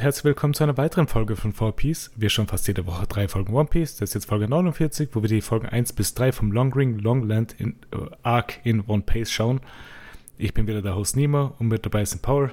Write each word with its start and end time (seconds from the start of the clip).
Und 0.00 0.04
herzlich 0.04 0.24
willkommen 0.24 0.54
zu 0.54 0.64
einer 0.64 0.78
weiteren 0.78 1.08
Folge 1.08 1.36
von 1.36 1.52
4Piece. 1.52 2.12
Wir 2.16 2.30
schauen 2.30 2.46
fast 2.46 2.66
jede 2.66 2.86
Woche 2.86 3.06
drei 3.06 3.28
Folgen 3.28 3.52
One 3.52 3.68
Piece. 3.68 3.96
Das 3.96 4.08
ist 4.08 4.14
jetzt 4.14 4.24
Folge 4.24 4.48
49, 4.48 5.10
wo 5.12 5.20
wir 5.20 5.28
die 5.28 5.42
Folgen 5.42 5.66
1 5.66 5.92
bis 5.92 6.14
3 6.14 6.32
vom 6.32 6.52
Long 6.52 6.72
Ring 6.72 6.98
Long 7.00 7.28
Land 7.28 7.54
in, 7.60 7.76
äh, 7.92 8.06
Arc 8.22 8.64
in 8.64 8.80
One 8.86 9.02
Piece 9.02 9.30
schauen. 9.30 9.60
Ich 10.38 10.54
bin 10.54 10.66
wieder 10.66 10.80
der 10.80 10.96
Host 10.96 11.16
Nima 11.16 11.52
und 11.58 11.68
mit 11.68 11.84
dabei 11.84 12.02
sind 12.06 12.22
Paul. 12.22 12.50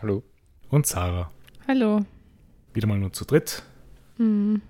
Hallo. 0.00 0.24
Und 0.70 0.88
Sarah. 0.88 1.30
Hallo. 1.68 2.04
Wieder 2.74 2.88
mal 2.88 2.98
nur 2.98 3.12
zu 3.12 3.26
dritt. 3.26 3.62
Hm. 4.16 4.60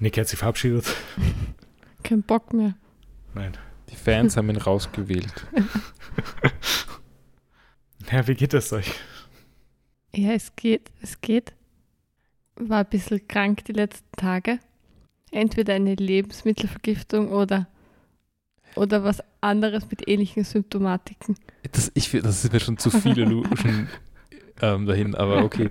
Nick 0.00 0.18
hat 0.18 0.26
sich 0.26 0.40
verabschiedet. 0.40 0.92
Kein 2.02 2.24
Bock 2.24 2.52
mehr. 2.52 2.74
Nein. 3.32 3.52
Die 3.90 3.96
Fans 3.96 4.36
haben 4.36 4.50
ihn 4.50 4.56
rausgewählt. 4.56 5.46
Ja, 8.10 8.26
wie 8.26 8.34
geht 8.34 8.54
es 8.54 8.72
euch? 8.72 8.92
Ja, 10.12 10.32
es 10.32 10.56
geht, 10.56 10.90
es 11.00 11.20
geht. 11.20 11.52
War 12.68 12.80
ein 12.80 12.90
bisschen 12.90 13.26
krank 13.26 13.64
die 13.64 13.72
letzten 13.72 14.12
Tage. 14.16 14.58
Entweder 15.30 15.74
eine 15.74 15.94
Lebensmittelvergiftung 15.94 17.30
oder, 17.30 17.68
oder 18.74 19.04
was 19.04 19.22
anderes 19.40 19.88
mit 19.90 20.08
ähnlichen 20.08 20.44
Symptomatiken. 20.44 21.36
Das, 21.72 21.90
ich, 21.94 22.10
das 22.10 22.44
ist 22.44 22.52
mir 22.52 22.60
schon 22.60 22.78
zu 22.78 22.90
viele 22.90 23.24
Luschen 23.24 23.88
ähm, 24.60 24.86
dahin, 24.86 25.14
aber 25.14 25.44
okay. 25.44 25.70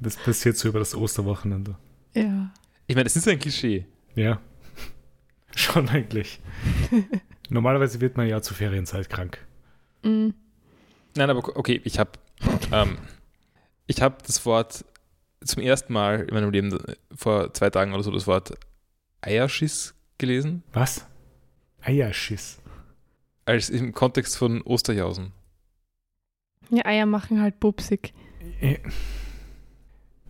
Das 0.00 0.16
passiert 0.16 0.56
so 0.56 0.68
über 0.68 0.78
das 0.78 0.94
Osterwochenende. 0.94 1.76
Ja. 2.14 2.50
Ich 2.86 2.96
meine, 2.96 3.06
es 3.06 3.16
ist 3.16 3.28
ein 3.28 3.38
Klischee. 3.38 3.84
Ja. 4.14 4.40
Schon 5.56 5.88
eigentlich. 5.88 6.40
Normalerweise 7.48 8.00
wird 8.00 8.16
man 8.16 8.28
ja 8.28 8.40
zur 8.40 8.56
Ferienzeit 8.56 9.10
krank. 9.10 9.38
Mm. 10.02 10.28
Nein, 11.16 11.30
aber 11.30 11.56
okay, 11.56 11.80
ich 11.84 11.98
habe 11.98 12.12
ähm, 12.70 12.98
ich 13.88 14.02
habe 14.02 14.16
das 14.24 14.44
Wort 14.46 14.84
zum 15.44 15.62
ersten 15.62 15.92
Mal 15.92 16.20
in 16.28 16.34
meinem 16.34 16.50
Leben 16.50 16.72
äh, 16.72 16.94
vor 17.14 17.52
zwei 17.54 17.70
Tagen 17.70 17.92
oder 17.94 18.02
so 18.02 18.10
das 18.10 18.26
Wort 18.26 18.52
Eierschiss 19.20 19.94
gelesen, 20.18 20.62
Was? 20.72 21.06
Eierschiss. 21.80 22.58
als 23.44 23.70
im 23.70 23.92
Kontext 23.92 24.36
von 24.36 24.62
Osterjausen. 24.62 25.32
Ja, 26.70 26.84
Eier 26.84 27.06
machen 27.06 27.40
halt 27.40 27.60
pupsig. 27.60 28.12
Ich, 28.60 28.78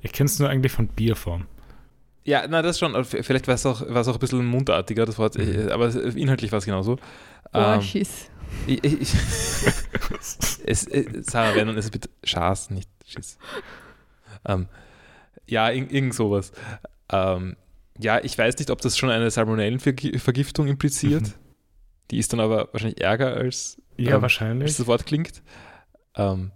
ich 0.03 0.13
kenne 0.13 0.27
es 0.27 0.39
nur 0.39 0.49
eigentlich 0.49 0.73
von 0.73 0.87
Bierform. 0.89 1.47
Ja, 2.25 2.47
na 2.47 2.61
das 2.63 2.79
schon. 2.79 3.03
Vielleicht 3.05 3.49
war 3.49 3.55
es 3.55 3.65
auch, 3.67 3.81
war's 3.89 4.07
auch 4.09 4.15
ein 4.15 4.21
bisschen 4.21 4.45
mundartiger, 4.47 5.07
das 5.07 5.19
Wort, 5.19 5.37
Mhm. 5.39 5.69
äh, 5.69 5.71
aber 5.73 5.93
inhaltlich 6.15 6.53
war 6.53 6.59
es 6.59 6.67
genauso. 6.67 6.99
Ähm, 7.55 7.79
Ohrschiss. 7.79 8.31
ich, 8.67 8.85
ich, 8.85 9.01
ich, 9.01 9.15
es, 10.67 10.87
äh, 10.89 11.23
Sarah, 11.23 11.55
wenn, 11.57 11.67
dann 11.67 11.77
ist 11.79 11.87
es 11.87 11.91
bitte 11.91 12.11
Schaß, 12.23 12.71
nicht 12.71 12.91
Schiss. 13.07 13.39
Ähm, 14.45 14.69
ja, 15.49 15.69
ir- 15.69 15.91
irgend 15.91 16.15
sowas. 16.15 16.53
Ähm, 17.11 17.57
ja, 17.99 18.21
ich 18.23 18.37
weiß 18.39 18.59
nicht, 18.59 18.71
ob 18.71 18.81
das 18.81 18.97
schon 18.97 19.11
eine 19.11 19.31
Salmonellenvergiftung 19.31 20.69
impliziert. 20.69 21.23
Mhm. 21.23 21.33
Die 22.11 22.19
ist 22.19 22.33
dann 22.33 22.41
aber 22.41 22.69
wahrscheinlich 22.73 23.01
ärger, 23.01 23.35
als, 23.35 23.81
Ja, 23.97 24.17
Ähm, 24.17 24.23
wahrscheinlich. 24.23 24.69
als 24.69 24.77
das 24.77 24.87
Wort 24.87 25.05
klingt. 25.07 25.43
Ähm, 26.15 26.53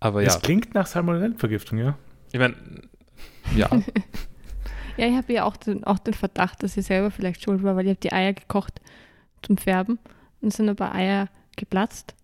aber 0.00 0.22
ja, 0.22 0.28
Es 0.28 0.40
klingt 0.42 0.74
nach 0.74 0.86
Salmonellenvergiftung, 0.86 1.78
ja. 1.78 1.96
ich 2.32 2.38
meine, 2.38 2.54
ja, 3.56 3.68
Ja, 4.98 5.06
ich 5.06 5.14
habe 5.16 5.32
ja 5.32 5.44
auch 5.44 5.56
den, 5.58 5.84
auch 5.84 5.98
den 5.98 6.14
Verdacht, 6.14 6.62
dass 6.62 6.76
ich 6.76 6.86
selber 6.86 7.10
vielleicht 7.10 7.42
schuld 7.42 7.62
war, 7.62 7.76
weil 7.76 7.84
ich 7.84 7.90
habe 7.90 8.00
die 8.00 8.12
Eier 8.12 8.32
gekocht 8.32 8.80
zum 9.42 9.58
Färben 9.58 9.98
und 10.40 10.48
es 10.48 10.56
sind 10.56 10.68
ein 10.70 10.76
paar 10.76 10.94
Eier 10.94 11.28
geplatzt 11.56 12.14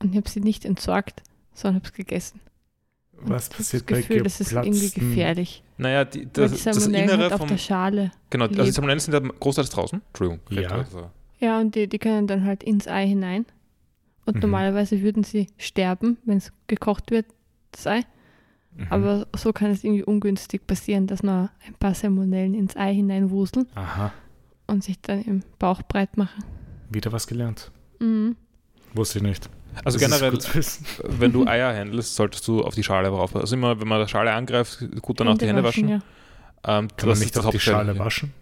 und 0.00 0.12
ich 0.12 0.16
habe 0.16 0.28
sie 0.28 0.40
nicht 0.40 0.64
entsorgt, 0.64 1.22
sondern 1.52 1.76
habe 1.76 1.86
es 1.86 1.92
gegessen. 1.92 2.40
Was 3.22 3.48
passiert 3.48 3.90
das 3.90 3.96
bei 3.96 4.02
Gefühl, 4.02 4.22
das 4.22 4.40
ist 4.40 4.52
irgendwie 4.52 4.90
gefährlich. 4.90 5.62
naja, 5.76 6.04
die, 6.04 6.26
das, 6.32 6.52
die 6.52 6.64
das 6.64 6.76
Salmonellen 6.76 7.08
Innere 7.08 7.22
halt 7.24 7.32
auf 7.32 7.38
vom, 7.40 7.48
der 7.48 7.58
Schale. 7.58 8.10
genau, 8.30 8.46
also 8.46 8.62
die. 8.62 8.70
Salmonellen 8.70 9.00
sind 9.00 9.14
ja 9.14 9.20
großteils 9.20 9.70
draußen. 9.70 10.00
Entschuldigung. 10.08 10.40
Ja. 10.50 10.70
Also, 10.70 11.10
Ja, 11.40 11.60
und 11.60 11.74
die, 11.74 11.86
die 11.88 11.98
können 11.98 12.26
dann 12.26 12.44
halt 12.44 12.62
ins 12.62 12.86
Ei 12.88 13.06
hinein. 13.06 13.46
Und 14.26 14.36
Mhm. 14.36 14.40
normalerweise 14.42 15.00
würden 15.02 15.24
sie 15.24 15.46
sterben, 15.56 16.18
wenn 16.24 16.36
es 16.38 16.52
gekocht 16.66 17.10
wird, 17.10 17.26
das 17.72 17.86
Ei. 17.86 18.02
Mhm. 18.76 18.86
Aber 18.90 19.26
so 19.36 19.52
kann 19.52 19.70
es 19.70 19.82
irgendwie 19.84 20.04
ungünstig 20.04 20.66
passieren, 20.66 21.06
dass 21.06 21.22
noch 21.22 21.48
ein 21.66 21.74
paar 21.80 21.94
Salmonellen 21.94 22.54
ins 22.54 22.76
Ei 22.76 22.94
hineinwuseln 22.94 23.66
Aha, 23.74 24.12
und 24.66 24.84
sich 24.84 25.00
dann 25.00 25.22
im 25.22 25.42
Bauch 25.58 25.82
breit 25.82 26.16
machen. 26.16 26.44
wieder 26.90 27.10
was 27.12 27.26
gelernt. 27.26 27.70
Mhm. 28.00 28.36
Wusste 28.94 29.18
ich 29.18 29.22
nicht. 29.24 29.48
Also 29.84 29.98
Das 29.98 30.08
generell, 30.20 30.32
wissen. 30.54 30.86
wenn 31.04 31.32
du 31.32 31.46
Eier 31.46 31.74
handelst, 31.74 32.14
solltest 32.16 32.46
du 32.48 32.62
auf 32.64 32.74
die 32.74 32.82
Schale 32.84 33.08
aber 33.08 33.20
aufpassen. 33.20 33.42
Also 33.42 33.56
immer, 33.56 33.80
wenn 33.80 33.88
man 33.88 34.02
die 34.04 34.08
Schale 34.08 34.32
angreift, 34.32 34.84
gut 35.02 35.20
danach 35.20 35.38
die 35.38 35.46
Hände 35.46 35.62
waschen. 35.64 35.88
Ja. 35.88 35.96
Ähm, 36.66 36.88
Kann 36.88 36.88
das 36.96 37.04
man 37.06 37.18
nicht 37.20 37.36
das 37.36 37.46
auch 37.46 37.50
die 37.50 37.60
Schale 37.60 37.98
waschen? 37.98 38.32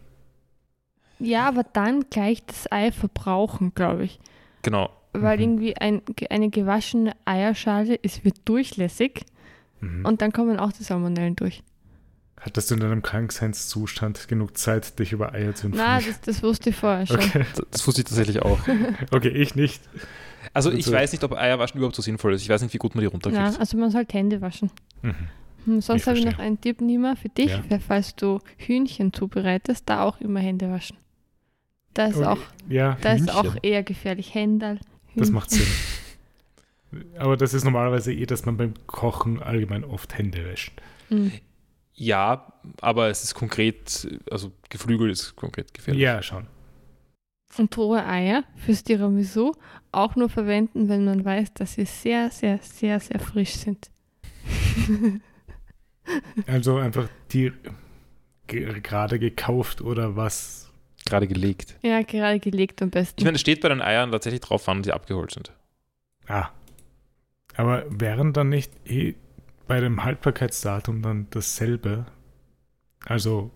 ja, 1.19 1.49
aber 1.49 1.65
dann 1.73 2.05
gleich 2.11 2.45
das 2.47 2.71
Ei 2.71 2.93
verbrauchen, 2.93 3.73
glaube 3.75 4.05
ich. 4.05 4.19
Genau. 4.63 4.91
Weil 5.13 5.37
Mhm. 5.39 5.43
irgendwie 5.43 5.77
ein, 5.77 6.03
eine 6.31 6.51
gewaschene 6.51 7.13
Eierschale 7.25 7.95
ist, 7.95 8.25
wird 8.25 8.37
durchlässig 8.45 9.25
Mhm. 9.81 10.05
und 10.07 10.21
dann 10.23 10.33
kommen 10.33 10.59
auch 10.59 10.73
die 10.73 10.83
Salmonellen 10.85 11.37
durch. 11.37 11.63
Hattest 12.41 12.71
du 12.71 12.75
in 12.75 12.81
deinem 12.81 13.03
Krankseinszustand 13.03 14.29
genug 14.29 14.57
Zeit, 14.59 14.99
dich 14.99 15.13
über 15.13 15.33
Eier 15.33 15.55
zu 15.55 15.69
informieren? 15.69 16.05
das, 16.07 16.21
das 16.21 16.43
wusste 16.43 16.71
ich 16.71 16.77
vorher 16.77 17.07
schon. 17.07 17.17
Okay. 17.17 17.45
Das, 17.55 17.65
das 17.71 17.87
wusste 17.87 18.03
ich 18.03 18.07
tatsächlich 18.09 18.43
auch. 18.43 18.59
okay, 19.11 19.29
ich 19.29 19.55
nicht. 19.55 19.81
Also 20.53 20.71
ich 20.73 20.91
weiß 20.91 21.13
nicht, 21.13 21.25
ob 21.25 21.33
Eierwaschen 21.33 21.79
überhaupt 21.79 21.97
so 21.97 22.03
sinnvoll 22.03 22.35
ist. 22.35 22.43
Ich 22.43 22.49
weiß 22.49 22.63
nicht, 22.63 22.73
wie 22.75 22.79
gut 22.79 22.95
man 22.95 23.01
die 23.03 23.07
Ja, 23.07 23.11
runterkriegt. 23.11 23.59
also 23.61 23.77
man 23.77 23.91
sollte 23.91 24.17
Hände 24.17 24.41
waschen. 24.41 24.71
Mhm. 25.03 25.15
Hm, 25.65 25.81
sonst 25.81 26.03
Ich 26.03 26.07
habe 26.09 26.19
ich 26.19 26.25
noch 26.25 26.39
einen 26.39 26.61
Tipp, 26.61 26.81
Nima, 26.81 27.17
für 27.17 27.29
dich, 27.29 27.51
Ja. 27.51 27.63
weil 27.69 27.81
falls 27.81 28.15
du 28.15 28.41
Hühnchen 28.57 29.13
zubereitest, 29.13 29.89
da 29.89 30.03
auch 30.05 30.21
immer 30.21 30.41
Hände 30.41 30.71
waschen. 30.71 30.97
Da 31.95 32.07
ist, 32.07 32.17
Okay, 32.17 32.27
auch, 32.27 32.39
Ja, 32.69 32.97
da 33.01 33.13
ist 33.15 33.35
auch 33.35 33.57
eher 33.63 33.83
gefährlich. 33.83 34.35
Händal. 34.35 34.79
das 35.15 35.31
macht 35.31 35.51
Sinn. 35.51 35.67
Aber 37.19 37.37
das 37.37 37.53
ist 37.55 37.65
normalerweise 37.65 38.13
eh, 38.13 38.27
dass 38.27 38.45
man 38.47 38.57
beim 38.57 38.75
Kochen 38.87 39.43
allgemein 39.43 39.85
oft 39.85 40.17
Hände 40.17 40.45
wäscht. 40.45 40.73
Hm. 41.09 41.33
Ja, 41.95 42.53
aber 42.83 43.09
es 43.09 43.25
ist 43.25 43.35
konkret, 43.35 44.07
also 44.31 44.53
Geflügel 44.69 45.11
ist 45.11 45.35
konkret 45.37 45.73
gefährlich. 45.75 46.03
Ja, 46.03 46.23
schon. 46.23 46.47
Und 47.59 47.77
rohe 47.79 48.05
Eier 48.05 48.45
fürs 48.57 48.85
Tiramisu 48.85 49.53
auch 49.93 50.15
nur 50.17 50.29
verwenden, 50.29 50.89
wenn 50.89 51.05
man 51.05 51.25
weiß, 51.25 51.55
dass 51.55 51.75
sie 51.75 51.87
sehr, 51.87 52.31
sehr, 52.31 52.59
sehr, 52.59 53.01
sehr 53.01 53.21
frisch 53.21 53.55
sind. 53.55 53.91
Also 56.47 56.77
einfach 56.77 57.09
die 57.33 57.53
ge 58.47 58.81
gerade 58.81 59.19
gekauft 59.19 59.81
oder 59.81 60.15
was. 60.17 60.71
Gerade 61.05 61.29
gelegt. 61.29 61.77
ja, 61.83 62.03
gerade 62.03 62.41
gelegt 62.41 62.83
am 62.83 62.91
besten. 62.91 63.15
Ich 63.19 63.25
meine, 63.25 63.37
es 63.37 63.41
steht 63.41 63.61
bei 63.61 63.69
den 63.69 63.81
Eiern 63.81 64.11
tatsächlich 64.11 64.41
drauf, 64.41 64.67
wann 64.67 64.83
sie 64.83 64.93
abgeholt 64.93 65.33
sind. 65.33 65.53
Ah. 66.27 66.51
Aber 67.57 67.85
wären 67.89 68.33
dann 68.33 68.49
nicht 68.49 68.73
eh 68.89 69.15
bei 69.67 69.81
dem 69.81 70.03
Haltbarkeitsdatum 70.05 71.03
dann 71.03 71.27
dasselbe? 71.31 72.07
Also, 73.05 73.51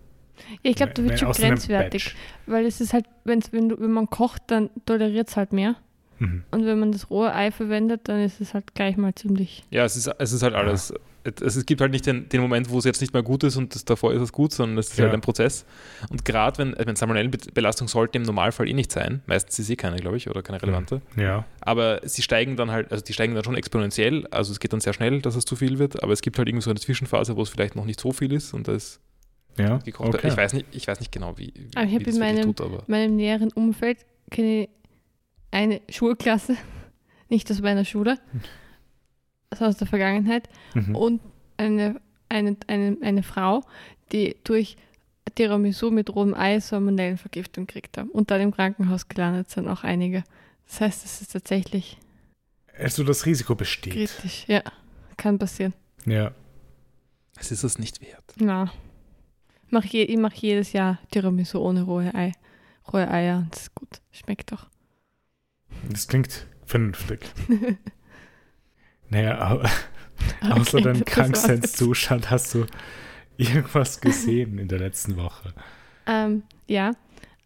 ja, 0.63 0.69
ich 0.71 0.75
glaube, 0.75 0.93
da 0.93 1.03
wird 1.03 1.19
schon 1.19 1.31
grenzwertig, 1.31 2.15
weil 2.45 2.65
es 2.65 2.81
ist 2.81 2.93
halt, 2.93 3.05
wenn's, 3.23 3.51
wenn, 3.51 3.69
du, 3.69 3.79
wenn 3.79 3.91
man 3.91 4.09
kocht, 4.09 4.43
dann 4.47 4.69
toleriert 4.85 5.29
es 5.29 5.37
halt 5.37 5.53
mehr. 5.53 5.75
Mhm. 6.19 6.43
Und 6.51 6.65
wenn 6.65 6.79
man 6.79 6.91
das 6.91 7.09
rohe 7.09 7.33
Ei 7.33 7.51
verwendet, 7.51 8.01
dann 8.03 8.21
ist 8.21 8.41
es 8.41 8.53
halt 8.53 8.75
gleich 8.75 8.95
mal 8.95 9.13
ziemlich. 9.15 9.63
Ja, 9.71 9.85
es 9.85 9.95
ist, 9.95 10.07
es 10.19 10.31
ist 10.33 10.43
halt 10.43 10.53
alles. 10.53 10.93
Es, 11.23 11.55
es 11.55 11.65
gibt 11.67 11.81
halt 11.81 11.91
nicht 11.91 12.05
den, 12.07 12.29
den 12.29 12.41
Moment, 12.41 12.69
wo 12.71 12.79
es 12.79 12.85
jetzt 12.85 12.99
nicht 13.01 13.13
mehr 13.13 13.21
gut 13.21 13.43
ist 13.43 13.55
und 13.55 13.75
das, 13.75 13.85
davor 13.85 14.11
ist 14.13 14.21
es 14.21 14.31
gut, 14.31 14.53
sondern 14.53 14.77
es 14.79 14.89
ist 14.89 14.97
Ja. 14.97 15.05
halt 15.05 15.13
ein 15.13 15.21
Prozess. 15.21 15.65
Und 16.09 16.25
gerade 16.25 16.57
wenn, 16.57 16.75
wenn 16.83 16.95
Salmonellenbelastung 16.95 17.87
sollte 17.87 18.17
im 18.17 18.23
Normalfall 18.23 18.67
eh 18.67 18.73
nicht 18.73 18.91
sein, 18.91 19.21
meistens 19.27 19.59
ist 19.59 19.69
eh 19.69 19.75
keine, 19.75 19.97
glaube 19.97 20.17
ich, 20.17 20.29
oder 20.31 20.41
keine 20.41 20.61
relevante. 20.61 21.01
Ja. 21.15 21.45
Aber 21.59 22.01
sie 22.03 22.23
steigen 22.23 22.55
dann 22.55 22.71
halt, 22.71 22.91
also 22.91 23.03
die 23.03 23.13
steigen 23.13 23.35
dann 23.35 23.43
schon 23.43 23.55
exponentiell, 23.55 24.25
also 24.31 24.51
es 24.51 24.59
geht 24.59 24.73
dann 24.73 24.79
sehr 24.79 24.93
schnell, 24.93 25.21
dass 25.21 25.35
es 25.35 25.45
zu 25.45 25.55
viel 25.55 25.77
wird, 25.77 26.01
aber 26.01 26.11
es 26.13 26.21
gibt 26.21 26.39
halt 26.39 26.47
irgendwie 26.47 26.63
so 26.63 26.71
eine 26.71 26.79
Zwischenphase, 26.79 27.35
wo 27.35 27.43
es 27.43 27.49
vielleicht 27.49 27.75
noch 27.75 27.85
nicht 27.85 27.99
so 27.99 28.11
viel 28.11 28.33
ist 28.33 28.53
und 28.55 28.67
da 28.67 28.73
ist 28.73 28.99
Ja. 29.57 29.77
gekocht. 29.79 30.15
Okay. 30.15 30.27
Ich, 30.29 30.37
weiß 30.37 30.53
nicht, 30.53 30.65
ich 30.71 30.87
weiß 30.87 30.99
nicht 30.99 31.11
genau, 31.11 31.37
wie, 31.37 31.53
wie, 31.55 31.69
Aber 31.75 31.85
ich 31.85 31.91
wie 31.91 31.95
hab 31.97 32.03
das 32.05 32.13
in 32.15 32.19
meinem- 32.19 32.43
tut, 32.43 32.61
aber 32.61 32.79
In 32.79 32.85
meinem 32.87 33.15
näheren 33.15 33.51
Umfeld 33.51 34.05
kenne 34.29 34.63
ich 34.63 34.69
eine 35.51 35.81
Schulklasse, 35.89 36.55
nicht 37.29 37.49
aus 37.51 37.61
meiner 37.61 37.83
Schule, 37.85 38.17
sondern 39.53 39.69
aus 39.69 39.77
der 39.77 39.87
Vergangenheit, 39.87 40.49
Mhm. 40.73 40.95
und 40.95 41.21
eine, 41.57 41.99
eine, 42.29 42.55
eine, 42.67 42.97
eine 43.01 43.23
Frau, 43.23 43.63
die 44.11 44.37
durch 44.43 44.77
Tiramisu 45.35 45.91
mit 45.91 46.13
rohem 46.15 46.33
Ei 46.33 46.59
Salmonellenvergiftung 46.59 47.67
gekriegt 47.67 47.97
haben 47.97 48.09
und 48.09 48.31
dann 48.31 48.41
im 48.41 48.51
Krankenhaus 48.51 49.07
gelandet 49.07 49.49
sind 49.49 49.67
auch 49.67 49.83
einige. 49.83 50.23
Das 50.67 50.81
heißt, 50.81 51.05
es 51.05 51.21
ist 51.21 51.33
tatsächlich 51.33 51.97
Also 52.77 53.03
das 53.03 53.25
Risiko 53.25 53.55
besteht. 53.55 53.93
kritisch. 53.93 54.45
Ja, 54.47 54.61
kann 55.17 55.37
passieren. 55.37 55.73
Ja. 56.05 56.31
es 57.37 57.51
ist 57.51 57.63
es 57.63 57.77
nicht 57.77 58.01
wert. 58.01 58.23
Na, 58.37 58.71
mach 59.71 59.85
je, 59.85 60.03
ich 60.03 60.17
mache 60.17 60.35
jedes 60.37 60.73
Jahr 60.73 60.99
Tiramisu 61.11 61.59
ohne 61.59 61.81
rohe 61.83 62.13
Ei. 62.13 62.33
Rohe 62.91 63.09
Eier 63.09 63.47
das 63.51 63.63
ist 63.63 63.75
gut. 63.75 64.01
Schmeckt 64.11 64.51
doch. 64.51 64.67
Das 65.89 66.07
klingt 66.07 66.47
vernünftig. 66.65 67.21
Naja, 69.09 69.39
aber 69.39 69.69
Außer 70.41 70.77
Okay, 70.77 70.81
deinem 70.81 71.03
das 71.03 71.17
war's 71.17 71.43
Kranksein-Zustand 71.43 72.29
hast 72.29 72.53
du 72.53 72.65
irgendwas 73.37 73.99
gesehen 74.01 74.57
in 74.57 74.67
der 74.67 74.79
letzten 74.79 75.17
Woche. 75.17 75.53
Ähm, 76.05 76.43
ja, 76.67 76.91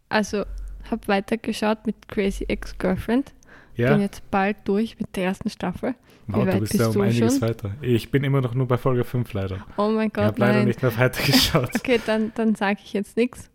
also 0.08 0.44
habe 0.90 1.08
weitergeschaut 1.08 1.86
mit 1.86 2.08
Crazy 2.08 2.44
Ex-Girlfriend. 2.44 3.32
Bin 3.76 3.84
Ja? 3.86 3.96
jetzt 3.98 4.30
bald 4.30 4.56
durch 4.64 4.98
mit 4.98 5.16
der 5.16 5.24
ersten 5.24 5.50
Staffel. 5.50 5.94
Wow, 6.28 6.44
du 6.44 6.58
bist 6.60 6.72
bist 6.72 6.80
ja 6.80 6.88
um 6.88 7.00
einiges 7.00 7.38
schon? 7.38 7.48
weiter. 7.48 7.70
Ich 7.80 8.10
bin 8.10 8.24
immer 8.24 8.40
noch 8.40 8.54
nur 8.54 8.66
bei 8.66 8.76
Folge 8.78 9.04
5 9.04 9.32
leider. 9.32 9.64
Oh 9.76 9.88
mein 9.90 10.08
Ich 10.08 10.12
Gott, 10.14 10.24
habe 10.24 10.40
leider 10.40 10.64
nicht 10.64 10.82
mehr 10.82 10.96
weitergeschaut. 10.96 11.70
Okay, 11.76 12.00
dann, 12.04 12.32
dann 12.34 12.54
sage 12.56 12.80
ich 12.84 12.92
jetzt 12.92 13.16
nichts. 13.16 13.50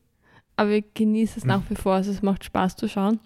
Aber 0.55 0.69
ich 0.71 0.85
genieße 0.93 1.39
es 1.39 1.45
nach 1.45 1.61
wie 1.69 1.75
vor. 1.75 1.93
Also 1.95 2.11
es 2.11 2.21
macht 2.21 2.43
Spaß 2.45 2.75
zu 2.77 2.87
schauen. 2.87 3.19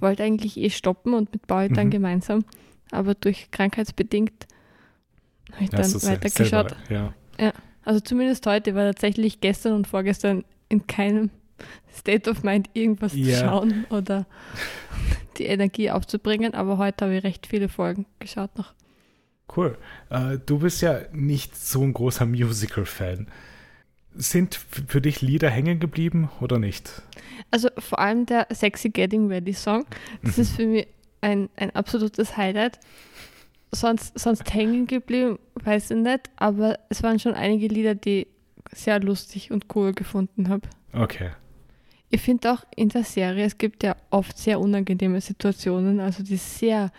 Wollte 0.00 0.22
eigentlich 0.24 0.56
eh 0.56 0.70
stoppen 0.70 1.14
und 1.14 1.32
mit 1.32 1.46
Paul 1.46 1.68
dann 1.68 1.86
Mhm. 1.86 1.90
gemeinsam. 1.92 2.44
Aber 2.90 3.14
durch 3.14 3.50
krankheitsbedingt 3.50 4.46
habe 5.52 5.64
ich 5.64 5.72
Ja, 5.72 5.78
dann 5.78 5.94
weitergeschaut. 5.94 6.76
selber, 6.88 7.14
Ja. 7.38 7.52
Also 7.84 8.00
zumindest 8.00 8.46
heute 8.46 8.74
war 8.74 8.84
tatsächlich 8.84 9.40
gestern 9.40 9.72
und 9.74 9.86
vorgestern 9.86 10.44
in 10.68 10.86
keinem 10.86 11.30
State 11.94 12.30
of 12.30 12.42
Mind 12.42 12.70
irgendwas 12.74 13.12
zu 13.12 13.18
Ja. 13.18 13.38
schauen 13.40 13.84
oder 13.90 14.26
die 15.38 15.46
Energie 15.46 15.90
aufzubringen. 15.90 16.54
Aber 16.54 16.78
heute 16.78 17.04
habe 17.06 17.16
ich 17.16 17.24
recht 17.24 17.46
viele 17.46 17.68
Folgen 17.68 18.06
geschaut 18.18 18.56
noch. 18.56 18.72
Cool. 19.56 19.78
Äh, 20.10 20.38
du 20.44 20.58
bist 20.58 20.82
ja 20.82 21.00
nicht 21.12 21.56
so 21.56 21.82
ein 21.82 21.92
großer 21.94 22.26
Musical-Fan. 22.26 23.28
Sind 24.14 24.54
für 24.54 25.00
dich 25.00 25.20
Lieder 25.22 25.48
hängen 25.48 25.80
geblieben 25.80 26.28
oder 26.40 26.58
nicht? 26.58 27.02
Also 27.50 27.68
vor 27.78 27.98
allem 27.98 28.26
der 28.26 28.46
Sexy 28.52 28.90
Getting 28.90 29.28
Ready 29.28 29.52
Song. 29.54 29.86
Das 30.22 30.36
Mhm. 30.36 30.42
ist 30.42 30.50
für 30.56 30.66
mich 30.66 30.86
ein, 31.20 31.48
ein 31.56 31.74
absolutes 31.74 32.36
Highlight. 32.36 32.78
Sonst, 33.70 34.18
sonst 34.18 34.52
hängen 34.54 34.86
geblieben, 34.86 35.38
weiß 35.54 35.90
ich 35.90 35.96
nicht, 35.98 36.30
aber 36.36 36.78
es 36.88 37.02
waren 37.02 37.18
schon 37.18 37.34
einige 37.34 37.68
Lieder, 37.68 37.94
die 37.94 38.22
ich 38.22 38.28
sehr 38.72 38.98
lustig 39.00 39.50
und 39.50 39.66
cool 39.74 39.92
gefunden 39.92 40.48
habe. 40.48 40.62
Okay. 40.94 41.30
Ich 42.10 42.20
finde 42.22 42.52
auch 42.52 42.64
in 42.74 42.88
der 42.88 43.04
Serie, 43.04 43.44
es 43.44 43.58
gibt 43.58 43.82
ja 43.82 43.94
oft 44.10 44.38
sehr 44.38 44.60
unangenehme 44.60 45.20
Situationen, 45.20 46.00
also 46.00 46.22
die 46.22 46.36
sehr, 46.38 46.90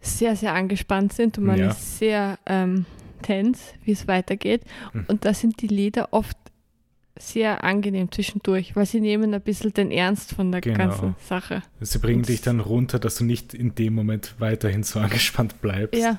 sehr, 0.00 0.36
sehr 0.36 0.54
angespannt 0.54 1.12
sind 1.12 1.38
und 1.38 1.44
man 1.44 1.58
Ja. 1.58 1.70
ist 1.70 1.98
sehr 1.98 2.38
ähm, 2.46 2.86
tens, 3.22 3.72
wie 3.84 3.92
es 3.92 4.06
weitergeht. 4.06 4.62
Mhm. 4.92 5.04
Und 5.08 5.24
da 5.24 5.34
sind 5.34 5.60
die 5.62 5.66
Lieder 5.66 6.12
oft 6.12 6.36
sehr 7.18 7.62
angenehm 7.64 8.10
zwischendurch, 8.10 8.74
weil 8.76 8.86
sie 8.86 9.00
nehmen 9.00 9.34
ein 9.34 9.40
bisschen 9.40 9.72
den 9.72 9.90
Ernst 9.90 10.32
von 10.34 10.50
der 10.52 10.60
Genau. 10.60 10.78
ganzen 10.78 11.16
Sache. 11.24 11.62
Sie 11.80 11.98
bringen 11.98 12.18
Und- 12.20 12.28
dich 12.28 12.40
dann 12.42 12.60
runter, 12.60 12.98
dass 12.98 13.16
du 13.16 13.24
nicht 13.24 13.54
in 13.54 13.74
dem 13.74 13.94
Moment 13.94 14.34
weiterhin 14.38 14.82
so 14.82 14.98
angespannt 15.00 15.60
bleibst. 15.60 16.00
Ja, 16.00 16.18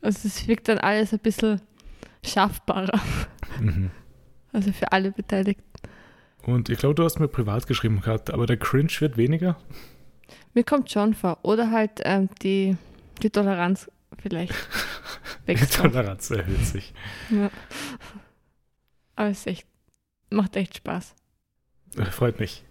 also 0.00 0.26
es 0.28 0.46
wirkt 0.48 0.68
dann 0.68 0.78
alles 0.78 1.12
ein 1.12 1.18
bisschen 1.20 1.60
schaffbarer, 2.24 3.00
Mhm. 3.60 3.90
also 4.52 4.72
für 4.72 4.90
alle 4.92 5.10
Beteiligten. 5.12 5.62
Und 6.48 6.70
ich 6.70 6.78
glaube, 6.78 6.94
du 6.94 7.04
hast 7.04 7.20
mir 7.20 7.28
privat 7.28 7.66
geschrieben 7.66 8.00
gehabt, 8.00 8.30
aber 8.32 8.46
der 8.46 8.56
Cringe 8.56 8.88
wird 9.00 9.18
weniger. 9.18 9.58
Mir 10.54 10.64
kommt 10.64 10.90
schon 10.90 11.12
vor. 11.14 11.38
Oder 11.42 11.70
halt 11.70 12.00
ähm, 12.04 12.30
die, 12.42 12.76
die 13.22 13.28
Toleranz 13.28 13.90
vielleicht 14.22 14.52
Die 15.42 15.48
wächst. 15.48 15.76
noch. 15.78 15.90
Toleranz 15.90 16.30
erhöht 16.30 16.64
sich. 16.64 16.94
Ja. 17.30 17.50
Aber 19.14 19.28
es 19.28 19.46
echt, 19.46 19.66
macht 20.30 20.56
echt 20.56 20.78
Spaß. 20.78 21.14
Äh, 21.98 22.04
Freut 22.06 22.40
mich. 22.40 22.64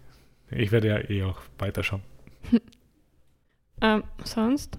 Ich 0.50 0.72
werde 0.72 0.88
ja 0.88 0.98
eh 1.08 1.22
auch 1.24 1.40
weiterschauen. 1.58 2.02
Ähm, 3.80 4.02
sonst 4.24 4.76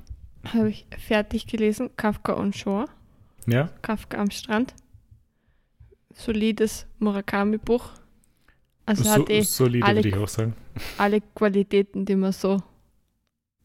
habe 0.54 0.68
ich 0.68 0.86
fertig 0.98 1.48
gelesen 1.48 1.90
Kafka 1.96 2.36
on 2.36 2.52
Shore, 2.52 2.90
Ja? 3.46 3.70
Kafka 3.82 4.18
am 4.18 4.30
Strand. 4.30 4.74
Solides 6.14 6.86
Murakami-Buch. 6.98 7.92
Also 8.90 9.04
so, 9.04 9.10
hat 9.12 9.30
eh 9.30 9.42
solide 9.42 9.86
alle- 9.86 9.98
würde 9.98 10.10
ich 10.10 10.18
auch 10.18 10.28
sagen. 10.28 10.54
alle 10.98 11.22
Qualitäten, 11.22 12.06
die 12.06 12.16
man 12.16 12.32
so 12.32 12.62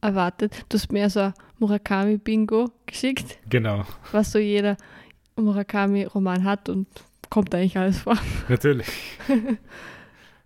erwartet. 0.00 0.64
Du 0.68 0.76
hast 0.76 0.92
mir 0.92 1.08
so 1.10 1.20
ein 1.20 1.34
Murakami-Bingo 1.58 2.70
geschickt, 2.86 3.38
Genau, 3.48 3.84
was 4.12 4.32
so 4.32 4.38
jeder 4.38 4.76
Murakami-Roman 5.36 6.44
hat 6.44 6.68
und 6.68 6.86
kommt 7.30 7.54
eigentlich 7.54 7.76
alles 7.78 7.98
vor. 8.00 8.16
natürlich. 8.48 8.86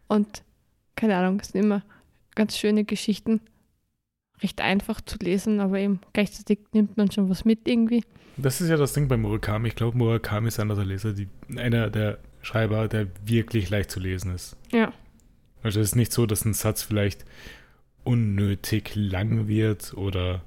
Und 0.09 0.43
keine 0.97 1.17
Ahnung, 1.17 1.41
es 1.41 1.49
sind 1.49 1.63
immer 1.65 1.83
ganz 2.35 2.57
schöne 2.57 2.85
Geschichten. 2.85 3.41
Recht 4.43 4.61
einfach 4.61 5.01
zu 5.01 5.19
lesen, 5.19 5.61
aber 5.61 5.79
eben 5.79 6.01
gleichzeitig 6.13 6.61
nimmt 6.73 6.97
man 6.97 7.11
schon 7.11 7.29
was 7.29 7.45
mit 7.45 7.67
irgendwie. 7.69 8.05
Das 8.37 8.61
ist 8.61 8.69
ja 8.71 8.77
das 8.77 8.93
Ding 8.93 9.09
bei 9.09 9.17
Murakami. 9.17 9.69
Ich 9.69 9.75
glaube, 9.77 9.99
Murakami 9.99 10.49
ist 10.49 10.61
einer 10.61 10.77
der 10.77 10.85
Leser, 10.85 11.13
die, 11.13 11.29
einer 11.57 11.91
der 11.91 12.19
Schreiber, 12.49 12.89
der 12.89 13.09
wirklich 13.25 13.69
leicht 13.69 13.91
zu 13.91 14.01
lesen 14.01 14.35
ist. 14.35 14.57
Ja. 14.73 14.93
Also 15.63 15.81
es 15.81 15.89
ist 15.89 15.97
nicht 15.97 16.13
so, 16.13 16.25
dass 16.25 16.45
ein 16.47 16.55
Satz 16.55 16.83
vielleicht 16.83 17.25
unnötig 18.05 18.93
lang 18.95 19.49
wird 19.49 19.93
oder 19.95 20.41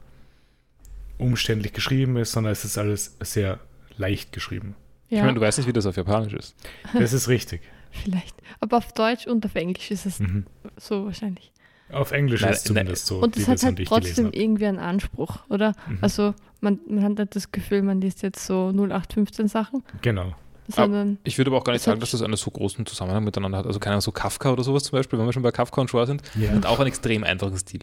umständlich 1.17 1.73
geschrieben 1.73 2.17
ist, 2.17 2.31
sondern 2.31 2.51
es 2.53 2.65
ist 2.65 2.77
alles 2.77 3.15
sehr 3.21 3.59
leicht 3.97 4.31
geschrieben. 4.31 4.75
Ich 5.09 5.17
Ja, 5.17 5.23
meine, 5.25 5.35
du 5.35 5.41
weißt 5.41 5.59
nicht, 5.59 5.67
wie 5.67 5.73
das 5.73 5.85
auf 5.85 5.95
Japanisch 5.97 6.33
ist. 6.33 6.55
Das 6.93 7.13
ist 7.13 7.27
richtig. 7.27 7.61
vielleicht. 7.91 8.35
Aber 8.61 8.77
auf 8.77 8.93
Deutsch 8.93 9.27
und 9.27 9.45
auf 9.45 9.53
Englisch 9.55 9.91
ist 9.91 10.05
es 10.05 10.19
Mhm. 10.19 10.45
so 10.77 11.05
wahrscheinlich. 11.05 11.51
Auf 11.91 12.13
Englisch 12.13 12.41
Nein, 12.41 12.51
ist 12.51 12.59
es 12.59 12.63
zumindest 12.63 13.05
so, 13.05 13.19
und 13.19 13.35
es 13.35 13.47
hat 13.49 13.61
halt 13.63 13.79
ich 13.79 13.87
trotzdem 13.89 14.31
irgendwie 14.31 14.65
einen 14.65 14.79
Anspruch, 14.79 15.39
oder? 15.49 15.73
Mhm. 15.89 15.97
Also 16.01 16.33
man, 16.61 16.79
man 16.87 17.03
hat 17.03 17.17
nicht 17.19 17.35
das 17.35 17.51
Gefühl, 17.51 17.81
man 17.81 17.99
liest 17.99 18.23
jetzt 18.23 18.45
so 18.45 18.69
0815 18.71 19.49
Sachen, 19.49 19.83
Genau. 20.01 20.33
Sondern 20.71 21.17
Ich 21.23 21.37
würde 21.37 21.49
aber 21.51 21.57
auch 21.59 21.63
gar 21.63 21.73
nicht 21.73 21.81
hat- 21.81 21.85
sagen, 21.91 21.99
dass 21.99 22.11
das 22.11 22.21
einen 22.21 22.35
so 22.35 22.49
großen 22.51 22.85
Zusammenhang 22.85 23.23
miteinander 23.23 23.57
hat. 23.59 23.65
Also 23.65 23.79
keine 23.79 23.93
Ahnung, 23.93 24.01
so 24.01 24.11
Kafka 24.11 24.51
oder 24.51 24.63
sowas 24.63 24.83
zum 24.83 24.97
Beispiel, 24.97 25.17
wenn 25.19 25.25
wir 25.25 25.33
schon 25.33 25.43
bei 25.43 25.51
Kafka 25.51 25.81
und 25.81 25.89
Shore 25.89 26.07
sind, 26.07 26.21
Ja, 26.35 26.51
hat 26.51 26.65
auch 26.65 26.79
einen 26.79 26.87
extrem 26.87 27.23
einfachen 27.23 27.57
Stil. 27.57 27.81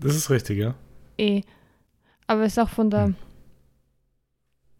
das 0.00 0.14
ist 0.16 0.30
richtig, 0.30 0.58
ja. 0.58 0.74
eh. 1.18 1.42
Aber 2.26 2.42
es 2.42 2.52
ist 2.52 2.58
auch 2.58 2.68
von 2.68 2.90
der, 2.90 3.06
Hm. 3.06 3.16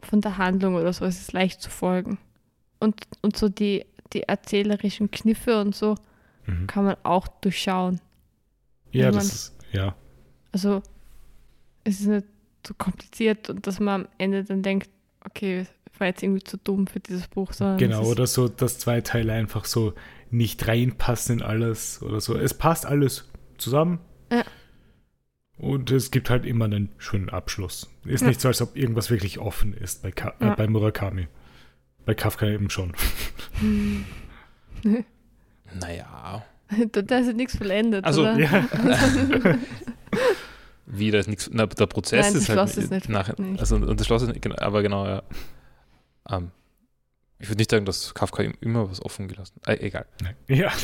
von 0.02 0.21
der 0.21 0.38
Handlung 0.38 0.75
oder 0.76 0.92
so, 0.92 1.04
es 1.04 1.21
ist 1.21 1.33
leicht 1.33 1.61
zu 1.61 1.71
folgen. 1.71 2.18
Und, 2.80 3.06
und 3.23 3.37
so 3.37 3.49
die, 3.49 3.85
die 4.12 4.23
erzählerischen 4.23 5.11
Kniffe 5.11 5.61
und 5.61 5.75
so 5.75 5.97
Mhm. 6.47 6.66
kann 6.66 6.85
man 6.85 6.97
auch 7.02 7.28
durchschauen. 7.28 8.00
Ja, 8.92 9.06
Wenn 9.06 9.14
das 9.14 9.25
man- 9.25 9.26
ist, 9.26 9.56
ja. 9.73 9.94
Also 10.52 10.83
es 11.85 12.00
ist 12.00 12.06
nicht 12.06 12.26
so 12.66 12.73
kompliziert 12.75 13.50
und 13.50 13.66
dass 13.66 13.80
man 13.80 14.02
am 14.02 14.09
Ende 14.18 14.44
dann 14.44 14.62
denkt, 14.62 14.88
okay, 15.26 15.66
war 16.00 16.07
jetzt 16.07 16.23
irgendwie 16.23 16.43
zu 16.45 16.57
dumm 16.59 16.87
für 16.87 17.00
dieses 17.00 17.28
Buch, 17.28 17.50
Genau, 17.78 18.05
oder 18.05 18.26
so, 18.26 18.49
dass 18.49 18.78
zwei 18.78 19.00
Teile 19.00 19.33
einfach 19.33 19.64
so 19.64 19.95
nicht 20.31 20.67
reinpassen 20.69 21.38
in 21.38 21.43
alles 21.43 22.02
oder 22.02 22.21
so. 22.21 22.37
Es 22.37 22.55
passt 22.55 22.85
alles 22.87 23.28
zusammen. 23.59 23.99
Ja. 24.33 24.43
Und 25.59 25.90
es 25.90 26.11
gibt 26.11 26.31
halt 26.31 26.45
immer 26.47 26.67
einen 26.67 26.90
schönen 26.99 27.31
Abschluss. 27.31 27.90
Ist 28.05 28.21
Ja. 28.21 28.28
nicht 28.28 28.40
so, 28.40 28.49
als 28.49 28.61
ob 28.62 28.76
irgendwas 28.76 29.11
wirklich 29.11 29.38
offen 29.38 29.75
ist 29.75 30.02
bei, 30.02 30.11
Ka 30.12 30.35
Ja. 30.40 30.52
äh, 30.52 30.57
bei 30.57 30.67
Murakami. 30.69 31.26
Bei 32.05 32.14
Kafka 32.14 32.47
eben 32.47 32.71
schon. 32.71 32.93
Naja. 35.81 36.45
da, 36.93 37.02
da 37.02 37.19
ist 37.19 37.35
nichts 37.37 37.57
vollendet, 37.57 38.05
Also, 38.05 38.23
oder? 38.23 38.38
Ja. 38.38 38.69
Wie, 40.87 41.11
da 41.11 41.19
ist 41.19 41.26
nichts. 41.28 41.50
Na, 41.52 41.67
der 41.67 41.87
Prozess 41.87 42.26
Nein, 42.26 42.35
das 42.35 42.43
ist 42.43 42.49
halt. 42.49 42.59
Schloss 42.59 42.76
ist 42.78 42.90
nicht- 42.90 43.09
Nach, 43.09 43.37
nicht. 43.37 43.61
also, 43.61 43.76
und 43.76 43.99
das 44.00 44.07
Schloss 44.07 44.23
ist 44.23 44.28
nicht, 44.28 44.40
genau, 44.43 44.57
aber 44.59 44.83
genau, 44.83 45.07
ja. 45.07 45.23
Ähm, 46.30 46.50
ich 47.38 47.49
würde 47.49 47.58
nicht 47.58 47.70
sagen, 47.70 47.85
dass 47.85 48.14
Kafka 48.14 48.42
ihm 48.42 48.54
immer 48.61 48.90
was 48.90 49.00
offen 49.02 49.28
gelassen 49.28 49.61
hat. 49.66 49.78
Äh, 49.78 49.87
egal. 49.87 50.06
ja. 50.49 50.73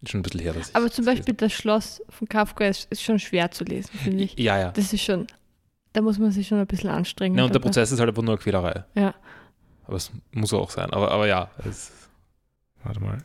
Ist 0.00 0.10
schon 0.10 0.20
ein 0.20 0.22
bisschen 0.22 0.40
her, 0.40 0.52
dass 0.52 0.68
ich 0.68 0.76
Aber 0.76 0.90
zum 0.90 1.04
Beispiel 1.04 1.34
das 1.34 1.52
Schloss 1.52 2.00
von 2.08 2.28
Kafka 2.28 2.66
ist, 2.66 2.84
ist 2.92 3.02
schon 3.02 3.18
schwer 3.18 3.50
zu 3.50 3.64
lesen, 3.64 3.90
finde 3.98 4.22
ich. 4.24 4.38
Ja, 4.38 4.56
ja. 4.56 4.70
Das 4.70 4.92
ist 4.92 5.02
schon, 5.02 5.26
da 5.92 6.02
muss 6.02 6.20
man 6.20 6.30
sich 6.30 6.46
schon 6.46 6.60
ein 6.60 6.68
bisschen 6.68 6.90
anstrengen. 6.90 7.36
ja 7.36 7.42
und 7.42 7.50
der 7.50 7.58
dabei. 7.58 7.70
Prozess 7.70 7.90
ist 7.90 7.98
halt 7.98 8.08
einfach 8.08 8.22
nur 8.22 8.34
eine 8.34 8.40
Quälerei. 8.40 8.84
Ja. 8.94 9.12
Aber 9.86 9.96
es 9.96 10.12
muss 10.30 10.52
auch 10.52 10.70
sein. 10.70 10.90
Aber, 10.92 11.10
aber 11.10 11.26
ja, 11.26 11.50
es, 11.64 11.90
Warte 12.84 13.00
mal. 13.00 13.18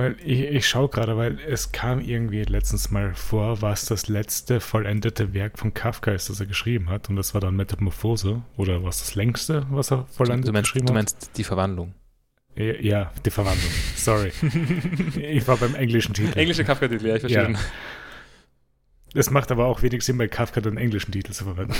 Weil 0.00 0.16
ich, 0.24 0.40
ich 0.40 0.66
schaue 0.66 0.88
gerade, 0.88 1.18
weil 1.18 1.38
es 1.46 1.72
kam 1.72 2.00
irgendwie 2.00 2.42
letztens 2.44 2.90
mal 2.90 3.14
vor, 3.14 3.60
was 3.60 3.84
das 3.84 4.08
letzte 4.08 4.58
vollendete 4.58 5.34
Werk 5.34 5.58
von 5.58 5.74
Kafka 5.74 6.12
ist, 6.12 6.30
das 6.30 6.40
er 6.40 6.46
geschrieben 6.46 6.88
hat. 6.88 7.10
Und 7.10 7.16
das 7.16 7.34
war 7.34 7.42
dann 7.42 7.54
Metamorphose. 7.54 8.40
Oder 8.56 8.82
was 8.82 9.00
das 9.00 9.14
längste, 9.14 9.66
was 9.68 9.92
er 9.92 10.06
vollendet 10.06 10.48
du, 10.48 10.52
meinst, 10.52 10.68
geschrieben 10.68 10.86
du 10.86 10.92
hat. 10.92 10.94
meinst 10.94 11.30
die 11.36 11.44
Verwandlung. 11.44 11.92
Ja, 12.56 12.64
ja, 12.80 13.12
die 13.26 13.30
Verwandlung. 13.30 13.70
Sorry. 13.94 14.32
ich 15.20 15.46
war 15.46 15.58
beim 15.58 15.74
englischen 15.74 16.14
Titel. 16.14 16.38
Englische 16.38 16.64
Kafka-Titel, 16.64 17.06
ja, 17.06 17.16
ich 17.16 17.20
verstehe. 17.20 17.52
Ja. 17.52 17.58
Es 19.12 19.30
macht 19.30 19.50
aber 19.50 19.66
auch 19.66 19.82
wenig 19.82 20.02
Sinn, 20.02 20.16
bei 20.16 20.28
Kafka 20.28 20.62
den 20.62 20.78
englischen 20.78 21.12
Titel 21.12 21.32
zu 21.32 21.44
verwenden. 21.44 21.74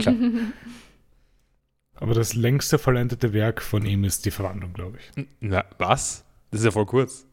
Klar. 0.00 0.16
Aber 1.94 2.14
das 2.14 2.34
längste 2.34 2.78
vollendete 2.78 3.32
Werk 3.32 3.62
von 3.62 3.86
ihm 3.86 4.02
ist 4.02 4.24
die 4.24 4.32
Verwandlung, 4.32 4.72
glaube 4.72 4.98
ich. 4.98 5.26
Na, 5.38 5.64
was? 5.78 6.24
Das 6.50 6.58
ist 6.58 6.64
ja 6.64 6.72
voll 6.72 6.86
kurz. 6.86 7.28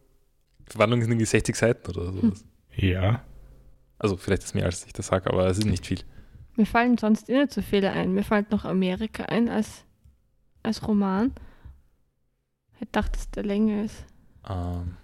Verwandlung 0.69 1.01
sind 1.01 1.11
irgendwie 1.11 1.25
60 1.25 1.55
Seiten 1.55 1.89
oder 1.91 2.11
sowas. 2.13 2.45
Ja. 2.75 3.23
Also 3.97 4.15
vielleicht 4.17 4.43
ist 4.43 4.55
mehr, 4.55 4.65
als 4.65 4.85
ich 4.85 4.93
das 4.93 5.07
sage, 5.07 5.29
aber 5.29 5.47
es 5.47 5.57
ist 5.57 5.65
nicht 5.65 5.85
viel. 5.85 5.99
Mir 6.55 6.65
fallen 6.65 6.97
sonst 6.97 7.29
eh 7.29 7.37
nicht 7.39 7.51
so 7.53 7.61
viele 7.61 7.91
ein. 7.91 8.13
Mir 8.13 8.23
fällt 8.23 8.51
noch 8.51 8.65
Amerika 8.65 9.23
ein 9.23 9.49
als, 9.49 9.83
als 10.63 10.87
Roman. 10.87 11.33
Ich 12.79 12.87
dachte, 12.91 13.11
dass 13.13 13.29
der 13.31 13.43
länger 13.43 13.83
ist. 13.83 14.05
Ähm, 14.49 14.95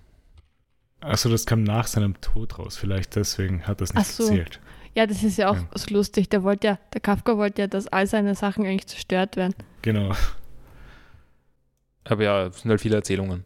Also 1.02 1.30
das 1.30 1.46
kam 1.46 1.64
nach 1.64 1.88
seinem 1.88 2.20
Tod 2.22 2.58
raus. 2.58 2.78
Vielleicht 2.78 3.16
deswegen 3.16 3.68
hat 3.68 3.82
das 3.82 3.94
nicht 3.94 4.02
Ach 4.06 4.10
so. 4.10 4.24
gezählt. 4.30 4.60
Ja, 4.96 5.06
das 5.06 5.24
ist 5.24 5.38
ja 5.38 5.50
auch 5.50 5.56
Ja. 5.58 5.68
so 5.76 5.94
lustig. 5.94 6.30
Der 6.30 6.44
wollte 6.44 6.68
ja, 6.68 6.80
der 6.94 7.02
Kafka 7.02 7.38
wollte 7.38 7.64
ja, 7.64 7.68
dass 7.68 7.88
all 7.88 8.08
seine 8.08 8.34
Sachen 8.36 8.66
eigentlich 8.66 8.88
zerstört 8.88 9.36
werden. 9.36 9.56
Genau. 9.82 10.14
aber 12.06 12.24
ja, 12.24 12.46
es 12.48 12.62
sind 12.62 12.70
halt 12.72 12.82
viele 12.82 12.96
Erzählungen. 12.96 13.44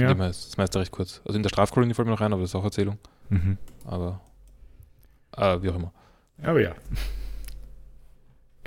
Ja. 0.00 0.12
ist 0.26 0.48
das 0.48 0.56
meiste 0.56 0.80
recht 0.80 0.92
kurz. 0.92 1.20
Also 1.24 1.36
in 1.36 1.42
der 1.42 1.50
Strafkolonie 1.50 1.94
fällt 1.94 2.06
mir 2.06 2.12
noch 2.12 2.20
rein, 2.20 2.32
aber 2.32 2.42
das 2.42 2.50
ist 2.50 2.54
auch 2.54 2.64
Erzählung. 2.64 2.98
Mhm. 3.28 3.58
Aber 3.84 4.20
äh, 5.36 5.62
wie 5.62 5.70
auch 5.70 5.76
immer. 5.76 5.92
Aber 6.42 6.60
ja. 6.60 6.74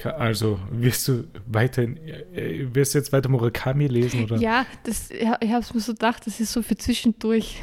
Also, 0.04 0.60
wirst 0.72 1.08
du 1.08 1.24
weiterhin, 1.48 1.98
äh, 1.98 2.68
wirst 2.74 2.94
du 2.94 3.00
jetzt 3.00 3.14
weiter 3.14 3.30
Murakami 3.30 3.88
lesen 3.88 4.26
oder? 4.26 4.38
Ja, 4.38 4.66
das, 4.84 5.10
ich 5.10 5.26
habe 5.26 5.46
es 5.46 5.74
mir 5.74 5.80
so 5.80 5.94
gedacht, 5.94 6.28
das 6.28 6.40
ist 6.40 6.52
so 6.52 6.62
für 6.62 6.76
zwischendurch. 6.76 7.62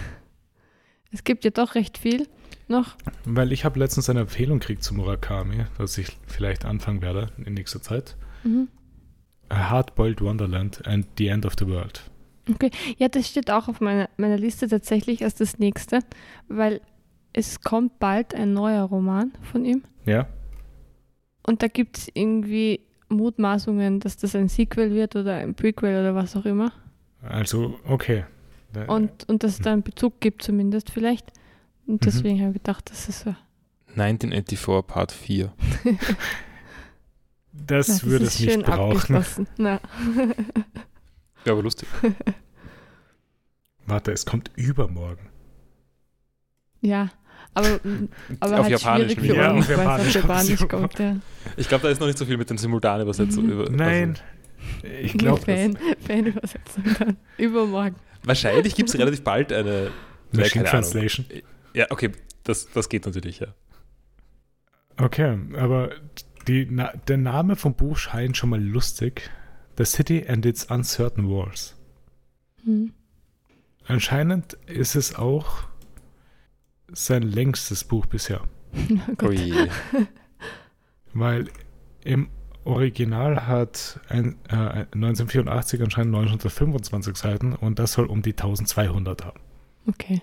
Es 1.12 1.24
gibt 1.24 1.44
ja 1.44 1.50
doch 1.50 1.74
recht 1.74 1.98
viel 1.98 2.26
noch. 2.68 2.96
Weil 3.26 3.52
ich 3.52 3.64
habe 3.64 3.78
letztens 3.78 4.08
eine 4.08 4.20
Empfehlung 4.20 4.60
gekriegt 4.60 4.82
zu 4.82 4.94
Murakami, 4.94 5.66
dass 5.76 5.98
ich 5.98 6.16
vielleicht 6.26 6.64
anfangen 6.64 7.02
werde 7.02 7.30
in 7.44 7.54
nächster 7.54 7.82
Zeit. 7.82 8.16
Mhm. 8.44 8.68
A 9.50 9.68
Hardboiled 9.68 10.22
Wonderland 10.22 10.86
and 10.86 11.06
the 11.18 11.28
End 11.28 11.44
of 11.44 11.52
the 11.58 11.66
World. 11.66 12.10
Ja, 12.98 13.08
das 13.08 13.28
steht 13.28 13.50
auch 13.50 13.68
auf 13.68 13.80
meiner, 13.80 14.08
meiner 14.16 14.36
Liste 14.36 14.66
tatsächlich 14.68 15.22
als 15.22 15.34
das 15.36 15.58
nächste, 15.58 16.00
weil 16.48 16.80
es 17.32 17.60
kommt 17.60 17.98
bald 17.98 18.34
ein 18.34 18.52
neuer 18.52 18.82
Roman 18.84 19.32
von 19.42 19.64
ihm. 19.64 19.84
Ja? 20.04 20.26
Und 21.46 21.62
da 21.62 21.68
gibt 21.68 21.98
es 21.98 22.08
irgendwie 22.14 22.80
Mutmaßungen, 23.08 24.00
dass 24.00 24.16
das 24.16 24.34
ein 24.34 24.48
Sequel 24.48 24.92
wird 24.92 25.16
oder 25.16 25.36
ein 25.36 25.54
Prequel 25.54 26.00
oder 26.00 26.14
was 26.14 26.34
auch 26.36 26.44
immer. 26.44 26.72
Also, 27.22 27.78
okay. 27.86 28.24
Da- 28.72 28.86
Und, 28.86 29.28
und 29.28 29.42
dass 29.44 29.52
es 29.52 29.58
da 29.60 29.72
einen 29.72 29.82
Bezug 29.82 30.20
gibt 30.20 30.42
zumindest 30.42 30.90
vielleicht. 30.90 31.30
Und 31.86 31.94
Mhm. 31.94 32.04
deswegen 32.04 32.40
habe 32.40 32.50
ich 32.50 32.54
gedacht, 32.62 32.90
das 32.90 33.08
ist 33.08 33.20
so. 33.20 33.34
1984 33.96 34.86
Part 34.86 35.12
4. 35.12 35.52
das 37.52 37.88
Na, 38.02 38.02
würde 38.10 38.24
ist 38.24 38.40
es 38.40 38.46
nicht 38.46 38.62
brauchen. 38.64 39.24
Na. 39.58 39.80
Ja, 41.44 41.52
aber 41.52 41.62
lustig. 41.62 41.88
Warte, 43.86 44.12
es 44.12 44.24
kommt 44.26 44.50
übermorgen. 44.56 45.28
ja, 46.80 47.10
aber, 47.54 47.80
aber 48.40 48.52
Auf 48.60 48.62
halt 48.62 48.70
Japanisch, 48.70 49.12
schwierig 49.12 49.30
für 49.30 49.36
ja, 49.36 49.50
uns, 49.52 49.64
auf 49.64 49.70
Japanisch 49.70 50.06
auf 50.08 50.14
Japanisch 50.22 50.68
kommt. 50.68 50.98
Ja. 50.98 51.16
Ich 51.56 51.68
glaube, 51.68 51.82
da 51.82 51.90
ist 51.90 52.00
noch 52.00 52.06
nicht 52.06 52.16
so 52.18 52.24
viel 52.24 52.36
mit 52.38 52.48
den 52.48 52.56
Simultanübersetzungen. 52.56 53.46
Mhm. 53.54 53.60
über- 53.60 53.70
Nein, 53.70 54.18
ich 55.02 55.12
glaube 55.18 55.40
Fan, 55.44 55.76
Fanübersetzung 56.06 56.84
dann. 56.98 57.16
Übermorgen. 57.36 57.96
Also, 57.96 58.28
wahrscheinlich 58.28 58.74
gibt 58.74 58.88
es 58.88 58.98
relativ 58.98 59.22
bald 59.24 59.52
eine. 59.52 59.90
Machine 60.30 60.64
keine 60.64 60.70
Ahnung. 60.70 60.82
Translation. 60.90 61.26
Ja, 61.74 61.86
okay, 61.90 62.12
das, 62.44 62.70
das 62.70 62.88
geht 62.88 63.04
natürlich, 63.04 63.40
ja. 63.40 63.48
Okay, 64.96 65.36
aber 65.58 65.90
die, 66.48 66.66
na, 66.70 66.92
der 67.08 67.18
Name 67.18 67.56
vom 67.56 67.74
Buch 67.74 67.98
scheint 67.98 68.36
schon 68.38 68.48
mal 68.50 68.62
lustig. 68.62 69.30
The 69.78 69.84
City 69.84 70.24
and 70.26 70.44
its 70.46 70.64
Uncertain 70.70 71.28
Walls. 71.28 71.74
Hm. 72.64 72.92
Anscheinend 73.86 74.54
ist 74.66 74.94
es 74.94 75.14
auch 75.14 75.64
sein 76.92 77.22
längstes 77.22 77.84
Buch 77.84 78.06
bisher. 78.06 78.42
Oh. 79.22 79.28
Weil 81.14 81.48
im 82.04 82.28
Original 82.64 83.46
hat 83.46 84.00
ein, 84.08 84.36
äh, 84.48 84.86
1984 84.94 85.82
anscheinend 85.82 86.12
925 86.12 87.16
Seiten 87.16 87.52
und 87.54 87.78
das 87.78 87.92
soll 87.92 88.06
um 88.06 88.22
die 88.22 88.30
1200 88.30 89.24
haben. 89.24 89.40
Okay. 89.86 90.22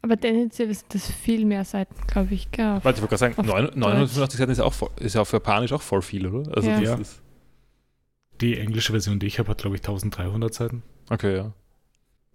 Aber 0.00 0.18
tendenziell 0.18 0.72
sind 0.72 0.94
das 0.94 1.10
viel 1.10 1.44
mehr 1.44 1.64
Seiten, 1.64 1.94
glaube 2.06 2.32
ich. 2.34 2.48
Warte, 2.56 2.78
ich 2.78 2.84
wollte 2.84 3.00
gerade 3.00 3.16
sagen, 3.18 3.34
Auf 3.36 3.46
9 3.46 3.64
985 3.74 4.38
Seiten 4.38 4.52
ist 4.52 4.58
ja, 4.58 4.64
auch 4.64 4.72
voll, 4.72 4.90
ist 5.00 5.14
ja 5.14 5.20
auf 5.20 5.32
Japanisch 5.32 5.72
auch 5.72 5.82
voll 5.82 6.02
viel, 6.02 6.26
oder? 6.26 6.54
Also 6.56 6.70
Ja. 6.70 6.80
das 6.80 6.98
Ja. 7.00 7.22
Die 8.40 8.58
englische 8.58 8.92
Version, 8.92 9.18
die 9.18 9.26
ich 9.26 9.38
habe, 9.38 9.50
hat 9.50 9.58
glaube 9.58 9.76
ich 9.76 9.82
1300 9.82 10.52
Seiten. 10.52 10.82
Okay, 11.10 11.36
ja. 11.36 11.52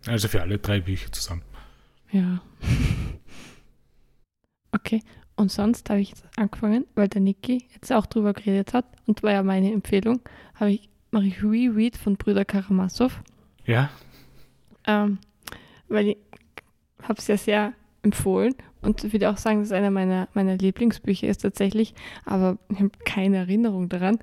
Also 0.07 0.27
für 0.27 0.41
alle 0.41 0.57
drei 0.57 0.79
Bücher 0.81 1.11
zusammen. 1.11 1.43
Ja. 2.11 2.41
Okay. 4.73 5.01
Und 5.35 5.51
sonst 5.51 5.89
habe 5.89 6.01
ich 6.01 6.09
jetzt 6.09 6.23
angefangen, 6.37 6.85
weil 6.95 7.07
der 7.07 7.19
Niki 7.21 7.65
jetzt 7.73 7.91
auch 7.91 8.05
drüber 8.05 8.33
geredet 8.33 8.73
hat 8.73 8.85
und 9.05 9.23
war 9.23 9.31
ja 9.31 9.43
meine 9.43 9.71
Empfehlung, 9.71 10.21
habe 10.55 10.71
ich, 10.71 10.89
mache 11.09 11.25
ich 11.25 11.43
Reread 11.43 11.97
von 11.97 12.15
Brüder 12.15 12.45
Karamasow. 12.45 13.11
Ja, 13.65 13.89
Ähm, 14.87 15.19
weil 15.89 16.07
ich 16.07 16.17
habe 17.03 17.19
es 17.19 17.27
ja 17.27 17.37
sehr 17.37 17.73
empfohlen 18.01 18.55
und 18.81 19.11
würde 19.11 19.29
auch 19.29 19.37
sagen, 19.37 19.59
dass 19.59 19.67
es 19.67 19.71
einer 19.73 19.91
meiner, 19.91 20.27
meiner 20.33 20.57
Lieblingsbücher 20.57 21.27
ist 21.27 21.39
tatsächlich, 21.39 21.93
aber 22.25 22.57
ich 22.69 22.79
habe 22.79 22.91
keine 23.05 23.37
Erinnerung 23.37 23.89
daran. 23.89 24.19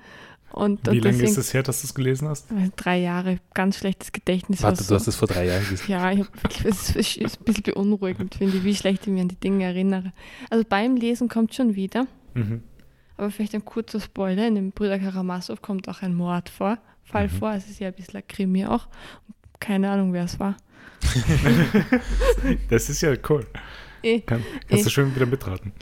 Und, 0.51 0.87
wie 0.87 0.91
und 0.91 1.05
lange 1.05 1.13
deswegen, 1.19 1.29
ist 1.31 1.37
es 1.37 1.53
her, 1.55 1.63
dass 1.63 1.83
du 1.83 1.87
es 1.87 1.95
gelesen 1.95 2.27
hast? 2.29 2.47
Drei 2.77 2.99
Jahre, 3.01 3.39
ganz 3.55 3.77
schlechtes 3.79 4.13
Gedächtnis. 4.13 4.63
Warte, 4.63 4.83
du 4.85 4.95
hast 4.95 5.07
es 5.07 5.15
vor 5.17 5.29
drei 5.29 5.47
Jahren 5.47 5.63
gelesen. 5.65 5.85
ja, 5.89 6.11
ich 6.11 6.21
hab 6.21 6.43
wirklich, 6.43 6.65
es 6.65 6.97
ist, 6.97 7.19
ein 7.41 7.45
bisschen 7.45 7.63
beunruhigend, 7.65 8.35
finde 8.35 8.57
ich, 8.57 8.65
wie 8.65 8.75
schlecht 8.75 9.07
ich 9.07 9.13
mich 9.13 9.21
an 9.23 9.29
die 9.29 9.37
Dinge 9.41 9.65
erinnere. 9.65 10.13
Also 10.51 10.65
beim 10.69 10.97
Lesen 10.97 11.29
kommt 11.29 11.55
schon 11.55 11.75
wieder, 11.77 12.07
Mhm. 12.35 12.63
aber 13.17 13.31
vielleicht 13.31 13.55
ein 13.55 13.65
kurzer 13.65 14.01
Spoiler. 14.01 14.47
In 14.49 14.55
dem 14.55 14.71
Brüder 14.73 14.99
Karamasow 14.99 15.61
kommt 15.61 15.89
auch 15.89 16.03
ein 16.03 16.15
Mord 16.15 16.49
vor, 16.49 16.79
Fall 17.05 17.27
Mhm. 17.29 17.33
vor. 17.33 17.53
Es 17.53 17.69
ist 17.69 17.79
ja 17.81 17.89
ein 17.89 17.95
bisschen 17.95 18.17
ein 18.17 18.27
Krimi 18.27 18.65
auch. 18.67 18.89
Keine 19.61 19.91
Ahnung, 19.91 20.13
wer 20.13 20.25
es 20.25 20.41
war. 20.41 20.57
das 22.71 22.89
ist 22.89 23.01
ja 23.03 23.15
cool. 23.29 23.47
Eh. 24.03 24.21
Kann, 24.21 24.43
kannst 24.69 24.85
du 24.85 24.89
Eh. 24.89 24.93
schön 24.93 25.15
wieder 25.15 25.27
mitraten. 25.27 25.73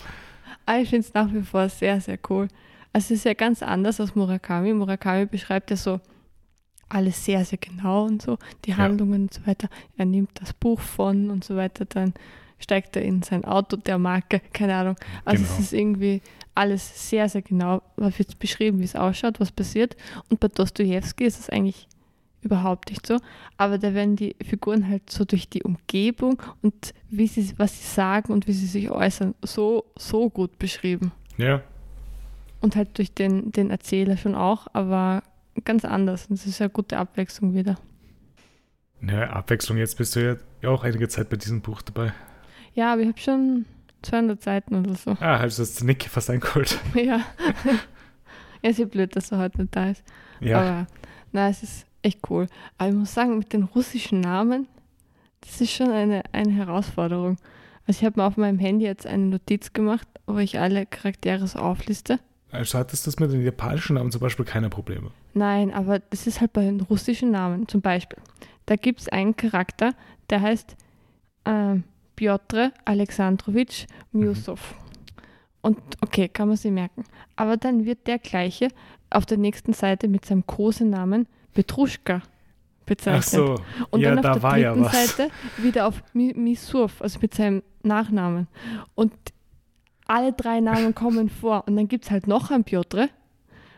Aber 0.64 0.78
ich 0.80 0.88
finde 0.90 1.06
es 1.06 1.14
nach 1.14 1.32
wie 1.32 1.42
vor 1.42 1.68
sehr, 1.68 2.00
sehr 2.00 2.18
cool. 2.28 2.48
Also 2.96 3.12
es 3.12 3.20
ist 3.20 3.24
ja 3.26 3.34
ganz 3.34 3.62
anders 3.62 4.00
als 4.00 4.14
Murakami. 4.14 4.72
Murakami 4.72 5.26
beschreibt 5.26 5.70
ja 5.70 5.76
so 5.76 6.00
alles 6.88 7.22
sehr, 7.22 7.44
sehr 7.44 7.58
genau 7.58 8.06
und 8.06 8.22
so, 8.22 8.38
die 8.64 8.70
Ja. 8.70 8.78
Handlungen 8.78 9.24
und 9.24 9.34
so 9.34 9.46
weiter. 9.46 9.68
Er 9.98 10.06
nimmt 10.06 10.30
das 10.40 10.54
Buch 10.54 10.80
von 10.80 11.28
und 11.28 11.44
so 11.44 11.56
weiter, 11.56 11.84
dann 11.84 12.14
steigt 12.58 12.96
er 12.96 13.02
in 13.02 13.22
sein 13.22 13.44
Auto 13.44 13.76
der 13.76 13.98
Marke, 13.98 14.40
keine 14.54 14.74
Ahnung. 14.76 14.96
Also 15.26 15.42
Genau. 15.44 15.54
es 15.58 15.60
ist 15.66 15.72
irgendwie 15.74 16.22
alles 16.54 17.10
sehr, 17.10 17.28
sehr 17.28 17.42
genau, 17.42 17.82
was 17.96 18.18
wird 18.18 18.38
beschrieben, 18.38 18.78
wie 18.78 18.84
es 18.84 18.96
ausschaut, 18.96 19.40
was 19.40 19.52
passiert. 19.52 19.94
Und 20.30 20.40
bei 20.40 20.48
Dostoevsky 20.48 21.24
ist 21.26 21.38
es 21.38 21.50
eigentlich 21.50 21.86
überhaupt 22.40 22.88
nicht 22.88 23.04
so. 23.06 23.18
Aber 23.58 23.76
da 23.76 23.92
werden 23.92 24.16
die 24.16 24.36
Figuren 24.42 24.88
halt 24.88 25.10
so 25.10 25.26
durch 25.26 25.50
die 25.50 25.64
Umgebung 25.64 26.40
und 26.62 26.94
wie 27.10 27.26
sie, 27.26 27.52
was 27.58 27.78
sie 27.78 27.86
sagen 27.88 28.32
und 28.32 28.46
wie 28.46 28.54
sie 28.54 28.66
sich 28.66 28.90
äußern, 28.90 29.34
so, 29.42 29.84
so 29.98 30.30
gut 30.30 30.58
beschrieben. 30.58 31.12
Ja, 31.36 31.60
Und 32.66 32.74
halt 32.74 32.98
durch 32.98 33.14
den, 33.14 33.52
den 33.52 33.70
Erzähler 33.70 34.16
schon 34.16 34.34
auch, 34.34 34.66
aber 34.72 35.22
ganz 35.62 35.84
anders. 35.84 36.26
Und 36.26 36.34
es 36.34 36.46
ist 36.46 36.60
eine 36.60 36.68
gute 36.68 36.98
Abwechslung 36.98 37.54
wieder. 37.54 37.76
ja, 39.00 39.30
Abwechslung. 39.30 39.78
Jetzt 39.78 39.96
bist 39.98 40.16
du 40.16 40.36
ja 40.62 40.68
auch 40.68 40.82
einige 40.82 41.06
Zeit 41.06 41.28
bei 41.28 41.36
diesem 41.36 41.60
Buch 41.60 41.80
dabei. 41.80 42.12
Ja, 42.74 42.92
aber 42.92 43.02
ich 43.02 43.06
habe 43.06 43.20
schon 43.20 43.66
200 44.02 44.42
Seiten 44.42 44.74
oder 44.74 44.96
so. 44.96 45.12
Ah, 45.20 45.36
also 45.36 45.62
hast 45.62 45.80
du 45.80 45.84
Nick 45.86 46.06
fast 46.06 46.28
eingeholt. 46.28 46.76
ja. 46.96 47.20
ja, 48.62 48.70
ist 48.70 48.80
ja 48.80 48.86
blöd, 48.86 49.14
dass 49.14 49.30
er 49.30 49.38
heute 49.38 49.60
nicht 49.60 49.76
da 49.76 49.90
ist. 49.90 50.02
Ja, 50.40 50.58
Aber 50.58 50.86
na, 51.30 51.48
es 51.48 51.62
ist 51.62 51.86
echt 52.02 52.28
cool. 52.28 52.48
Aber 52.78 52.88
ich 52.88 52.96
muss 52.96 53.14
sagen, 53.14 53.38
mit 53.38 53.52
den 53.52 53.62
russischen 53.62 54.22
Namen, 54.22 54.66
das 55.40 55.60
ist 55.60 55.70
schon 55.70 55.92
eine, 55.92 56.24
eine 56.32 56.50
Herausforderung. 56.50 57.36
Also 57.86 58.00
ich 58.00 58.04
habe 58.04 58.18
mir 58.18 58.26
auf 58.26 58.36
meinem 58.36 58.58
Handy 58.58 58.86
jetzt 58.86 59.06
eine 59.06 59.26
Notiz 59.26 59.72
gemacht, 59.72 60.08
wo 60.26 60.38
ich 60.38 60.58
alle 60.58 60.84
Charaktere 60.84 61.46
so 61.46 61.60
aufliste. 61.60 62.18
Also 62.50 62.78
hattest 62.78 63.06
du 63.06 63.10
das 63.10 63.18
mit 63.20 63.32
den 63.32 63.42
japanischen 63.44 63.94
Namen 63.94 64.10
zum 64.10 64.20
Beispiel 64.20 64.44
keine 64.44 64.68
Probleme. 64.70 65.10
Nein, 65.34 65.72
aber 65.72 65.98
das 65.98 66.26
ist 66.26 66.40
halt 66.40 66.52
bei 66.52 66.62
den 66.62 66.80
russischen 66.80 67.30
Namen. 67.30 67.68
Zum 67.68 67.80
Beispiel, 67.80 68.18
da 68.66 68.76
gibt 68.76 69.00
es 69.00 69.08
einen 69.08 69.36
Charakter, 69.36 69.94
der 70.30 70.40
heißt 70.40 70.76
ähm, 71.44 71.84
Piotr 72.14 72.72
Alexandrowitsch 72.84 73.86
Miusov. 74.12 74.74
Und 75.60 75.78
okay, 76.00 76.28
kann 76.28 76.48
man 76.48 76.56
sich 76.56 76.70
merken. 76.70 77.04
Aber 77.34 77.56
dann 77.56 77.84
wird 77.84 78.06
der 78.06 78.18
gleiche 78.18 78.68
auf 79.10 79.26
der 79.26 79.38
nächsten 79.38 79.72
Seite 79.72 80.08
mit 80.08 80.24
seinem 80.24 80.46
Kosenamen 80.46 81.26
Petruschka 81.54 82.22
bezeichnet. 82.86 83.24
Ach 83.24 83.56
so, 83.56 83.60
Und 83.90 84.00
ja, 84.00 84.14
dann 84.14 84.22
da 84.22 84.30
auf 84.30 84.36
der 84.36 84.42
war 84.42 84.58
ja 84.58 84.70
dritten 84.72 84.84
was. 84.84 85.16
Seite 85.16 85.30
wieder 85.58 85.86
auf 85.88 86.02
Mi- 86.14 86.36
Misurf, 86.36 87.02
also 87.02 87.18
mit 87.20 87.34
seinem 87.34 87.62
Nachnamen. 87.82 88.46
Und 88.94 89.12
alle 90.06 90.32
drei 90.32 90.60
Namen 90.60 90.94
kommen 90.94 91.28
vor. 91.28 91.64
Und 91.66 91.76
dann 91.76 91.88
gibt 91.88 92.04
es 92.04 92.10
halt 92.10 92.26
noch 92.26 92.50
einen 92.50 92.64
Piotr, 92.64 93.08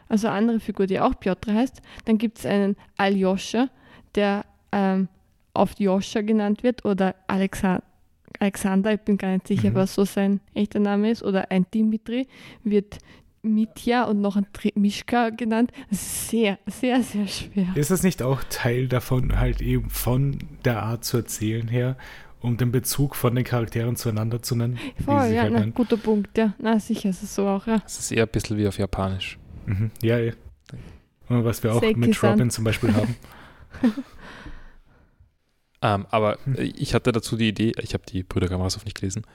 also 0.09 0.29
eine 0.29 0.37
andere 0.37 0.61
Figur, 0.61 0.87
die 0.87 1.01
auch 1.01 1.19
Piotr 1.19 1.55
heißt. 1.55 1.81
Dann 2.05 2.19
gibt 2.19 2.39
es 2.39 2.47
einen 2.47 2.77
Aljoscha, 2.97 3.69
der 4.15 4.45
ähm, 4.73 5.09
oft 5.55 5.81
Joscha 5.81 6.21
genannt 6.23 6.63
wird, 6.63 6.85
oder 6.85 7.15
Alexa 7.27 7.83
Alexander, 8.41 8.93
ich 8.93 9.01
bin 9.01 9.17
gar 9.17 9.33
nicht 9.33 9.49
sicher, 9.49 9.71
Mhm. 9.71 9.75
was 9.75 9.95
so 9.95 10.05
sein 10.05 10.41
echter 10.55 10.79
Name 10.79 11.11
ist, 11.11 11.23
oder 11.25 11.51
ein 11.51 11.67
Dimitri 11.75 12.29
wird 12.63 12.99
Mitya 13.43 14.05
und 14.05 14.21
noch 14.21 14.37
ein 14.37 14.47
Mischka 14.75 15.31
genannt. 15.31 15.73
Sehr, 15.91 16.59
sehr, 16.67 17.03
sehr 17.03 17.27
schwer. 17.27 17.69
Ist 17.75 17.91
das 17.91 18.03
nicht 18.03 18.23
auch 18.23 18.43
Teil 18.51 18.87
davon, 18.87 19.41
halt 19.41 19.61
eben 19.63 19.89
von 19.91 20.39
der 20.65 20.83
Art 20.83 21.05
zu 21.05 21.17
erzählen 21.17 21.67
her, 21.69 21.97
um 22.41 22.57
den 22.57 22.73
Bezug 22.73 23.17
von 23.17 23.35
den 23.35 23.45
Charakteren 23.45 23.97
zueinander 23.97 24.43
zu 24.43 24.55
nennen? 24.57 24.79
Voll, 25.05 25.33
ja, 25.33 25.43
halt 25.43 25.53
na, 25.53 25.67
guter 25.67 25.97
Punkt, 25.97 26.37
ja. 26.39 26.55
Na, 26.59 26.79
sicher 26.79 27.11
ist 27.11 27.23
es 27.23 27.35
so 27.35 27.47
auch, 27.47 27.67
ja. 27.67 27.83
Es 27.85 27.99
ist 27.99 28.13
eher 28.13 28.25
ein 28.25 28.31
bisschen 28.31 28.57
wie 28.59 28.69
auf 28.69 28.79
Japanisch. 28.79 29.39
Mhm. 29.67 29.91
Ja, 30.03 30.19
ja. 30.19 30.33
Und 31.29 31.45
was 31.45 31.63
wir 31.63 31.75
auch 31.75 31.83
mit 31.83 32.23
Robin 32.23 32.51
zum 32.51 32.65
Beispiel 32.65 32.95
haben. 32.95 33.17
ähm, 35.83 36.07
aber 36.11 36.39
hm. 36.45 36.57
ich 36.59 36.95
hatte 36.95 37.13
dazu 37.13 37.37
die 37.37 37.49
Idee, 37.49 37.73
ich 37.83 37.93
habe 37.93 38.05
die 38.07 38.23
Brüder 38.23 38.49
Kamarasov 38.49 38.85
nicht 38.85 38.99
gelesen, 38.99 39.27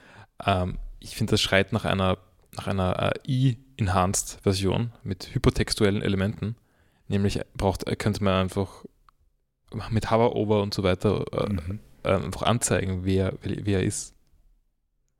ähm, 0.44 0.80
ich 1.00 1.16
finde, 1.16 1.32
das 1.32 1.42
schreit 1.42 1.74
nach 1.74 1.86
einer, 1.86 2.18
nach 2.56 2.68
einer 2.68 3.14
äh, 3.26 3.32
E-Enhanced-Version 3.32 4.94
mit 5.04 5.36
hypertextuellen 5.36 6.02
Elementen. 6.02 6.56
Nämlich 7.08 7.42
braucht, 7.56 7.86
könnte 8.00 8.24
man 8.24 8.42
einfach 8.42 8.86
mit 9.90 10.10
Hover-Over 10.10 10.62
und 10.62 10.74
so 10.74 10.84
weiter 10.84 11.26
äh, 11.34 11.50
mhm. 11.52 11.80
Äh, 12.04 12.10
einfach 12.10 12.44
anzeigen, 12.44 13.02
wer, 13.04 13.34
wer 13.42 13.80
er 13.80 13.84
ist. 13.84 14.14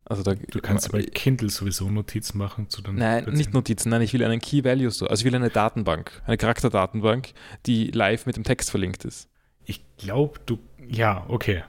Also 0.06 0.22
da, 0.22 0.36
du 0.36 0.60
kannst 0.60 0.92
bei 0.92 1.02
Kindle 1.04 1.50
sowieso 1.50 1.90
Notizen 1.90 2.38
machen 2.38 2.70
zu 2.70 2.82
den 2.82 2.96
Nein, 2.96 3.24
Plätzen. 3.24 3.38
nicht 3.38 3.54
Notizen, 3.54 3.90
nein, 3.90 4.02
ich 4.02 4.12
will 4.12 4.24
einen 4.24 4.42
Key 4.42 4.64
Value 4.64 4.92
so. 4.92 5.08
Also 5.08 5.22
ich 5.22 5.26
will 5.26 5.36
eine 5.36 5.50
Datenbank, 5.50 6.22
eine 6.26 6.38
Charakterdatenbank, 6.38 7.34
die 7.66 7.88
live 7.88 8.26
mit 8.26 8.36
dem 8.36 8.44
Text 8.44 8.70
verlinkt 8.70 9.06
ist. 9.06 9.30
Ich 9.64 9.82
glaube, 9.98 10.40
du. 10.46 10.60
Ja, 10.90 11.26
okay. 11.30 11.64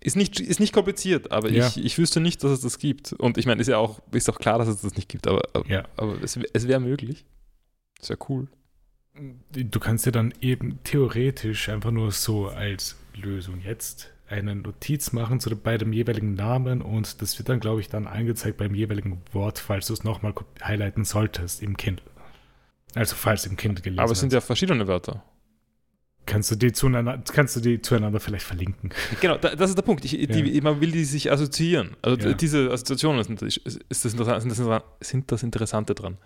Ist 0.00 0.16
nicht, 0.16 0.40
ist 0.40 0.60
nicht 0.60 0.72
kompliziert, 0.72 1.30
aber 1.30 1.50
ja. 1.50 1.68
ich, 1.68 1.76
ich 1.76 1.98
wüsste 1.98 2.20
nicht, 2.20 2.42
dass 2.42 2.50
es 2.50 2.60
das 2.62 2.78
gibt. 2.78 3.12
Und 3.12 3.38
ich 3.38 3.46
meine, 3.46 3.60
ist 3.60 3.68
ja 3.68 3.76
auch, 3.76 4.00
ist 4.10 4.28
auch 4.30 4.38
klar, 4.38 4.58
dass 4.58 4.66
es 4.66 4.80
das 4.80 4.96
nicht 4.96 5.08
gibt, 5.08 5.28
aber, 5.28 5.42
ja. 5.68 5.84
aber 5.96 6.20
es, 6.22 6.38
es 6.52 6.66
wäre 6.66 6.80
möglich. 6.80 7.24
Das 8.00 8.08
wäre 8.08 8.18
cool. 8.28 8.48
Du 9.52 9.78
kannst 9.78 10.06
ja 10.06 10.10
dann 10.10 10.32
eben 10.40 10.82
theoretisch 10.84 11.68
einfach 11.68 11.90
nur 11.90 12.10
so 12.10 12.48
als 12.48 12.96
Lösung 13.14 13.60
jetzt 13.60 14.11
eine 14.28 14.54
Notiz 14.54 15.12
machen 15.12 15.40
zu, 15.40 15.54
bei 15.56 15.76
dem 15.76 15.92
jeweiligen 15.92 16.34
Namen 16.34 16.80
und 16.80 17.20
das 17.20 17.38
wird 17.38 17.48
dann, 17.48 17.60
glaube 17.60 17.80
ich, 17.80 17.88
dann 17.88 18.06
angezeigt 18.06 18.56
beim 18.56 18.74
jeweiligen 18.74 19.20
Wort, 19.32 19.58
falls 19.58 19.88
du 19.88 19.92
es 19.92 20.04
nochmal 20.04 20.34
highlighten 20.62 21.04
solltest 21.04 21.62
im 21.62 21.76
Kind. 21.76 22.02
Also 22.94 23.16
falls 23.16 23.46
im 23.46 23.56
Kind 23.56 23.82
gelesen 23.82 24.00
Aber 24.00 24.12
es 24.12 24.20
sind 24.20 24.32
ja 24.32 24.40
verschiedene 24.40 24.86
Wörter. 24.86 25.22
Kannst 26.24 26.52
du 26.52 26.56
die 26.56 26.72
zueinander, 26.72 27.22
kannst 27.32 27.56
du 27.56 27.60
die 27.60 27.82
zueinander 27.82 28.20
vielleicht 28.20 28.44
verlinken? 28.44 28.90
Genau, 29.20 29.38
das 29.38 29.70
ist 29.70 29.76
der 29.76 29.82
Punkt. 29.82 30.04
Ich, 30.04 30.12
die, 30.12 30.60
man 30.60 30.80
will 30.80 30.92
die 30.92 31.04
sich 31.04 31.32
assoziieren. 31.32 31.96
Also 32.00 32.28
ja. 32.28 32.34
diese 32.34 32.70
Assoziationen 32.70 33.24
sind, 33.24 33.42
ist 33.42 33.80
das, 33.88 34.14
das, 34.14 34.44
sind 35.00 35.32
das 35.32 35.42
Interessante 35.42 35.94
dran. 35.94 36.18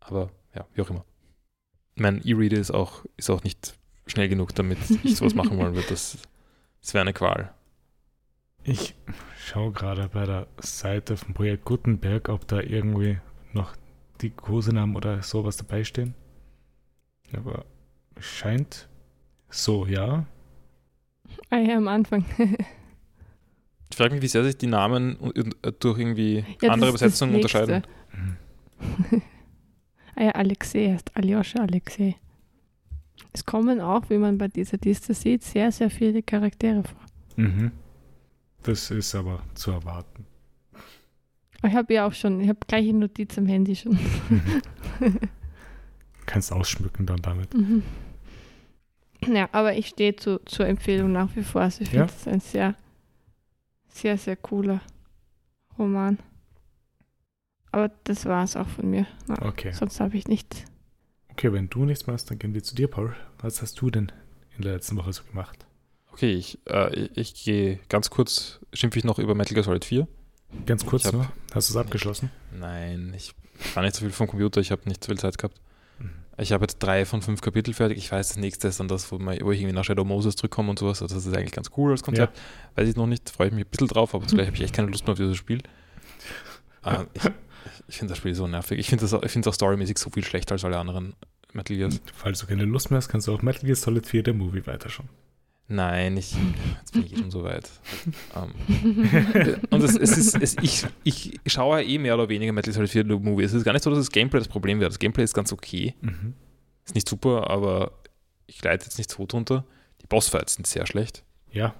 Aber 0.00 0.30
ja, 0.54 0.66
wie 0.74 0.80
auch 0.80 0.90
immer. 0.90 1.04
Mein 1.96 2.22
E-Reader 2.24 2.56
ist 2.56 2.70
auch, 2.70 3.04
ist 3.16 3.28
auch 3.28 3.42
nicht 3.42 3.74
schnell 4.06 4.28
genug, 4.28 4.54
damit 4.54 4.78
ich 5.04 5.16
sowas 5.16 5.34
machen 5.34 5.58
wollen 5.58 5.74
würde. 5.74 5.88
Das, 5.88 6.16
das 6.80 6.94
wäre 6.94 7.02
eine 7.02 7.12
Qual. 7.12 7.52
Ich 8.64 8.94
schaue 9.38 9.72
gerade 9.72 10.08
bei 10.08 10.26
der 10.26 10.46
Seite 10.58 11.16
vom 11.16 11.34
Projekt 11.34 11.64
Gutenberg, 11.64 12.28
ob 12.28 12.46
da 12.48 12.60
irgendwie 12.60 13.18
noch 13.52 13.74
die 14.20 14.30
Kosenamen 14.30 14.96
oder 14.96 15.22
sowas 15.22 15.56
dabei 15.56 15.84
stehen. 15.84 16.14
Aber 17.32 17.64
scheint 18.18 18.88
so, 19.48 19.86
ja. 19.86 20.26
Ah 21.50 21.58
ja, 21.58 21.76
am 21.76 21.88
Anfang. 21.88 22.24
ich 23.90 23.96
frage 23.96 24.14
mich, 24.14 24.22
wie 24.22 24.28
sehr 24.28 24.44
sich 24.44 24.58
die 24.58 24.66
Namen 24.66 25.16
durch 25.80 25.98
irgendwie 25.98 26.44
ja, 26.60 26.70
andere 26.70 26.90
Übersetzungen 26.90 27.36
unterscheiden. 27.36 27.82
ah 30.16 30.22
ja, 30.22 30.30
Alexei 30.32 30.92
heißt 30.92 31.16
Aljoscha 31.16 31.60
Alexei. 31.60 32.16
Es 33.32 33.44
kommen 33.44 33.80
auch, 33.80 34.08
wie 34.10 34.18
man 34.18 34.38
bei 34.38 34.48
dieser 34.48 34.78
Liste 34.82 35.14
sieht, 35.14 35.42
sehr, 35.42 35.70
sehr 35.72 35.90
viele 35.90 36.22
Charaktere 36.22 36.82
vor. 36.82 37.00
Mhm. 37.36 37.72
Das 38.62 38.90
ist 38.90 39.14
aber 39.14 39.42
zu 39.54 39.70
erwarten. 39.70 40.26
Ich 41.64 41.74
habe 41.74 41.94
ja 41.94 42.06
auch 42.06 42.12
schon, 42.12 42.40
ich 42.40 42.48
habe 42.48 42.60
gleiche 42.66 42.92
Notiz 42.92 43.36
am 43.38 43.46
Handy 43.46 43.74
schon. 43.74 43.92
Mhm. 43.92 44.62
Kannst 46.26 46.52
ausschmücken 46.52 47.06
dann 47.06 47.20
damit. 47.22 47.54
Mhm. 47.54 47.82
Ja, 49.26 49.48
aber 49.52 49.74
ich 49.74 49.88
stehe 49.88 50.14
zu, 50.14 50.38
zur 50.44 50.66
Empfehlung 50.66 51.12
nach 51.12 51.34
wie 51.34 51.42
vor. 51.42 51.62
Also 51.62 51.82
ich 51.82 51.90
finde 51.90 52.06
es 52.06 52.24
ja? 52.24 52.32
ein 52.32 52.40
sehr, 52.40 52.74
sehr, 53.88 54.16
sehr 54.16 54.36
cooler 54.36 54.80
Roman. 55.78 56.18
Aber 57.72 57.90
das 58.04 58.24
war 58.26 58.44
es 58.44 58.56
auch 58.56 58.68
von 58.68 58.90
mir. 58.90 59.06
Na, 59.26 59.42
okay. 59.42 59.72
Sonst 59.72 60.00
habe 60.00 60.16
ich 60.16 60.28
nichts. 60.28 60.64
Okay, 61.38 61.52
wenn 61.52 61.70
du 61.70 61.84
nichts 61.84 62.08
machst, 62.08 62.32
dann 62.32 62.40
gehen 62.40 62.52
wir 62.52 62.64
zu 62.64 62.74
dir, 62.74 62.88
Paul. 62.88 63.14
Was 63.38 63.62
hast 63.62 63.80
du 63.80 63.90
denn 63.90 64.10
in 64.56 64.62
der 64.62 64.72
letzten 64.72 64.96
Woche 64.96 65.12
so 65.12 65.22
gemacht? 65.22 65.66
Okay, 66.10 66.32
ich, 66.32 66.58
äh, 66.66 66.92
ich 67.14 67.44
gehe 67.44 67.78
ganz 67.88 68.10
kurz, 68.10 68.58
schimpfe 68.72 68.98
ich 68.98 69.04
noch 69.04 69.20
über 69.20 69.36
Metal 69.36 69.54
Gear 69.54 69.62
Solid 69.62 69.84
4. 69.84 70.08
Ganz 70.66 70.84
kurz 70.84 71.04
hab, 71.04 71.12
nur? 71.12 71.32
Hast 71.54 71.70
du 71.70 71.74
es 71.74 71.76
abgeschlossen? 71.76 72.32
Nein, 72.58 73.14
ich 73.16 73.36
war 73.74 73.84
nicht 73.84 73.94
so 73.94 74.00
viel 74.00 74.10
vom 74.10 74.26
Computer, 74.26 74.60
ich 74.60 74.72
habe 74.72 74.88
nicht 74.88 75.04
so 75.04 75.12
viel 75.12 75.18
Zeit 75.20 75.38
gehabt. 75.38 75.60
Mhm. 76.00 76.10
Ich 76.38 76.50
habe 76.50 76.64
jetzt 76.64 76.80
drei 76.80 77.04
von 77.04 77.22
fünf 77.22 77.40
Kapitel 77.40 77.72
fertig. 77.72 77.98
Ich 77.98 78.10
weiß, 78.10 78.30
das 78.30 78.36
nächste 78.36 78.66
ist 78.66 78.80
dann 78.80 78.88
das, 78.88 79.12
wo, 79.12 79.18
man, 79.20 79.38
wo 79.40 79.52
ich 79.52 79.60
irgendwie 79.60 79.76
nach 79.76 79.84
Shadow 79.84 80.02
Moses 80.02 80.34
zurückkomme 80.34 80.70
und 80.70 80.80
sowas. 80.80 81.02
Also 81.02 81.14
das 81.14 81.24
ist 81.24 81.36
eigentlich 81.36 81.52
ganz 81.52 81.70
cool 81.76 81.92
als 81.92 82.02
Konzept. 82.02 82.36
Ja. 82.36 82.42
Weiß 82.82 82.88
ich 82.88 82.96
noch 82.96 83.06
nicht, 83.06 83.30
freue 83.30 83.46
ich 83.46 83.54
mich 83.54 83.64
ein 83.64 83.70
bisschen 83.70 83.86
drauf, 83.86 84.12
aber 84.12 84.26
zugleich 84.26 84.48
habe 84.48 84.56
ich 84.56 84.64
echt 84.64 84.74
keine 84.74 84.88
Lust 84.88 85.04
mehr 85.04 85.12
auf 85.12 85.18
dieses 85.18 85.36
Spiel. 85.36 85.62
ähm, 86.84 87.06
ich, 87.14 87.22
ich 87.88 87.98
finde 87.98 88.12
das 88.12 88.18
Spiel 88.18 88.34
so 88.34 88.46
nervig. 88.46 88.78
Ich 88.78 88.88
finde 88.88 89.04
es 89.04 89.46
auch 89.46 89.54
storymäßig 89.54 89.98
so 89.98 90.10
viel 90.10 90.24
schlechter 90.24 90.52
als 90.52 90.64
alle 90.64 90.78
anderen 90.78 91.14
Metal 91.52 91.76
Gears. 91.76 92.00
Falls 92.14 92.40
du 92.40 92.46
keine 92.46 92.64
Lust 92.64 92.90
mehr 92.90 92.98
hast, 92.98 93.08
kannst 93.08 93.26
du 93.26 93.34
auch 93.34 93.42
Metal 93.42 93.64
Gear 93.64 93.76
Solid 93.76 94.06
4 94.06 94.22
der 94.22 94.34
Movie 94.34 94.66
weiterschauen. 94.66 95.08
Nein, 95.70 96.16
ich, 96.16 96.34
jetzt 96.78 96.92
bin 96.92 97.04
ich 97.04 97.12
eh 97.12 97.16
schon 97.16 97.30
so 97.30 97.44
weit. 97.44 97.70
Um, 98.34 98.54
ähm, 99.34 99.56
und 99.68 99.82
es, 99.82 99.96
es 99.96 100.16
ist, 100.16 100.40
es, 100.40 100.56
ich, 100.62 100.86
ich 101.04 101.40
schaue 101.46 101.84
eh 101.84 101.98
mehr 101.98 102.14
oder 102.14 102.28
weniger 102.30 102.52
Metal 102.52 102.72
Gear 102.72 102.76
Solid 102.76 102.90
4 102.90 103.04
der 103.04 103.18
Movie. 103.18 103.44
Es 103.44 103.52
ist 103.52 103.64
gar 103.64 103.72
nicht 103.74 103.82
so, 103.82 103.90
dass 103.90 103.98
das 103.98 104.10
Gameplay 104.10 104.38
das 104.38 104.48
Problem 104.48 104.80
wäre. 104.80 104.88
Das 104.88 104.98
Gameplay 104.98 105.24
ist 105.24 105.34
ganz 105.34 105.52
okay. 105.52 105.94
Mhm. 106.00 106.34
Ist 106.86 106.94
nicht 106.94 107.08
super, 107.08 107.50
aber 107.50 107.92
ich 108.46 108.62
leite 108.64 108.86
jetzt 108.86 108.96
nicht 108.96 109.10
so 109.10 109.26
drunter. 109.26 109.64
Die 110.00 110.06
Bossfights 110.06 110.54
sind 110.54 110.66
sehr 110.66 110.86
schlecht. 110.86 111.22
Ja, 111.50 111.74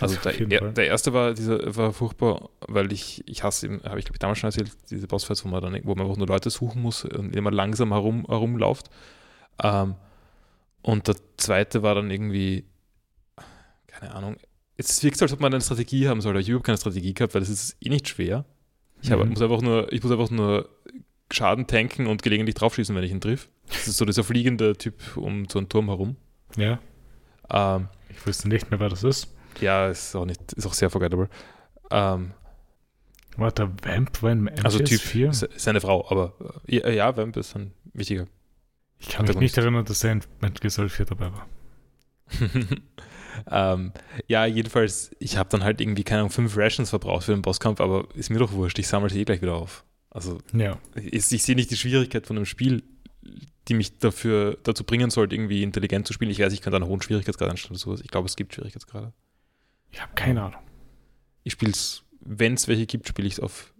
also 0.00 0.16
der, 0.46 0.72
der, 0.72 0.86
erste 0.86 1.12
war 1.12 1.34
dieser 1.34 1.74
war 1.76 1.92
furchtbar, 1.92 2.50
weil 2.68 2.92
ich, 2.92 3.22
ich 3.26 3.42
hasse 3.42 3.80
habe 3.84 3.98
ich 3.98 4.04
glaube 4.04 4.16
ich 4.16 4.18
damals 4.18 4.38
schon 4.38 4.48
erzählt, 4.48 4.70
diese 4.90 5.06
Bossfights, 5.06 5.44
wo 5.44 5.48
man 5.48 5.62
dann, 5.62 5.80
wo 5.84 5.94
man 5.94 6.06
einfach 6.06 6.18
nur 6.18 6.26
Leute 6.26 6.50
suchen 6.50 6.82
muss 6.82 7.04
und 7.04 7.34
immer 7.34 7.50
langsam 7.50 7.92
herum, 7.92 8.26
herumläuft. 8.28 8.90
Ähm, 9.62 9.94
und 10.82 11.08
der 11.08 11.16
zweite 11.36 11.82
war 11.82 11.94
dann 11.94 12.10
irgendwie, 12.10 12.64
keine 13.86 14.14
Ahnung, 14.14 14.36
es 14.76 15.02
wirkt 15.02 15.18
so, 15.18 15.24
als 15.24 15.32
ob 15.32 15.40
man 15.40 15.52
eine 15.52 15.62
Strategie 15.62 16.08
haben 16.08 16.20
soll. 16.20 16.38
Ich 16.40 16.50
habe 16.50 16.60
keine 16.60 16.78
Strategie 16.78 17.14
gehabt, 17.14 17.34
weil 17.34 17.40
das 17.40 17.50
ist 17.50 17.76
eh 17.80 17.88
nicht 17.88 18.08
schwer. 18.08 18.44
Ich, 19.00 19.10
hab, 19.10 19.20
mhm. 19.20 19.30
muss 19.30 19.42
einfach 19.42 19.62
nur, 19.62 19.92
ich 19.92 20.02
muss 20.02 20.12
einfach 20.12 20.30
nur 20.30 20.68
Schaden 21.30 21.66
tanken 21.66 22.06
und 22.06 22.22
gelegentlich 22.22 22.54
draufschießen, 22.54 22.94
wenn 22.94 23.04
ich 23.04 23.10
ihn 23.10 23.20
triff. 23.20 23.48
Das 23.68 23.88
ist 23.88 23.96
so 23.96 24.04
dieser 24.04 24.24
fliegende 24.24 24.76
Typ 24.76 25.16
um 25.16 25.48
so 25.48 25.58
einen 25.58 25.68
Turm 25.68 25.86
herum. 25.86 26.16
Ja. 26.56 26.78
Ähm, 27.50 27.88
ich 28.10 28.26
wüsste 28.26 28.48
nicht 28.48 28.70
mehr, 28.70 28.80
wer 28.80 28.88
das 28.88 29.04
ist. 29.04 29.34
Ja, 29.60 29.88
ist 29.88 30.14
auch, 30.14 30.24
nicht, 30.24 30.52
ist 30.52 30.66
auch 30.66 30.74
sehr 30.74 30.90
forgettable. 30.90 31.28
Ähm, 31.90 32.32
Warte, 33.36 33.70
Vamp 33.82 34.22
war 34.22 34.32
in 34.32 34.44
MGS 34.44 34.64
Also 34.64 34.78
Typ 34.80 35.00
4? 35.00 35.30
Ist 35.30 35.68
eine 35.68 35.80
Frau, 35.80 36.06
aber 36.10 36.34
äh, 36.66 36.94
ja, 36.94 37.16
Vamp 37.16 37.36
ist 37.36 37.56
ein 37.56 37.72
wichtiger. 37.92 38.26
Ich 38.98 39.08
kann 39.08 39.26
mich 39.26 39.36
nicht 39.36 39.56
erinnern, 39.56 39.84
dass 39.84 40.04
er 40.04 40.12
in 40.12 40.22
Metal 40.40 40.60
Gear 40.60 40.70
Solid 40.70 40.92
4 40.92 41.06
dabei 41.06 41.32
war. 41.32 41.46
ähm, 43.74 43.92
ja, 44.26 44.46
jedenfalls, 44.46 45.10
ich 45.18 45.36
habe 45.36 45.48
dann 45.48 45.64
halt 45.64 45.80
irgendwie, 45.80 46.04
keine 46.04 46.20
Ahnung, 46.20 46.30
fünf 46.30 46.56
Rations 46.56 46.90
verbraucht 46.90 47.24
für 47.24 47.32
den 47.32 47.42
Bosskampf, 47.42 47.80
aber 47.80 48.06
ist 48.14 48.30
mir 48.30 48.38
doch 48.38 48.52
wurscht, 48.52 48.78
ich 48.78 48.86
sammle 48.86 49.10
sie 49.10 49.20
eh 49.20 49.24
gleich 49.24 49.42
wieder 49.42 49.54
auf. 49.54 49.84
Also, 50.10 50.38
ja. 50.52 50.78
ich, 50.94 51.32
ich 51.32 51.42
sehe 51.42 51.56
nicht 51.56 51.70
die 51.70 51.76
Schwierigkeit 51.76 52.26
von 52.26 52.36
einem 52.36 52.46
Spiel, 52.46 52.82
die 53.68 53.74
mich 53.74 53.98
dafür 53.98 54.58
dazu 54.62 54.84
bringen 54.84 55.10
sollte, 55.10 55.34
irgendwie 55.34 55.62
intelligent 55.62 56.06
zu 56.06 56.12
spielen. 56.12 56.30
Ich 56.30 56.40
weiß, 56.40 56.52
ich 56.52 56.60
kann 56.60 56.72
da 56.72 56.76
einen 56.76 56.86
hohen 56.86 57.00
Schwierigkeitsgrad 57.00 57.50
einstellen 57.50 57.72
oder 57.72 57.80
sowas. 57.80 58.00
Ich 58.02 58.10
glaube, 58.10 58.26
es 58.26 58.36
gibt 58.36 58.54
Schwierigkeitsgrade. 58.54 59.12
Ich 59.92 60.00
habe 60.00 60.12
keine 60.14 60.42
Ahnung. 60.42 60.60
Ich 61.44 61.52
spiele 61.52 61.72
es, 61.72 62.02
wenn 62.20 62.54
es 62.54 62.66
welche 62.66 62.86
gibt, 62.86 63.08
spiele 63.08 63.28
ich 63.28 63.34
es 63.34 63.40
auf 63.40 63.72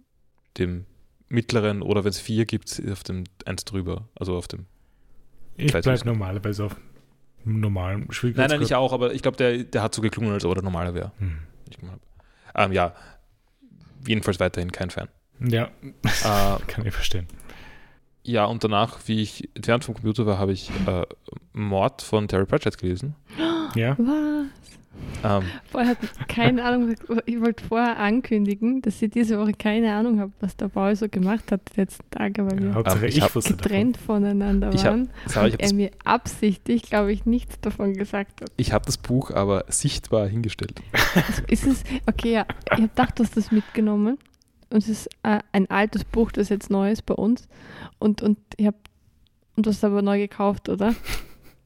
dem 0.57 0.85
mittleren 1.27 1.81
oder 1.81 2.03
wenn 2.03 2.11
es 2.11 2.19
vier 2.19 2.45
gibt, 2.45 2.81
auf 2.91 3.03
dem 3.03 3.25
eins 3.45 3.65
drüber. 3.65 4.07
Also 4.15 4.37
auf 4.37 4.47
dem. 4.47 4.67
Ich 5.55 5.71
bleibe 5.71 6.05
normalerweise 6.05 6.65
auf 6.65 6.75
normalen 7.43 8.11
Schwierigkeitsgrad. 8.11 8.49
Nein, 8.49 8.59
nein, 8.59 8.65
ich 8.65 8.75
auch, 8.75 8.93
aber 8.93 9.13
ich 9.13 9.21
glaube, 9.21 9.37
der, 9.37 9.63
der 9.63 9.81
hat 9.81 9.93
so 9.93 10.01
geklungen, 10.01 10.31
als 10.31 10.45
ob 10.45 10.55
er 10.55 10.61
normaler 10.61 10.93
wäre. 10.93 11.11
Hm. 11.17 11.39
Ähm, 12.55 12.71
ja, 12.71 12.93
jedenfalls 14.07 14.39
weiterhin 14.39 14.71
kein 14.71 14.89
Fan. 14.89 15.09
Ja, 15.39 15.65
äh, 15.81 16.59
kann 16.67 16.85
ich 16.85 16.93
verstehen. 16.93 17.27
Ja, 18.23 18.45
und 18.45 18.63
danach, 18.63 18.99
wie 19.07 19.21
ich 19.21 19.49
entfernt 19.55 19.83
vom 19.83 19.95
Computer 19.95 20.25
war, 20.25 20.37
habe 20.37 20.53
ich 20.53 20.69
äh, 20.87 21.05
Mord 21.51 22.01
von 22.01 22.27
Terry 22.27 22.45
Pratchett 22.45 22.77
gelesen. 22.77 23.15
Ja. 23.75 23.95
Was? 23.97 24.45
Ähm, 25.23 25.43
Vorher 25.71 25.89
hat 25.91 25.97
keine 26.27 26.63
Ahnung, 26.65 26.93
ich 27.25 27.41
wollte 27.41 27.63
vorher 27.65 27.97
ankündigen, 27.97 28.81
dass 28.83 29.01
ich 29.01 29.09
diese 29.09 29.39
Woche 29.39 29.53
keine 29.53 29.93
Ahnung 29.93 30.19
habe, 30.19 30.31
was 30.39 30.55
der 30.55 30.67
Paul 30.67 30.95
so 30.95 31.09
gemacht 31.09 31.51
hat 31.51 31.61
die 31.75 31.79
letzten 31.81 32.07
Tage, 32.11 32.45
weil 32.45 32.59
wir 32.61 32.73
Hauptsache 32.75 32.99
Ähm, 32.99 33.05
ich 33.09 33.17
ich 33.17 33.23
hab 33.23 33.33
getrennt 33.33 33.97
voneinander 33.97 34.71
Ich 34.73 34.85
hab- 34.85 34.91
waren. 34.91 35.09
Ich 35.25 35.35
und 35.35 35.35
habe 35.35 35.55
er 35.59 35.73
mir 35.73 35.91
absichtlich, 36.05 36.83
glaube 36.83 37.11
ich, 37.11 37.25
nichts 37.25 37.59
davon 37.61 37.93
gesagt 37.95 38.41
hat. 38.41 38.51
ich 38.57 38.71
hab 38.71 38.85
das 38.85 38.97
Buch 38.97 39.31
aber 39.31 39.65
sichtbar 39.69 40.27
hingestellt. 40.27 40.79
Ist 41.47 41.65
es, 41.65 41.83
okay, 42.05 42.33
ja, 42.33 42.45
ich 42.65 42.71
habe 42.73 42.81
gedacht, 42.89 43.17
du 43.19 43.23
hast 43.23 43.35
das 43.35 43.51
mitgenommen. 43.51 44.17
Und 44.69 44.77
es 44.79 44.89
ist 44.89 45.07
äh, 45.21 45.39
ein 45.51 45.69
altes 45.69 46.03
Buch, 46.03 46.31
das 46.31 46.49
jetzt 46.49 46.71
neu 46.71 46.91
ist 46.91 47.05
bei 47.05 47.13
uns. 47.13 47.47
Und, 47.99 48.23
und 48.23 48.39
ich 48.57 48.65
habe, 48.65 48.77
und 49.55 49.65
du 49.65 49.69
hast 49.69 49.77
es 49.77 49.83
aber 49.83 50.01
neu 50.01 50.17
gekauft, 50.17 50.67
oder? 50.67 50.95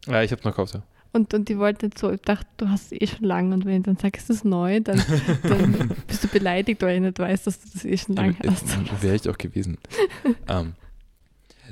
Ja, 0.08 0.24
ich 0.24 0.32
habe 0.32 0.42
noch 0.44 0.52
gekauft, 0.52 0.74
ja. 0.74 0.84
Und, 1.18 1.34
und 1.34 1.50
die 1.50 1.58
wollte 1.58 1.88
jetzt 1.88 1.98
so, 2.00 2.12
ich 2.12 2.22
dachte, 2.22 2.46
du 2.58 2.70
hast 2.70 2.92
es 2.92 3.02
eh 3.02 3.08
schon 3.08 3.26
lange 3.26 3.54
und 3.54 3.66
wenn 3.66 3.78
ich 3.78 3.84
dann 3.84 3.98
sage, 3.98 4.18
es 4.18 4.30
ist 4.30 4.46
neu, 4.46 4.80
dann, 4.80 5.04
dann 5.44 5.92
bist 6.08 6.24
du 6.24 6.28
beleidigt, 6.28 6.82
weil 6.82 6.96
ich 6.96 7.02
nicht 7.02 7.20
weiß, 7.20 7.44
dass 7.44 7.60
du 7.60 7.70
das 7.74 7.86
eh 7.86 7.98
schon 7.98 8.16
lange 8.16 8.36
hast. 8.46 9.02
Wäre 9.02 9.16
ich 9.16 9.28
auch 9.28 9.38
gewesen. 9.38 9.78
ähm, 10.48 10.74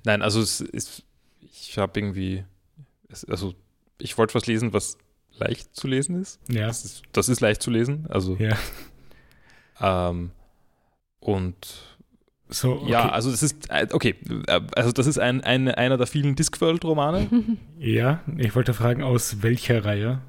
nein, 0.03 0.21
also 0.21 0.41
es 0.41 0.61
ist, 0.61 1.03
ich 1.41 1.77
habe 1.77 1.99
irgendwie, 1.99 2.43
es, 3.07 3.23
also 3.25 3.53
ich 3.99 4.17
wollte 4.17 4.33
was 4.33 4.47
lesen, 4.47 4.73
was 4.73 4.97
leicht 5.37 5.75
zu 5.75 5.87
lesen 5.87 6.21
ist. 6.21 6.39
Ja. 6.49 6.67
Das 6.67 6.83
ist, 6.83 7.03
das 7.11 7.29
ist 7.29 7.39
leicht 7.41 7.61
zu 7.61 7.69
lesen. 7.71 8.07
Also 8.09 8.35
Ja. 8.37 8.57
ähm, 10.09 10.31
und 11.19 11.94
So, 12.49 12.73
okay. 12.73 12.91
ja, 12.91 13.09
also 13.09 13.31
das 13.31 13.41
ist 13.41 13.69
äh, 13.69 13.87
okay, 13.91 14.15
äh, 14.47 14.61
also 14.75 14.91
das 14.91 15.07
ist 15.07 15.17
ein, 15.17 15.41
ein, 15.41 15.67
einer 15.69 15.97
der 15.97 16.05
vielen 16.07 16.35
Discworld-Romane 16.35 17.27
ja, 17.79 18.21
ich 18.37 18.55
wollte 18.55 18.73
fragen, 18.73 19.01
aus 19.03 19.41
welcher 19.41 19.83
Reihe? 19.83 20.19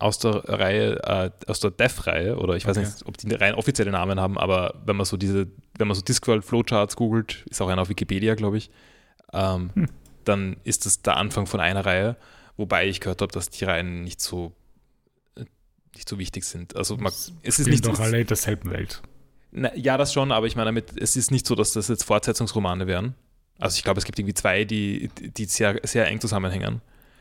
aus 0.00 0.18
der 0.18 0.32
Reihe, 0.48 1.02
äh, 1.04 1.30
aus 1.46 1.60
der 1.60 1.70
Dev-Reihe, 1.70 2.36
oder 2.36 2.56
ich 2.56 2.66
weiß 2.66 2.76
Okay. 2.76 2.86
nicht, 2.86 3.06
ob 3.06 3.16
die 3.16 3.32
rein 3.32 3.54
offizielle 3.54 3.90
Namen 3.92 4.20
haben, 4.20 4.36
aber 4.38 4.74
wenn 4.84 4.96
man 4.96 5.06
so 5.06 5.16
diese, 5.16 5.46
wenn 5.78 5.86
man 5.88 5.94
so 5.94 6.02
Discworld 6.02 6.44
Flowcharts 6.44 6.96
googelt, 6.96 7.44
ist 7.48 7.62
auch 7.62 7.68
einer 7.68 7.80
auf 7.82 7.88
Wikipedia, 7.88 8.34
glaube 8.34 8.58
ich, 8.58 8.70
ähm, 9.32 9.70
Hm. 9.74 9.86
dann 10.24 10.56
ist 10.64 10.84
das 10.84 11.00
der 11.02 11.16
Anfang 11.16 11.46
von 11.46 11.60
einer 11.60 11.86
Reihe, 11.86 12.16
wobei 12.56 12.86
ich 12.86 13.00
gehört 13.00 13.22
habe, 13.22 13.32
dass 13.32 13.48
die 13.50 13.64
Reihen 13.64 14.02
nicht 14.04 14.20
so 14.20 14.52
äh, 15.36 15.44
nicht 15.94 16.08
so 16.08 16.18
wichtig 16.18 16.44
sind. 16.44 16.76
Also 16.76 16.96
man, 16.96 17.12
es 17.42 17.58
ist 17.58 17.66
nicht 17.66 17.86
doch 17.86 17.98
alle 17.98 18.20
in 18.20 18.26
derselben 18.26 18.70
Welt. 18.70 19.00
Na, 19.56 19.74
ja, 19.76 19.96
das 19.96 20.12
schon, 20.12 20.32
aber 20.32 20.46
ich 20.46 20.56
meine 20.56 20.66
damit, 20.66 21.00
es 21.00 21.16
ist 21.16 21.30
nicht 21.30 21.46
so, 21.46 21.54
dass 21.54 21.72
das 21.72 21.88
jetzt 21.88 22.02
Fortsetzungsromane 22.04 22.86
wären. 22.86 23.14
Also 23.58 23.76
ich 23.78 23.84
glaube, 23.84 23.98
es 23.98 24.04
gibt 24.04 24.18
irgendwie 24.18 24.34
zwei, 24.34 24.64
die, 24.64 25.08
die 25.36 25.44
sehr, 25.44 25.78
sehr 25.84 26.08
eng 26.08 26.20
zusammenhängen. 26.20 26.80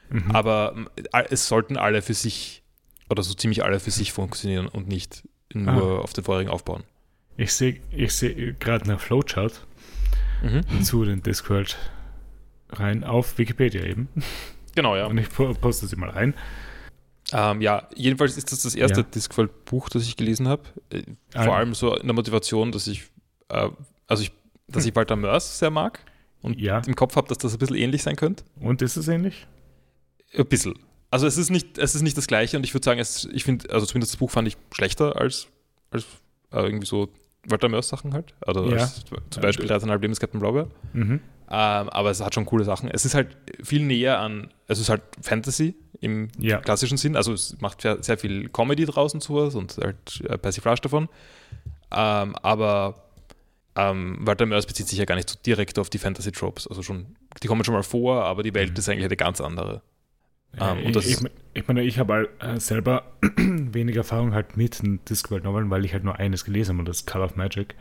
Mhm. 0.10 0.32
Aber 0.32 0.74
ähm, 0.76 0.90
es 1.30 1.48
sollten 1.48 1.78
alle 1.78 2.02
für 2.02 2.16
sich, 2.16 2.64
oder 3.10 3.22
so 3.24 3.34
ziemlich 3.36 3.64
alle 3.64 3.80
für 3.80 3.92
sich 3.92 4.12
funktionieren 4.12 4.68
und 4.68 4.88
nicht 4.88 5.24
nur 5.54 6.04
auf 6.04 6.14
den 6.14 6.24
vorherigen 6.24 6.50
aufbauen. 6.52 6.84
Ich 7.38 7.54
sehe 7.54 7.80
ich 7.92 8.14
seh 8.16 8.54
gerade 8.60 8.86
eine 8.86 8.98
Flowchart 9.00 9.66
Mhm. 10.42 10.84
zu 10.84 11.06
den 11.06 11.22
Discworld 11.24 11.78
rein 12.72 13.04
auf 13.04 13.38
Wikipedia 13.38 13.84
eben. 13.84 14.10
Genau, 14.76 14.96
ja. 14.98 15.06
Und 15.06 15.18
ich 15.20 15.30
po- 15.30 15.54
poste 15.54 15.86
sie 15.88 15.96
mal 15.96 16.10
rein. 16.10 16.34
Ähm, 17.36 17.62
ja, 17.62 17.88
jedenfalls 17.96 18.38
ist 18.38 18.52
das 18.52 18.62
das 18.62 18.76
erste 18.76 19.02
Ja. 19.02 19.08
Discworld-Buch, 19.08 19.90
das 19.90 20.04
ich 20.04 20.16
gelesen 20.18 20.48
habe. 20.48 20.64
Äh, 20.92 21.04
Ah. 21.34 21.44
Vor 21.46 21.56
allem 21.56 21.74
so 21.74 21.96
in 21.96 22.06
der 22.06 22.14
Motivation, 22.14 22.72
dass 22.72 22.86
ich, 22.88 23.04
äh, 23.50 23.70
also 24.08 24.22
ich, 24.24 24.32
dass 24.68 24.86
ich 24.86 24.96
Walter 24.96 25.16
Mörs 25.16 25.58
sehr 25.60 25.72
mag 25.72 26.00
und 26.42 26.60
Ja. 26.60 26.80
im 26.86 26.96
Kopf 26.96 27.16
habe, 27.16 27.28
dass 27.28 27.40
das 27.40 27.54
ein 27.54 27.58
bisschen 27.60 27.76
ähnlich 27.78 28.04
sein 28.04 28.16
könnte. 28.16 28.44
Und 28.60 28.82
ist 28.84 28.98
es 28.98 29.08
ähnlich? 29.08 29.48
Ein 30.38 30.46
bisschen. 30.46 30.76
Also 31.10 31.26
es 31.28 31.38
ist 31.38 31.50
nicht, 31.50 31.78
es 31.78 31.96
ist 31.96 32.02
nicht 32.04 32.18
das 32.18 32.28
Gleiche 32.28 32.58
und 32.58 32.64
ich 32.64 32.74
würde 32.74 32.86
sagen, 32.86 33.00
es, 33.00 33.26
ich 33.34 33.44
finde, 33.44 33.70
also 33.72 33.86
zumindest 33.86 34.14
das 34.14 34.18
Buch 34.20 34.30
fand 34.32 34.48
ich 34.48 34.58
schlechter 34.74 35.16
als, 35.20 35.48
als 35.92 36.06
äh, 36.52 36.62
irgendwie 36.64 36.86
so 36.88 37.10
Walter 37.48 37.70
Mörs 37.70 37.90
Sachen 37.90 38.14
halt. 38.14 38.34
Also 38.42 38.66
Ja. 38.70 38.78
als, 38.78 39.04
zum 39.30 39.42
Beispiel 39.42 39.66
13,5 39.70 40.02
Leben 40.02 40.12
des 40.12 40.20
Captain 40.20 40.40
Blaubeer. 40.40 40.68
Mhm. 40.94 41.14
Ähm, 41.14 41.20
aber 41.50 42.10
es 42.10 42.20
hat 42.22 42.34
schon 42.34 42.46
coole 42.46 42.64
Sachen. 42.64 42.90
Es 42.90 43.06
ist 43.06 43.14
halt 43.16 43.38
viel 43.62 43.84
näher 43.84 44.20
an, 44.20 44.52
es 44.68 44.80
ist 44.80 44.90
halt 44.90 45.02
Fantasy 45.22 45.76
im 46.04 46.28
Ja. 46.38 46.60
klassischen 46.60 46.98
Sinn. 46.98 47.16
Also 47.16 47.34
es 47.34 47.60
macht 47.62 47.82
sehr, 47.82 48.18
viel 48.18 48.50
Comedy 48.50 48.86
draußen 48.86 49.22
zu 49.22 49.36
was 49.36 49.56
und 49.56 49.78
halt 49.78 50.22
äh, 50.28 50.38
Persiflage 50.38 50.82
davon. 50.82 51.10
Ähm, 51.92 52.36
aber 52.42 53.04
ähm, 53.76 54.18
Walter 54.22 54.46
Mörs 54.46 54.66
bezieht 54.66 54.88
sich 54.88 55.00
ja 55.00 55.06
gar 55.06 55.16
nicht 55.16 55.30
so 55.30 55.38
direkt 55.46 55.80
auf 55.80 55.90
die 55.90 55.98
Fantasy-Tropes. 55.98 56.68
Also 56.68 56.84
schon, 56.84 57.16
die 57.42 57.48
kommen 57.48 57.64
schon 57.64 57.74
mal 57.74 57.84
vor, 57.84 58.24
aber 58.26 58.44
die 58.44 58.54
Welt 58.54 58.72
Mhm. 58.72 58.78
ist 58.78 58.90
eigentlich 58.90 59.06
eine 59.06 59.18
ganz 59.18 59.42
andere. 59.42 59.82
Ähm, 60.60 60.80
ich, 60.86 60.96
ich, 60.96 61.18
ich 61.56 61.68
meine, 61.68 61.82
ich 61.84 61.98
habe 61.98 62.30
äh, 62.40 62.60
selber 62.60 63.04
wenig 63.38 63.96
Erfahrung 63.96 64.34
halt 64.36 64.56
mit 64.56 64.80
Discworld-Noveln, 65.10 65.70
weil 65.72 65.84
ich 65.86 65.94
halt 65.94 66.04
nur 66.04 66.18
eines 66.18 66.46
gelesen 66.46 66.74
habe 66.74 66.80
und 66.80 66.86
das 66.88 66.98
ist 66.98 67.08
Call 67.08 67.24
of 67.24 67.36
Magic. 67.36 67.74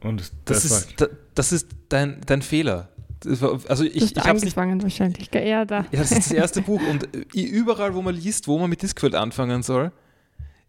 Und 0.00 0.20
das, 0.20 0.32
Das, 0.46 0.64
ist, 0.64 1.00
da, 1.00 1.06
das 1.36 1.52
ist 1.52 1.68
dein, 1.88 2.20
dein 2.26 2.42
Fehler. 2.42 2.88
Das 3.24 3.40
war, 3.42 3.58
also 3.68 3.84
Du 3.84 3.90
ich, 3.90 4.16
ich 4.16 4.24
habe 4.24 4.36
es 4.36 4.44
nicht. 4.44 4.56
angefangen 4.58 4.82
wahrscheinlich. 4.82 5.30
Ja, 5.32 5.64
da. 5.64 5.80
Ja, 5.92 6.00
das 6.00 6.12
ist 6.12 6.18
das 6.18 6.30
erste 6.32 6.62
Buch 6.62 6.80
und 6.90 7.08
äh, 7.14 7.40
überall, 7.40 7.94
wo 7.94 8.02
man 8.02 8.14
liest, 8.14 8.48
wo 8.48 8.58
man 8.58 8.68
mit 8.70 8.82
Discworld 8.82 9.14
anfangen 9.14 9.62
soll, 9.62 9.92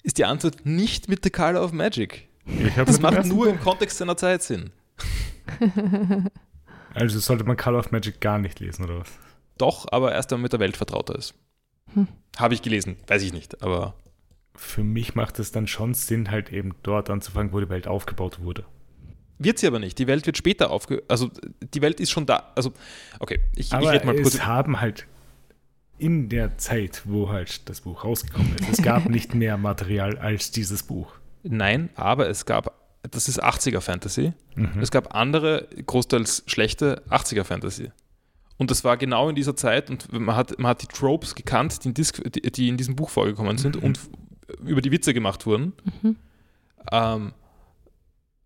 ist 0.03 0.17
die 0.17 0.25
Antwort 0.25 0.65
nicht 0.65 1.09
mit 1.09 1.23
The 1.23 1.29
Color 1.29 1.63
of 1.63 1.71
Magic. 1.71 2.27
Das 2.85 2.99
macht 2.99 3.25
nur 3.25 3.45
Buch- 3.45 3.53
im 3.53 3.59
Kontext 3.59 3.97
seiner 3.97 4.17
Zeit 4.17 4.43
Sinn. 4.43 4.71
Also 6.95 7.19
sollte 7.19 7.43
man 7.43 7.57
Call 7.57 7.75
of 7.75 7.91
Magic 7.91 8.21
gar 8.21 8.37
nicht 8.37 8.59
lesen, 8.59 8.83
oder 8.85 8.99
was? 8.99 9.09
Doch, 9.57 9.87
aber 9.91 10.11
erst 10.11 10.29
wenn 10.29 10.37
man 10.37 10.43
mit 10.43 10.53
der 10.53 10.59
Welt 10.59 10.77
vertrauter 10.77 11.15
ist. 11.15 11.33
Hm. 11.93 12.07
Habe 12.37 12.53
ich 12.53 12.61
gelesen, 12.61 12.97
weiß 13.07 13.23
ich 13.23 13.33
nicht, 13.33 13.63
aber 13.63 13.95
Für 14.55 14.83
mich 14.83 15.15
macht 15.15 15.39
es 15.39 15.51
dann 15.51 15.65
schon 15.65 15.95
Sinn, 15.95 16.29
halt 16.29 16.51
eben 16.53 16.75
dort 16.83 17.09
anzufangen, 17.09 17.51
wo 17.51 17.59
die 17.59 17.69
Welt 17.69 17.87
aufgebaut 17.87 18.41
wurde. 18.43 18.63
Wird 19.39 19.59
sie 19.59 19.67
aber 19.67 19.79
nicht. 19.79 19.97
Die 19.99 20.07
Welt 20.07 20.25
wird 20.25 20.37
später 20.37 20.69
aufge... 20.71 21.03
Also 21.07 21.29
die 21.73 21.81
Welt 21.81 21.99
ist 21.99 22.11
schon 22.11 22.25
da. 22.25 22.51
Also, 22.55 22.73
okay, 23.19 23.39
ich, 23.55 23.67
ich 23.67 23.73
Aber 23.73 23.91
rede 23.91 24.05
mal 24.05 24.15
kurz. 24.15 24.35
es 24.35 24.45
haben 24.45 24.79
halt 24.81 25.07
in 25.97 26.27
der 26.29 26.57
Zeit, 26.57 27.03
wo 27.05 27.29
halt 27.29 27.67
das 27.69 27.81
Buch 27.81 28.03
rausgekommen 28.03 28.55
ist, 28.57 28.79
es 28.79 28.81
gab 28.83 29.05
nicht 29.09 29.33
mehr 29.35 29.57
Material 29.57 30.17
als 30.17 30.51
dieses 30.51 30.83
Buch. 30.83 31.13
Nein, 31.43 31.89
aber 31.95 32.29
es 32.29 32.45
gab, 32.45 32.73
das 33.09 33.27
ist 33.27 33.43
80er 33.43 33.79
Fantasy. 33.81 34.33
Mhm. 34.55 34.79
Es 34.81 34.91
gab 34.91 35.15
andere, 35.15 35.67
großteils 35.85 36.43
schlechte 36.47 37.03
80er 37.09 37.43
Fantasy. 37.43 37.91
Und 38.57 38.69
das 38.71 38.83
war 38.83 38.97
genau 38.97 39.29
in 39.29 39.35
dieser 39.35 39.55
Zeit 39.55 39.89
und 39.89 40.11
man 40.13 40.35
hat, 40.35 40.57
man 40.59 40.69
hat 40.69 40.81
die 40.83 40.87
Tropes 40.87 41.35
gekannt, 41.35 41.83
die 41.83 41.89
in, 41.89 41.93
Disc, 41.93 42.21
die, 42.33 42.41
die 42.51 42.69
in 42.69 42.77
diesem 42.77 42.95
Buch 42.95 43.09
vorgekommen 43.09 43.57
sind 43.57 43.77
Mhm. 43.77 43.83
und 43.83 43.99
über 44.63 44.81
die 44.81 44.91
Witze 44.91 45.13
gemacht 45.13 45.45
wurden. 45.45 45.73
Mhm. 46.01 46.15
Ähm, 46.91 47.33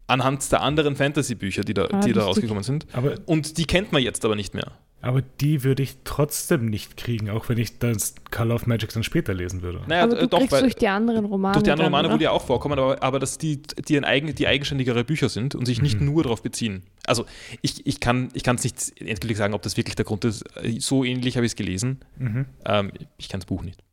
anhand 0.08 0.50
der 0.52 0.62
anderen 0.62 0.96
Fantasy-Bücher, 0.96 1.62
die 1.64 1.74
da, 1.74 1.86
Ah, 1.92 2.00
die 2.00 2.14
da 2.14 2.24
rausgekommen 2.24 2.64
sind. 2.64 2.88
Aber, 2.94 3.16
Und 3.26 3.58
die 3.58 3.66
kennt 3.66 3.92
man 3.92 4.02
jetzt 4.02 4.24
aber 4.26 4.36
nicht 4.36 4.54
mehr. 4.54 4.72
aber 5.02 5.22
die 5.22 5.64
würde 5.64 5.84
ich 5.84 5.98
trotzdem 6.06 6.66
nicht 6.66 6.98
kriegen, 6.98 7.30
auch 7.30 7.48
wenn 7.50 7.58
ich 7.58 7.78
das 7.78 8.16
Call 8.32 8.52
of 8.52 8.66
Magic 8.68 8.92
dann 8.94 9.04
später 9.04 9.34
lesen 9.34 9.62
würde. 9.62 9.82
Naja, 9.88 10.04
aber 10.04 10.18
äh, 10.18 10.22
du 10.22 10.28
doch, 10.28 10.40
kriegst 10.40 10.54
weil 10.54 10.62
durch 10.62 10.76
die 10.76 10.88
anderen 10.88 11.26
Romane. 11.26 11.54
durch 11.54 11.64
die 11.64 11.72
anderen 11.72 11.88
Romane, 11.92 12.08
wo 12.08 12.14
oder? 12.14 12.20
die 12.20 12.28
auch 12.30 12.44
vorkommen, 12.46 12.80
aber, 12.80 13.04
aber 13.04 13.20
dass 13.20 13.38
die, 13.38 13.62
die, 13.62 13.98
ein 13.98 14.06
eigen, 14.06 14.34
die 14.34 14.48
eigenständigere 14.48 15.04
Bücher 15.04 15.30
sind 15.30 15.54
und 15.56 15.66
sich 15.66 15.82
nicht 15.82 16.00
Mhm. 16.00 16.06
nur 16.08 16.24
darauf 16.24 16.42
beziehen. 16.42 16.84
Also 17.06 17.26
ich, 17.62 17.86
ich 17.86 18.00
kann 18.00 18.30
es 18.34 18.64
nicht 18.64 19.00
endgültig 19.02 19.38
sagen, 19.38 19.54
ob 19.54 19.62
das 19.62 19.78
wirklich 19.78 19.96
der 19.96 20.06
Grund 20.06 20.26
ist. 20.26 20.44
So 20.80 21.04
ähnlich 21.04 21.36
habe 21.38 21.46
ich 21.46 21.52
es 21.52 21.56
gelesen. 21.56 22.00
Mhm. 22.18 22.46
Ähm, 22.66 22.92
ich 23.18 23.30
kenne 23.30 23.42
das 23.42 23.46
Buch 23.48 23.62
nicht. 23.64 23.84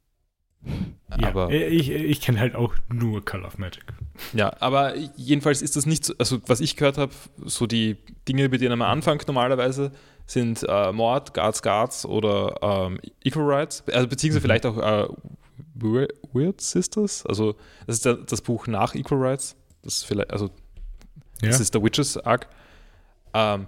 Ja, 1.16 1.28
Aber, 1.28 1.50
ich, 1.50 1.90
ich 1.90 2.20
kenne 2.20 2.40
halt 2.40 2.54
auch 2.56 2.74
nur 2.92 3.24
Call 3.24 3.44
of 3.44 3.58
Magic. 3.58 3.84
ja, 4.32 4.52
aber 4.60 4.96
jedenfalls 5.16 5.62
ist 5.62 5.76
das 5.76 5.86
nicht 5.86 6.04
so, 6.04 6.14
also 6.18 6.40
was 6.46 6.60
ich 6.60 6.76
gehört 6.76 6.98
habe, 6.98 7.12
so 7.44 7.66
die 7.66 7.96
Dinge, 8.26 8.48
mit 8.48 8.60
denen 8.60 8.78
man 8.78 8.88
anfängt 8.90 9.26
normalerweise, 9.28 9.92
sind 10.26 10.64
äh, 10.68 10.90
Mord, 10.92 11.32
Guards, 11.34 11.62
Guards 11.62 12.04
oder 12.06 12.58
ähm, 12.62 12.98
Equal 13.22 13.44
Rights, 13.44 13.84
also 13.92 14.08
beziehungsweise 14.08 14.40
Mhm. 14.40 14.42
vielleicht 14.42 14.66
auch 14.66 14.78
äh, 14.78 15.08
Weir- 15.74 16.08
Weird 16.32 16.60
Sisters, 16.60 17.24
also 17.26 17.54
das 17.86 17.96
ist 17.96 18.04
der, 18.06 18.14
das 18.14 18.40
Buch 18.40 18.66
nach 18.66 18.94
Equal 18.94 19.20
Rights, 19.20 19.54
das 19.82 19.98
ist 19.98 20.04
vielleicht, 20.06 20.32
also 20.32 20.46
Ja. 21.42 21.48
das 21.50 21.60
ist 21.60 21.74
der 21.74 21.82
Witches 21.84 22.16
Arc. 22.18 22.48
Ähm, 23.34 23.66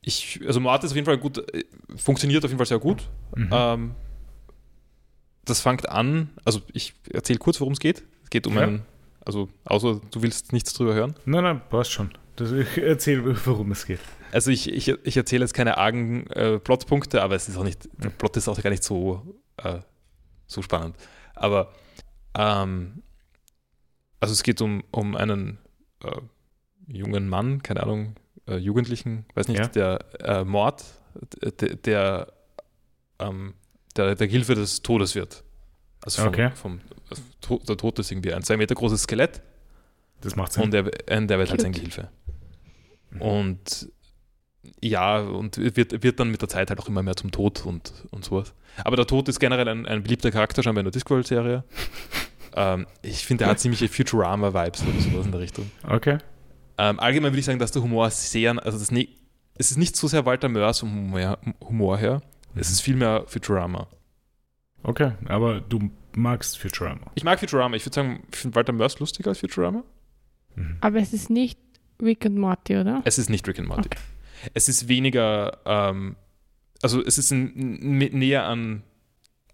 ich, 0.00 0.40
also 0.46 0.58
Mord 0.60 0.82
ist 0.84 0.90
auf 0.92 0.96
jeden 0.96 1.06
Fall 1.06 1.18
gut, 1.18 1.38
äh, 1.54 1.64
funktioniert 1.96 2.44
auf 2.44 2.50
jeden 2.50 2.58
Fall 2.58 2.66
sehr 2.66 2.78
gut. 2.78 3.08
Mhm. 3.36 3.48
Ähm, 3.52 3.94
das 5.46 5.60
fängt 5.60 5.88
an, 5.88 6.30
also 6.44 6.60
ich 6.72 6.94
erzähle 7.12 7.38
kurz, 7.38 7.60
worum 7.60 7.72
es 7.72 7.80
geht. 7.80 8.04
Es 8.24 8.30
geht 8.30 8.46
um 8.46 8.54
Ja. 8.56 8.62
einen, 8.62 8.82
also 9.24 9.48
außer 9.64 10.00
du 10.10 10.22
willst 10.22 10.52
nichts 10.52 10.74
drüber 10.74 10.94
hören. 10.94 11.14
nein, 11.24 11.42
nein, 11.44 11.62
passt 11.70 11.92
schon. 11.92 12.10
Das, 12.36 12.52
ich 12.52 12.76
erzähle, 12.78 13.34
worum 13.46 13.72
es 13.72 13.86
geht. 13.86 14.00
Also 14.32 14.50
ich, 14.50 14.68
ich, 14.70 14.88
ich 14.88 15.16
erzähle 15.16 15.44
jetzt 15.44 15.54
keine 15.54 15.78
argen 15.78 16.26
äh, 16.28 16.58
Plotpunkte, 16.58 17.22
aber 17.22 17.34
es 17.34 17.48
ist 17.48 17.56
auch 17.56 17.64
nicht, 17.64 17.88
der 18.04 18.10
Plot 18.10 18.36
ist 18.36 18.48
auch 18.48 18.60
gar 18.60 18.68
nicht 18.70 18.84
so, 18.84 19.36
äh, 19.56 19.78
so 20.46 20.60
spannend. 20.60 20.96
Aber 21.34 21.72
ähm, 22.36 23.02
also 24.20 24.32
es 24.32 24.42
geht 24.42 24.60
um, 24.60 24.82
um 24.90 25.16
einen 25.16 25.58
äh, 26.04 26.10
jungen 26.88 27.28
Mann, 27.28 27.62
keine 27.62 27.82
Ahnung, 27.84 28.16
äh, 28.48 28.56
Jugendlichen, 28.56 29.24
weiß 29.34 29.48
nicht, 29.48 29.58
Ja. 29.60 29.68
der 29.68 30.20
äh, 30.20 30.44
Mord, 30.44 30.84
der, 31.42 31.76
der, 31.76 32.32
ähm, 33.18 33.54
der 33.96 34.14
der 34.14 34.26
Gehilfe 34.26 34.54
des 34.54 34.82
Todes 34.82 35.14
wird. 35.14 35.42
Also 36.02 36.22
vom, 36.22 36.28
Okay. 36.28 36.50
vom 36.54 36.80
also 37.10 37.58
der 37.68 37.76
Tod 37.76 37.98
ist 37.98 38.10
irgendwie 38.10 38.32
ein 38.32 38.42
zwei 38.42 38.56
Meter 38.56 38.74
großes 38.74 39.02
Skelett 39.02 39.42
Das 40.20 40.36
macht 40.36 40.52
Sinn. 40.52 40.64
und 40.64 40.70
der, 40.72 40.86
äh, 41.10 41.26
der 41.26 41.38
wird 41.38 41.50
halt 41.50 41.60
sein. 41.60 41.72
Gehilfe. 41.72 42.08
Mhm. 43.10 43.22
Und 43.22 43.88
ja, 44.82 45.20
und 45.20 45.58
wird, 45.76 46.02
wird 46.02 46.18
dann 46.20 46.30
mit 46.30 46.42
der 46.42 46.48
Zeit 46.48 46.70
halt 46.70 46.80
auch 46.80 46.88
immer 46.88 47.02
mehr 47.02 47.14
zum 47.16 47.30
Tod 47.30 47.64
und, 47.64 47.92
und 48.10 48.24
sowas. 48.24 48.52
Aber 48.84 48.96
der 48.96 49.06
Tod 49.06 49.28
ist 49.28 49.38
generell 49.38 49.68
ein, 49.68 49.86
ein 49.86 50.02
beliebter 50.02 50.30
Charakter 50.32 50.62
scheinbar 50.62 50.80
in 50.80 50.86
der 50.86 50.92
Discworld-Serie. 50.92 51.62
ähm, 52.56 52.86
ich 53.02 53.24
finde, 53.24 53.44
er 53.44 53.50
hat 53.50 53.60
ziemliche 53.60 53.88
Futurama-Vibes 53.88 54.82
oder 54.82 55.00
sowas 55.00 55.26
in 55.26 55.32
der 55.32 55.40
Richtung. 55.40 55.70
Okay. 55.88 56.18
Ähm, 56.78 56.98
allgemein 56.98 57.32
würde 57.32 57.38
ich 57.38 57.44
sagen, 57.44 57.58
dass 57.60 57.70
der 57.72 57.82
Humor 57.82 58.10
sehr, 58.10 58.50
also 58.64 58.76
das 58.78 58.90
ne, 58.90 59.08
es 59.54 59.70
ist 59.70 59.76
nicht 59.78 59.96
so 59.96 60.08
sehr 60.08 60.26
Walter 60.26 60.48
Mörs 60.48 60.80
vom 60.80 60.90
Humor, 60.94 61.38
Humor 61.60 61.96
her, 61.98 62.22
es 62.56 62.70
ist 62.70 62.80
vielmehr 62.80 63.24
Futurama. 63.26 63.86
Okay, 64.82 65.12
aber 65.26 65.60
du 65.60 65.90
magst 66.14 66.58
Futurama. 66.58 67.10
Ich 67.14 67.24
mag 67.24 67.38
Futurama, 67.40 67.76
ich 67.76 67.84
würde 67.84 67.94
sagen, 67.94 68.22
ich 68.32 68.38
finde 68.38 68.54
Walter 68.56 68.72
Mörs 68.72 68.98
lustiger 69.00 69.30
als 69.30 69.40
Futurama. 69.40 69.82
Mhm. 70.54 70.76
Aber 70.80 70.98
es 70.98 71.12
ist 71.12 71.28
nicht 71.30 71.58
Rick 72.02 72.24
und 72.24 72.38
Morty, 72.38 72.76
oder? 72.76 73.02
Es 73.04 73.18
ist 73.18 73.30
nicht 73.30 73.46
Rick 73.48 73.58
and 73.58 73.68
Morty. 73.68 73.88
Es 74.54 74.68
ist 74.68 74.86
weniger, 74.88 75.58
ähm, 75.64 76.16
also 76.82 77.02
es 77.04 77.18
ist 77.18 77.30
ein, 77.32 77.52
näher 77.54 78.44
an, 78.44 78.82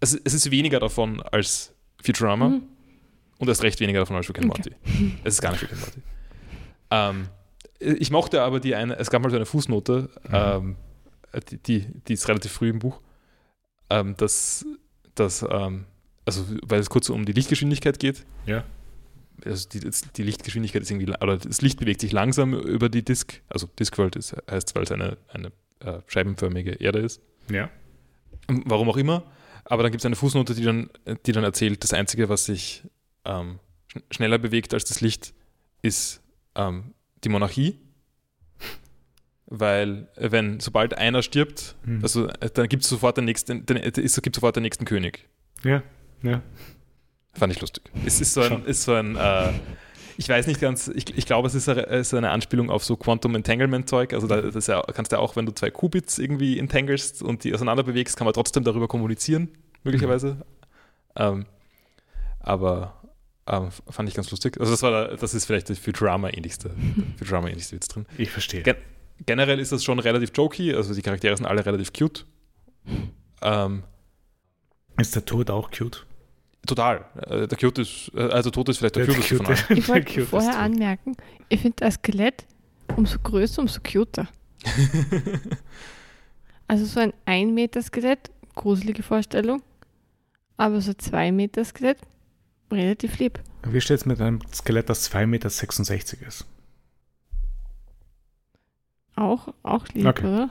es, 0.01 0.13
es 0.13 0.33
ist 0.33 0.51
weniger 0.51 0.79
davon 0.79 1.21
als 1.21 1.73
Futurama 2.03 2.49
Mhm. 2.49 2.63
und 3.39 3.47
erst 3.47 3.63
recht 3.63 3.79
weniger 3.79 3.99
davon 3.99 4.15
als 4.17 4.27
Rick 4.29 4.39
and 4.39 4.51
Okay. 4.51 4.71
Morty. 4.85 5.15
Es 5.23 5.35
ist 5.35 5.41
gar 5.41 5.51
nicht 5.51 5.63
Rick 5.63 5.71
and 5.71 5.81
Morty. 5.81 6.01
Ähm, 6.91 7.27
ich 7.79 8.11
mochte 8.11 8.41
aber 8.41 8.59
die 8.59 8.75
eine, 8.75 8.97
es 8.97 9.09
gab 9.09 9.21
mal 9.23 9.29
so 9.29 9.35
eine 9.35 9.45
Fußnote, 9.45 10.09
ähm, 10.31 10.75
die, 11.49 11.57
die, 11.57 11.87
die 12.07 12.13
ist 12.13 12.27
relativ 12.27 12.51
früh 12.51 12.69
im 12.69 12.79
Buch, 12.79 13.01
ähm, 13.89 14.15
dass, 14.17 14.65
dass 15.15 15.45
ähm, 15.49 15.85
also 16.25 16.45
weil 16.63 16.79
es 16.79 16.89
kurz 16.89 17.09
um 17.09 17.25
die 17.25 17.33
Lichtgeschwindigkeit 17.33 17.99
geht. 17.99 18.25
Ja. 18.45 18.63
Also 19.45 19.67
die, 19.67 19.81
die 20.15 20.23
Lichtgeschwindigkeit 20.23 20.81
ist 20.83 20.91
irgendwie, 20.91 21.11
oder 21.11 21.37
das 21.37 21.61
Licht 21.61 21.79
bewegt 21.79 22.01
sich 22.01 22.11
langsam 22.11 22.53
über 22.53 22.89
die 22.89 23.03
Disk. 23.03 23.41
Also 23.49 23.67
Discworld 23.79 24.15
ist, 24.15 24.35
heißt, 24.49 24.75
weil 24.75 24.83
es 24.83 24.91
eine, 24.91 25.17
eine 25.27 25.51
äh, 25.79 25.99
scheibenförmige 26.07 26.71
Erde 26.73 26.99
ist. 26.99 27.21
Ja. 27.49 27.69
Warum 28.47 28.89
auch 28.89 28.97
immer. 28.97 29.23
Aber 29.65 29.83
dann 29.83 29.91
gibt 29.91 30.01
es 30.01 30.05
eine 30.05 30.15
Fußnote, 30.15 30.55
die 30.55 30.63
dann, 30.63 30.89
die 31.25 31.31
dann 31.31 31.43
erzählt, 31.43 31.83
das 31.83 31.93
Einzige, 31.93 32.29
was 32.29 32.45
sich 32.45 32.83
ähm, 33.25 33.59
schn 33.87 34.03
schneller 34.11 34.37
bewegt 34.37 34.73
als 34.73 34.85
das 34.85 35.01
Licht, 35.01 35.33
ist 35.81 36.21
ähm, 36.55 36.93
die 37.23 37.29
Monarchie. 37.29 37.79
Weil, 39.55 40.07
äh, 40.15 40.31
wenn, 40.31 40.59
sobald 40.59 40.97
einer 40.97 41.21
stirbt, 41.21 41.75
Mhm. 41.85 41.99
also 42.01 42.27
äh, 42.27 42.49
dann 42.51 42.67
gibt 42.69 42.81
es 42.83 42.89
sofort 42.89 43.17
den 43.17 43.25
nächsten, 43.25 43.65
den, 43.67 43.77
äh, 43.77 43.91
es 44.01 44.19
gibt 44.21 44.35
sofort 44.35 44.55
den 44.55 44.63
nächsten 44.63 44.83
König. 44.85 45.27
Ja. 45.63 45.83
Ja. 46.23 46.41
Fand 47.35 47.53
ich 47.53 47.61
lustig. 47.61 47.83
Es 48.03 48.19
ist 48.19 48.33
so 48.33 48.41
ein, 48.41 48.65
ist 48.65 48.81
so 48.83 48.93
ein 48.93 49.15
äh, 49.15 49.51
ich 50.17 50.27
weiß 50.29 50.47
nicht 50.47 50.59
ganz, 50.59 50.87
ich, 50.87 51.15
ich 51.17 51.25
glaube, 51.27 51.47
es 51.47 51.53
ist, 51.55 51.69
eine, 51.69 51.85
es 51.87 52.07
ist 52.07 52.13
eine 52.15 52.31
Anspielung 52.31 52.69
auf 52.71 52.83
so 52.83 52.95
Quantum 52.97 53.35
Entanglement 53.35 53.87
Zeug. 53.87 54.13
Also 54.13 54.25
da 54.25 54.39
ja, 54.41 54.81
kannst 54.93 55.11
du 55.11 55.17
ja 55.17 55.19
auch, 55.21 55.35
wenn 55.35 55.45
du 55.45 55.51
zwei 55.51 55.69
Qubits 55.69 56.17
irgendwie 56.17 56.57
entangelst 56.57 57.21
und 57.21 57.43
die 57.43 57.53
auseinander 57.53 57.83
bewegst, 57.83 58.17
kann 58.17 58.25
man 58.25 58.33
trotzdem 58.33 58.63
darüber 58.63 58.87
kommunizieren, 58.87 59.49
möglicherweise. 59.83 60.37
Ähm, 61.15 61.45
aber 62.39 63.01
ähm, 63.47 63.69
fand 63.89 64.09
ich 64.09 64.15
ganz 64.15 64.29
lustig. 64.31 64.59
Also 64.59 64.71
das 64.71 64.81
war, 64.83 65.15
das 65.15 65.33
ist 65.35 65.45
vielleicht 65.45 65.69
der 65.69 65.75
Futurama-ähnlichste, 65.75 66.71
Futurama-ähnlichste 67.17 67.75
Witz 67.75 67.87
drin. 67.87 68.05
Ich 68.17 68.29
verstehe. 68.31 68.63
Gen- 68.63 68.77
Generell 69.25 69.59
ist 69.59 69.71
das 69.71 69.83
schon 69.83 69.99
relativ 69.99 70.31
jokey, 70.35 70.73
also 70.73 70.93
die 70.93 71.01
Charaktere 71.01 71.35
sind 71.37 71.45
alle 71.45 71.65
relativ 71.65 71.93
cute. 71.93 72.25
Ähm, 73.41 73.83
Ist 74.97 75.15
der 75.15 75.25
Tod 75.25 75.49
auch 75.49 75.71
cute? 75.71 76.05
total. 76.65 77.05
Äh, 77.27 77.47
der 77.47 77.57
cute 77.57 77.79
ist, 77.79 78.11
äh, 78.15 78.21
also 78.21 78.49
Tod 78.49 78.69
ist 78.69 78.77
vielleicht 78.77 78.95
der, 78.95 79.05
Der 79.05 79.15
cuteste 79.15 79.35
von 79.37 79.45
allen. 79.47 79.77
Ich 79.77 79.87
wollte 79.87 80.21
vorher 80.25 80.57
anmerken, 80.59 81.15
ich 81.49 81.59
finde 81.59 81.75
das 81.77 81.95
Skelett 81.95 82.45
umso 82.95 83.19
größer, 83.19 83.61
umso 83.61 83.79
cuter. 83.81 84.27
Also 86.65 86.85
so 86.85 87.01
ein 87.01 87.13
1 87.25 87.51
Meter 87.51 87.81
Skelett, 87.81 88.31
gruselige 88.55 89.03
Vorstellung. 89.03 89.61
Aber 90.55 90.79
so 90.81 90.93
2 90.93 91.31
Meter 91.33 91.65
Skelett, 91.65 91.97
relativ 92.71 93.19
lieb. 93.19 93.39
Wie 93.67 93.81
steht 93.81 93.97
es 93.97 94.05
mit 94.05 94.21
einem 94.21 94.39
Skelett, 94.53 94.89
das 94.89 95.11
2,66 95.11 95.25
Meter 95.27 96.27
ist? 96.27 96.45
Auch, 99.15 99.53
auch 99.63 99.87
lieb, 99.89 100.05
Okay. 100.07 100.47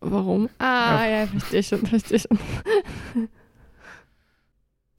Warum? 0.00 0.48
Ah, 0.58 1.06
ja, 1.08 1.26
verstehe 1.26 1.62
schon, 1.62 1.86
verstehe 1.86 2.18
schon. 2.18 2.38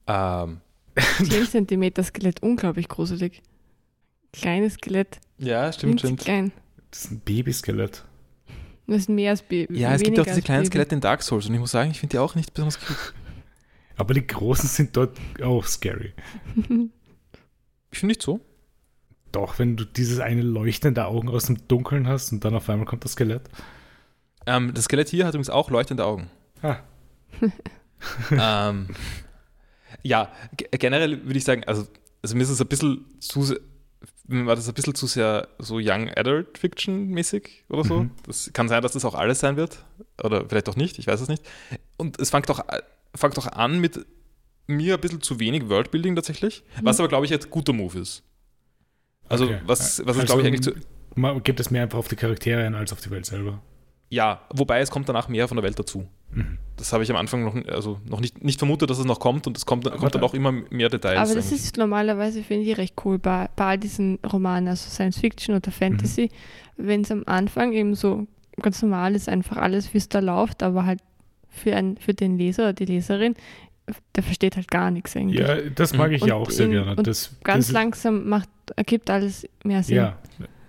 ähm, 0.06 0.60
10 1.22 1.46
Zentimeter 1.50 2.02
Skelett, 2.02 2.42
unglaublich 2.42 2.88
gruselig. 2.88 3.42
Kleines 4.32 4.74
Skelett, 4.74 5.18
ja, 5.38 5.72
stimmt, 5.72 6.00
stimmt. 6.00 6.20
klein. 6.20 6.52
Das 6.90 7.04
ist 7.04 7.10
ein 7.12 7.20
Babyskelett. 7.20 8.04
Das 8.86 8.96
ist 9.02 9.08
mehr 9.08 9.30
als 9.30 9.42
Baby. 9.42 9.78
Ja, 9.78 9.94
es 9.94 10.02
gibt 10.02 10.18
auch 10.18 10.24
diese 10.24 10.42
kleinen. 10.42 10.66
Skelette 10.66 10.94
in 10.96 11.00
Dark 11.00 11.22
Souls 11.22 11.46
und 11.46 11.54
ich 11.54 11.60
muss 11.60 11.70
sagen, 11.70 11.90
ich 11.92 12.00
finde 12.00 12.14
die 12.14 12.18
auch 12.18 12.34
nicht 12.34 12.52
besonders 12.52 12.80
cute. 12.80 13.14
Aber 13.96 14.14
die 14.14 14.26
großen 14.26 14.68
sind 14.68 14.96
dort 14.96 15.16
auch 15.42 15.64
scary. 15.66 16.12
Ich 17.92 17.98
finde 17.98 18.06
nicht 18.12 18.22
so. 18.22 18.40
Doch, 19.32 19.58
wenn 19.58 19.76
du 19.76 19.84
dieses 19.84 20.18
eine 20.20 20.42
leuchtende 20.42 21.06
Augen 21.06 21.28
aus 21.28 21.46
dem 21.46 21.66
Dunkeln 21.68 22.08
hast 22.08 22.32
und 22.32 22.44
dann 22.44 22.54
auf 22.54 22.68
einmal 22.68 22.86
kommt 22.86 23.04
das 23.04 23.12
Skelett. 23.12 23.42
Ähm, 24.46 24.72
das 24.74 24.84
Skelett 24.84 25.08
hier 25.08 25.24
hat 25.26 25.34
übrigens 25.34 25.50
auch 25.50 25.70
leuchtende 25.70 26.04
Augen. 26.04 26.30
Ah, 26.62 26.78
ähm, 28.30 28.88
ja, 30.02 30.30
ge- 30.56 30.68
generell 30.78 31.24
würde 31.24 31.38
ich 31.38 31.44
sagen, 31.44 31.64
also, 31.64 31.86
also 32.22 32.36
mir 32.36 32.42
ist 32.42 32.50
es 32.50 32.60
ein 32.60 32.66
bisschen 32.68 33.04
zu, 33.20 33.54
war 34.26 34.56
das 34.56 34.68
ein 34.68 34.74
bisschen 34.74 34.94
zu 34.94 35.06
sehr 35.06 35.48
so 35.58 35.78
Young 35.80 36.08
Adult 36.16 36.58
Fiction 36.58 37.08
mäßig 37.08 37.64
oder 37.68 37.84
so. 37.84 38.02
Mhm. 38.04 38.10
Das 38.26 38.50
kann 38.52 38.68
sein, 38.68 38.82
dass 38.82 38.92
das 38.92 39.04
auch 39.04 39.14
alles 39.14 39.40
sein 39.40 39.56
wird. 39.56 39.84
Oder 40.22 40.48
vielleicht 40.48 40.68
auch 40.68 40.76
nicht, 40.76 40.98
ich 40.98 41.06
weiß 41.06 41.20
es 41.20 41.28
nicht. 41.28 41.44
Und 41.96 42.20
es 42.20 42.30
fängt 42.30 42.50
auch, 42.50 42.64
fängt 43.14 43.38
auch 43.38 43.46
an 43.46 43.78
mit 43.80 44.04
mir 44.66 44.94
ein 44.94 45.00
bisschen 45.00 45.20
zu 45.20 45.40
wenig 45.40 45.68
Worldbuilding 45.68 46.14
tatsächlich, 46.14 46.62
was 46.82 47.00
aber, 47.00 47.08
glaube 47.08 47.24
ich, 47.24 47.30
jetzt 47.30 47.50
guter 47.50 47.72
Move 47.72 47.98
ist. 47.98 48.22
Also, 49.30 49.44
Okay. 49.44 49.58
was, 49.64 50.00
was 50.04 50.08
Also, 50.08 50.20
ist, 50.20 50.26
glaube 50.26 50.42
ich, 50.42 50.46
eigentlich 50.48 50.62
zu. 50.62 50.72
man 51.14 51.42
gibt 51.42 51.58
es 51.60 51.70
mehr 51.70 51.82
einfach 51.84 51.98
auf 51.98 52.08
die 52.08 52.16
Charaktere 52.16 52.66
ein 52.66 52.74
als 52.74 52.92
auf 52.92 53.00
die 53.00 53.10
Welt 53.10 53.24
selber. 53.26 53.62
Ja, 54.10 54.40
wobei 54.52 54.80
es 54.80 54.90
kommt 54.90 55.08
danach 55.08 55.28
mehr 55.28 55.46
von 55.46 55.56
der 55.56 55.62
Welt 55.64 55.78
dazu. 55.78 56.06
Mhm. 56.32 56.58
Das 56.76 56.92
habe 56.92 57.04
ich 57.04 57.10
am 57.10 57.16
Anfang 57.16 57.44
noch, 57.44 57.54
also 57.72 58.00
noch 58.08 58.20
nicht, 58.20 58.42
nicht 58.42 58.58
vermutet, 58.58 58.90
dass 58.90 58.98
es 58.98 59.04
noch 59.04 59.20
kommt 59.20 59.46
und 59.46 59.56
es 59.56 59.64
kommt, 59.66 59.84
kommt 59.88 60.02
dann 60.14 60.20
da- 60.20 60.26
auch 60.26 60.34
immer 60.34 60.50
mehr 60.50 60.88
Details. 60.88 61.16
Aber 61.18 61.34
das 61.34 61.46
eigentlich. 61.46 61.60
ist 61.62 61.76
normalerweise, 61.76 62.42
finde 62.42 62.64
ich, 62.68 62.76
recht 62.76 62.94
cool 63.04 63.18
bei, 63.20 63.48
bei 63.54 63.64
all 63.66 63.78
diesen 63.78 64.18
Romanen, 64.32 64.66
also 64.68 64.90
Science 64.90 65.18
Fiction 65.18 65.54
oder 65.54 65.70
Fantasy, 65.70 66.28
wenn 66.76 67.02
es 67.02 67.10
am 67.12 67.22
Anfang 67.26 67.72
eben 67.72 67.94
so 67.94 68.26
ganz 68.60 68.82
normal 68.82 69.14
ist, 69.14 69.28
einfach 69.28 69.56
alles, 69.58 69.94
wie 69.94 69.98
es 69.98 70.08
da 70.08 70.18
läuft, 70.18 70.62
aber 70.64 70.86
halt 70.86 71.00
für, 71.48 71.74
ein, 71.76 71.96
für 71.96 72.12
den 72.14 72.36
Leser 72.36 72.64
oder 72.64 72.72
die 72.72 72.86
Leserin, 72.86 73.34
der 74.16 74.22
versteht 74.22 74.56
halt 74.56 74.70
gar 74.70 74.90
nichts 74.90 75.16
eigentlich. 75.16 75.40
Ja, 75.40 75.56
das 75.74 75.94
mag 75.96 76.08
Mhm. 76.10 76.14
ich 76.16 76.24
ja 76.24 76.34
Und 76.34 76.42
auch 76.42 76.50
sehr 76.50 76.66
in- 76.66 76.72
gerne. 76.72 76.96
und 76.96 77.06
Das, 77.06 77.36
ganz 77.44 77.66
das, 77.66 77.74
langsam 77.74 78.28
macht, 78.28 78.48
ergibt 78.80 79.10
alles 79.10 79.46
mehr 79.62 79.82
Sinn. 79.82 79.96
Ja, 79.96 80.18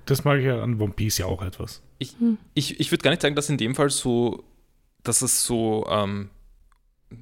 das 0.05 0.25
mag 0.25 0.39
ich 0.39 0.45
ja 0.45 0.61
an 0.61 0.79
One 0.81 0.91
Piece 0.93 1.17
ja 1.19 1.25
auch 1.27 1.41
etwas. 1.41 1.81
Ich, 1.97 2.15
ich 2.79 2.91
würde 2.91 3.01
gar 3.03 3.11
nicht 3.11 3.21
sagen, 3.21 3.35
dass 3.35 3.49
in 3.49 3.57
dem 3.57 3.73
Fall 3.73 3.89
so, 3.89 4.43
dass 5.03 5.21
es 5.21 5.45
so, 5.45 5.85
ähm, 5.89 6.29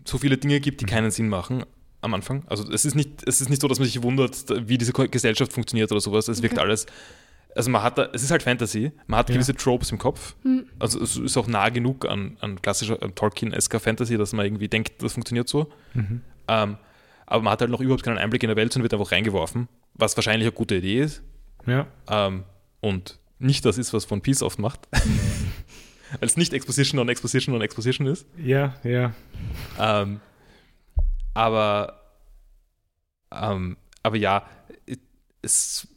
so 0.06 0.17
viele 0.17 0.38
Dinge 0.38 0.60
gibt, 0.60 0.82
die 0.82 0.86
Mhm. 0.86 0.89
keinen 0.89 1.12
Sinn 1.12 1.30
machen 1.30 1.63
am 2.02 2.13
Anfang. 2.15 2.43
Also 2.47 2.71
es 2.71 2.86
ist 2.86 2.95
nicht, 2.95 3.28
es 3.28 3.39
ist 3.41 3.49
nicht 3.49 3.62
so, 3.62 3.67
dass 3.67 3.78
man 3.78 3.88
sich 3.88 4.02
wundert, 4.02 4.45
wie 4.67 4.78
diese 4.80 4.93
Gesellschaft 4.93 5.54
funktioniert 5.54 5.91
oder 5.91 6.02
sowas. 6.02 6.28
Es 6.28 6.41
wirkt 6.41 6.56
Okay. 6.58 6.63
alles. 6.65 6.86
Also 7.56 7.69
man 7.69 7.84
hat 7.84 7.97
da, 7.97 8.10
es 8.13 8.23
ist 8.23 8.32
halt 8.32 8.41
Fantasy, 8.43 8.91
man 9.08 9.19
hat 9.19 9.30
Ja. 9.30 9.36
gewisse 9.36 9.54
Tropes 9.56 9.91
im 9.91 9.97
Kopf. 9.99 10.36
Hm. 10.43 10.65
Also 10.80 11.02
es 11.02 11.17
ist 11.17 11.36
auch 11.38 11.47
nah 11.47 11.69
genug 11.69 12.08
an, 12.08 12.38
an 12.41 12.62
klassischer 12.62 13.02
an 13.04 13.13
Tolkien-esker 13.15 13.80
Fantasy, 13.80 14.17
dass 14.17 14.34
man 14.34 14.45
irgendwie 14.45 14.67
denkt, 14.69 15.04
das 15.04 15.13
funktioniert 15.13 15.47
so. 15.49 15.67
Mhm. 15.93 16.21
Ähm, 16.47 16.78
aber 17.25 17.43
man 17.43 17.52
hat 17.54 17.62
halt 17.62 17.69
noch 17.69 17.82
überhaupt 17.82 18.04
keinen 18.04 18.17
Einblick 18.17 18.41
in 18.43 18.47
der 18.49 18.56
Welt 18.56 18.75
und 18.75 18.82
wird 18.84 18.93
einfach 18.93 19.12
reingeworfen, 19.12 19.67
was 19.99 20.15
wahrscheinlich 20.17 20.47
eine 20.47 20.55
gute 20.55 20.75
Idee 20.75 21.01
ist. 21.01 21.21
Ja, 21.65 21.88
Ähm, 22.09 22.45
und 22.79 23.19
nicht 23.38 23.65
das 23.65 23.77
ist, 23.77 23.93
was 23.93 24.09
One 24.12 24.21
Piece 24.21 24.41
oft 24.41 24.59
macht. 24.59 24.88
Weil 26.19 26.27
es 26.27 26.38
nicht 26.38 26.53
Exposition 26.53 26.99
on 26.99 27.09
Exposition 27.09 27.53
on 27.53 27.62
Exposition 27.62 28.07
ist. 28.07 28.25
ja, 28.38 28.75
ja. 28.83 29.13
Ähm, 29.77 30.19
aber, 31.33 32.01
ähm, 33.31 33.77
aber 34.01 34.17
ja, 34.17 34.47
es, 35.41 35.88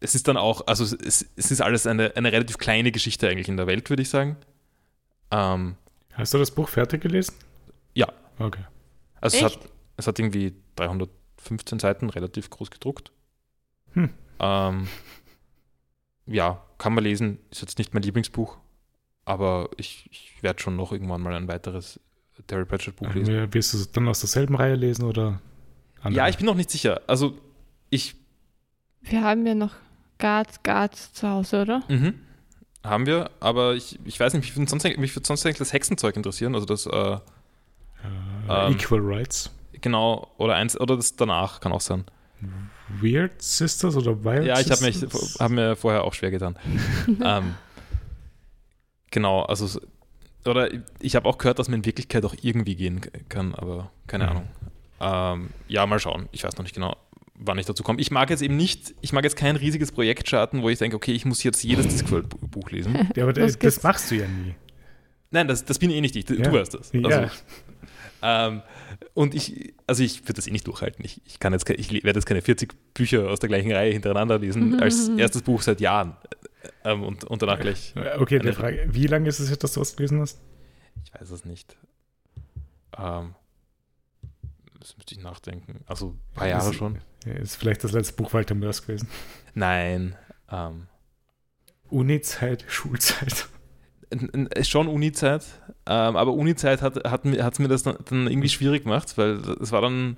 es 0.00 0.14
ist 0.14 0.26
dann 0.28 0.36
auch, 0.36 0.66
also 0.66 0.84
es, 0.84 1.26
es 1.36 1.50
ist 1.50 1.60
alles 1.60 1.86
eine, 1.86 2.16
eine 2.16 2.32
relativ 2.32 2.58
kleine 2.58 2.90
Geschichte 2.90 3.28
eigentlich 3.28 3.48
in 3.48 3.56
der 3.56 3.66
Welt, 3.66 3.88
würde 3.90 4.02
ich 4.02 4.08
sagen. 4.08 4.36
Ähm, 5.30 5.76
Hast 6.12 6.32
du 6.32 6.38
das 6.38 6.50
Buch 6.50 6.68
fertig 6.68 7.02
gelesen? 7.02 7.34
Ja. 7.94 8.08
Okay. 8.38 8.64
also 9.20 9.36
es 9.36 9.42
Echt? 9.42 9.62
hat, 9.62 9.68
es 9.96 10.06
hat 10.06 10.18
irgendwie 10.18 10.54
315 10.76 11.78
Seiten, 11.78 12.08
relativ 12.10 12.50
groß 12.50 12.70
gedruckt. 12.70 13.12
Hm. 13.94 14.10
Ähm, 14.40 14.88
ja, 16.26 16.62
kann 16.78 16.94
man 16.94 17.04
lesen, 17.04 17.38
ist 17.50 17.60
jetzt 17.62 17.78
nicht 17.78 17.94
mein 17.94 18.02
Lieblingsbuch, 18.02 18.56
aber 19.24 19.70
ich, 19.76 20.08
ich 20.10 20.42
werde 20.42 20.60
schon 20.62 20.76
noch 20.76 20.92
irgendwann 20.92 21.20
mal 21.22 21.34
ein 21.34 21.48
weiteres 21.48 22.00
Terry 22.46 22.64
Pratchett 22.64 22.96
Buch 22.96 23.12
lesen. 23.14 23.34
Ja, 23.34 23.52
Wirst 23.54 23.72
du 23.74 23.78
es 23.78 23.90
dann 23.92 24.08
aus 24.08 24.20
derselben 24.20 24.54
Reihe 24.56 24.74
lesen 24.74 25.04
oder? 25.04 25.40
andere? 26.02 26.16
Ja, 26.24 26.28
ich 26.28 26.36
bin 26.36 26.46
noch 26.46 26.54
nicht 26.56 26.70
sicher. 26.70 27.00
Also 27.06 27.38
ich 27.90 28.16
Wir 29.02 29.22
haben 29.22 29.46
ja 29.46 29.54
noch 29.54 29.72
Guards, 30.18 30.62
Guards 30.62 31.12
zu 31.12 31.28
Hause, 31.28 31.62
oder? 31.62 31.82
Mhm. 31.88 32.14
Haben 32.82 33.06
wir, 33.06 33.30
aber 33.40 33.74
ich, 33.74 33.98
ich 34.04 34.18
weiß 34.20 34.34
nicht, 34.34 34.42
mich 34.42 34.56
würde 34.56 34.68
sonst, 34.68 34.84
mich 34.98 35.14
würde 35.16 35.26
sonst 35.26 35.46
eigentlich 35.46 35.58
das 35.58 35.72
Hexenzeug 35.72 36.16
interessieren, 36.16 36.54
also 36.54 36.66
das, 36.66 36.84
äh, 36.86 36.90
Äh, 36.90 37.18
ähm, 38.48 38.72
Equal 38.74 39.00
Rights. 39.02 39.50
genau, 39.80 40.30
oder 40.36 40.54
eins, 40.56 40.78
oder 40.78 40.96
das 40.96 41.16
danach 41.16 41.60
kann 41.60 41.72
auch 41.72 41.80
sein. 41.80 42.04
Weird 43.02 43.40
Sisters 43.42 43.96
oder 43.96 44.24
Wild 44.24 44.44
ja, 44.46 44.58
ich 44.60 44.70
habe 44.70 44.82
mich, 44.84 44.98
Sisters? 44.98 45.36
hab 45.38 45.50
mir 45.50 45.76
vorher 45.76 46.04
auch 46.04 46.14
schwer 46.14 46.30
getan. 46.30 46.56
ähm, 47.24 47.54
genau, 49.10 49.42
also, 49.42 49.80
oder 50.44 50.68
ich 51.00 51.16
habe 51.16 51.28
auch 51.28 51.38
gehört, 51.38 51.58
dass 51.58 51.68
man 51.68 51.80
in 51.80 51.84
Wirklichkeit 51.86 52.24
auch 52.24 52.34
irgendwie 52.42 52.74
gehen 52.76 53.00
kann, 53.28 53.54
aber 53.54 53.90
keine 54.06 54.24
Mhm. 54.24 54.30
Ahnung. 54.30 54.48
Ähm, 55.00 55.50
ja, 55.68 55.86
mal 55.86 55.98
schauen. 55.98 56.28
Ich 56.32 56.44
weiß 56.44 56.56
noch 56.56 56.62
nicht 56.62 56.74
genau, 56.74 56.96
wann 57.34 57.58
ich 57.58 57.66
dazu 57.66 57.82
komme. 57.82 58.00
Ich 58.00 58.10
mag 58.10 58.30
jetzt 58.30 58.42
eben 58.42 58.56
nicht, 58.56 58.94
ich 59.00 59.12
mag 59.12 59.24
jetzt 59.24 59.36
kein 59.36 59.56
riesiges 59.56 59.92
Projekt 59.92 60.28
starten, 60.28 60.62
wo 60.62 60.68
ich 60.70 60.78
denke, 60.78 60.96
okay, 60.96 61.12
ich 61.12 61.24
muss 61.24 61.42
jetzt 61.42 61.62
jedes 61.64 61.88
Discworld-Buch 61.88 62.70
lesen. 62.70 63.08
Ja, 63.16 63.24
aber 63.24 63.32
Das 63.32 63.58
das, 63.58 63.82
machst 63.82 64.10
du 64.10 64.16
ja 64.16 64.26
nie. 64.28 64.54
Nein, 65.30 65.48
das, 65.48 65.64
das 65.64 65.78
bin 65.80 65.90
eh 65.90 66.00
nicht 66.00 66.14
ich. 66.16 66.26
Du, 66.26 66.34
Ja. 66.34 66.42
du 66.44 66.52
weißt 66.52 66.74
das. 66.74 66.92
Also, 66.94 67.08
Ja. 67.10 67.30
Ähm, 68.26 68.62
und 69.12 69.34
ich, 69.34 69.74
also 69.86 70.02
ich 70.02 70.22
würde 70.22 70.32
das 70.34 70.46
eh 70.46 70.50
nicht 70.50 70.66
durchhalten. 70.66 71.04
Ich, 71.04 71.20
ich 71.26 71.38
kann 71.38 71.52
jetzt, 71.52 71.68
ich 71.68 71.92
werde 71.92 72.18
jetzt 72.18 72.24
keine 72.26 72.40
40 72.42 72.72
Bücher 72.94 73.28
aus 73.30 73.38
der 73.38 73.48
gleichen 73.48 73.70
Reihe 73.70 73.92
hintereinander 73.92 74.38
lesen, 74.38 74.80
als 74.80 75.08
erstes 75.10 75.42
Buch 75.42 75.60
seit 75.62 75.80
Jahren. 75.80 76.16
Ähm, 76.84 77.02
und, 77.02 77.24
und 77.24 77.42
danach 77.42 77.60
gleich, 77.60 77.92
Äh, 77.96 78.16
Okay, 78.18 78.40
Eine- 78.40 78.50
die 78.50 78.56
Frage, 78.56 78.86
wie 78.90 79.06
lange 79.06 79.28
ist 79.28 79.38
es 79.40 79.50
jetzt, 79.50 79.62
dass 79.62 79.74
du 79.74 79.80
das 79.80 79.94
gelesen 79.96 80.20
hast? 80.20 80.40
ich 81.04 81.12
weiß 81.20 81.30
es 81.30 81.44
nicht. 81.44 81.76
Ähm, 82.96 83.34
das 84.80 84.96
müsste 84.96 85.14
ich 85.14 85.20
nachdenken. 85.22 85.80
Also 85.86 86.10
ein 86.10 86.34
paar 86.34 86.48
Jahre 86.48 86.70
Ist- 86.70 86.76
schon. 86.76 86.98
Ist 87.26 87.56
vielleicht 87.56 87.84
das 87.84 87.92
letzte 87.92 88.14
Buch 88.14 88.32
Walter 88.32 88.54
Mörs 88.54 88.86
gewesen. 88.86 89.08
Nein. 89.54 90.16
Ähm, 90.50 90.86
Uni-Zeit, 91.90 92.64
Schulzeit. 92.68 93.48
Schon 94.62 94.88
Uni-Zeit, 94.88 95.44
ähm, 95.86 96.16
aber 96.16 96.32
Uni-Zeit 96.32 96.82
hat 96.82 96.96
es 96.96 97.10
hat, 97.10 97.24
mir- 97.24 97.42
hat's 97.44 97.58
mir 97.58 97.68
das 97.68 97.82
dann, 97.82 97.96
dann 98.08 98.26
irgendwie 98.28 98.48
schwierig 98.48 98.84
gemacht, 98.84 99.16
weil 99.18 99.36
es 99.60 99.72
war 99.72 99.80
dann, 99.80 100.16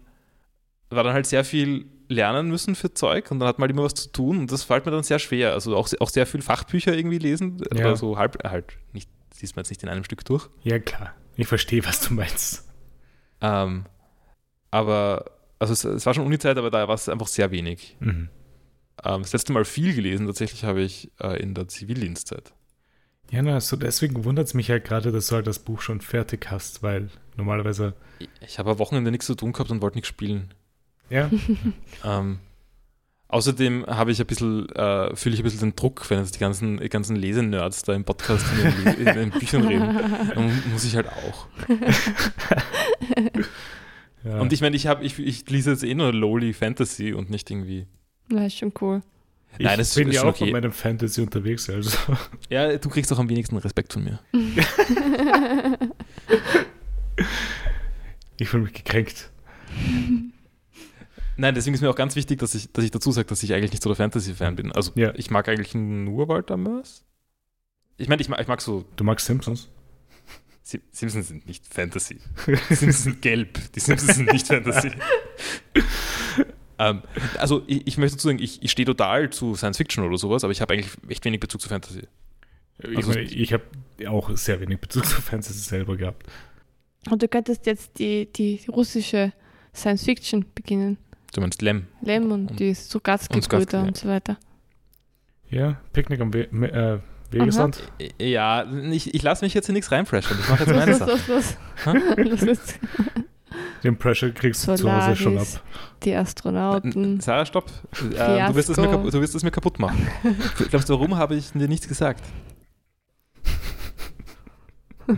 war 0.91 1.03
dann 1.05 1.13
halt 1.15 1.27
sehr 1.27 1.45
viel 1.45 1.87
lernen 2.09 2.49
müssen 2.49 2.75
für 2.77 2.95
Zeug 2.95 3.31
und 3.31 3.41
dann 3.41 3.49
hat 3.49 3.59
man 3.59 3.65
halt 3.69 3.73
immer 3.73 3.83
was 3.85 3.95
zu 3.95 4.11
tun 4.13 4.39
und 4.39 4.53
das 4.53 4.63
fällt 4.63 4.87
mir 4.87 4.93
dann 4.93 5.03
sehr 5.03 5.19
schwer. 5.19 5.53
Also 5.55 5.77
auch, 5.77 5.89
auch 6.01 6.09
sehr 6.11 6.27
viel 6.27 6.41
Fachbücher 6.43 6.95
irgendwie 6.97 7.19
lesen 7.19 7.59
Ja. 7.75 7.87
oder 7.87 7.97
so 7.97 8.17
halb, 8.17 8.43
halt 8.49 8.79
nicht, 8.93 9.11
siehst 9.35 9.57
man 9.57 9.63
jetzt 9.65 9.71
nicht 9.71 9.83
in 9.83 9.89
einem 9.89 10.05
Stück 10.05 10.25
durch. 10.25 10.49
Ja, 10.63 10.79
klar. 10.79 11.15
Ich 11.37 11.49
verstehe, 11.49 11.85
was 11.85 12.01
du 12.01 12.15
meinst. 12.15 12.69
Ähm, 13.41 13.85
aber, 14.71 15.25
also 15.59 15.73
es, 15.73 15.85
es 15.85 16.07
war 16.07 16.15
schon 16.15 16.27
Uni-Zeit, 16.27 16.57
aber 16.59 16.71
da 16.71 16.87
war 16.89 16.95
es 16.95 17.09
einfach 17.09 17.27
sehr 17.27 17.51
wenig. 17.51 17.97
Mhm. 18.01 18.29
Ähm, 19.05 19.23
das 19.23 19.33
letzte 19.33 19.53
Mal 19.53 19.65
viel 19.65 19.95
gelesen 19.95 20.27
tatsächlich 20.27 20.65
habe 20.65 20.81
ich 20.83 21.11
äh, 21.21 21.41
in 21.43 21.55
der 21.55 21.69
Zivildienstzeit. 21.69 22.53
Ja, 23.31 23.43
na, 23.43 23.61
so 23.61 23.77
deswegen 23.77 24.25
wundert 24.25 24.47
es 24.47 24.55
mich 24.55 24.71
halt 24.71 24.85
gerade, 24.85 25.13
dass 25.13 25.29
du 25.29 25.37
halt 25.37 25.47
das 25.47 25.59
Buch 25.59 25.81
schon 25.81 26.01
fertig 26.01 26.47
hast, 26.51 26.83
weil 26.83 27.09
normalerweise, 27.37 27.95
Ich, 28.41 28.59
habe 28.59 28.71
am 28.71 28.79
Wochenende 28.79 29.11
nichts 29.11 29.27
zu 29.27 29.35
tun 29.35 29.53
gehabt 29.53 29.71
und 29.71 29.83
wollte 29.83 29.97
nichts 29.97 30.09
spielen. 30.09 30.55
ja, 31.11 31.31
Ähm, 32.05 32.39
außerdem 33.29 33.87
habe 33.87 34.13
ich 34.13 34.21
ein 34.21 34.27
bisschen, 34.27 34.69
äh, 34.71 35.15
fühle 35.17 35.35
ich 35.35 35.41
ein 35.41 35.45
bisschen 35.45 35.71
den 35.71 35.77
Druck, 35.77 36.09
wenn 36.09 36.21
jetzt 36.21 36.37
die 36.37 36.39
ganzen, 36.39 36.79
die 36.79 36.89
ganzen 36.89 37.17
Lesenerds 37.17 37.83
da 37.83 37.95
im 37.95 38.05
Podcast 38.05 38.47
in 38.53 38.85
den, 38.85 39.07
in 39.09 39.15
den 39.17 39.31
Büchern 39.31 39.67
reden. 39.67 39.99
Dann 40.35 40.63
muss 40.73 40.85
ich 40.85 40.95
halt 40.95 41.09
auch. 41.09 41.49
ja. 44.25 44.41
Und 44.41 44.53
ich 44.53 44.61
meine, 44.61 44.77
ich, 44.77 44.87
habe- 44.87 45.05
ich, 45.05 45.19
ich 45.19 45.49
lese 45.51 45.71
jetzt 45.73 45.85
eh 45.85 45.95
nur 45.95 46.13
Lowly 46.13 46.53
Fantasy 46.53 47.13
und 47.13 47.31
nicht 47.31 47.51
irgendwie. 47.51 47.87
Das 48.29 48.47
ist 48.47 48.59
schon 48.59 48.73
cool. 48.81 49.03
Ich 49.59 49.65
nein, 49.65 49.79
das 49.79 49.95
bin 49.95 50.09
ist 50.09 50.15
ja 50.17 50.23
auch 50.23 50.29
okay. 50.29 50.45
mit 50.45 50.53
meinem 50.55 50.73
Fantasy 50.73 51.21
unterwegs, 51.21 51.69
also. 51.71 51.97
Ja, 52.51 52.77
du 52.77 52.89
kriegst 52.89 53.13
auch 53.13 53.19
am 53.19 53.29
wenigsten 53.29 53.57
Respekt 53.57 53.93
von 53.93 54.05
mir. 54.05 54.21
Ich 58.39 58.49
fühle 58.51 58.65
mich 58.65 58.75
gekränkt. 58.75 59.31
Nein, 61.39 61.55
deswegen 61.55 61.75
ist 61.75 61.81
mir 61.81 61.91
auch 61.91 61.97
ganz 61.97 62.17
wichtig, 62.17 62.39
dass 62.39 62.55
ich, 62.55 62.71
dass 62.73 62.85
ich 62.85 62.91
dazu 62.91 63.11
sage, 63.13 63.27
dass 63.29 63.43
ich 63.43 63.53
eigentlich 63.55 63.73
nicht 63.73 63.83
so 63.83 63.89
der 63.91 63.97
Fantasy-Fan 63.97 64.57
bin. 64.57 64.73
Also 64.73 64.93
Ja. 64.95 65.13
ich 65.17 65.31
mag 65.31 65.49
eigentlich 65.49 65.75
nur 65.75 66.29
Walter 66.29 66.57
Mörs. 66.57 67.05
Ich 67.99 68.09
meine, 68.09 68.21
ich 68.21 68.29
mag, 68.29 68.41
ich 68.41 68.47
mag 68.49 68.61
so, 68.61 68.85
Du 68.97 69.05
magst 69.05 69.27
Simpsons? 69.27 69.69
Sim- 70.63 70.83
Simpsons 70.93 71.29
sind 71.29 71.47
nicht 71.47 71.67
Fantasy. 71.73 72.19
Die 72.47 72.75
Simpsons 72.75 73.05
sind 73.05 73.23
gelb. 73.23 73.59
Die 73.73 73.81
Simpsons 73.81 74.17
sind 74.17 74.33
nicht 74.33 74.47
Fantasy. 74.49 74.91
ähm, 76.79 77.03
also 77.39 77.63
ich, 77.67 77.87
ich 77.87 77.99
möchte 77.99 78.17
dazu 78.17 78.29
sagen, 78.29 78.39
ich, 78.41 78.63
ich 78.63 78.71
stehe 78.71 78.87
total 78.87 79.31
zu 79.31 79.55
Science 79.55 79.77
Fiction 79.79 80.05
oder 80.05 80.19
sowas, 80.19 80.45
aber 80.45 80.53
ich 80.53 80.61
habe 80.61 80.75
eigentlich 80.75 80.91
echt 81.09 81.25
wenig 81.25 81.41
Bezug 81.41 81.61
zu 81.61 81.69
Fantasy. 81.69 82.03
Ich, 82.79 82.97
Also- 82.97 83.13
ich 83.19 83.53
habe 83.53 83.63
auch 84.09 84.31
sehr 84.37 84.61
wenig 84.61 84.81
Bezug 84.81 85.07
zu 85.07 85.21
Fantasy 85.23 85.59
selber 85.59 85.97
gehabt. 85.97 86.25
Und 87.11 87.23
du 87.23 87.29
könntest 87.29 87.67
jetzt 87.67 87.99
die, 87.99 88.31
die 88.33 88.61
russische 88.69 89.33
Science 89.75 90.05
Fiction 90.05 90.45
beginnen. 90.55 90.99
Du 91.35 91.41
meinst 91.41 91.63
Lem. 91.63 91.87
Lem 92.03 92.31
und, 92.33 92.51
Und- 92.51 92.61
die 92.61 92.69
und 92.71 92.75
Strugatsky, 92.77 93.43
Strugatsky-Brüder 93.43 93.79
ja. 93.83 93.85
und 93.89 93.97
so 93.97 94.09
weiter. 94.09 94.39
Ja, 95.51 95.81
Picknick 95.93 96.21
am 96.21 96.33
We 96.35 96.41
äh, 96.51 96.99
Wegesrand. 97.31 97.83
Ja, 98.21 98.65
ich, 98.91 99.15
ich 99.15 99.23
lasse 99.23 99.45
mich 99.45 99.55
jetzt 99.55 99.69
in 99.69 99.75
nichts 99.75 99.91
reinfreschen. 99.93 100.37
Ich 100.41 100.49
mache 100.49 100.65
jetzt 100.65 100.73
meine 100.75 100.91
Los, 100.93 100.99
Sache. 100.99 101.11
los, 101.11 101.29
los, 101.87 102.17
los. 102.17 102.27
los, 102.27 102.41
los. 102.43 102.59
Den 103.85 103.97
Pressure 103.97 104.31
kriegst 104.33 104.67
du 104.67 104.75
zu 104.75 104.91
Hause 104.93 105.17
schon 105.17 105.39
ab. 105.39 105.47
Die 106.03 106.15
Astronauten. 106.15 107.21
Sarah, 107.21 107.47
stopp. 107.47 107.71
Äh, 108.17 108.47
du, 108.49 108.55
wirst 108.55 108.71
es 108.71 108.77
mir, 108.77 108.89
kaputt- 108.89 109.13
du 109.15 109.21
wirst 109.21 109.35
es 109.35 109.43
mir 109.43 109.51
kaputt 109.51 109.79
machen. 109.79 110.07
Glaubst 110.71 110.89
du, 110.89 110.95
warum 110.95 111.17
habe 111.17 111.35
ich 111.37 111.53
dir 111.53 111.69
nichts 111.69 111.87
gesagt? 111.89 112.23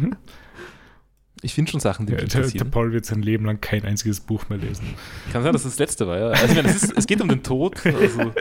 Ich 1.41 1.55
finde 1.55 1.71
schon 1.71 1.79
Sachen, 1.79 2.05
die 2.07 2.13
Ja, 2.15 2.17
mich 2.21 2.31
der, 2.33 2.41
der 2.41 2.47
interessieren. 2.49 2.71
Paul 2.73 2.93
wird 2.93 3.07
sein 3.07 3.23
Leben 3.23 3.45
lang 3.45 3.61
kein 3.61 3.85
einziges 3.85 4.19
Buch 4.21 4.49
mehr 4.49 4.59
lesen. 4.59 4.85
Kann 5.33 5.45
sein, 5.45 5.53
dass 5.53 5.63
das, 5.63 5.73
das 5.75 5.79
letzte 5.79 6.09
war, 6.09 6.19
ja. 6.19 6.27
Also, 6.31 6.47
ich 6.47 6.55
meine, 6.57 6.69
es, 6.69 6.83
ist, 6.83 6.93
es 6.99 7.07
geht 7.07 7.21
um 7.21 7.29
den 7.29 7.45
Tod. 7.45 7.77
Also, 7.87 8.33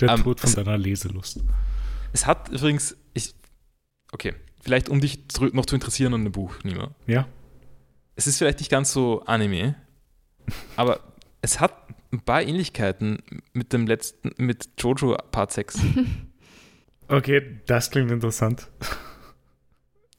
Der 0.00 0.08
Ähm, 0.08 0.22
Tod 0.22 0.40
von 0.40 0.48
es- 0.48 0.56
deiner 0.56 0.78
Leselust. 0.78 1.40
es 2.14 2.26
hat 2.26 2.48
übrigens, 2.48 2.96
ich, 3.12 3.34
okay, 4.12 4.32
vielleicht 4.62 4.88
um 4.88 4.98
dich 5.02 5.20
noch 5.52 5.66
zu 5.66 5.74
interessieren 5.74 6.14
an 6.14 6.24
dem 6.24 6.32
Buch, 6.32 6.54
Nima. 6.64 6.92
Ja? 7.06 7.26
Es 8.16 8.26
ist 8.26 8.38
vielleicht 8.38 8.60
nicht 8.60 8.70
ganz 8.70 8.92
so 8.92 9.22
Anime, 9.24 9.74
aber 10.76 11.00
es 11.42 11.60
hat 11.60 11.74
ein 12.12 12.20
paar 12.20 12.42
Ähnlichkeiten 12.42 13.18
mit 13.52 13.72
dem 13.72 13.86
letzten, 13.86 14.30
mit 14.36 14.68
Jojo 14.78 15.16
Part 15.30 15.52
6. 15.52 15.78
Okay, 17.06 17.60
das 17.66 17.90
klingt 17.90 18.10
interessant. 18.10 18.70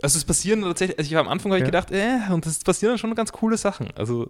Also 0.04 0.18
es 0.20 0.24
passieren 0.24 0.62
tatsächlich, 0.62 1.00
also 1.00 1.10
ich 1.10 1.18
am 1.18 1.28
Anfang 1.28 1.52
habe 1.52 1.58
ich 1.58 1.62
Ja. 1.64 1.66
gedacht, 1.66 1.90
äh, 1.90 2.32
und 2.32 2.46
es 2.46 2.60
passieren 2.60 2.92
dann 2.92 3.00
schon 3.00 3.16
ganz 3.16 3.32
coole 3.32 3.58
Sachen. 3.58 3.90
Also 3.96 4.30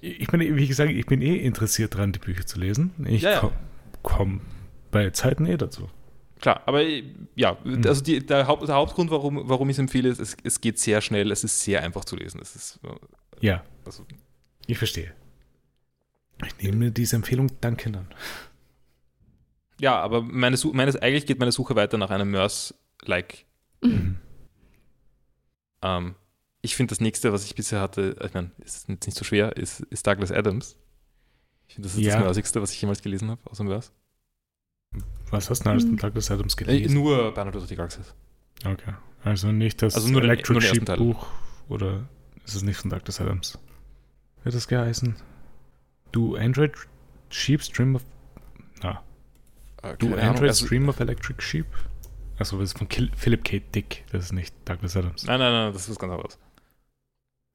Ich 0.00 0.26
bin, 0.26 0.40
wie 0.40 0.66
gesagt, 0.66 0.90
ich 0.90 1.06
bin 1.06 1.22
eh 1.22 1.36
interessiert 1.36 1.94
daran, 1.94 2.10
die 2.10 2.18
Bücher 2.18 2.44
zu 2.44 2.58
lesen. 2.58 2.90
Ich 3.06 3.22
Ja, 3.22 3.30
ja. 3.30 3.38
komme 3.38 3.52
komm 4.02 4.40
bei 4.90 5.08
Zeiten 5.10 5.46
eh 5.46 5.56
dazu. 5.56 5.88
Klar, 6.40 6.62
aber 6.66 6.82
äh, 6.82 7.04
ja, 7.34 7.56
Mhm. 7.64 7.82
also 7.86 8.02
die, 8.02 8.24
der, 8.24 8.46
Haupt, 8.46 8.66
der 8.68 8.74
Hauptgrund, 8.74 9.10
warum, 9.10 9.48
warum 9.48 9.68
ich 9.70 9.74
es 9.74 9.78
empfehle, 9.78 10.08
ist, 10.08 10.18
es, 10.20 10.36
es 10.42 10.60
geht 10.60 10.78
sehr 10.78 11.00
schnell, 11.00 11.30
es 11.30 11.44
ist 11.44 11.60
sehr 11.60 11.82
einfach 11.82 12.04
zu 12.04 12.16
lesen. 12.16 12.40
Es 12.40 12.54
ist, 12.56 12.80
äh, 12.84 13.46
Ja, 13.46 13.64
also, 13.84 14.04
ich 14.66 14.78
verstehe. 14.78 15.12
Ich 16.44 16.56
nehme 16.62 16.90
diese 16.90 17.16
Empfehlung 17.16 17.48
dankend 17.60 17.96
an. 17.96 18.08
ja, 19.80 19.98
aber 20.00 20.20
meine, 20.22 20.56
meine, 20.72 21.00
eigentlich 21.02 21.26
geht 21.26 21.38
meine 21.38 21.52
Suche 21.52 21.76
weiter 21.76 21.96
nach 21.98 22.10
einem 22.10 22.30
Mörs-like. 22.30 23.44
Mhm. 23.82 24.16
Ähm, 25.82 26.14
ich 26.62 26.76
finde 26.76 26.92
das 26.92 27.00
nächste, 27.00 27.32
was 27.32 27.44
ich 27.44 27.54
bisher 27.54 27.80
hatte, 27.80 28.16
ich 28.24 28.32
meine, 28.34 28.50
ist 28.64 28.88
jetzt 28.88 29.06
nicht 29.06 29.16
so 29.16 29.24
schwer, 29.24 29.56
ist, 29.56 29.80
ist 29.90 30.06
Douglas 30.06 30.32
Adams. 30.32 30.76
Ich 31.68 31.74
finde, 31.74 31.88
das 31.88 31.96
ist 31.98 32.04
Ja. 32.04 32.14
das 32.14 32.22
Mörsigste, 32.24 32.62
was 32.62 32.72
ich 32.72 32.80
jemals 32.80 33.02
gelesen 33.02 33.30
habe, 33.30 33.40
außer 33.50 33.64
Mörs. 33.64 33.92
Was 35.30 35.50
hast 35.50 35.60
du 35.60 35.64
denn 35.64 35.72
alles 35.72 35.84
Mhm. 35.84 35.88
von 35.90 35.96
Douglas 35.98 36.30
Adams 36.30 36.54
Äh, 36.54 36.64
gelesen? 36.64 36.94
nur 36.94 37.32
Bernard 37.34 37.56
of 37.56 37.66
the 37.66 37.74
Galaxies. 37.76 38.14
Okay. 38.64 38.94
Also 39.22 39.50
nicht 39.52 39.82
das 39.82 39.94
Also 39.94 40.08
nur 40.10 40.20
den- 40.20 40.30
Electric 40.30 40.52
nur 40.52 40.60
den 40.60 40.74
Sheep 40.74 40.86
Teil. 40.86 40.96
Buch 40.98 41.26
oder 41.68 42.08
ist 42.44 42.54
es 42.54 42.62
nicht 42.62 42.76
von 42.76 42.90
Douglas 42.90 43.20
Adams? 43.20 43.58
Wird 44.44 44.54
das 44.54 44.68
geheißen? 44.68 45.16
Du 46.12 46.36
Android 46.36 46.72
Sheep 47.30 47.62
Stream 47.62 47.96
of. 47.96 48.02
Na, 48.82 49.02
Äh, 49.82 49.96
du 49.98 50.14
Android 50.14 50.50
also- 50.50 50.66
Stream 50.66 50.88
of 50.88 51.00
Electric 51.00 51.42
Sheep? 51.42 51.66
Achso, 52.38 52.58
das 52.58 52.72
ist 52.72 52.78
von 52.78 52.88
Philip 52.88 53.44
K. 53.44 53.60
Dick. 53.74 54.04
Das 54.12 54.24
ist 54.26 54.32
nicht 54.32 54.54
Douglas 54.64 54.96
Adams. 54.96 55.24
Nein, 55.24 55.38
nein, 55.38 55.52
nein, 55.52 55.72
das 55.72 55.82
ist 55.82 55.90
was 55.90 55.98
ganz 55.98 56.12
anderes. 56.12 56.38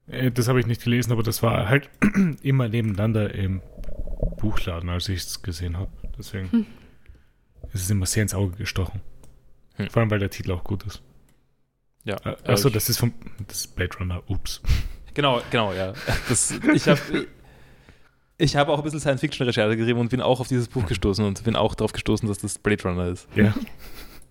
Äh, 0.08 0.30
Das 0.32 0.48
habe 0.48 0.58
ich 0.60 0.66
nicht 0.66 0.82
gelesen, 0.82 1.12
aber 1.12 1.22
das 1.22 1.42
war 1.42 1.68
halt 1.68 1.88
immer 2.42 2.68
nebeneinander 2.68 3.32
im 3.34 3.62
Buchladen, 4.38 4.88
als 4.88 5.08
ich 5.08 5.20
es 5.20 5.42
gesehen 5.42 5.76
habe. 5.78 5.90
Deswegen 6.18 6.50
Hm. 6.50 6.66
Ist 7.72 7.82
es 7.82 7.90
immer 7.90 8.06
sehr 8.06 8.22
ins 8.22 8.34
Auge 8.34 8.56
gestochen. 8.56 9.00
Hm. 9.76 9.90
Vor 9.90 10.00
allem, 10.00 10.10
weil 10.10 10.18
der 10.18 10.30
Titel 10.30 10.52
auch 10.52 10.64
gut 10.64 10.84
ist. 10.84 11.02
Ja. 12.04 12.16
Äh, 12.24 12.36
Achso, 12.50 12.70
das 12.70 12.88
ist 12.88 12.98
vom 12.98 13.12
das 13.46 13.58
ist 13.62 13.76
Blade 13.76 13.96
Runner. 13.98 14.22
Ups. 14.28 14.60
Genau, 15.14 15.42
genau, 15.50 15.72
ja. 15.72 15.92
Das, 16.28 16.52
ich 16.74 16.88
habe 16.88 17.00
ich 18.38 18.56
hab 18.56 18.68
auch 18.68 18.78
ein 18.78 18.84
bisschen 18.84 19.00
Science-Fiction-Recherche 19.00 19.76
geschrieben 19.76 20.00
und 20.00 20.08
bin 20.08 20.20
auch 20.22 20.40
auf 20.40 20.48
dieses 20.48 20.68
Buch 20.68 20.86
gestoßen 20.86 21.24
und 21.24 21.42
bin 21.44 21.56
auch 21.56 21.74
darauf 21.74 21.92
gestoßen, 21.92 22.26
dass 22.28 22.38
das 22.38 22.58
Blade 22.58 22.82
Runner 22.84 23.06
ist. 23.08 23.28
Ja. 23.34 23.54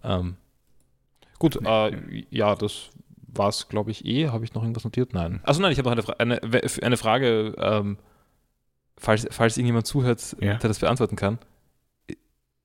Ähm, 0.03 0.37
gut, 1.37 1.59
äh, 1.63 2.25
ja, 2.29 2.55
das 2.55 2.89
war 3.27 3.49
es, 3.49 3.67
glaube 3.67 3.91
ich, 3.91 4.05
eh. 4.05 4.29
Habe 4.29 4.45
ich 4.45 4.53
noch 4.53 4.63
irgendwas 4.63 4.83
notiert? 4.83 5.13
Nein. 5.13 5.41
Also 5.43 5.61
nein, 5.61 5.71
ich 5.71 5.77
habe 5.77 5.89
noch 5.89 5.93
eine, 5.93 6.03
Fra 6.03 6.13
eine, 6.17 6.41
eine 6.81 6.97
Frage, 6.97 7.53
ähm, 7.59 7.97
falls, 8.97 9.27
falls 9.29 9.57
irgendjemand 9.57 9.85
zuhört, 9.85 10.35
Ja. 10.39 10.55
der 10.55 10.69
das 10.69 10.79
beantworten 10.79 11.15
kann. 11.15 11.37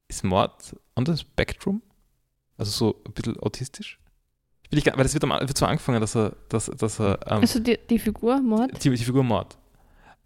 Ist 0.09 0.25
Mord 0.25 0.77
on 0.97 1.07
the 1.07 1.17
Spectrum? 1.17 1.83
Also 2.57 2.71
so 2.71 3.03
ein 3.07 3.13
bisschen 3.13 3.39
autistisch? 3.41 3.99
Will 4.71 4.79
ich 4.79 4.85
gar, 4.85 4.97
weil 4.97 5.03
das 5.05 5.15
wird, 5.15 5.25
am, 5.25 5.31
wird 5.31 5.57
so 5.57 5.67
angefangen, 5.67 6.01
dass 6.01 6.15
er, 6.17 6.35
dass, 6.49 6.67
dass 6.67 7.01
er 7.01 7.19
ähm, 7.27 7.41
Also 7.41 7.59
die, 7.59 7.79
die 7.91 7.99
Figur, 7.99 8.41
Mord? 8.41 8.83
die, 8.85 8.91
die 8.91 9.05
Figur 9.05 9.25
Mord. 9.25 9.57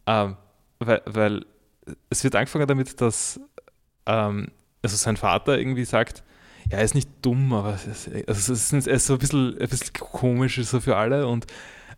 Ähm, 0.07 0.37
weil, 0.79 1.03
weil 1.07 1.47
es 2.11 2.23
wird 2.25 2.35
angefangen 2.35 2.67
damit, 2.67 3.01
dass 3.01 3.41
ähm, 4.07 4.49
also 4.83 4.97
sein 4.97 5.17
Vater 5.17 5.59
irgendwie 5.59 5.85
sagt, 5.85 6.23
ja, 6.71 6.79
er 6.79 6.85
ist 6.85 6.95
nicht 6.95 7.09
dumm, 7.23 7.53
aber 7.53 7.75
es 7.75 7.87
ist, 7.87 8.09
also 8.29 8.53
es 8.53 8.73
ist, 8.73 8.87
er 8.87 8.95
ist 8.95 9.07
so 9.07 9.15
ein 9.15 9.19
bisschen, 9.19 9.59
ein 9.59 9.69
bisschen 9.69 9.93
komisch 9.95 10.61
so 10.65 10.81
für 10.81 10.97
alle 10.97 11.27
und, 11.27 11.47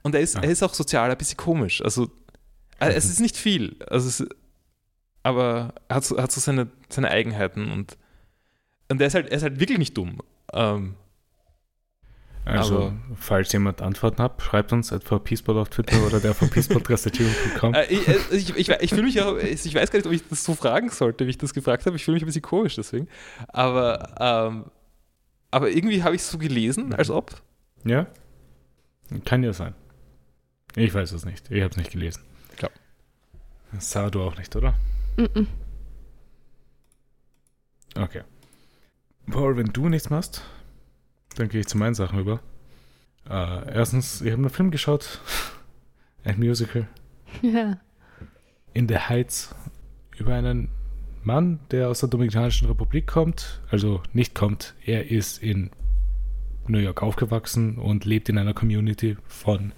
und 0.02 0.14
er, 0.14 0.20
ist, 0.20 0.34
Ja. 0.36 0.42
er 0.42 0.50
ist 0.50 0.62
auch 0.62 0.74
sozial 0.74 1.10
ein 1.10 1.18
bisschen 1.18 1.36
komisch. 1.36 1.82
Also 1.82 2.04
äh, 2.78 2.90
es 2.92 3.04
ist 3.06 3.20
nicht 3.20 3.36
viel, 3.36 3.76
also 3.88 4.08
es, 4.08 4.24
aber 5.22 5.74
er 5.88 5.96
hat 5.96 6.04
so, 6.04 6.20
hat 6.20 6.32
so 6.32 6.40
seine, 6.40 6.68
seine 6.88 7.10
Eigenheiten 7.10 7.70
und, 7.70 7.96
und 8.88 9.00
er, 9.00 9.06
ist 9.06 9.14
halt, 9.14 9.28
er 9.28 9.36
ist 9.36 9.42
halt 9.42 9.60
wirklich 9.60 9.78
nicht 9.78 9.96
dumm. 9.96 10.18
Ähm, 10.52 10.94
Also, 12.44 12.76
Aber- 12.86 12.96
falls 13.16 13.52
jemand 13.52 13.82
Antworten 13.82 14.22
hat, 14.22 14.40
schreibt 14.42 14.72
uns 14.72 14.92
at 14.92 15.04
vpspot 15.04 15.56
auf 15.56 15.68
Twitter 15.68 16.04
oder 16.06 16.20
der 16.20 16.34
vpspodcast.gmail.com. 16.34 17.74
Äh, 17.74 17.84
ich, 17.84 18.08
äh, 18.08 18.16
ich, 18.32 18.56
ich, 18.56 18.68
ich 18.70 18.90
fühle 18.90 19.02
mich 19.02 19.20
auch, 19.20 19.36
ich 19.36 19.74
weiß 19.74 19.90
gar 19.90 19.98
nicht, 19.98 20.06
ob 20.06 20.12
ich 20.12 20.26
das 20.26 20.42
so 20.42 20.54
fragen 20.54 20.88
sollte, 20.90 21.26
wie 21.26 21.30
ich 21.30 21.38
das 21.38 21.52
gefragt 21.54 21.84
habe. 21.86 21.96
Ich 21.96 22.04
fühle 22.04 22.14
mich 22.14 22.22
ein 22.22 22.26
bisschen 22.26 22.42
komisch 22.42 22.76
deswegen. 22.76 23.08
Aber, 23.48 24.14
ähm, 24.18 24.64
aber 25.50 25.70
irgendwie 25.70 26.02
habe 26.02 26.14
ich 26.16 26.22
es 26.22 26.30
so 26.30 26.38
gelesen, 26.38 26.94
als 26.94 27.10
ob. 27.10 27.40
Ja? 27.84 28.06
Kann 29.24 29.42
ja 29.42 29.52
sein. 29.52 29.74
Ich 30.76 30.94
weiß 30.94 31.12
es 31.12 31.24
nicht. 31.24 31.50
Ich 31.50 31.60
habe 31.62 31.70
es 31.70 31.76
nicht 31.76 31.90
gelesen. 31.92 32.22
Ja. 32.62 32.68
Sarah, 33.78 34.08
du 34.10 34.22
auch 34.22 34.36
nicht, 34.38 34.54
oder? 34.56 34.74
Mhm. 35.20 35.46
Okay. 37.96 38.22
Paul, 39.30 39.56
wenn 39.56 39.66
du 39.66 39.88
nichts 39.88 40.10
machst, 40.10 40.42
dann 41.36 41.48
gehe 41.48 41.60
ich 41.60 41.66
zu 41.66 41.76
meinen 41.76 41.94
Sachen 41.94 42.18
über. 42.18 42.40
Äh, 43.28 43.74
erstens, 43.74 44.22
ich 44.22 44.32
habe 44.32 44.42
einen 44.42 44.50
Film 44.50 44.70
geschaut. 44.70 45.20
Ein 46.24 46.38
Musical. 46.38 46.88
Ja. 47.42 47.78
In 48.72 48.88
the 48.88 48.98
Heights. 48.98 49.54
Über 50.18 50.34
einen 50.34 50.68
Mann, 51.22 51.60
der 51.70 51.88
aus 51.88 52.00
der 52.00 52.10
Dominikanischen 52.10 52.68
Republik 52.68 53.06
kommt. 53.06 53.60
Also 53.70 54.02
nicht 54.12 54.34
kommt. 54.34 54.74
Er 54.84 55.10
ist 55.10 55.42
in 55.42 55.70
New 56.66 56.78
York 56.78 57.02
aufgewachsen 57.02 57.78
und 57.78 58.04
lebt 58.04 58.28
in 58.28 58.36
einer 58.36 58.52
Community 58.52 59.16
von 59.26 59.72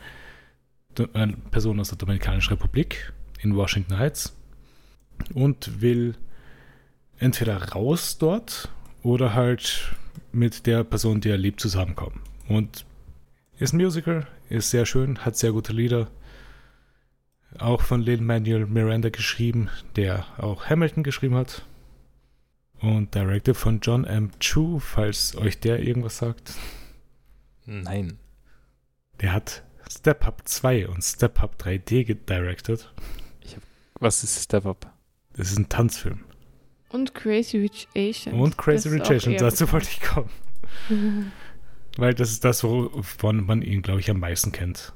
Personen 1.50 1.80
aus 1.80 1.88
der 1.88 1.98
Dominikanischen 1.98 2.54
Republik 2.54 3.12
in 3.40 3.54
Washington 3.54 3.98
Heights. 3.98 4.36
Und 5.34 5.80
will 5.80 6.14
entweder 7.18 7.70
raus 7.70 8.18
dort 8.18 8.68
oder 9.02 9.34
halt 9.34 9.94
mit 10.32 10.66
der 10.66 10.84
Person, 10.84 11.20
die 11.20 11.30
er 11.30 11.38
liebt, 11.38 11.60
zusammenkommen. 11.60 12.20
Und 12.48 12.84
ist 13.58 13.72
ein 13.72 13.76
Musical, 13.76 14.26
ist 14.48 14.70
sehr 14.70 14.86
schön, 14.86 15.18
hat 15.18 15.36
sehr 15.36 15.52
gute 15.52 15.72
Lieder. 15.72 16.10
Auch 17.58 17.82
von 17.82 18.00
Lin 18.00 18.24
Manuel 18.24 18.66
Miranda 18.66 19.10
geschrieben, 19.10 19.68
der 19.96 20.26
auch 20.38 20.66
Hamilton 20.66 21.02
geschrieben 21.02 21.36
hat. 21.36 21.64
Und 22.80 23.14
directed 23.14 23.56
von 23.56 23.78
John 23.80 24.04
M. 24.04 24.30
Chu, 24.40 24.80
falls 24.80 25.36
euch 25.36 25.60
der 25.60 25.80
irgendwas 25.80 26.18
sagt. 26.18 26.54
Nein. 27.64 28.18
Der 29.20 29.32
hat 29.32 29.62
Step 29.88 30.26
Up 30.26 30.42
2 30.44 30.88
und 30.88 31.02
Step 31.02 31.40
Up 31.40 31.56
3D 31.60 32.04
gedirected. 32.04 32.92
Was 34.00 34.24
ist 34.24 34.42
Step 34.42 34.66
Up? 34.66 34.91
Das 35.42 35.50
ist 35.50 35.58
ein 35.58 35.68
Tanzfilm. 35.68 36.20
Und 36.90 37.16
Crazy 37.16 37.58
Rich 37.58 37.88
Asians. 37.96 38.38
Und 38.38 38.56
Crazy 38.56 38.90
Rich 38.90 39.10
Asians, 39.10 39.40
dazu 39.40 39.72
wollte 39.72 39.88
ich 39.90 40.00
kommen. 40.00 40.30
Weil 41.96 42.14
das 42.14 42.30
ist 42.30 42.44
das, 42.44 42.62
wovon 42.62 43.44
man 43.44 43.60
ihn, 43.60 43.82
glaube 43.82 43.98
ich, 43.98 44.08
am 44.08 44.20
meisten 44.20 44.52
kennt. 44.52 44.92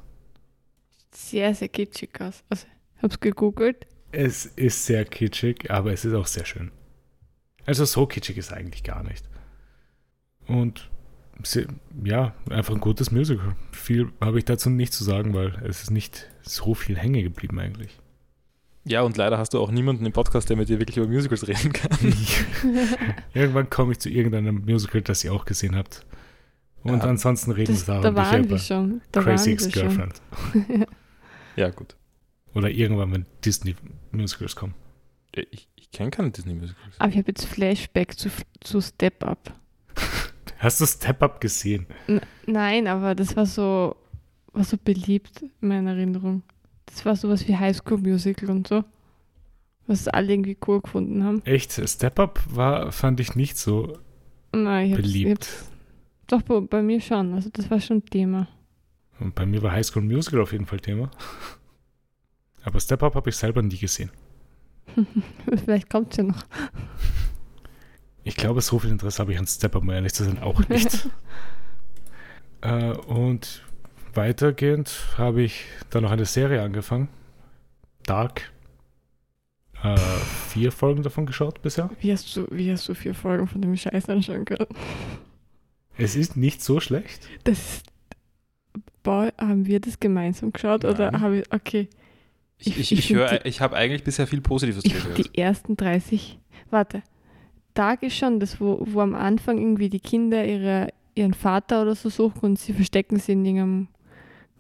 Sehr, 1.11 1.53
sehr 1.53 1.67
kitschig 1.67 2.21
aus. 2.21 2.45
Also, 2.49 2.69
ich 2.97 3.03
hab's 3.03 3.19
gegoogelt. 3.19 3.89
Es 4.13 4.47
ist 4.47 4.87
sehr 4.87 5.05
kitschig, 5.05 5.69
aber 5.69 5.93
es 5.93 6.05
ist 6.05 6.15
auch 6.15 6.29
sehr 6.29 6.45
schön. 6.45 6.71
Also 7.65 7.85
so 7.85 8.07
kitschig 8.07 8.37
ist 8.37 8.53
eigentlich 8.53 8.85
gar 8.85 9.03
nicht. 9.03 9.29
Und 10.47 10.89
ja, 12.05 12.37
einfach 12.51 12.73
ein 12.73 12.81
gutes 12.81 13.11
Musical. 13.11 13.57
Viel 13.73 14.13
habe 14.21 14.39
ich 14.39 14.45
dazu 14.45 14.71
nicht 14.71 14.93
zu 14.93 15.03
sagen, 15.03 15.35
weil 15.35 15.61
es 15.65 15.83
ist 15.83 15.91
nicht 15.91 16.29
so 16.43 16.75
viel 16.75 16.97
hängen 16.97 17.25
geblieben 17.25 17.59
eigentlich. 17.59 17.99
Ja, 18.89 19.03
und 19.03 19.17
leider 19.17 19.37
hast 19.37 19.53
du 19.53 19.59
auch 19.61 19.71
niemanden 19.73 20.07
im 20.07 20.13
Podcast, 20.13 20.49
der 20.49 20.57
mit 20.57 20.69
dir 20.69 20.79
wirklich 20.79 20.97
über 20.97 21.09
Musicals 21.09 21.49
reden 21.49 21.73
kann. 21.73 21.91
Irgendwann 23.35 23.69
komme 23.69 23.93
ich 23.93 23.99
zu 23.99 24.09
irgendeinem 24.09 24.65
Musical, 24.65 25.03
das 25.03 25.25
ihr 25.25 25.33
auch 25.33 25.45
gesehen 25.45 25.75
habt. 25.75 26.07
Und 26.85 26.99
Ja. 27.03 27.05
ansonsten 27.11 27.51
reden 27.51 27.73
Das, 27.75 27.87
Sarah 27.87 28.03
da 28.03 28.09
und 28.11 28.15
ich 28.15 28.19
waren 28.23 28.33
wir 28.45 28.51
über 28.51 28.59
schon. 28.59 29.01
Da 29.11 29.23
Crazy 29.23 29.47
wir. 29.47 29.53
Ex-Girlfriend. 29.55 30.23
Ja, 31.57 31.71
gut. 31.71 31.97
Oder 32.55 32.69
irgendwann, 32.71 33.13
wenn 33.13 33.25
Disney-Musicals 33.45 34.55
kommen. 34.57 34.75
Ich, 35.33 35.69
ich 35.75 35.91
kenne 35.91 36.11
keine 36.11 36.31
Disney-Musicals. 36.31 37.01
Aber 37.01 37.09
ich 37.11 37.17
habe 37.17 37.29
jetzt 37.29 37.47
Flashback 37.47 38.17
zu, 38.19 38.29
zu 38.61 38.81
Step 38.83 39.25
Up. 39.25 39.53
Hast 40.59 40.81
du 40.81 40.87
Step 40.87 41.23
Up 41.23 41.41
gesehen? 41.41 41.87
N 42.07 42.21
Nein, 42.47 42.87
aber 42.87 43.15
das 43.15 43.35
war 43.37 43.47
so, 43.47 43.97
war 44.53 44.65
so 44.65 44.77
beliebt 44.83 45.43
in 45.61 45.69
meiner 45.69 45.93
Erinnerung. 45.93 46.43
Das 46.87 47.05
war 47.05 47.17
sowas 47.17 47.47
wie 47.47 47.57
High 47.57 47.77
School 47.77 47.99
Musical 47.99 48.51
und 48.51 48.67
so. 48.67 48.85
Was 49.87 50.09
alle 50.09 50.33
irgendwie 50.33 50.57
cool 50.67 50.81
gefunden 50.81 51.23
haben. 51.23 51.45
Echt? 51.45 51.73
Step 51.73 52.19
Up 52.19 52.43
war, 52.49 52.91
fand 52.91 53.21
ich 53.21 53.37
nicht 53.37 53.57
so 53.57 53.99
Nein, 54.53 54.87
ich 54.87 54.93
hab's, 54.93 55.07
ich 55.07 55.13
beliebt. 55.13 55.45
hab's, 55.45 55.71
doch 56.27 56.43
bei, 56.43 56.83
mir 56.83 57.01
schon. 57.01 57.35
Also 57.35 57.51
das 57.53 57.71
war 57.71 57.81
schon 57.81 58.05
Thema. 58.05 58.49
Und 59.21 59.35
bei 59.35 59.47
mir 59.47 59.63
war 59.63 59.73
High 59.73 59.87
School 59.87 60.03
Musical 60.03 60.41
auf 60.41 60.53
jeden 60.53 60.67
Fall 60.67 60.81
Thema. 60.81 61.11
Aber 62.65 62.81
Step 62.81 63.03
Up 63.03 63.15
habe 63.15 63.31
ich 63.31 63.37
selber 63.37 63.63
nie 63.63 63.79
gesehen. 63.79 64.11
Vielleicht 65.65 65.89
kommt 65.89 66.13
es 66.13 66.17
ja 66.17 66.25
noch. 66.25 66.43
Ich 68.25 68.35
glaube, 68.35 68.61
so 68.61 68.81
viel 68.81 68.91
Interesse 68.91 69.21
habe 69.21 69.33
ich 69.33 69.39
an 69.39 69.47
Step 69.47 69.77
Up, 69.77 69.83
um 69.83 69.91
ehrlich 69.91 70.13
zu 70.13 70.25
sein, 70.25 70.41
auch 70.41 70.69
nicht. 70.69 71.09
äh, 72.63 72.93
und 72.93 73.63
weitergehend 74.17 74.91
habe 75.19 75.43
ich 75.43 75.65
dann 75.91 76.03
noch 76.05 76.11
eine 76.11 76.25
Serie 76.25 76.63
angefangen. 76.63 77.09
Dark. 78.05 78.53
Äh, 79.83 79.97
vier 80.49 80.73
Folgen 80.73 81.03
davon 81.03 81.27
geschaut 81.27 81.61
bisher. 81.63 81.91
Wie 82.01 82.13
hast 82.13 82.35
du, 82.37 82.47
wie 82.51 82.71
hast 82.73 82.89
du 82.89 82.95
vier 82.95 83.15
Folgen 83.15 83.47
von 83.47 83.61
dem 83.61 83.77
Scheiß 83.77 84.09
anschauen 84.09 84.45
können? 84.45 84.67
Es 85.99 86.17
ist 86.17 86.37
nicht 86.37 86.63
so 86.63 86.81
schlecht. 86.81 87.29
Das 87.45 87.59
ist. 87.59 87.87
Boah, 89.03 89.33
haben 89.39 89.67
wir 89.67 89.81
das 89.81 90.01
gemeinsam 90.01 90.53
geschaut? 90.53 90.85
Oder 90.85 91.13
Nein. 91.13 91.21
habe 91.21 91.39
ich. 91.39 91.53
Okay. 91.53 91.89
Ich, 92.59 92.67
Ich- 92.79 92.93
ich, 92.93 92.99
ich 93.11 93.15
höre, 93.15 93.45
ich 93.45 93.61
habe 93.61 93.77
eigentlich 93.77 94.03
bisher 94.03 94.27
viel 94.27 94.41
Positives 94.41 94.85
Ich, 94.85 94.95
gehört. 94.95 95.19
die 95.19 95.39
ersten 95.39 95.77
30. 95.77 96.39
Warte. 96.71 97.03
Tag 97.75 98.03
ist 98.03 98.17
schon 98.17 98.41
das, 98.41 98.59
wo, 98.61 98.83
wo 98.87 99.01
am 99.03 99.15
Anfang 99.15 99.59
irgendwie 99.59 99.91
die 99.91 100.01
Kinder 100.01 100.45
ihre, 100.47 100.89
ihren 101.15 101.35
Vater 101.35 101.83
oder 101.83 101.95
so 101.95 102.09
suchen 102.09 102.41
und 102.41 102.59
sie 102.59 102.73
verstecken 102.73 103.19
sie 103.19 103.33
in 103.33 103.45
irgendeinem. 103.45 103.89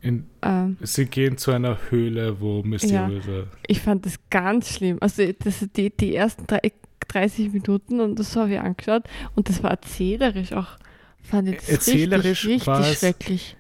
In, 0.07 0.27
Ähm, 0.43 0.77
sie 0.81 1.07
gehen 1.07 1.37
zu 1.37 1.51
einer 1.53 1.79
Höhle, 1.91 2.41
wo 2.41 2.63
mysteriöse. 2.63 3.49
ich 3.67 3.81
fand 3.81 4.07
das 4.07 4.19
ganz 4.31 4.75
schlimm. 4.75 4.99
Also 5.01 5.23
das, 5.45 5.67
die, 5.77 5.91
die 5.95 6.15
ersten 6.15 6.47
drei, 6.47 6.73
30 7.09 7.53
Minuten 7.53 8.01
und 8.01 8.19
das 8.19 8.35
habe 8.37 8.53
ich 8.55 8.61
angeschaut 8.61 9.05
und 9.35 9.49
das 9.49 9.63
war 9.63 9.71
erzählerisch 9.71 10.53
auch. 10.53 10.79
Fand 11.23 11.49
ich 11.49 11.57
das 11.57 11.69
Erzählerisch 11.69 12.47
richtig, 12.47 12.69
richtig 12.69 12.99
schrecklich. 12.99 13.57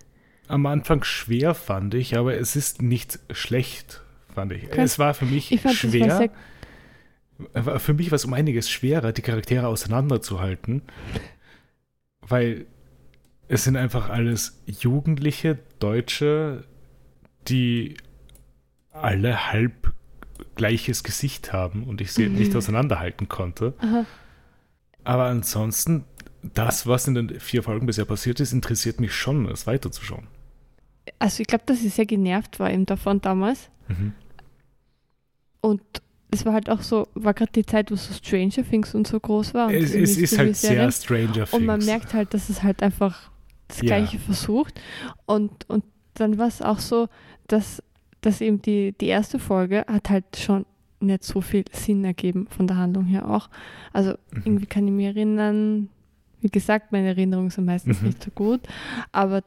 Am 0.48 0.66
Anfang 0.66 1.02
schwer, 1.02 1.54
fand 1.54 1.94
ich, 1.94 2.16
aber 2.16 2.38
es 2.38 2.54
ist 2.54 2.80
nicht 2.80 3.18
schlecht, 3.32 4.02
fand 4.32 4.52
ich. 4.52 4.70
Kann- 4.70 4.84
es 4.84 4.98
war 5.00 5.14
für 5.14 5.24
mich 5.24 5.50
Ich 5.50 5.60
fand 5.60 5.74
schwer. 5.74 6.30
Aber 7.52 7.80
Für 7.80 7.92
mich 7.94 8.10
war 8.12 8.16
es 8.16 8.24
um 8.24 8.32
einiges 8.32 8.70
schwerer, 8.70 9.12
die 9.12 9.20
Charaktere 9.22 9.66
auseinanderzuhalten, 9.66 10.82
weil 12.22 12.66
es 13.48 13.64
sind 13.64 13.76
einfach 13.76 14.08
alles 14.08 14.60
jugendliche 14.66 15.58
Deutsche, 15.78 16.64
die 17.48 17.96
alle 18.92 19.52
halb 19.52 19.92
gleiches 20.54 21.04
Gesicht 21.04 21.52
haben 21.52 21.84
und 21.84 22.00
ich 22.00 22.12
sie 22.12 22.28
Mhm. 22.28 22.36
nicht 22.36 22.56
auseinanderhalten 22.56 23.28
konnte. 23.28 23.74
Aha. 23.78 24.04
Aber 25.04 25.24
ansonsten 25.26 26.04
das, 26.42 26.86
was 26.86 27.06
in 27.08 27.14
den 27.14 27.40
vier 27.40 27.62
Folgen 27.62 27.86
bisher 27.86 28.04
passiert 28.04 28.40
ist, 28.40 28.52
interessiert 28.52 29.00
mich 29.00 29.14
schon, 29.14 29.46
es 29.48 29.66
weiterzuschauen. 29.66 30.26
Also 31.18 31.40
ich 31.40 31.46
glaube, 31.46 31.64
dass 31.66 31.82
ich 31.82 31.94
sehr 31.94 32.06
genervt 32.06 32.58
war 32.58 32.70
eben 32.70 32.86
davon 32.86 33.20
damals. 33.20 33.70
Mhm. 33.88 34.12
Und 35.60 35.80
es 36.30 36.44
war 36.44 36.52
halt 36.52 36.68
auch 36.70 36.82
so, 36.82 37.08
war 37.14 37.34
gerade 37.34 37.52
die 37.52 37.64
Zeit, 37.64 37.90
wo 37.90 37.96
so 37.96 38.12
Stranger 38.12 38.68
Things 38.68 38.94
und 38.94 39.06
so 39.06 39.18
groß 39.20 39.54
war. 39.54 39.70
Es, 39.72 39.94
es 39.94 40.16
ist 40.16 40.38
halt 40.38 40.56
sehr. 40.56 40.90
Stranger 40.90 41.32
Things. 41.32 41.52
Und 41.52 41.64
man 41.64 41.84
merkt 41.84 42.14
halt, 42.14 42.34
dass 42.34 42.48
es 42.48 42.62
halt 42.62 42.82
einfach 42.82 43.30
das 43.68 43.80
Ja. 43.80 43.86
Gleiche 43.86 44.18
versucht. 44.18 44.80
Und, 45.26 45.68
und 45.68 45.84
dann 46.14 46.38
war 46.38 46.48
es 46.48 46.62
auch 46.62 46.78
so, 46.78 47.08
dass, 47.48 47.82
dass 48.20 48.40
eben 48.40 48.62
die, 48.62 48.92
die 49.00 49.06
erste 49.06 49.38
Folge 49.38 49.84
hat 49.88 50.10
halt 50.10 50.24
schon 50.36 50.66
nicht 51.00 51.24
so 51.24 51.40
viel 51.42 51.64
Sinn 51.72 52.04
ergeben 52.04 52.46
von 52.48 52.66
der 52.66 52.78
Handlung 52.78 53.04
her 53.04 53.28
auch. 53.28 53.50
Also 53.92 54.12
Mhm. 54.32 54.42
irgendwie 54.44 54.66
kann 54.66 54.86
ich 54.86 54.92
mich 54.94 55.06
erinnern, 55.06 55.88
wie 56.40 56.48
gesagt, 56.48 56.92
meine 56.92 57.08
Erinnerungen 57.08 57.50
sind 57.50 57.64
meistens 57.66 58.00
Mhm. 58.00 58.06
nicht 58.08 58.22
so 58.22 58.30
gut, 58.30 58.60
aber 59.12 59.42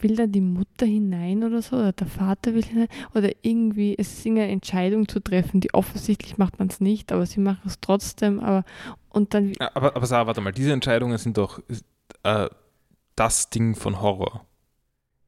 will 0.00 0.16
dann 0.16 0.32
die 0.32 0.40
Mutter 0.40 0.86
hinein 0.86 1.44
oder 1.44 1.62
so, 1.62 1.76
oder 1.76 1.92
der 1.92 2.06
Vater 2.08 2.52
will 2.54 2.64
hinein, 2.64 2.88
oder 3.14 3.30
irgendwie, 3.42 3.94
es 3.96 4.12
ist 4.12 4.26
irgendeine 4.26 4.50
Entscheidung 4.52 5.06
zu 5.06 5.20
treffen, 5.20 5.60
die 5.60 5.72
offensichtlich 5.72 6.36
macht 6.36 6.58
man 6.58 6.66
es 6.68 6.80
nicht, 6.80 7.12
aber 7.12 7.26
sie 7.26 7.38
machen 7.40 7.62
es 7.66 7.78
trotzdem, 7.80 8.40
aber 8.40 8.64
und 9.10 9.34
dann 9.34 9.52
Aber, 9.74 9.94
aber 9.94 10.06
Sarah, 10.06 10.26
warte 10.26 10.40
mal, 10.40 10.52
diese 10.52 10.72
Entscheidungen 10.72 11.16
sind 11.18 11.38
doch 11.38 11.60
äh, 12.24 12.48
das 13.16 13.50
Ding 13.50 13.74
von 13.74 14.00
Horror. 14.00 14.46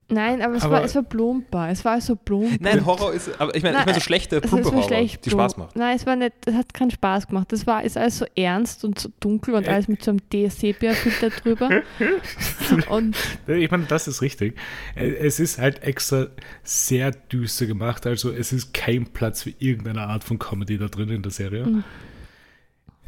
Nein, 0.08 0.40
aber 0.40 0.54
es, 0.54 0.62
Aber- 0.62 0.74
war, 0.74 0.84
es 0.84 0.94
war. 0.94 1.68
Es 1.68 1.84
war 1.84 2.00
so 2.00 2.14
plumper. 2.14 2.56
Nein, 2.60 2.86
Horror 2.86 3.12
ist, 3.12 3.28
aber 3.40 3.52
ich 3.56 3.64
meine, 3.64 3.78
ich 3.80 3.86
meine 3.86 3.94
so 3.98 4.00
schlechte, 4.00 4.36
Es 4.36 4.42
war 4.44 4.50
plumpe 4.50 4.64
so 4.68 4.72
Horror, 4.76 4.84
schlecht 4.86 5.26
die. 5.26 5.30
Spaß 5.30 5.56
macht. 5.56 5.74
Nein, 5.74 5.96
es 5.96 6.06
war 6.06 6.14
nicht, 6.14 6.32
es 6.46 6.54
hat 6.54 6.72
keinen 6.72 6.92
Spaß 6.92 7.26
gemacht. 7.26 7.50
Das 7.50 7.66
war 7.66 7.82
ist 7.82 7.96
alles 7.96 8.18
so 8.18 8.24
ernst 8.36 8.84
und 8.84 9.00
so 9.00 9.08
dunkel 9.18 9.54
und 9.54 9.66
Äh. 9.66 9.70
alles 9.70 9.88
mit 9.88 10.04
so 10.04 10.12
einem 10.12 10.20
DSCP-Filter 10.30 11.30
drüber. 11.30 11.82
und 12.88 13.16
Ich 13.48 13.68
meine, 13.72 13.86
das 13.86 14.06
ist 14.06 14.22
richtig. 14.22 14.56
Äh, 14.94 15.08
Es 15.10 15.40
ist 15.40 15.58
halt 15.58 15.82
extra 15.82 16.28
sehr 16.62 17.10
düster 17.10 17.66
gemacht. 17.66 18.06
Also 18.06 18.30
es 18.30 18.52
ist 18.52 18.72
kein 18.72 19.06
Platz 19.08 19.42
für 19.42 19.54
irgendeine 19.58 20.02
Art 20.02 20.22
von 20.22 20.38
Comedy 20.38 20.78
da 20.78 20.86
drin 20.86 21.08
in 21.08 21.22
der 21.22 21.32
Serie. 21.32 21.66
Mhm. 21.66 21.84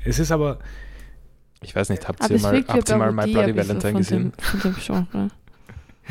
Es 0.05 0.19
ist 0.19 0.33
aber, 0.33 0.59
Ich 1.61 1.75
weiß 1.75 1.89
nicht, 1.91 2.07
habt 2.07 2.29
ihr 2.31 2.39
mal, 2.41 2.65
habt 2.69 2.89
ihr 2.89 2.97
mal 2.97 3.13
My 3.13 3.31
Bloody 3.33 3.57
Valentine 3.57 3.93
von 3.93 4.01
gesehen? 4.01 4.33
Dem, 4.33 4.61
von 4.61 4.61
dem 4.61 4.77
Genre. 4.81 5.29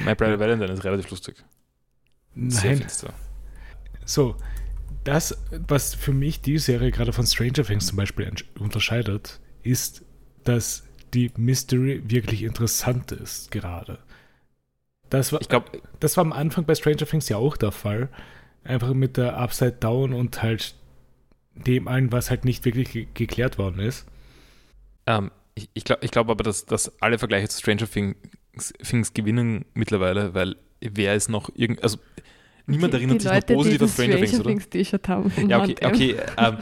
My 0.06 0.16
Bloody 0.16 0.40
Valentine 0.40 0.72
ist 0.74 0.84
relativ 0.84 1.10
lustig. 1.10 1.44
Nein, 2.36 2.86
so, 4.06 4.36
das, 5.04 5.38
was 5.68 5.96
für 5.96 6.14
mich 6.14 6.42
die 6.42 6.58
Serie 6.60 6.92
gerade 6.92 7.14
von 7.14 7.26
Stranger 7.26 7.64
Things 7.64 7.88
zum 7.88 7.98
Beispiel 7.98 8.26
entsch- 8.28 8.46
unterscheidet, 8.60 9.40
ist, 9.64 10.04
dass 10.44 10.84
die 11.14 11.32
Mystery 11.38 12.04
wirklich 12.06 12.44
interessant 12.44 13.12
ist 13.12 13.52
gerade. 13.52 14.00
Das 15.10 15.32
war, 15.32 15.42
Ich 15.42 15.50
glaube, 15.50 15.82
das 16.00 16.18
war 16.18 16.24
am 16.26 16.34
Anfang 16.34 16.66
bei 16.66 16.76
Stranger 16.76 17.06
Things 17.06 17.30
ja 17.30 17.38
auch 17.38 17.58
der 17.58 17.72
Fall. 17.72 18.10
Einfach 18.64 18.94
mit 18.94 19.16
der 19.18 19.38
Upside 19.38 19.74
Down 19.80 20.14
und 20.14 20.44
halt 20.44 20.76
dem 21.56 21.88
allen, 21.88 22.12
was 22.12 22.30
halt 22.30 22.44
nicht 22.46 22.66
wirklich 22.66 22.92
ge 22.92 23.08
geklärt 23.14 23.58
worden 23.58 23.80
ist. 23.80 24.06
ähm, 25.06 25.32
ich, 25.58 25.70
ich 25.74 25.84
glaube 25.84 26.06
ich 26.06 26.12
glaub 26.12 26.30
aber, 26.30 26.44
dass, 26.44 26.66
dass 26.66 27.02
alle 27.02 27.18
Vergleiche 27.18 27.50
zu 27.50 27.60
Stranger 27.60 27.90
Things, 27.90 28.16
Things 28.84 29.14
gewinnen 29.14 29.66
mittlerweile, 29.74 30.34
weil 30.34 30.56
wer 30.82 31.16
ist 31.16 31.30
noch 31.30 31.50
irgend. 31.56 31.84
Also 31.84 31.98
niemand 32.66 32.94
die, 32.94 32.98
erinnert 32.98 33.18
die 33.18 33.24
sich 33.24 33.32
Leute, 33.32 33.54
noch 33.54 33.58
positiv 33.58 33.78
die 33.78 33.84
an 33.84 33.88
das 33.88 33.94
Stranger 33.94 34.18
Things, 34.18 34.40
oder? 34.40 34.50
Things 34.50 34.70
T-Shirt 34.70 35.08
haben. 35.08 35.50
Ja, 35.50 35.62
okay, 35.64 35.76
H&M. 35.82 35.94
okay. 35.94 36.16
Ähm, 36.38 36.58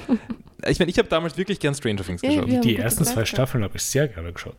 ich 0.68 0.80
meine, 0.80 0.90
ich 0.90 0.98
habe 0.98 1.10
damals 1.10 1.38
wirklich 1.38 1.60
gern 1.60 1.76
Stranger 1.76 2.04
Things 2.04 2.22
Ja, 2.22 2.30
geschaut. 2.42 2.64
Die 2.64 2.78
ersten 2.78 3.04
zwei 3.04 3.14
gehabt. 3.14 3.28
Staffeln 3.28 3.64
habe 3.64 3.76
ich 3.76 3.84
sehr 3.84 4.08
gerne 4.08 4.32
geschaut. 4.34 4.56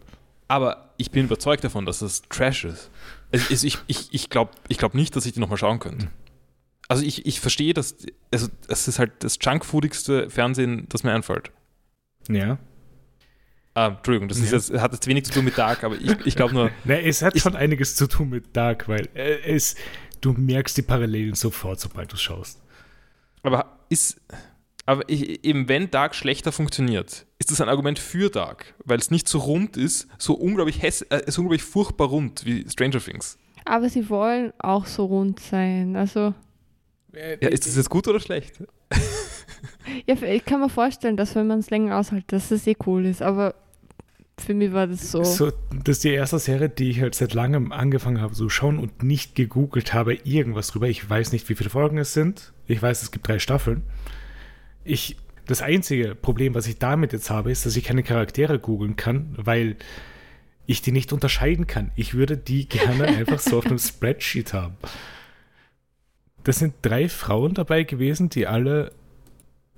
Aber 0.49 0.91
ich 0.97 1.11
bin 1.11 1.25
überzeugt 1.25 1.65
davon, 1.65 1.87
dass 1.87 2.03
es 2.03 2.23
Trash 2.29 2.65
ist. 2.65 2.91
Es, 3.33 3.65
ich 3.65 3.79
ich, 3.87 4.09
ich 4.13 4.31
glaube 4.31 4.53
ich 4.69 4.79
glaub 4.79 4.95
nicht, 4.95 5.17
dass 5.17 5.27
ich 5.27 5.33
die 5.33 5.41
nochmal 5.41 5.59
schauen 5.59 5.81
könnte. 5.81 6.09
Also 6.89 7.03
ich, 7.03 7.27
ich 7.27 7.41
verstehe, 7.41 7.75
dass 7.75 7.97
also 8.33 8.49
es 8.69 8.87
ist 8.87 8.99
halt 9.01 9.13
das 9.21 9.39
junkfoodigste 9.43 10.31
Fernsehen, 10.31 10.87
das 10.89 11.03
mir 11.03 11.13
einfällt. 11.13 11.51
Ja. 12.29 12.59
Ah, 13.77 13.89
Entschuldigung, 13.89 14.29
das 14.29 14.39
ist 14.39 14.51
Ja. 14.53 14.57
jetzt, 14.57 14.73
hat 14.83 14.93
jetzt 14.95 15.07
wenig 15.07 15.25
zu 15.25 15.33
tun 15.33 15.45
mit 15.45 15.59
Dark, 15.59 15.85
aber 15.85 15.97
ich, 15.97 16.11
ich 16.25 16.35
glaube 16.35 16.55
nur, 16.55 16.71
Ne, 16.85 17.03
es 17.05 17.21
hat 17.21 17.37
Ich- 17.37 17.43
schon 17.43 17.55
einiges 17.57 17.95
zu 17.95 18.07
tun 18.07 18.31
mit 18.31 18.57
Dark, 18.57 18.89
weil 18.89 19.07
äh, 19.15 19.39
es, 19.55 19.75
du 20.23 20.33
merkst 20.33 20.79
die 20.79 20.83
Parallelen 20.83 21.35
sofort, 21.35 21.79
sobald 21.79 22.11
du 22.11 22.15
es 22.17 22.23
schaust. 22.23 22.61
aber 23.43 23.77
ist, 23.91 24.19
aber 24.87 25.03
ich, 25.09 25.45
eben 25.45 25.69
wenn 25.69 25.91
Dark 25.91 26.15
schlechter 26.15 26.53
funktioniert, 26.53 27.27
ist 27.39 27.51
das 27.51 27.61
ein 27.61 27.69
Argument 27.69 27.99
für 27.99 28.31
Dark, 28.31 28.73
weil 28.85 28.99
es 28.99 29.11
nicht 29.11 29.29
so 29.29 29.41
rund 29.41 29.77
ist, 29.77 30.09
so 30.17 30.33
unglaublich 30.33 30.81
häss, 30.81 31.03
äh, 31.03 31.23
so 31.31 31.43
unglaublich 31.43 31.63
furchtbar 31.63 32.09
rund 32.09 32.47
wie 32.47 32.67
Stranger 32.71 32.99
Things. 33.01 33.37
Aber 33.67 33.91
sie 33.91 34.09
wollen 34.09 34.55
auch 34.59 34.87
so 34.87 35.05
rund 35.05 35.39
sein. 35.41 35.97
Also, 35.97 36.33
Ja, 37.13 37.49
ist 37.51 37.67
das 37.67 37.77
jetzt 37.77 37.91
gut 37.91 38.09
oder 38.09 38.21
schlecht? 38.21 38.55
ja, 40.07 40.15
ich 40.23 40.45
kann 40.47 40.61
mir 40.61 40.69
vorstellen, 40.71 41.17
dass 41.19 41.35
wenn 41.35 41.47
man 41.47 41.59
es 41.59 41.69
länger 41.71 41.99
aushält, 41.99 42.25
dass 42.33 42.49
das 42.49 42.67
eh 42.67 42.77
cool 42.87 43.05
ist. 43.07 43.23
Aber 43.23 43.55
für 44.39 44.55
mich 44.55 44.73
war 44.73 44.87
das 44.87 45.11
so. 45.11 45.25
So, 45.25 45.51
das 45.85 45.97
ist 45.97 46.05
die 46.05 46.11
erste 46.11 46.39
Serie, 46.39 46.69
die 46.69 46.91
ich 46.91 47.01
halt 47.01 47.15
seit 47.15 47.33
langem 47.35 47.73
angefangen 47.73 48.21
habe 48.21 48.35
zu 48.35 48.49
schauen 48.49 48.79
und 48.79 49.03
nicht 49.03 49.35
gegoogelt 49.35 49.95
habe, 49.95 50.15
irgendwas 50.15 50.69
drüber. 50.69 50.89
Ich 50.89 51.09
weiß 51.09 51.33
nicht, 51.33 51.49
wie 51.49 51.55
viele 51.55 51.71
Folgen 51.71 51.99
es 51.99 52.13
sind. 52.13 52.53
Ich 52.67 52.81
weiß, 52.81 53.03
es 53.03 53.11
gibt 53.11 53.27
drei 53.27 53.39
Staffeln. 53.39 53.83
Ich, 54.85 55.17
das 55.47 55.63
einzige 55.63 56.15
Problem, 56.15 56.55
was 56.55 56.67
ich 56.67 56.79
damit 56.79 57.13
jetzt 57.13 57.31
habe, 57.31 57.51
ist, 57.51 57.65
dass 57.65 57.77
ich 57.77 57.85
keine 57.85 58.03
Charaktere 58.03 58.59
googeln 58.59 58.97
kann, 58.97 59.35
weil 59.37 59.77
ich 60.67 60.83
die 60.83 60.93
nicht 60.93 61.13
unterscheiden 61.13 61.67
kann. 61.67 61.91
Ich 61.97 62.15
würde 62.15 62.37
die 62.37 62.69
gerne 62.69 63.07
einfach 63.07 63.39
so 63.39 63.59
auf 63.59 63.67
einem 63.67 63.79
Spreadsheet 63.79 64.53
haben. 64.53 64.77
Das 66.45 66.59
sind 66.59 66.75
drei 66.83 67.09
Frauen 67.09 67.55
dabei 67.55 67.85
gewesen, 67.85 68.29
die 68.29 68.47
alle 68.47 68.93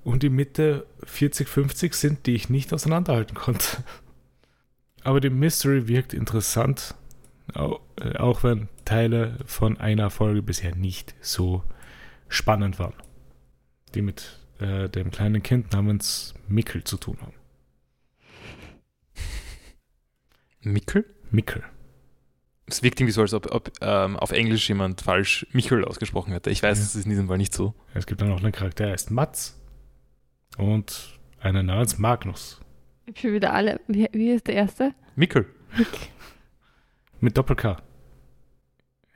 um 0.03 0.19
die 0.19 0.29
Mitte 0.29 0.85
40, 1.03 1.47
50 1.47 1.93
sind, 1.93 2.25
die 2.25 2.35
ich 2.35 2.49
nicht 2.49 2.73
auseinanderhalten 2.73 3.35
konnte. 3.35 3.83
Aber 5.03 5.19
die 5.19 5.29
Mystery 5.29 5.87
wirkt 5.87 6.13
interessant, 6.13 6.95
äh, 7.55 8.17
auch 8.17 8.43
wenn 8.43 8.67
Teile 8.85 9.37
von 9.45 9.77
einer 9.77 10.09
Folge 10.09 10.41
bisher 10.41 10.75
nicht 10.75 11.15
so 11.21 11.63
spannend 12.27 12.79
waren. 12.79 12.93
Die 13.95 14.01
mit 14.01 14.39
äh, 14.59 14.89
dem 14.89 15.09
kleinen 15.11 15.41
Kind 15.41 15.71
namens 15.73 16.33
Mickel 16.47 16.83
zu 16.83 16.97
tun 16.97 17.17
haben. 17.21 17.33
Mickel? 20.61 21.05
Mickel. 21.31 21.63
Es 22.67 22.83
wirkt 22.83 22.99
irgendwie 22.99 23.13
so, 23.13 23.21
als 23.21 23.33
ob, 23.33 23.51
ob 23.51 23.71
ähm, 23.81 24.15
auf 24.17 24.31
Englisch 24.31 24.67
jemand 24.69 25.01
falsch 25.01 25.47
Michel 25.53 25.83
ausgesprochen 25.85 26.33
hätte. 26.33 26.51
Ich 26.51 26.61
weiß, 26.61 26.77
Ja. 26.77 26.83
es 26.83 26.93
ist 26.95 27.05
in 27.05 27.09
diesem 27.09 27.27
Fall 27.27 27.37
nicht 27.39 27.53
so. 27.53 27.73
Es 27.93 28.05
gibt 28.05 28.21
dann 28.21 28.29
noch 28.29 28.43
einen 28.43 28.51
Charakter, 28.51 28.83
der 28.85 28.93
heißt 28.93 29.09
Mats. 29.09 29.59
Und 30.57 31.17
einen 31.39 31.65
namens 31.67 31.97
Magnus. 31.97 32.59
Ich 33.15 33.23
wieder 33.23 33.53
alle. 33.53 33.79
Wie, 33.87 34.07
wie 34.11 34.31
ist 34.31 34.47
der 34.47 34.55
erste? 34.55 34.93
Mickel. 35.15 35.45
Mit 37.19 37.37
Doppel-K. 37.37 37.77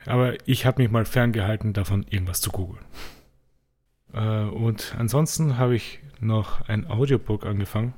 Aber 0.05 0.35
ich 0.47 0.65
habe 0.65 0.81
mich 0.81 0.91
mal 0.91 1.05
ferngehalten, 1.05 1.73
davon 1.73 2.05
irgendwas 2.09 2.41
zu 2.41 2.51
googeln. 2.51 2.83
Äh, 4.13 4.45
und 4.45 4.95
ansonsten 4.97 5.57
habe 5.57 5.75
ich 5.75 5.99
noch 6.19 6.67
ein 6.67 6.87
Audiobook 6.89 7.45
angefangen. 7.45 7.93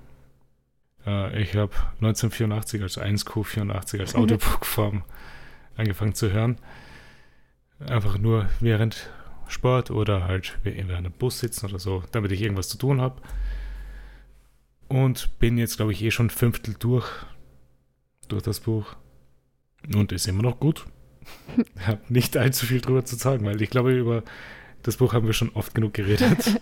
Äh, 1.06 1.42
ich 1.42 1.56
habe 1.56 1.74
1984, 2.02 2.82
also 2.82 3.02
1Q84 3.02 4.00
als 4.00 4.16
Audiobook-Form 4.16 5.04
angefangen 5.78 6.14
zu 6.14 6.32
hören. 6.32 6.58
Einfach 7.80 8.18
nur 8.18 8.50
während 8.60 9.10
Sport 9.48 9.92
oder 9.92 10.26
halt 10.26 10.58
während 10.64 10.92
einem 10.92 11.12
Bus 11.12 11.40
sitzen 11.40 11.68
oder 11.68 11.80
so, 11.80 12.04
damit 12.12 12.32
ich 12.32 12.42
irgendwas 12.42 12.70
zu 12.70 12.78
tun 12.78 13.02
habe. 13.02 13.22
Und 14.88 15.40
bin 15.40 15.58
jetzt, 15.58 15.78
glaube 15.78 15.92
ich, 15.92 16.02
eh 16.04 16.12
schon 16.12 16.28
ein 16.28 16.32
Fünftel 16.32 16.76
durch, 16.78 17.10
durch 18.28 18.44
das 18.44 18.60
Buch. 18.60 18.96
Und 19.94 20.12
ist 20.12 20.28
immer 20.28 20.44
noch 20.44 20.60
gut. 20.60 20.86
Ich 21.76 21.88
habe 21.88 22.02
nicht 22.10 22.38
allzu 22.38 22.66
viel 22.66 22.82
drüber 22.82 23.06
zu 23.06 23.16
sagen, 23.16 23.46
weil 23.46 23.62
ich 23.62 23.70
glaube, 23.70 23.96
über 23.96 24.24
das 24.84 24.98
Buch 24.98 25.14
haben 25.14 25.26
wir 25.26 25.34
schon 25.34 25.52
oft 25.52 25.74
genug 25.74 25.94
geredet. 25.94 26.60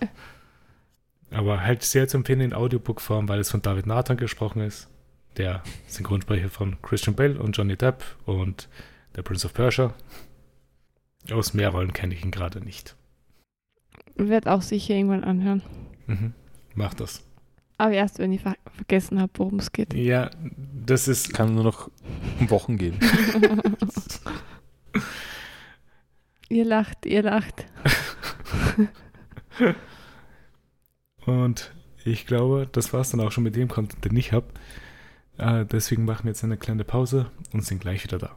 Aber 1.32 1.62
halt 1.62 1.84
sehr 1.84 2.08
zu 2.08 2.18
empfehlen 2.18 2.42
in 2.42 2.54
Audiobook-Form, 2.54 3.28
weil 3.28 3.40
es 3.40 3.50
von 3.50 3.62
David 3.62 3.88
Nathan 3.88 4.18
gesprochen 4.18 4.62
ist, 4.62 4.90
der 5.38 5.64
Synchronsprecher 5.88 6.50
von 6.50 6.82
Christian 6.82 7.16
Bale 7.16 7.40
und 7.40 7.58
Johnny 7.58 7.76
Depp 7.76 8.04
und 8.26 8.70
der 9.16 9.24
Prince 9.24 9.46
of 9.48 9.54
Persia. 9.54 9.94
Aus 11.32 11.54
mehr 11.54 11.70
Rollen 11.70 11.94
kenne 11.94 12.14
ich 12.14 12.24
ihn 12.24 12.32
gerade 12.32 12.62
nicht. 12.62 12.96
Wird 14.16 14.48
auch 14.48 14.62
sicher 14.62 14.94
irgendwann 14.94 15.24
anhören. 15.24 15.62
Mhm. 16.08 16.34
Mach 16.76 16.94
das. 16.94 17.24
Aber 17.78 17.92
erst, 17.92 18.20
wenn 18.20 18.32
ich 18.32 18.42
ver 18.42 18.56
vergessen 18.76 19.20
habe, 19.20 19.32
worum 19.36 19.60
es 19.60 19.72
geht. 19.72 19.94
Ja, 19.94 20.30
das 20.86 21.08
ist. 21.08 21.34
Kann 21.34 21.54
nur 21.54 21.64
noch 21.64 21.90
um 22.40 22.50
Wochen 22.50 22.78
gehen. 22.78 22.98
ihr 26.50 26.66
lacht, 26.66 27.06
ihr 27.06 27.24
lacht. 27.24 27.66
Und 31.26 31.74
ich 32.06 32.26
glaube, 32.26 32.68
das 32.72 32.94
war 32.94 33.02
es 33.02 33.12
dann 33.12 33.22
auch 33.22 33.32
schon 33.32 33.44
mit 33.44 33.56
dem 33.56 33.70
Content, 33.70 34.04
den 34.04 34.18
ich 34.18 34.32
habe. 34.32 34.48
Äh, 35.38 35.66
deswegen 35.66 36.06
machen 36.06 36.26
wir 36.26 36.32
jetzt 36.32 36.44
eine 36.44 36.58
kleine 36.58 36.84
Pause 36.84 37.32
und 37.54 37.66
sind 37.66 37.80
gleich 37.80 38.04
wieder 38.04 38.18
da. 38.18 38.36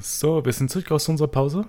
So, 0.00 0.44
wir 0.44 0.52
sind 0.52 0.70
zurück 0.70 0.90
aus 0.92 1.08
unserer 1.08 1.28
Pause 1.28 1.66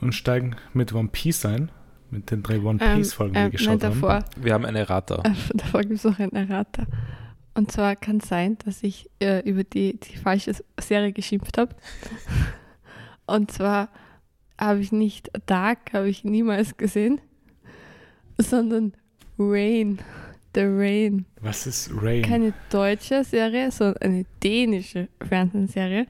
und 0.00 0.14
steigen 0.14 0.56
mit 0.72 0.92
One 0.92 1.08
Piece 1.10 1.44
ein. 1.44 1.70
Mit 2.10 2.30
den 2.30 2.42
drei 2.44 2.60
One 2.60 2.78
Ähm, 2.80 2.98
Piece-Folgen, 2.98 3.34
die 3.34 3.40
ähm, 3.40 3.46
wir 3.46 3.58
geschaut 3.58 3.80
nein, 3.82 3.92
davor, 3.92 4.12
haben. 4.14 4.24
Wir 4.36 4.54
haben 4.54 4.64
eine 4.64 4.78
Errata. 4.80 5.22
äh, 5.24 5.32
davor 5.54 5.80
gibt 5.80 5.94
es 5.94 6.04
noch 6.04 6.18
ein 6.20 6.32
Errata. 6.32 6.84
Und 7.54 7.72
zwar 7.72 7.96
kann 7.96 8.18
es 8.18 8.28
sein, 8.28 8.56
dass 8.64 8.82
ich 8.82 9.10
äh, 9.20 9.40
über 9.48 9.64
die, 9.64 9.98
die 9.98 10.16
falsche 10.16 10.54
Serie 10.80 11.12
geschimpft 11.12 11.58
habe. 11.58 11.74
Und 13.26 13.50
zwar 13.50 13.88
habe 14.58 14.80
ich 14.80 14.92
nicht 14.92 15.30
Dark, 15.46 15.92
habe 15.92 16.08
ich 16.08 16.24
niemals 16.24 16.76
gesehen, 16.76 17.20
sondern 18.38 18.92
Rain. 19.38 19.98
The 20.54 20.62
Rain. 20.62 21.26
Was 21.40 21.66
ist 21.66 21.90
Rain? 22.00 22.22
Keine 22.22 22.52
deutsche 22.70 23.24
Serie, 23.24 23.72
sondern 23.72 24.02
eine 24.02 24.26
dänische 24.42 25.08
Fernsehserie. 25.20 26.06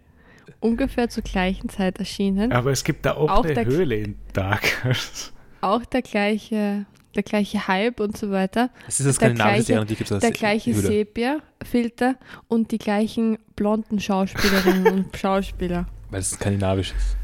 Ungefähr 0.64 1.10
zur 1.10 1.22
gleichen 1.22 1.68
Zeit 1.68 1.98
erschienen. 1.98 2.50
Aber 2.50 2.70
es 2.70 2.84
gibt 2.84 3.04
da 3.04 3.12
auch, 3.16 3.30
Auch 3.30 3.44
eine 3.44 3.52
der- 3.54 3.66
Höhle 3.66 3.96
in 3.96 4.16
Dark. 4.32 4.62
Auch 5.60 5.84
der 5.84 6.00
gleiche, 6.02 6.86
der 7.14 7.22
gleiche 7.22 7.68
Hype 7.68 8.00
und 8.00 8.16
so 8.16 8.30
weiter. 8.30 8.70
Es 8.88 8.98
ist 9.00 9.06
das 9.06 9.18
Der 9.18 9.28
skandinavische 9.30 9.52
gleiche- 9.56 9.64
Serie 9.66 9.80
und 9.82 9.90
die 9.90 9.96
gibt 9.96 10.10
es 10.10 10.18
Der 10.20 10.30
gleiche 10.30 10.74
Sepia-Filter 10.74 12.16
und 12.48 12.70
die 12.70 12.78
gleichen 12.78 13.38
blonden 13.56 14.00
Schauspielerinnen 14.00 14.86
und 14.92 15.16
Schauspieler. 15.16 15.86
Weil 16.10 16.20
es 16.20 16.30
skandinavisch 16.30 16.92
ist. 16.96 17.16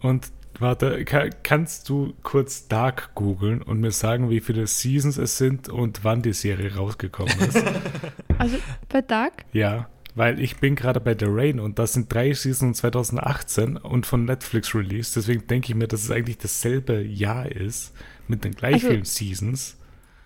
Und 0.00 0.28
warte, 0.58 1.04
ka 1.04 1.28
kannst 1.42 1.88
du 1.88 2.14
kurz 2.22 2.68
Dark 2.68 3.14
googeln 3.14 3.62
und 3.62 3.80
mir 3.80 3.90
sagen, 3.90 4.30
wie 4.30 4.40
viele 4.40 4.66
Seasons 4.66 5.16
es 5.18 5.36
sind 5.38 5.68
und 5.68 6.04
wann 6.04 6.22
die 6.22 6.32
Serie 6.32 6.74
rausgekommen 6.74 7.38
ist? 7.40 7.62
Also 8.38 8.56
bei 8.88 9.00
Dark, 9.00 9.44
ja, 9.52 9.88
weil 10.14 10.40
ich 10.40 10.56
bin 10.58 10.74
gerade 10.76 11.00
bei 11.00 11.16
The 11.18 11.26
Rain 11.28 11.58
und 11.60 11.78
das 11.78 11.92
sind 11.94 12.12
drei 12.12 12.32
Seasons 12.32 12.78
2018 12.78 13.76
und 13.76 14.06
von 14.06 14.24
Netflix 14.24 14.74
released. 14.74 15.16
Deswegen 15.16 15.46
denke 15.46 15.70
ich 15.72 15.74
mir, 15.74 15.88
dass 15.88 16.02
es 16.04 16.10
eigentlich 16.10 16.38
dasselbe 16.38 17.00
Jahr 17.02 17.50
ist 17.50 17.92
mit 18.28 18.44
den 18.44 18.52
gleich 18.54 18.84
Also- 18.84 19.02
Seasons. 19.04 19.78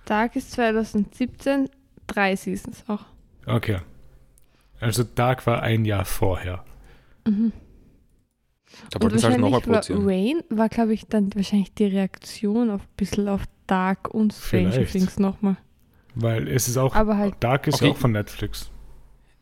Dark 0.05 0.37
ist 0.37 0.53
2017, 0.53 1.69
drei 2.07 2.35
Seasons 2.37 2.85
auch. 2.89 3.05
Okay. 3.47 3.79
Also 4.81 5.03
Dark 5.05 5.47
war 5.47 5.63
ein 5.63 5.85
Jahr 5.85 6.05
vorher. 6.05 6.65
Mhm. 7.27 7.53
Da 8.91 8.97
Und 8.97 9.03
wollten 9.05 9.19
sie 9.19 9.27
halt 9.27 9.39
nochmal 9.39 9.61
produzieren. 9.61 10.05
Rain 10.09 10.41
war, 10.51 10.69
glaube 10.69 10.93
ich, 10.95 11.07
dann 11.07 11.35
wahrscheinlich 11.35 11.73
die 11.75 11.87
Reaktion 11.87 12.71
auf 12.71 12.83
ein 12.83 12.97
bisschen 12.97 13.29
auf 13.29 13.43
Dark 13.67 14.09
und 14.15 14.33
Stranger. 14.33 14.85
Things 14.87 15.19
nochmal. 15.19 15.57
Weil 16.15 16.49
es 16.49 16.69
ist 16.69 16.77
auch, 16.77 16.95
Aber 16.95 17.17
halt, 17.17 17.35
Dark 17.41 17.67
ist 17.67 17.77
Okay. 17.77 17.87
ja 17.87 17.91
auch 17.93 17.97
von 17.97 18.13
Netflix. 18.13 18.71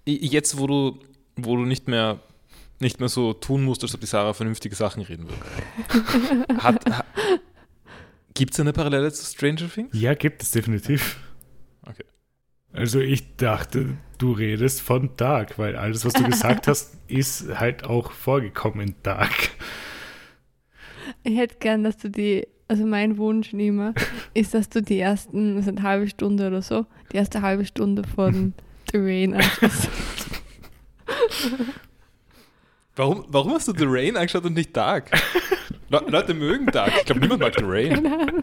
Jetzt, 0.07 0.59
wo 0.59 0.66
du, 0.66 0.98
wo 1.36 1.57
du 1.57 1.64
nicht 1.64 1.88
mehr 1.88 2.20
nicht 2.78 3.00
mehr 3.00 3.09
so 3.09 3.32
tun 3.32 3.64
musst, 3.64 3.82
als 3.82 3.94
ob 3.94 4.00
die 4.00 4.07
Sarah 4.07 4.34
vernünftige 4.34 4.74
Sachen 4.74 5.02
reden 5.02 5.26
würde. 5.28 6.62
Hat, 6.62 6.84
ha, 6.90 7.04
Gibt 8.34 8.52
es 8.52 8.61
eine 8.61 8.74
Parallele 8.74 9.11
zu 9.11 9.24
Stranger 9.24 9.70
Things? 9.72 9.98
Ja, 9.98 10.12
gibt 10.12 10.42
es 10.42 10.50
definitiv. 10.50 11.18
Okay. 11.88 12.04
Also 12.74 13.00
ich 13.00 13.36
dachte, 13.36 13.96
du 14.18 14.32
redest 14.32 14.82
von 14.82 15.11
Dark, 15.16 15.59
weil 15.59 15.74
alles, 15.74 16.04
was 16.04 16.12
du 16.12 16.22
gesagt 16.24 16.68
hast, 16.68 16.98
ist 17.09 17.59
halt 17.59 17.84
auch 17.84 18.12
vorgekommen 18.12 18.88
in 18.88 18.94
Dark. 19.02 19.52
ich 21.22 21.38
hätte 21.38 21.57
gern, 21.61 21.82
dass 21.82 21.96
du 21.96 22.11
die, 22.11 22.46
also 22.68 22.84
mein 22.84 23.16
Wunsch 23.16 23.54
immer 23.54 23.94
ist, 24.34 24.52
dass 24.52 24.68
du 24.68 24.82
die 24.82 24.98
ersten, 24.98 25.57
also 25.57 25.70
eine 25.70 25.82
halbe 25.82 26.07
Stunde 26.07 26.48
oder 26.48 26.61
so, 26.61 26.84
die 27.12 27.16
erste 27.16 27.40
halbe 27.40 27.64
Stunde 27.64 28.02
von 28.04 28.52
The 28.93 28.99
Rain 28.99 29.34
anschaust. 29.34 29.89
Warum, 32.95 33.24
warum 33.28 33.53
hast 33.53 33.68
du 33.68 33.72
The 33.76 33.84
Rain 33.87 34.16
angeschaut 34.16 34.45
und 34.45 34.55
nicht 34.55 34.74
Dark? 34.76 35.11
Le 35.89 36.01
Leute 36.09 36.34
mögen 36.34 36.66
Dark. 36.66 36.93
Ich 36.99 37.05
glaube, 37.05 37.20
niemand 37.20 37.41
mag 37.41 37.55
The 37.59 37.64
Rain. 37.64 38.43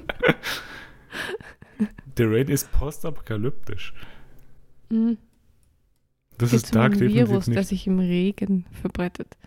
The 2.18 2.24
Rain 2.24 2.48
ist 2.48 2.72
postapokalyptisch. 2.72 3.94
Mhm. 4.90 5.18
Das 6.38 6.52
Geht 6.52 6.58
ist 6.58 6.66
um 6.68 6.72
Dark 6.82 6.94
ein 6.94 7.00
definitiv 7.00 7.30
Virus, 7.30 7.46
der 7.46 7.56
nicht. 7.56 7.68
sich 7.70 7.88
im 7.88 8.00
Regen 8.00 8.66
verbreitet. 8.82 9.38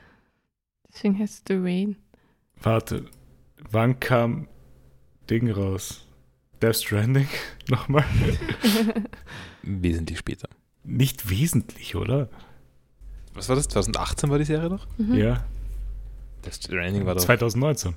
Deswegen 0.89 1.19
heißt 1.19 1.35
es 1.35 1.43
The 1.47 1.55
Rain. 1.55 1.97
Warte, 2.63 3.05
wann 3.71 4.01
kam 4.01 4.49
Ding 5.31 5.51
raus? 5.51 6.07
Death 6.61 6.77
Stranding? 6.77 7.29
Nochmal? 7.69 8.05
Wesentlich 9.63 10.19
später. 10.19 10.49
Nicht 10.87 11.29
wesentlich, 11.29 11.97
oder? 11.97 12.29
Was 13.35 13.49
war 13.49 13.57
das? 13.57 13.69
2018 13.69 14.31
war 14.31 14.39
die 14.39 14.45
Serie 14.45 14.71
noch? 14.71 14.87
Mhm. 14.99 15.15
Ja, 15.15 15.45
Das 16.43 16.57
Stranding 16.57 17.05
war 17.07 17.15
doch 17.15 17.23
2019. 17.23 17.95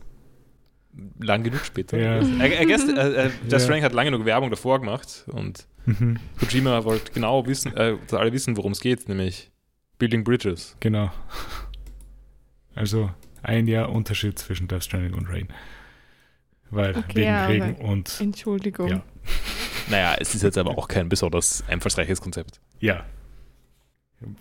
lang 1.19 1.43
genug 1.43 1.63
später. 1.63 1.97
Ja. 1.97 2.19
I, 2.21 2.63
I 2.63 2.65
guess, 2.65 2.83
äh, 2.87 2.91
äh, 2.93 3.23
Ja. 3.25 3.29
Death 3.49 3.61
Stranding 3.61 3.83
hat 3.83 3.93
lange 3.93 4.11
genug 4.11 4.25
Werbung 4.25 4.49
davor 4.49 4.79
gemacht 4.79 5.25
und 5.27 5.67
Mhm, 5.85 6.19
Kojima 6.39 6.83
wollte 6.83 7.11
genau 7.13 7.47
wissen, 7.47 7.75
äh, 7.75 7.95
dass 8.07 8.19
alle 8.19 8.31
wissen, 8.33 8.57
worum 8.57 8.73
es 8.73 8.79
geht, 8.81 9.07
nämlich 9.09 9.49
Building 9.97 10.23
Bridges. 10.23 10.75
genau. 10.81 11.09
Also 12.75 13.09
ein 13.41 13.67
Jahr 13.67 13.89
Unterschied 13.89 14.37
zwischen 14.37 14.67
Death 14.67 14.83
Stranding 14.83 15.13
und 15.13 15.27
Rain. 15.29 15.47
Weil 16.69 16.95
Okay, 16.95 17.15
wegen 17.15 17.27
ja, 17.27 17.45
Regen 17.47 17.75
und 17.77 18.19
Entschuldigung. 18.19 18.87
Ja. 18.89 19.03
Naja, 19.89 20.15
es 20.19 20.35
ist 20.35 20.43
jetzt 20.43 20.57
aber 20.57 20.77
auch 20.77 20.87
kein 20.87 21.09
besonders 21.09 21.63
einfallsreiches 21.67 22.21
Konzept. 22.21 22.59
Ja. 22.79 23.05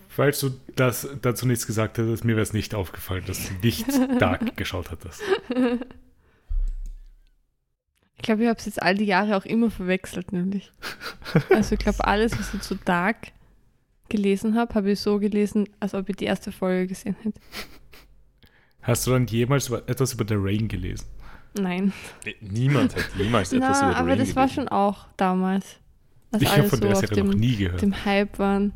Falls 0.08 0.40
du 0.40 0.50
das 0.74 1.08
dazu 1.22 1.46
nichts 1.46 1.66
gesagt 1.66 1.98
hättest, 1.98 2.24
mir 2.24 2.32
wäre 2.32 2.42
es 2.42 2.52
nicht 2.52 2.74
aufgefallen, 2.74 3.24
dass 3.26 3.48
du 3.48 3.54
nicht 3.62 3.86
Dark 4.20 4.56
geschaut 4.56 4.90
hattest. 4.90 5.22
Ich 8.16 8.22
glaube, 8.22 8.42
ich 8.42 8.48
habe 8.48 8.58
es 8.58 8.66
jetzt 8.66 8.82
all 8.82 8.96
die 8.96 9.04
Jahre 9.04 9.36
auch 9.36 9.44
immer 9.44 9.70
verwechselt, 9.70 10.32
nämlich. 10.32 10.72
Also 11.50 11.74
ich 11.74 11.78
glaube, 11.78 12.04
alles, 12.04 12.36
was 12.38 12.52
ich 12.52 12.60
zu 12.62 12.74
Dark 12.74 13.28
gelesen 14.08 14.56
habe, 14.56 14.74
habe 14.74 14.90
ich 14.92 15.00
so 15.00 15.18
gelesen, 15.20 15.68
als 15.78 15.94
ob 15.94 16.08
ich 16.08 16.16
die 16.16 16.24
erste 16.24 16.50
Folge 16.50 16.88
gesehen 16.88 17.16
hätte. 17.22 17.38
Hast 18.82 19.06
du 19.06 19.12
dann 19.12 19.26
jemals 19.26 19.68
über, 19.68 19.88
etwas 19.88 20.14
über 20.14 20.24
The 20.26 20.34
Rain 20.36 20.66
gelesen? 20.66 21.06
Nein. 21.54 21.92
Niemand 22.40 22.96
hat 22.96 23.04
jemals 23.16 23.52
etwas 23.52 23.80
Na, 23.80 23.90
über 23.90 23.98
aber 23.98 24.10
Rain 24.10 24.18
das 24.18 24.34
war 24.34 24.46
gelesen. 24.46 24.54
schon 24.62 24.68
auch 24.68 25.06
damals. 25.16 25.76
Als 26.30 26.42
ich 26.42 26.48
habe 26.50 26.68
von 26.68 26.78
so 26.80 26.86
der 26.86 26.96
Serie 26.96 27.24
noch 27.24 27.30
dem, 27.32 27.40
nie 27.40 27.56
gehört. 27.56 27.80
dem 27.82 28.04
Hype 28.04 28.38
waren. 28.38 28.72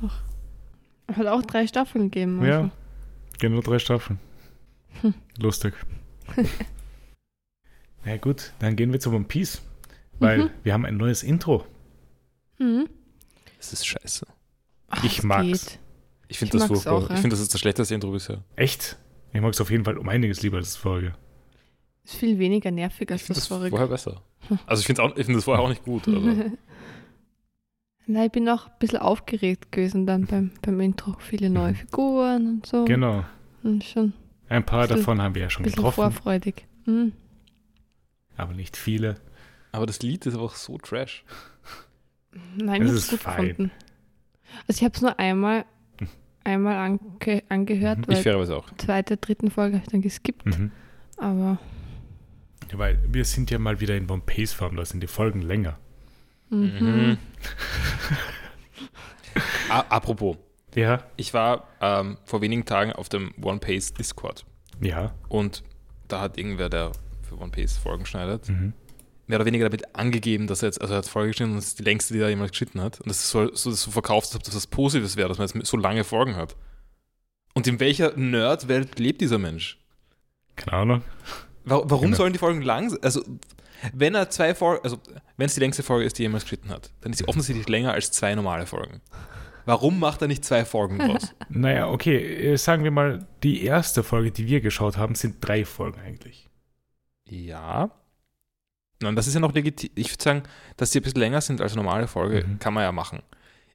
Noch. 0.00 0.18
Hat 1.12 1.26
auch 1.26 1.42
drei 1.42 1.66
Staffeln 1.66 2.04
gegeben. 2.10 2.44
Ja. 2.44 2.58
Also. 2.60 2.70
Genau 3.38 3.60
drei 3.60 3.78
Staffeln. 3.78 4.18
Hm. 5.02 5.14
Lustig. 5.38 5.74
Na 8.04 8.16
gut, 8.16 8.52
dann 8.58 8.76
gehen 8.76 8.92
wir 8.92 9.00
zu 9.00 9.10
One 9.12 9.24
Piece. 9.24 9.62
Weil 10.18 10.38
Mhm. 10.44 10.50
wir 10.64 10.72
haben 10.74 10.84
ein 10.84 10.96
neues 10.96 11.22
Intro. 11.22 11.66
Mhm. 12.58 12.88
Das 13.56 13.72
ist 13.72 13.86
scheiße. 13.86 14.26
Ach, 14.88 15.04
Ich 15.04 15.18
es 15.18 15.24
mag's. 15.24 15.46
geht. 15.66 15.78
Ich 16.28 16.38
finde 16.38 16.56
Ich 16.56 16.60
das 16.62 16.68
mag's 16.70 16.82
furchtbar. 16.82 16.92
auch, 16.94 17.04
ich 17.04 17.10
ja. 17.10 17.16
finde, 17.16 17.30
das 17.30 17.40
ist 17.40 17.54
das 17.54 17.60
schlechteste 17.60 17.94
Intro 17.94 18.10
bisher. 18.10 18.44
Echt? 18.56 18.98
Ich 19.32 19.40
mag 19.40 19.52
es 19.52 19.60
auf 19.60 19.70
jeden 19.70 19.84
Fall 19.84 19.96
um 19.98 20.08
einiges 20.08 20.42
lieber 20.42 20.58
als 20.58 20.68
das 20.68 20.76
vorige. 20.76 21.14
Ist 22.04 22.16
viel 22.16 22.38
weniger 22.38 22.70
nervig 22.70 23.08
Ich 23.08 23.12
als 23.12 23.22
finde 23.22 23.40
das 23.40 23.48
das 23.48 23.56
vorige. 23.56 23.70
vorher 23.70 23.88
besser. 23.88 24.22
Also 24.66 24.80
ich 24.80 24.86
finde 24.86 25.02
es 25.16 25.26
find 25.26 25.36
das 25.36 25.44
vorher 25.44 25.62
auch 25.64 25.68
nicht 25.68 25.84
gut. 25.84 26.06
Aber 26.08 26.34
Nein, 28.06 28.26
ich 28.26 28.32
bin 28.32 28.48
auch 28.48 28.66
ein 28.66 28.72
bisschen 28.80 28.98
aufgeregt 28.98 29.70
gewesen 29.70 30.06
dann 30.06 30.26
beim, 30.26 30.50
beim 30.62 30.80
Intro. 30.80 31.14
Viele 31.20 31.48
neue 31.50 31.72
Mhm. 31.72 31.76
Figuren 31.76 32.46
und 32.48 32.66
so. 32.66 32.84
Genau. 32.84 33.24
Und 33.62 33.84
schon 33.84 34.12
Ein 34.48 34.64
paar 34.64 34.82
Bisschen- 34.82 34.96
davon 34.98 35.22
haben 35.22 35.34
wir 35.34 35.42
ja 35.42 35.50
schon 35.50 35.62
ein 35.62 35.64
bisschen 35.64 35.76
getroffen, 35.84 36.12
vorfreudig. 36.12 36.66
Mhm. 36.86 37.12
aber 38.36 38.54
nicht 38.54 38.76
viele. 38.76 39.16
aber 39.72 39.86
das 39.86 40.00
Lied 40.00 40.26
ist 40.26 40.34
einfach 40.34 40.56
so 40.56 40.78
trash. 40.78 41.24
Nein, 42.56 42.82
Es 42.82 42.88
ich 42.88 42.88
habe 42.88 42.96
ist 42.98 43.04
es 43.04 43.10
gut 43.10 43.20
fein. 43.20 43.48
gefunden. 43.48 43.70
Also 44.66 44.78
ich 44.78 44.84
habe 44.84 44.94
es 44.96 45.02
nur 45.02 45.18
einmal, 45.20 45.64
einmal 46.42 46.76
ange, 46.76 47.42
angehört, 47.48 47.98
Mhm. 47.98 48.02
Ich 48.04 48.08
weil 48.08 48.16
fairerweise 48.22 48.56
auch. 48.56 48.66
zweite, 48.78 49.16
dritten 49.18 49.50
Folge 49.50 49.76
habe 49.76 49.84
ich 49.84 49.92
dann 49.92 50.00
geskippt. 50.02 50.46
Mhm. 50.46 50.72
Aber 51.18 51.58
Weil 52.72 52.98
wir 53.06 53.24
sind 53.24 53.50
ja 53.50 53.58
mal 53.58 53.80
wieder 53.80 53.96
in 53.96 54.08
One 54.10 54.22
Piece 54.24 54.52
Form, 54.52 54.76
da 54.76 54.84
sind 54.84 55.00
die 55.02 55.06
Folgen 55.06 55.42
länger. 55.42 55.78
mhm. 56.50 57.18
Apropos, 59.68 60.36
Ja, 60.74 61.04
ich 61.16 61.32
war 61.34 61.68
ähm, 61.80 62.18
vor 62.24 62.40
wenigen 62.40 62.64
Tagen 62.64 62.92
auf 62.92 63.08
dem 63.08 63.32
One 63.40 63.58
Pace 63.60 63.92
Discord 63.94 64.44
ja. 64.80 65.14
und 65.28 65.62
da 66.08 66.20
hat 66.20 66.38
irgendwer, 66.38 66.68
der 66.68 66.90
für 67.28 67.38
One 67.38 67.50
Piece 67.52 67.76
Folgen 67.76 68.04
schneidet, 68.06 68.48
Mhm. 68.48 68.72
mehr 69.28 69.38
oder 69.38 69.46
weniger 69.46 69.66
damit 69.66 69.94
angegeben, 69.94 70.48
dass 70.48 70.62
er 70.62 70.68
jetzt, 70.68 70.80
also 70.80 70.94
er 70.94 70.98
hat 70.98 71.06
Folge 71.06 71.28
geschnitten 71.28 71.52
und 71.52 71.58
das 71.58 71.66
ist 71.68 71.78
die 71.78 71.84
längste, 71.84 72.14
die 72.14 72.20
er 72.20 72.30
jemals 72.30 72.50
geschnitten 72.50 72.80
hat. 72.80 73.00
Und 73.00 73.08
das 73.08 73.18
ist 73.20 73.30
so, 73.30 73.54
so, 73.54 73.70
so 73.70 73.90
verkauft, 73.92 74.28
als 74.28 74.36
ob 74.36 74.42
das 74.42 74.56
was 74.56 74.66
Positives 74.66 75.16
wäre, 75.16 75.28
dass 75.28 75.38
man 75.38 75.46
jetzt 75.48 75.68
so 75.68 75.76
lange 75.76 76.02
Folgen 76.02 76.34
hat. 76.34 76.56
Und 77.54 77.68
in 77.68 77.78
welcher 77.78 78.16
Nerd-Welt 78.16 78.98
lebt 78.98 79.20
dieser 79.20 79.38
Mensch? 79.38 79.78
Keine 80.56 80.76
Ahnung. 80.76 81.02
Wa- 81.64 81.82
Warum 81.84 82.06
Genau. 82.06 82.16
sollen 82.16 82.32
die 82.32 82.38
Folgen 82.38 82.62
lang 82.62 82.90
sein? 82.90 82.98
Also, 83.02 83.22
wenn 83.92 84.14
er 84.14 84.28
zwei 84.30 84.54
Folgen, 84.54 84.82
also 84.84 84.98
wenn 85.36 85.46
es 85.46 85.54
die 85.54 85.60
längste 85.60 85.82
Folge 85.82 86.04
ist, 86.06 86.18
die 86.18 86.22
er 86.22 86.28
jemals 86.28 86.44
geschnitten 86.44 86.70
hat, 86.70 86.90
dann 87.00 87.12
ist 87.12 87.18
sie 87.18 87.28
offensichtlich 87.28 87.68
länger 87.68 87.92
als 87.92 88.10
zwei 88.12 88.34
normale 88.34 88.66
Folgen. 88.66 89.00
Warum 89.66 89.98
macht 89.98 90.20
er 90.22 90.28
nicht 90.28 90.44
zwei 90.44 90.64
Folgen 90.64 90.98
draus? 90.98 91.34
Naja, 91.48 91.88
okay, 91.88 92.16
äh, 92.52 92.56
sagen 92.56 92.82
wir 92.84 92.90
mal, 92.90 93.26
die 93.42 93.64
erste 93.64 94.02
Folge, 94.02 94.30
die 94.32 94.46
wir 94.46 94.60
geschaut 94.60 94.96
haben, 94.96 95.14
sind 95.14 95.36
drei 95.40 95.64
Folgen 95.64 96.00
eigentlich. 96.00 96.48
ja. 97.28 97.90
Nein, 99.02 99.16
das 99.16 99.26
ist 99.26 99.32
ja 99.32 99.40
noch 99.40 99.54
legitim. 99.54 99.88
Ich 99.94 100.10
würde 100.12 100.22
sagen, 100.22 100.42
dass 100.76 100.90
die 100.90 101.00
ein 101.00 101.02
bisschen 101.02 101.20
länger 101.20 101.40
sind 101.40 101.62
als 101.62 101.72
eine 101.72 101.82
normale 101.82 102.06
Folge, 102.06 102.44
Mhm. 102.46 102.58
kann 102.58 102.74
man 102.74 102.82
ja 102.82 102.92
machen. 102.92 103.22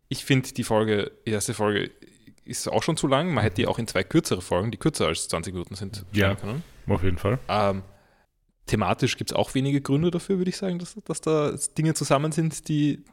Ich 0.08 0.24
finde, 0.24 0.52
die 0.54 0.64
Folge, 0.64 1.12
die 1.26 1.32
erste 1.32 1.56
Folge 1.56 1.90
ist 2.44 2.68
auch 2.68 2.84
schon 2.84 2.96
zu 2.96 3.08
lang. 3.08 3.34
Man 3.34 3.44
hätte 3.44 3.56
die 3.56 3.66
auch 3.66 3.80
in 3.80 3.88
zwei 3.88 4.04
kürzere 4.04 4.42
Folgen, 4.44 4.70
die 4.70 4.78
kürzer 4.78 5.08
als 5.08 5.28
20 5.28 5.52
Minuten 5.54 5.74
sind, 5.74 6.06
Ja. 6.12 6.26
schneiden 6.28 6.38
können. 6.42 6.64
Auf 6.88 7.04
jeden 7.04 7.18
Fall. 7.18 7.40
Ähm, 7.48 7.84
thematisch 8.66 9.18
gibt 9.18 9.32
es 9.32 9.36
auch 9.36 9.54
wenige 9.56 9.82
Gründe 9.82 10.12
dafür, 10.12 10.38
würde 10.38 10.50
ich 10.50 10.58
sagen, 10.58 10.80
dass, 10.80 10.96
dass 11.06 11.22
da 11.22 11.54
Dinge 11.78 11.94
zusammen 11.94 12.32
sind, 12.32 12.68
die. 12.68 13.04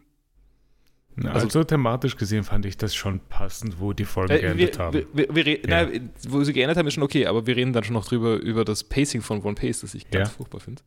Also, 1.24 1.46
Also- 1.46 1.64
thematisch 1.64 2.16
gesehen 2.16 2.42
fand 2.42 2.64
ich 2.64 2.78
das 2.78 2.94
schon 2.94 3.20
passend, 3.20 3.78
wo 3.80 3.92
die 3.92 4.06
Folgen 4.06 4.32
Äh, 4.32 4.40
geendet 4.40 4.78
wir, 4.78 4.84
haben. 4.84 5.06
wir, 5.12 5.34
wir, 5.34 5.48
Ja. 5.60 5.84
nein, 5.84 6.10
wo 6.26 6.42
sie 6.42 6.54
geändert 6.54 6.78
haben, 6.78 6.86
ist 6.86 6.94
schon 6.94 7.02
okay, 7.02 7.26
aber 7.26 7.46
wir 7.46 7.54
reden 7.54 7.74
dann 7.74 7.84
schon 7.84 7.92
noch 7.92 8.06
drüber, 8.06 8.36
über 8.36 8.64
das 8.64 8.82
Pacing 8.84 9.20
von 9.20 9.42
One 9.42 9.54
Piece, 9.54 9.80
das 9.82 9.94
ich 9.94 10.10
ganz 10.10 10.30
Ja. 10.30 10.34
furchtbar 10.34 10.60
finde. 10.60 10.80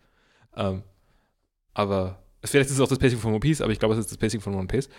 Ähm, 0.55 0.81
aber 1.75 2.23
vielleicht 2.43 2.69
ist 2.69 2.75
es 2.77 2.79
auch 2.81 2.87
das 2.87 2.97
Pacing 2.97 3.19
von 3.19 3.31
One 3.33 3.39
Piece, 3.39 3.61
aber 3.61 3.71
ich 3.71 3.77
glaube, 3.79 3.93
es 3.93 3.99
ist 3.99 4.09
das 4.11 4.17
Pacing 4.17 4.41
von 4.41 4.55
One 4.55 4.67
Piece. 4.67 4.89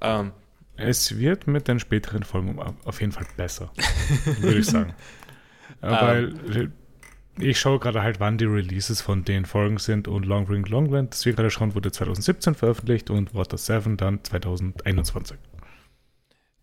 Ähm, 0.00 0.32
Es 0.76 1.16
wird 1.16 1.46
mit 1.46 1.68
den 1.68 1.78
späteren 1.78 2.24
Folgen 2.24 2.58
auf 2.58 3.00
jeden 3.00 3.12
Fall 3.12 3.26
besser, 3.36 3.70
würde 4.40 4.58
ich 4.58 4.66
sagen. 4.66 4.94
Äh, 5.80 5.86
Ähm. 5.86 5.92
Weil 5.92 6.56
äh, 6.64 6.68
ich 7.38 7.58
schaue 7.58 7.78
gerade 7.78 8.02
halt, 8.02 8.20
wann 8.20 8.36
die 8.38 8.44
Releases 8.44 9.00
von 9.00 9.24
den 9.24 9.44
Folgen 9.46 9.78
sind 9.78 10.06
und 10.08 10.26
Long 10.26 10.46
Ring 10.46 10.64
Longland, 10.66 11.12
das 11.12 11.24
wir 11.24 11.32
gerade 11.32 11.50
schauen, 11.50 11.74
wurde 11.74 11.90
2017 11.92 12.54
veröffentlicht 12.54 13.10
und 13.10 13.34
Water 13.34 13.56
7 13.58 13.96
dann 13.96 14.22
2021. 14.22 15.38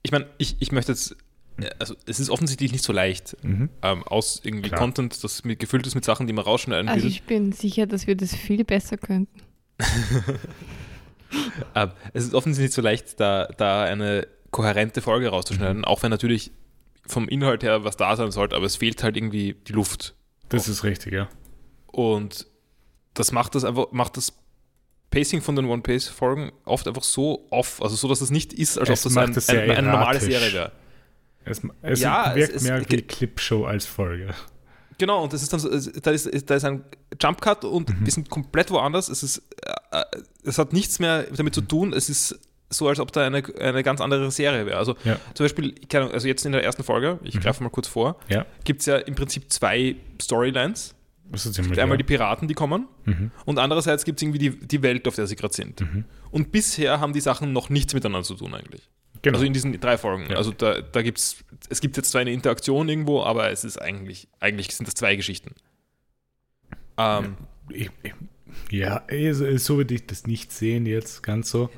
ich 0.04 0.12
meine, 0.12 0.28
ich, 0.38 0.58
ich 0.60 0.72
möchte 0.72 0.92
jetzt, 0.92 1.16
äh, 1.60 1.70
also 1.80 1.96
es 2.06 2.20
ist 2.20 2.30
offensichtlich 2.30 2.72
nicht 2.72 2.84
so 2.84 2.94
leicht, 2.94 3.36
Mhm. 3.44 3.70
ähm, 3.82 4.04
aus 4.04 4.42
irgendwie 4.44 4.70
Klar. 4.70 4.80
Content, 4.82 5.24
das 5.24 5.44
mit, 5.44 5.60
gefüllt 5.60 5.88
ist 5.88 5.96
mit 5.96 6.06
Sachen, 6.06 6.28
die 6.28 6.34
man 6.34 6.44
rausschneiden 6.46 6.88
Also 6.88 7.04
will. 7.04 7.10
ich 7.12 7.24
bin 7.24 7.52
sicher, 7.52 7.88
dass 7.88 8.06
wir 8.08 8.16
das 8.16 8.36
viel 8.36 8.64
besser 8.64 8.98
könnten. 8.98 9.42
Ähm, 11.76 11.92
es 12.14 12.24
ist 12.24 12.34
offensichtlich 12.34 12.70
nicht 12.70 12.74
so 12.76 12.82
leicht, 12.82 13.20
da, 13.20 13.46
da 13.58 13.84
eine 13.84 14.28
kohärente 14.50 15.00
Folge 15.02 15.28
Mhm. 15.28 15.34
rauszuschneiden, 15.34 15.86
auch 15.86 16.02
wenn 16.02 16.10
natürlich 16.10 16.52
vom 17.06 17.28
Inhalt 17.30 17.62
her 17.62 17.84
was 17.84 17.98
da 17.98 18.16
sein 18.16 18.32
sollte, 18.32 18.56
aber 18.56 18.66
es 18.66 18.78
fehlt 18.78 19.04
halt 19.04 19.16
irgendwie 19.16 19.56
die 19.68 19.74
Luft. 19.74 20.16
Das 20.50 20.68
ist 20.68 20.84
richtig, 20.84 21.14
ja. 21.14 21.30
Und 21.88 22.48
das 23.14 23.32
macht 23.32 23.56
das 23.56 23.64
einfach, 23.64 23.92
macht 23.92 24.18
das 24.18 24.34
Pacing 25.12 25.42
von 25.42 25.56
den 25.56 25.66
One 25.66 25.82
Pace 25.82 26.08
Folgen 26.08 26.52
oft 26.66 26.88
einfach 26.88 27.04
so 27.04 27.48
off, 27.50 27.82
also 27.82 27.96
so, 27.96 28.08
dass 28.08 28.22
es 28.22 28.30
nicht 28.32 28.54
ist, 28.54 28.78
als 28.78 28.90
Es 28.90 29.06
ob 29.06 29.14
das 29.14 29.18
ein, 29.18 29.34
sehr 29.34 29.64
ein, 29.64 29.72
eine 29.72 29.88
normale. 29.88 30.20
Serie 30.20 30.54
wäre. 30.54 30.72
Es, 31.46 31.62
es 31.82 32.00
Ja, 32.02 32.36
wirkt 32.36 32.56
es- 32.56 32.64
mehr 32.64 32.80
wie 32.90 33.02
Clipshow 33.02 33.66
als 33.66 33.86
Folge. 33.86 34.34
Genau, 35.00 35.24
und 35.24 35.32
das 35.34 35.42
ist 35.42 35.52
dann 35.54 35.60
so, 35.62 35.70
da 35.70 36.12
ist, 36.12 36.50
da 36.50 36.56
ist 36.56 36.66
ein 36.66 36.84
Jump 37.22 37.40
Cut 37.42 37.64
und 37.64 37.90
Mhm. 37.90 38.06
wir 38.06 38.12
sind 38.12 38.30
komplett 38.30 38.70
woanders. 38.70 39.08
Es 39.08 39.24
ist, 39.24 39.42
äh, 39.92 39.98
äh, 40.02 40.04
es 40.44 40.58
hat 40.58 40.74
nichts 40.74 41.00
mehr 41.00 41.24
damit 41.24 41.56
zu 41.56 41.62
tun. 41.62 41.94
Es 41.94 42.10
ist 42.10 42.38
so, 42.70 42.88
als 42.88 43.00
ob 43.00 43.12
da 43.12 43.26
eine, 43.26 43.44
eine 43.60 43.84
ganz 43.84 44.00
andere 44.02 44.30
Serie 44.32 44.66
wäre. 44.66 44.78
Also 44.78 44.96
Ja. 45.04 45.20
zum 45.34 45.44
Beispiel, 45.46 45.74
Ahnung, 45.94 46.12
also 46.12 46.28
jetzt 46.28 46.46
in 46.46 46.52
der 46.52 46.64
ersten 46.64 46.84
Folge, 46.84 47.20
ich 47.24 47.36
Mhm. 47.36 47.40
greife 47.42 47.64
mal 47.64 47.70
kurz 47.70 47.88
vor, 47.88 48.20
Ja, 48.30 48.46
gibt 48.64 48.82
es 48.82 48.86
ja 48.86 48.98
im 48.98 49.16
Prinzip 49.16 49.52
zwei 49.52 49.96
Storylines. 50.22 50.96
das 51.32 51.42
ist 51.42 51.46
Es 51.52 51.56
ziemlich 51.56 51.72
gibt 51.72 51.80
einmal 51.80 51.96
ja. 51.96 51.98
die 52.00 52.04
Piraten, 52.06 52.48
die 52.48 52.54
kommen, 52.56 52.88
Mhm. 53.06 53.32
und 53.46 53.60
andererseits 53.60 54.04
gibt 54.06 54.20
es 54.20 54.24
irgendwie 54.24 54.40
die, 54.40 54.50
die 54.52 54.82
Welt, 54.82 55.08
auf 55.08 55.16
der 55.16 55.28
sie 55.28 55.36
gerade 55.36 55.54
sind. 55.54 55.82
Mhm. 55.82 56.06
Und 56.32 56.52
bisher 56.52 57.00
haben 57.00 57.14
die 57.14 57.22
Sachen 57.22 57.54
noch 57.54 57.70
nichts 57.70 57.94
miteinander 57.94 58.24
zu 58.26 58.36
tun 58.36 58.54
eigentlich. 58.56 58.90
Genau. 59.22 59.36
Also 59.36 59.46
in 59.46 59.54
diesen 59.54 59.80
drei 59.80 59.98
Folgen. 59.98 60.28
Ja. 60.30 60.38
Also 60.38 60.52
da, 60.52 60.80
da 60.82 61.02
gibt 61.02 61.18
es, 61.18 61.44
es 61.70 61.82
gibt 61.82 61.98
jetzt 61.98 62.12
zwar 62.12 62.22
eine 62.22 62.32
Interaktion 62.32 62.88
irgendwo, 62.88 63.22
aber 63.24 63.52
es 63.52 63.64
ist 63.64 63.78
eigentlich, 63.82 64.28
eigentlich 64.40 64.74
sind 64.76 64.88
das 64.88 64.94
zwei 64.96 65.16
Geschichten. 65.16 65.54
Ähm, 66.98 67.36
ich, 67.70 67.90
ich, 68.04 68.14
ja, 68.72 69.04
so 69.58 69.78
würde 69.78 69.94
ich 69.96 70.08
das 70.08 70.26
nicht 70.26 70.52
sehen 70.52 70.86
jetzt 70.86 71.22
ganz 71.24 71.50
so. 71.50 71.70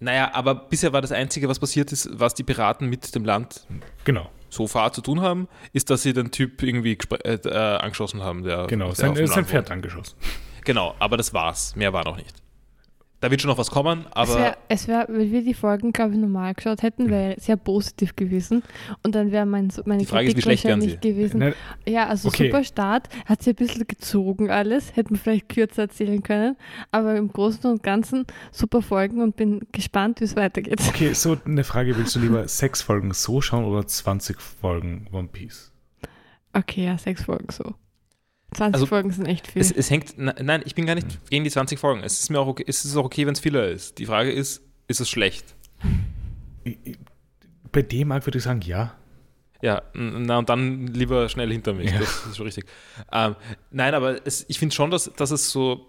Naja, 0.00 0.30
aber 0.34 0.54
bisher 0.54 0.92
war 0.92 1.00
das 1.00 1.12
Einzige, 1.12 1.48
was 1.48 1.58
passiert 1.58 1.92
ist, 1.92 2.08
was 2.12 2.34
die 2.34 2.42
Piraten 2.42 2.88
mit 2.88 3.14
dem 3.14 3.24
Land 3.24 3.66
Genau, 4.04 4.30
so 4.48 4.66
far 4.66 4.92
zu 4.92 5.00
tun 5.00 5.20
haben, 5.20 5.48
ist, 5.72 5.90
dass 5.90 6.02
sie 6.02 6.12
den 6.12 6.30
Typ 6.30 6.62
irgendwie 6.62 6.98
äh, 7.24 7.34
äh, 7.34 7.76
angeschossen 7.78 8.22
haben. 8.22 8.42
Der, 8.42 8.66
genau. 8.66 8.86
der 8.86 8.94
Sein, 8.94 9.26
sein 9.26 9.44
Pferd 9.44 9.70
angeschossen. 9.70 10.16
Genau, 10.64 10.94
aber 10.98 11.16
das 11.16 11.32
war's. 11.32 11.76
Mehr 11.76 11.92
war 11.92 12.04
noch 12.04 12.16
nicht. 12.16 12.43
Da 13.24 13.30
wird 13.30 13.40
schon 13.40 13.48
noch 13.48 13.56
was 13.56 13.70
kommen, 13.70 14.00
es 14.04 14.12
aber 14.12 14.36
wäre, 14.38 14.56
es 14.68 14.86
wär, 14.86 15.06
wenn 15.08 15.32
wir 15.32 15.42
die 15.42 15.54
Folgen, 15.54 15.92
glaube 15.94 16.12
ich, 16.12 16.20
normal 16.20 16.52
geschaut 16.52 16.82
hätten, 16.82 17.08
wäre 17.08 17.36
sehr 17.40 17.56
positiv 17.56 18.14
gewesen. 18.16 18.62
Und 19.02 19.14
dann 19.14 19.32
wäre 19.32 19.46
mein, 19.46 19.72
meine 19.86 20.00
Die 20.00 20.04
Frage 20.04 20.26
ist, 20.26 20.36
wie 20.36 20.42
Kritik 20.42 20.42
schlecht 20.42 20.64
wahrscheinlich 20.64 21.00
gewesen. 21.00 21.38
Nein, 21.38 21.54
Ja, 21.88 22.06
also 22.06 22.28
Okay. 22.28 22.48
super 22.48 22.64
Start, 22.64 23.08
hat 23.24 23.42
sie 23.42 23.52
ein 23.52 23.56
bisschen 23.56 23.86
gezogen 23.86 24.50
alles, 24.50 24.94
hätte 24.94 25.14
man 25.14 25.18
vielleicht 25.18 25.48
kürzer 25.48 25.84
erzählen 25.84 26.22
können, 26.22 26.58
aber 26.90 27.16
im 27.16 27.32
Großen 27.32 27.64
und 27.70 27.82
Ganzen 27.82 28.26
super 28.52 28.82
Folgen 28.82 29.22
und 29.22 29.36
bin 29.36 29.60
gespannt, 29.72 30.20
wie 30.20 30.24
es 30.24 30.36
weitergeht. 30.36 30.82
okay, 30.86 31.14
so 31.14 31.38
eine 31.46 31.64
Frage: 31.64 31.96
Willst 31.96 32.14
du 32.16 32.20
lieber 32.20 32.46
sechs 32.46 32.82
Folgen 32.82 33.14
so 33.14 33.40
schauen 33.40 33.64
oder 33.64 33.86
20 33.86 34.38
Folgen 34.38 35.06
One 35.12 35.28
Piece? 35.28 35.72
Okay, 36.52 36.84
ja, 36.84 36.98
sechs 36.98 37.22
Folgen 37.22 37.46
so. 37.50 37.72
20 38.54 38.74
Also, 38.74 38.86
Folgen 38.86 39.10
sind 39.10 39.26
echt 39.26 39.46
viel. 39.48 39.60
es, 39.62 39.70
es 39.72 39.90
hängt. 39.90 40.14
na- 40.16 40.34
Nein, 40.42 40.62
ich 40.64 40.74
bin 40.74 40.86
gar 40.86 40.94
nicht 40.94 41.10
Hm. 41.12 41.18
gegen 41.30 41.44
die 41.44 41.50
20 41.50 41.78
Folgen. 41.78 42.02
Es 42.02 42.20
ist 42.20 42.30
mir 42.30 42.38
auch 42.40 42.46
okay, 42.46 42.64
es 42.66 42.84
ist 42.84 42.96
auch 42.96 43.04
okay, 43.04 43.26
wenn 43.26 43.34
es 43.34 43.40
Filler 43.40 43.68
ist. 43.68 43.98
Die 43.98 44.06
Frage 44.06 44.30
ist, 44.32 44.62
ist 44.88 45.00
es 45.00 45.08
schlecht? 45.10 45.54
Bei 47.72 47.82
dem 47.82 48.08
Markt 48.08 48.26
würde 48.26 48.38
ich 48.38 48.44
sagen, 48.44 48.60
ja. 48.62 48.94
Ja, 49.62 49.82
na 49.94 50.38
und 50.38 50.48
dann 50.50 50.88
lieber 50.88 51.28
schnell 51.28 51.50
hinter 51.50 51.72
mich. 51.72 51.90
Ja. 51.90 51.98
Das 51.98 52.26
ist 52.26 52.36
schon 52.36 52.44
richtig. 52.44 52.66
Ähm, 53.10 53.34
nein, 53.70 53.94
aber 53.94 54.26
es, 54.26 54.44
ich 54.48 54.58
finde 54.58 54.74
schon, 54.74 54.90
dass, 54.90 55.10
dass 55.16 55.30
es 55.30 55.50
so. 55.50 55.88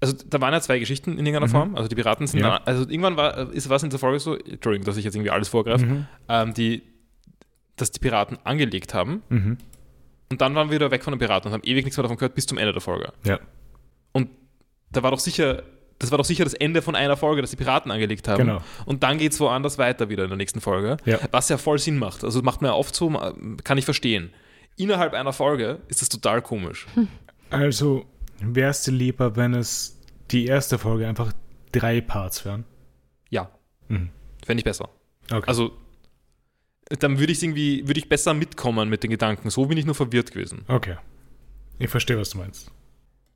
Also 0.00 0.14
da 0.28 0.40
waren 0.40 0.52
ja 0.52 0.60
zwei 0.60 0.78
Geschichten 0.78 1.12
in 1.12 1.18
irgendeiner 1.26 1.46
Mhm. 1.46 1.50
Form. 1.50 1.74
Also 1.74 1.88
die 1.88 1.94
Piraten 1.96 2.26
sind 2.26 2.40
Ja. 2.40 2.58
dann, 2.58 2.66
also 2.66 2.82
irgendwann 2.88 3.16
war, 3.16 3.50
ist 3.52 3.68
was 3.68 3.82
in 3.82 3.90
der 3.90 3.98
Folge 3.98 4.20
so, 4.20 4.36
Entschuldigung, 4.36 4.84
dass 4.84 4.96
ich 4.96 5.04
jetzt 5.04 5.16
irgendwie 5.16 5.30
alles 5.30 5.48
vorgreife, 5.48 5.86
Mhm. 5.86 6.06
ähm, 6.28 6.54
die, 6.54 6.82
dass 7.76 7.90
die 7.90 7.98
Piraten 7.98 8.38
angelegt 8.44 8.94
haben 8.94 9.22
Mhm. 9.28 9.56
Und 10.30 10.40
dann 10.40 10.54
waren 10.54 10.68
wir 10.70 10.74
wieder 10.76 10.90
weg 10.90 11.02
von 11.04 11.12
den 11.12 11.18
Piraten 11.18 11.48
und 11.48 11.54
haben 11.54 11.62
ewig 11.64 11.84
nichts 11.84 11.96
mehr 11.96 12.02
davon 12.02 12.16
gehört 12.18 12.34
bis 12.34 12.46
zum 12.46 12.58
Ende 12.58 12.72
der 12.72 12.80
Folge. 12.82 13.12
Ja, 13.24 13.38
Und 14.12 14.28
da 14.90 15.02
war 15.02 15.10
doch 15.10 15.18
sicher, 15.18 15.62
das 15.98 16.10
war 16.10 16.18
doch 16.18 16.24
sicher 16.24 16.44
das 16.44 16.54
Ende 16.54 16.82
von 16.82 16.94
einer 16.94 17.16
Folge, 17.16 17.40
dass 17.40 17.50
die 17.50 17.56
Piraten 17.56 17.90
angelegt 17.90 18.28
haben. 18.28 18.38
genau. 18.38 18.60
Und 18.86 19.02
dann 19.02 19.18
geht 19.18 19.32
es 19.32 19.40
woanders 19.40 19.78
weiter 19.78 20.08
wieder 20.08 20.24
in 20.24 20.30
der 20.30 20.36
nächsten 20.36 20.60
Folge. 20.60 20.96
Ja. 21.04 21.18
Was 21.30 21.48
ja 21.48 21.58
voll 21.58 21.78
Sinn 21.78 21.98
macht. 21.98 22.24
Also 22.24 22.42
macht 22.42 22.62
man 22.62 22.70
ja 22.70 22.74
oft 22.76 22.94
so, 22.94 23.10
kann 23.64 23.78
ich 23.78 23.84
verstehen. 23.84 24.32
Innerhalb 24.76 25.12
einer 25.14 25.32
Folge 25.32 25.80
ist 25.88 26.02
das 26.02 26.08
total 26.08 26.40
komisch. 26.40 26.86
Also, 27.50 28.04
wäre 28.40 28.70
es 28.70 28.82
dir 28.82 28.92
lieber, 28.92 29.34
wenn 29.34 29.54
es 29.54 29.98
die 30.30 30.46
erste 30.46 30.78
Folge 30.78 31.08
einfach 31.08 31.32
drei 31.72 32.00
Parts 32.00 32.44
wären? 32.44 32.64
Ja, 33.30 33.50
Mhm. 33.88 34.10
fände 34.46 34.60
ich 34.60 34.64
besser. 34.64 34.88
Okay. 35.32 35.44
Also 35.48 35.72
dann 36.98 37.18
würde 37.18 37.32
ich 37.32 37.42
irgendwie, 37.42 37.86
würde 37.86 37.98
ich 38.00 38.08
besser 38.08 38.34
mitkommen 38.34 38.88
mit 38.88 39.02
den 39.02 39.10
Gedanken. 39.10 39.50
So 39.50 39.66
bin 39.66 39.76
ich 39.78 39.84
nur 39.86 39.94
verwirrt 39.94 40.32
gewesen. 40.32 40.62
okay. 40.68 40.96
Ich 41.80 41.88
verstehe, 41.90 42.18
was 42.18 42.30
du 42.30 42.38
meinst. 42.38 42.72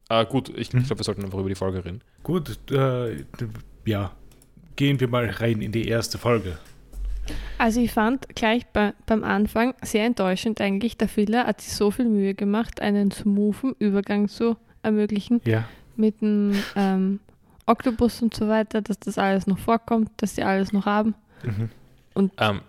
Ah, 0.09 0.25
gut, 0.25 0.49
ich, 0.49 0.75
ich 0.75 0.87
glaube, 0.87 0.99
wir 0.99 1.05
sollten 1.05 1.23
einfach 1.25 1.39
über 1.39 1.49
die 1.49 1.55
Folge 1.55 1.85
reden. 1.85 2.01
Gut, 2.25 2.59
äh, 2.73 3.25
ja. 3.85 4.11
Gehen 4.75 4.99
wir 4.99 5.07
mal 5.07 5.27
rein 5.31 5.63
in 5.63 5.71
die 5.71 5.87
erste 5.87 6.19
Folge. 6.19 6.59
Also 7.59 7.81
ich 7.81 7.93
fand 7.93 8.29
gleich 8.35 8.67
bei, 8.73 8.95
beim 9.07 9.23
Anfang 9.23 9.75
sehr 9.83 10.05
enttäuschend 10.07 10.61
eigentlich, 10.61 10.97
der 10.97 11.07
Filler 11.09 11.47
hat 11.47 11.61
sich 11.61 11.73
so 11.75 11.93
viel 11.93 12.07
Mühe 12.09 12.35
gemacht, 12.35 12.81
einen 12.81 13.13
smoothen 13.13 13.77
Übergang 13.79 14.27
zu 14.29 14.57
ermöglichen 14.83 15.41
Ja. 15.45 15.69
mit 15.95 16.21
dem 16.21 16.53
ähm, 16.75 17.21
Oktopus 17.67 18.23
und 18.23 18.35
so 18.35 18.49
weiter, 18.49 18.83
dass 18.83 18.99
das 18.99 19.19
alles 19.19 19.47
noch 19.47 19.59
vorkommt, 19.61 20.11
dass 20.17 20.35
sie 20.35 20.43
alles 20.43 20.73
noch 20.73 20.85
haben. 20.85 21.15
Mhm. 21.45 21.71
Ähm, 22.39 22.61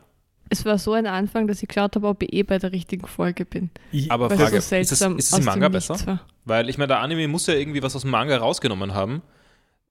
Es 0.50 0.66
war 0.66 0.78
so 0.78 0.94
ein 0.94 1.08
Anfang, 1.08 1.48
dass 1.48 1.62
ich 1.64 1.68
geschaut 1.70 1.96
habe, 1.96 2.08
ob 2.08 2.22
ich 2.22 2.34
eh 2.34 2.44
bei 2.44 2.60
der 2.60 2.72
richtigen 2.72 3.08
Folge 3.08 3.46
bin. 3.46 3.72
aber 4.10 4.30
Weil 4.30 4.38
Frage, 4.38 4.58
es 4.58 4.70
so 4.70 4.76
ist 4.76 4.92
es, 4.92 5.02
ist 5.02 5.28
es 5.28 5.34
aus 5.34 5.40
im 5.40 5.46
Manga 5.46 5.70
besser? 5.70 6.06
war. 6.06 6.26
Weil 6.46 6.70
ich 6.70 6.78
meine, 6.78 6.90
der 6.90 7.00
Anime 7.00 7.28
muss 7.28 7.48
ja 7.48 7.54
irgendwie 7.54 7.82
was 7.82 7.96
aus 7.96 8.02
dem 8.04 8.12
Manga 8.12 8.38
rausgenommen 8.38 8.94
haben. 8.94 9.22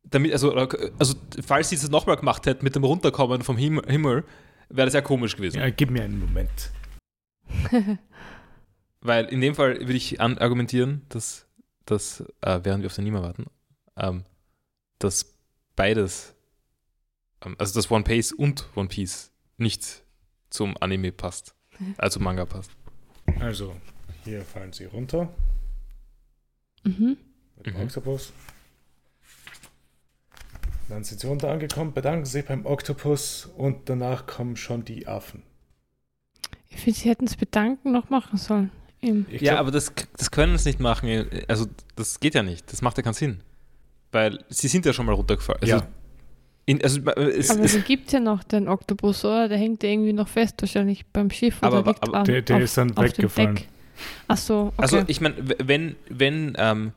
Damit, 0.05 0.32
also, 0.32 0.53
also 0.55 1.14
falls 1.44 1.70
sie 1.70 1.76
es 1.76 1.88
nochmal 1.88 2.16
gemacht 2.16 2.46
hätten 2.46 2.64
mit 2.64 2.74
dem 2.74 2.84
Runterkommen 2.84 3.42
vom 3.42 3.57
Him 3.57 3.80
Himmel, 3.86 4.24
wäre 4.68 4.86
das 4.86 4.94
ja 4.94 5.00
komisch 5.00 5.36
gewesen. 5.36 5.59
ja, 5.59 5.70
gib 5.70 5.90
mir 5.90 6.03
einen 6.03 6.18
Moment. 6.18 6.70
Weil 9.00 9.26
in 9.26 9.40
dem 9.40 9.55
Fall 9.55 9.80
würde 9.80 9.94
ich 9.94 10.20
an 10.20 10.38
argumentieren, 10.38 11.03
dass, 11.09 11.46
dass 11.86 12.20
äh, 12.40 12.61
während 12.62 12.82
wir 12.82 12.86
auf 12.86 12.94
den 12.94 13.05
Nima 13.05 13.22
warten, 13.22 13.46
ähm, 13.96 14.24
dass 14.98 15.34
beides, 15.76 16.34
ähm, 17.44 17.57
also 17.59 17.74
dass 17.74 17.90
One 17.90 18.05
Piece 18.05 18.32
und 18.32 18.68
One 18.76 18.88
Piece 18.88 19.32
nicht 19.57 20.01
zum 20.53 20.76
Anime 20.80 21.12
passt, 21.12 21.55
also 21.98 22.20
Manga 22.20 22.44
passt. 22.44 22.70
Also, 23.40 23.74
hier 24.24 24.42
fallen 24.42 24.72
sie 24.72 24.84
runter. 24.84 25.28
Mhm. 26.84 27.16
Mit 27.57 27.66
dem 27.66 27.74
Mhm. 27.76 27.82
Oktopus. 27.82 28.32
Dann 30.88 31.05
sind 31.05 31.20
sie 31.20 31.26
unten 31.28 31.46
angekommen, 31.46 31.94
bedanken 31.94 32.26
sich 32.26 32.44
beim 32.44 32.66
Oktopus 32.66 33.46
und 33.57 33.88
danach 33.88 34.26
kommen 34.26 34.57
schon 34.57 34.84
die 34.84 35.07
Affen. 35.07 35.42
Ich 36.68 36.80
finde, 36.80 36.98
sie 36.98 37.09
hätten 37.09 37.24
es 37.26 37.36
bedanken 37.36 37.92
noch 37.92 38.11
machen 38.11 38.36
sollen. 38.38 38.70
Ich 39.00 39.40
Ja, 39.40 39.53
glaub- 39.55 39.59
aber 39.61 39.70
das, 39.70 39.92
das 40.16 40.30
können 40.30 40.57
sie 40.59 40.68
nicht 40.70 40.80
machen. 40.80 41.28
Also, 41.48 41.66
das 41.96 42.20
geht 42.20 42.34
ja 42.34 42.42
nicht. 42.42 42.70
Das 42.72 42.82
macht 42.82 42.96
ja 42.98 43.03
keinen 43.03 43.14
Sinn. 43.14 43.40
Weil 44.11 44.44
sie 44.48 44.68
sind 44.68 44.84
ja 44.86 44.92
schon 44.92 45.07
mal 45.07 45.14
runtergefallen. 45.14 45.61
Also, 45.62 45.76
ja, 45.76 45.86
in, 46.65 46.83
also 46.83 47.01
es, 47.01 47.51
aber 47.51 47.65
es, 47.65 47.85
gibt 47.85 48.13
ja 48.13 48.21
noch 48.21 48.45
den 48.45 48.69
Oktopus, 48.69 49.25
oder? 49.25 49.49
Der 49.49 49.59
hängt 49.59 49.83
ja 49.83 49.89
irgendwie 49.89 50.13
noch 50.13 50.29
fest, 50.29 50.55
wahrscheinlich 50.61 51.05
beim 51.07 51.31
Schiff 51.31 51.59
Aber- 51.61 51.81
oder 51.81 51.89
liegt 51.91 52.03
aber 52.03 52.19
am- 52.19 52.25
der, 52.25 52.43
der 52.43 52.57
auf, 52.57 52.63
ist 52.63 52.77
dann 52.77 52.97
weggefallen. 52.97 53.57
Deck. 53.57 53.69
Ach 54.29 54.37
so, 54.37 54.73
okay. 54.77 54.83
Also 54.83 55.03
ich 55.07 55.21
meine, 55.21 55.35
wenn, 55.63 55.97
wenn 56.09 56.55
ähm, 56.57 56.93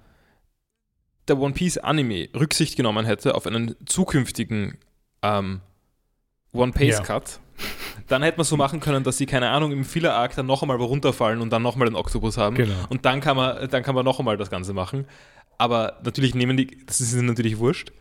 der 1.27 1.39
One 1.39 1.53
Piece 1.53 1.77
Anime 1.77 2.29
Rücksicht 2.35 2.75
genommen 2.77 3.05
hätte 3.05 3.35
auf 3.35 3.47
einen 3.47 3.75
zukünftigen 3.85 4.77
ähm, 5.21 5.61
One 6.53 6.71
Piece 6.71 6.97
Ja. 6.97 7.03
Cut, 7.03 7.39
dann 8.07 8.21
hätte 8.21 8.37
man 8.37 8.45
so 8.45 8.57
machen 8.57 8.79
können, 8.79 9.03
dass 9.03 9.17
sie, 9.17 9.25
keine 9.25 9.49
Ahnung, 9.49 9.71
im 9.71 9.83
Filler 9.83 10.13
Arc 10.13 10.35
dann 10.35 10.45
noch 10.45 10.61
einmal 10.61 10.77
runterfallen 10.77 11.41
und 11.41 11.51
dann 11.51 11.63
noch 11.63 11.75
mal 11.75 11.85
den 11.85 11.95
Oktopus 11.95 12.37
haben. 12.37 12.55
Genau. 12.55 12.73
Und 12.89 13.05
dann 13.05 13.19
kann 13.21 13.35
man, 13.35 13.67
dann 13.69 13.81
kann 13.83 13.95
man 13.95 14.05
noch 14.05 14.19
einmal 14.19 14.37
das 14.37 14.49
Ganze 14.49 14.73
machen. 14.73 15.05
Aber 15.57 15.99
natürlich 16.03 16.35
nehmen 16.35 16.57
die, 16.57 16.85
das 16.85 17.01
ist 17.01 17.13
ihnen 17.13 17.25
natürlich 17.25 17.57
wurscht. 17.57 17.91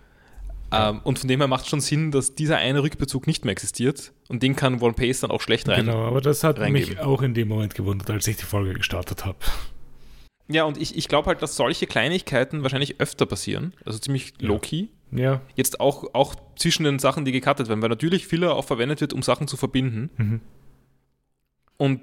Ähm, 0.74 1.00
und 1.04 1.18
von 1.18 1.28
dem 1.28 1.40
her 1.40 1.48
macht 1.48 1.64
es 1.64 1.70
schon 1.70 1.80
Sinn, 1.80 2.10
dass 2.10 2.34
dieser 2.34 2.56
eine 2.58 2.82
Rückbezug 2.82 3.26
nicht 3.26 3.44
mehr 3.44 3.52
existiert. 3.52 4.12
Und 4.28 4.42
den 4.42 4.56
kann 4.56 4.80
One 4.80 4.94
Piece 4.94 5.20
dann 5.20 5.30
auch 5.30 5.40
schlecht 5.40 5.68
rein. 5.68 5.86
Genau, 5.86 6.06
aber 6.06 6.20
das 6.20 6.42
hat 6.44 6.56
mich 6.58 6.64
reingeben. 6.64 6.98
auch 6.98 7.22
in 7.22 7.34
dem 7.34 7.48
Moment 7.48 7.74
gewundert, 7.74 8.10
als 8.10 8.26
ich 8.26 8.36
die 8.36 8.44
Folge 8.44 8.74
gestartet 8.74 9.24
habe. 9.24 9.38
Ja, 10.48 10.64
und 10.64 10.76
ich, 10.76 10.96
ich 10.96 11.08
glaube 11.08 11.28
halt, 11.28 11.40
dass 11.42 11.56
solche 11.56 11.86
Kleinigkeiten 11.86 12.62
wahrscheinlich 12.62 13.00
öfter 13.00 13.24
passieren. 13.26 13.72
Also 13.84 13.98
ziemlich 13.98 14.32
Ja. 14.40 14.48
low-key. 14.48 14.88
Ja. 15.10 15.40
Jetzt 15.54 15.80
auch, 15.80 16.12
auch 16.12 16.34
zwischen 16.56 16.84
den 16.84 16.98
Sachen, 16.98 17.24
die 17.24 17.32
gecuttet 17.32 17.68
werden, 17.68 17.80
weil 17.82 17.88
natürlich 17.88 18.26
Filler 18.26 18.54
auch 18.54 18.64
verwendet 18.64 19.00
wird, 19.00 19.12
um 19.12 19.22
Sachen 19.22 19.46
zu 19.48 19.56
verbinden. 19.56 20.10
Mhm. 20.16 20.40
Und 21.76 22.00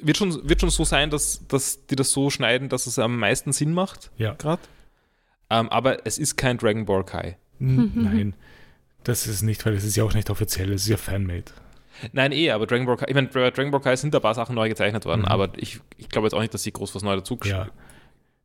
wird 0.00 0.16
schon, 0.16 0.48
wird 0.48 0.60
schon 0.60 0.70
so 0.70 0.84
sein, 0.84 1.10
dass, 1.10 1.46
dass 1.48 1.86
die 1.86 1.96
das 1.96 2.10
so 2.10 2.30
schneiden, 2.30 2.68
dass 2.68 2.86
es 2.86 2.98
am 2.98 3.18
meisten 3.18 3.52
Sinn 3.52 3.72
macht, 3.72 4.10
Ja. 4.16 4.34
gerade. 4.34 4.62
Ähm, 5.48 5.68
aber 5.68 6.04
es 6.06 6.18
ist 6.18 6.36
kein 6.36 6.58
Dragon 6.58 6.86
Ball 6.86 7.04
Kai. 7.04 7.36
Nein, 7.94 8.34
das 9.04 9.26
ist 9.26 9.42
nicht, 9.42 9.64
weil 9.66 9.74
es 9.74 9.84
ist 9.84 9.96
ja 9.96 10.04
auch 10.04 10.14
nicht 10.14 10.30
offiziell, 10.30 10.72
es 10.72 10.82
ist 10.82 10.88
ja 10.88 10.96
Fanmade. 10.96 11.44
Nein, 12.12 12.32
eh, 12.32 12.50
aber 12.50 12.66
Dragon 12.66 12.84
Ball 12.86 12.96
Kai, 12.98 13.06
ich 13.08 13.14
meine, 13.14 13.28
bei 13.28 13.50
Dragon 13.50 13.70
Ball 13.70 13.80
Kai 13.80 13.96
sind 13.96 14.12
da 14.12 14.18
ein 14.18 14.22
paar 14.22 14.34
Sachen 14.34 14.54
neu 14.54 14.68
gezeichnet 14.68 15.04
worden, 15.06 15.20
Mhm. 15.22 15.28
aber 15.28 15.50
ich, 15.56 15.80
ich 15.96 16.08
glaube 16.10 16.26
jetzt 16.26 16.34
auch 16.34 16.40
nicht, 16.40 16.52
dass 16.52 16.62
sie 16.62 16.72
groß 16.72 16.94
was 16.94 17.02
neu 17.02 17.16
dazu 17.16 17.38
Ja. 17.44 17.68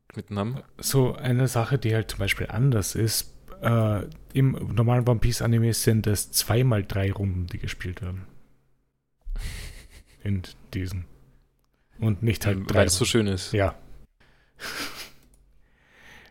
geschnitten 0.08 0.38
haben. 0.38 0.56
So 0.78 1.14
eine 1.16 1.48
Sache, 1.48 1.78
die 1.78 1.94
halt 1.94 2.10
zum 2.10 2.18
Beispiel 2.20 2.46
anders 2.48 2.94
ist, 2.94 3.34
äh, 3.60 4.02
im 4.32 4.52
normalen 4.74 5.06
One 5.06 5.20
Piece 5.20 5.42
Anime 5.42 5.74
sind 5.74 6.06
es 6.06 6.32
zweimal 6.32 6.82
drei 6.84 7.12
Runden, 7.12 7.46
die 7.46 7.58
gespielt 7.58 8.00
werden. 8.00 8.24
In 10.24 10.42
diesen. 10.72 11.04
Und 11.98 12.22
nicht 12.22 12.46
halt 12.46 12.70
drei. 12.70 12.74
weil 12.80 12.86
es 12.86 12.96
so 12.96 13.04
schön 13.04 13.26
ist. 13.26 13.52
Ja. 13.52 13.74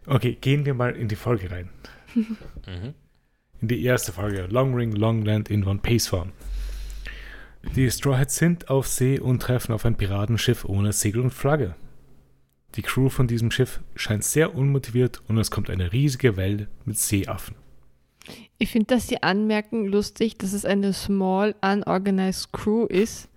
Okay, 0.08 0.36
gehen 0.42 0.66
wir 0.66 0.74
mal 0.74 0.96
in 0.96 1.08
die 1.08 1.16
Folge 1.16 1.52
rein. 1.52 1.70
Mhm. 2.16 2.93
In 3.62 3.68
die 3.68 3.84
erste 3.84 4.12
Folge. 4.12 4.47
Long 4.49 4.74
Ring, 4.74 4.91
Long 4.93 5.24
Land 5.24 5.49
in 5.49 5.66
One 5.66 5.80
Piece 5.80 6.07
Form. 6.07 6.32
Die 7.76 7.89
Straw 7.91 8.18
Hats 8.18 8.38
sind 8.38 8.70
auf 8.70 8.88
See 8.88 9.20
und 9.20 9.41
treffen 9.41 9.74
auf 9.74 9.86
ein 9.86 9.95
Piratenschiff 9.95 10.66
ohne 10.66 10.93
Segel 10.93 11.22
und 11.22 11.32
Flagge. 11.32 11.76
Die 12.76 12.82
Crew 12.82 13.09
von 13.09 13.28
diesem 13.28 13.51
Schiff 13.51 13.82
scheint 13.95 14.24
sehr 14.24 14.55
unmotiviert 14.55 15.22
und 15.28 15.38
es 15.38 15.51
kommt 15.51 15.70
eine 15.70 15.91
riesige 15.91 16.38
Welle 16.38 16.68
mit 16.86 16.97
Seeaffen. 16.97 17.55
Ich 18.57 18.72
finde, 18.72 18.95
dass 18.95 19.07
sie 19.07 19.22
anmerken, 19.22 19.86
lustig, 19.86 20.38
dass 20.38 20.53
es 20.53 20.66
eine 20.66 20.93
small 20.93 21.55
unorganized 21.62 22.51
Crew 22.51 22.86
ist, 22.86 23.30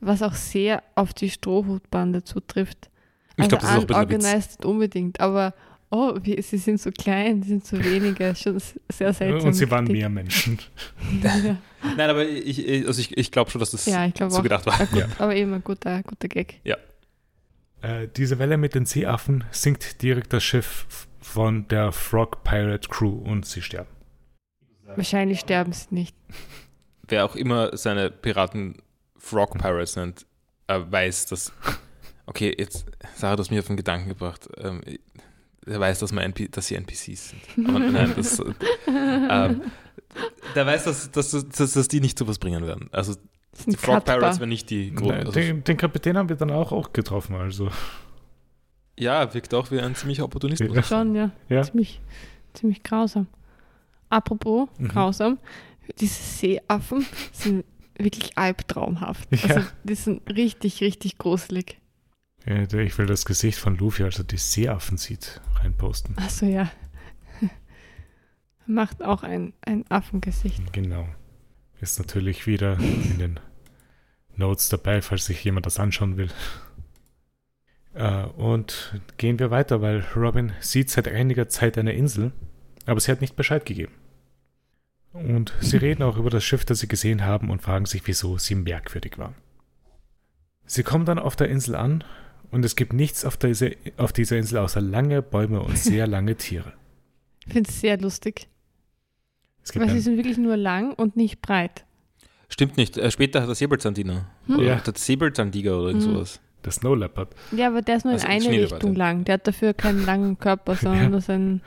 was 0.00 0.22
auch 0.22 0.34
sehr 0.34 0.82
auf 0.94 1.14
die 1.14 1.30
Strohhutbande 1.30 2.24
zutrifft. 2.24 2.90
Ich 3.36 3.48
glaube, 3.48 3.56
das 3.56 3.64
ist 3.64 3.68
auch 3.68 3.82
ein 3.82 3.84
unorganized 3.84 4.50
nicht 4.50 4.64
unbedingt, 4.64 5.20
aber 5.20 5.54
oh, 5.90 6.18
wie, 6.22 6.40
sie 6.42 6.58
sind 6.58 6.80
so 6.80 6.90
klein, 6.90 7.42
sie 7.42 7.50
sind 7.50 7.66
so 7.66 7.82
wenige, 7.82 8.34
schon 8.34 8.58
sehr 8.92 9.12
seltsam. 9.12 9.48
Und 9.48 9.52
sie 9.54 9.70
waren 9.70 9.84
mehr 9.84 10.08
Menschen. 10.08 10.58
ja, 11.22 11.58
Nein, 11.96 12.10
aber 12.10 12.26
ich, 12.26 12.86
also 12.86 13.00
ich, 13.00 13.16
ich 13.16 13.30
glaube 13.30 13.50
schon, 13.50 13.60
dass 13.60 13.70
das 13.70 13.86
ja, 13.86 14.06
ich 14.06 14.14
glaube 14.14 14.32
so 14.32 14.38
auch. 14.38 14.42
gedacht 14.42 14.66
war. 14.66 14.80
Ah, 14.80 14.84
gut, 14.84 14.98
Ja. 14.98 15.06
Aber 15.18 15.34
eben 15.34 15.52
ein 15.54 15.64
guter, 15.64 16.02
guter 16.02 16.28
Gag. 16.28 16.60
Äh, 17.82 18.08
diese 18.16 18.38
Welle 18.38 18.56
mit 18.56 18.74
den 18.74 18.86
Seeaffen 18.86 19.44
sinkt 19.50 20.02
direkt 20.02 20.32
das 20.32 20.42
Schiff 20.42 21.06
von 21.20 21.68
der 21.68 21.92
Frog 21.92 22.42
Pirate 22.42 22.88
Crew 22.88 23.22
und 23.24 23.46
sie 23.46 23.62
sterben. 23.62 23.90
Wahrscheinlich 24.96 25.40
sterben 25.40 25.72
sie 25.72 25.86
nicht. 25.90 26.16
Wer 27.08 27.24
auch 27.24 27.36
immer 27.36 27.76
seine 27.76 28.10
Piraten 28.10 28.82
Frog 29.16 29.58
Pirates 29.58 29.96
nennt, 29.96 30.26
äh, 30.66 30.80
weiß, 30.80 31.26
dass. 31.26 31.52
Okay, 32.26 32.52
jetzt, 32.58 32.86
Sarah, 33.14 33.36
du 33.36 33.40
hast 33.42 33.50
mich 33.50 33.60
auf 33.60 33.68
einen 33.68 33.76
Gedanken 33.76 34.08
gebracht. 34.08 34.48
Ähm, 34.58 34.80
er 35.66 35.80
weiß, 35.80 35.98
dass, 35.98 36.12
man 36.12 36.24
NP, 36.24 36.48
dass 36.50 36.68
sie 36.68 36.76
NPCs 36.76 37.30
sind. 37.30 37.68
Aber 37.68 37.78
nein, 37.78 38.12
das, 38.16 38.38
äh, 38.38 38.44
ähm, 38.86 39.62
der 40.54 40.66
weiß, 40.66 40.84
dass, 40.84 41.10
dass, 41.10 41.30
dass, 41.30 41.72
dass 41.72 41.88
die 41.88 42.00
nicht 42.00 42.18
zu 42.18 42.26
was 42.26 42.38
bringen 42.38 42.66
werden. 42.66 42.88
Also 42.92 43.14
die 43.66 43.76
Frog 43.76 43.96
Katpa. 43.96 44.14
Pirates 44.16 44.38
werden 44.38 44.50
nicht 44.50 44.70
die 44.70 44.90
Nein, 44.90 45.26
also, 45.26 45.32
den, 45.32 45.64
den 45.64 45.76
Kapitän 45.76 46.16
haben 46.16 46.28
wir 46.28 46.36
dann 46.36 46.50
auch, 46.50 46.72
auch 46.72 46.92
getroffen, 46.92 47.34
also. 47.36 47.70
Ja, 48.98 49.32
wirkt 49.34 49.52
auch 49.54 49.70
wie 49.70 49.80
ein 49.80 49.94
ziemlicher 49.94 50.24
Opportunist. 50.24 50.62
muss 50.62 50.74
Ja. 50.76 50.82
Schon, 50.82 51.14
ja. 51.14 51.30
Ja. 51.48 51.62
Ziemlich, 51.62 52.00
ziemlich 52.54 52.82
grausam. 52.82 53.26
Apropos 54.08 54.68
Mhm. 54.78 54.88
grausam, 54.88 55.38
diese 55.98 56.22
Seeaffen 56.22 57.04
sind 57.32 57.64
wirklich 57.98 58.36
albtraumhaft. 58.38 59.28
Ja. 59.32 59.56
Also 59.56 59.68
die 59.84 59.94
sind 59.94 60.22
richtig, 60.30 60.80
richtig 60.80 61.18
gruselig. 61.18 61.78
Der- 62.46 62.80
ich 62.80 62.96
will 62.98 63.06
das 63.06 63.24
Gesicht 63.24 63.58
von 63.58 63.76
Luffy, 63.76 64.04
als 64.04 64.18
er 64.18 64.24
die 64.24 64.36
Seeaffen 64.36 64.96
sieht, 64.98 65.40
reinposten. 65.56 66.16
Achso, 66.18 66.46
ja. 66.46 66.70
Macht 68.66 69.02
auch 69.02 69.22
ein, 69.22 69.52
ein 69.62 69.84
Affengesicht. 69.90 70.72
Genau. 70.72 71.08
Ist 71.80 71.98
natürlich 71.98 72.46
wieder 72.46 72.78
in 72.78 73.18
den 73.18 73.40
Notes 74.36 74.68
dabei, 74.68 75.02
falls 75.02 75.26
sich 75.26 75.42
jemand 75.44 75.66
das 75.66 75.78
anschauen 75.78 76.16
will. 76.16 76.30
Äh, 77.94 78.24
und 78.24 79.00
gehen 79.16 79.38
wir 79.38 79.50
weiter, 79.50 79.80
weil 79.80 80.04
Robin 80.14 80.52
sieht 80.60 80.90
seit 80.90 81.08
einiger 81.08 81.48
Zeit 81.48 81.78
eine 81.78 81.94
Insel, 81.94 82.32
aber 82.84 83.00
sie 83.00 83.10
hat 83.10 83.22
nicht 83.22 83.36
Bescheid 83.36 83.64
gegeben. 83.64 83.94
Und 85.14 85.54
sie 85.60 85.78
reden 85.78 86.02
auch 86.02 86.18
über 86.18 86.28
das 86.28 86.44
Schiff, 86.44 86.66
das 86.66 86.80
sie 86.80 86.88
gesehen 86.88 87.24
haben 87.24 87.48
und 87.48 87.62
fragen 87.62 87.86
sich, 87.86 88.06
wieso 88.06 88.36
sie 88.36 88.54
merkwürdig 88.54 89.16
war. 89.16 89.32
Sie 90.66 90.82
kommen 90.82 91.06
dann 91.06 91.18
auf 91.18 91.36
der 91.36 91.48
Insel 91.48 91.74
an 91.74 92.04
und 92.50 92.64
es 92.64 92.76
gibt 92.76 92.92
nichts 92.92 93.24
auf 93.24 93.36
dieser, 93.36 93.70
auf 93.96 94.12
dieser 94.12 94.36
Insel 94.36 94.58
außer 94.58 94.80
lange 94.80 95.22
Bäume 95.22 95.60
und 95.60 95.76
sehr 95.78 96.06
lange 96.16 96.36
Tiere. 96.36 96.72
Ich 97.46 97.52
finde 97.52 97.70
es 97.70 97.80
sehr 97.80 97.98
lustig. 97.98 98.48
Es 99.62 99.72
gibt 99.72 99.84
Weil 99.84 99.92
sie 99.92 100.00
sind 100.00 100.16
wirklich 100.16 100.38
nur 100.38 100.56
lang 100.56 100.92
und 100.94 101.16
nicht 101.16 101.40
breit. 101.42 101.84
Stimmt 102.48 102.76
nicht. 102.76 102.96
Äh, 102.96 103.10
später 103.10 103.42
hat 103.42 103.48
er 103.48 103.54
Säbelzahntiger. 103.54 104.26
Hm? 104.46 104.54
Ja. 104.54 104.56
Oder 104.56 104.76
der 104.76 104.94
Säbelzahntiger 104.96 105.78
oder 105.78 105.88
irgend 105.88 106.04
Hm. 106.04 106.12
sowas. 106.14 106.40
der 106.64 106.72
Snow 106.72 106.96
Leopard. 106.96 107.34
Ja, 107.52 107.68
aber 107.68 107.82
der 107.82 107.96
ist 107.96 108.04
nur 108.04 108.14
Also 108.14 108.26
in 108.26 108.32
eine 108.32 108.50
Richtung 108.62 108.92
ja. 108.92 108.98
lang. 108.98 109.24
Der 109.24 109.34
hat 109.34 109.46
dafür 109.46 109.72
keinen 109.74 110.04
langen 110.04 110.38
Körper, 110.38 110.74
sondern 110.80 111.02
Ja. 111.04 111.08
nur 111.08 111.20
sein, 111.20 111.60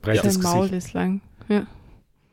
Breites 0.00 0.34
sein 0.34 0.42
Maul 0.42 0.68
Gesicht. 0.68 0.86
ist 0.88 0.92
lang. 0.94 1.20
Ja. 1.48 1.66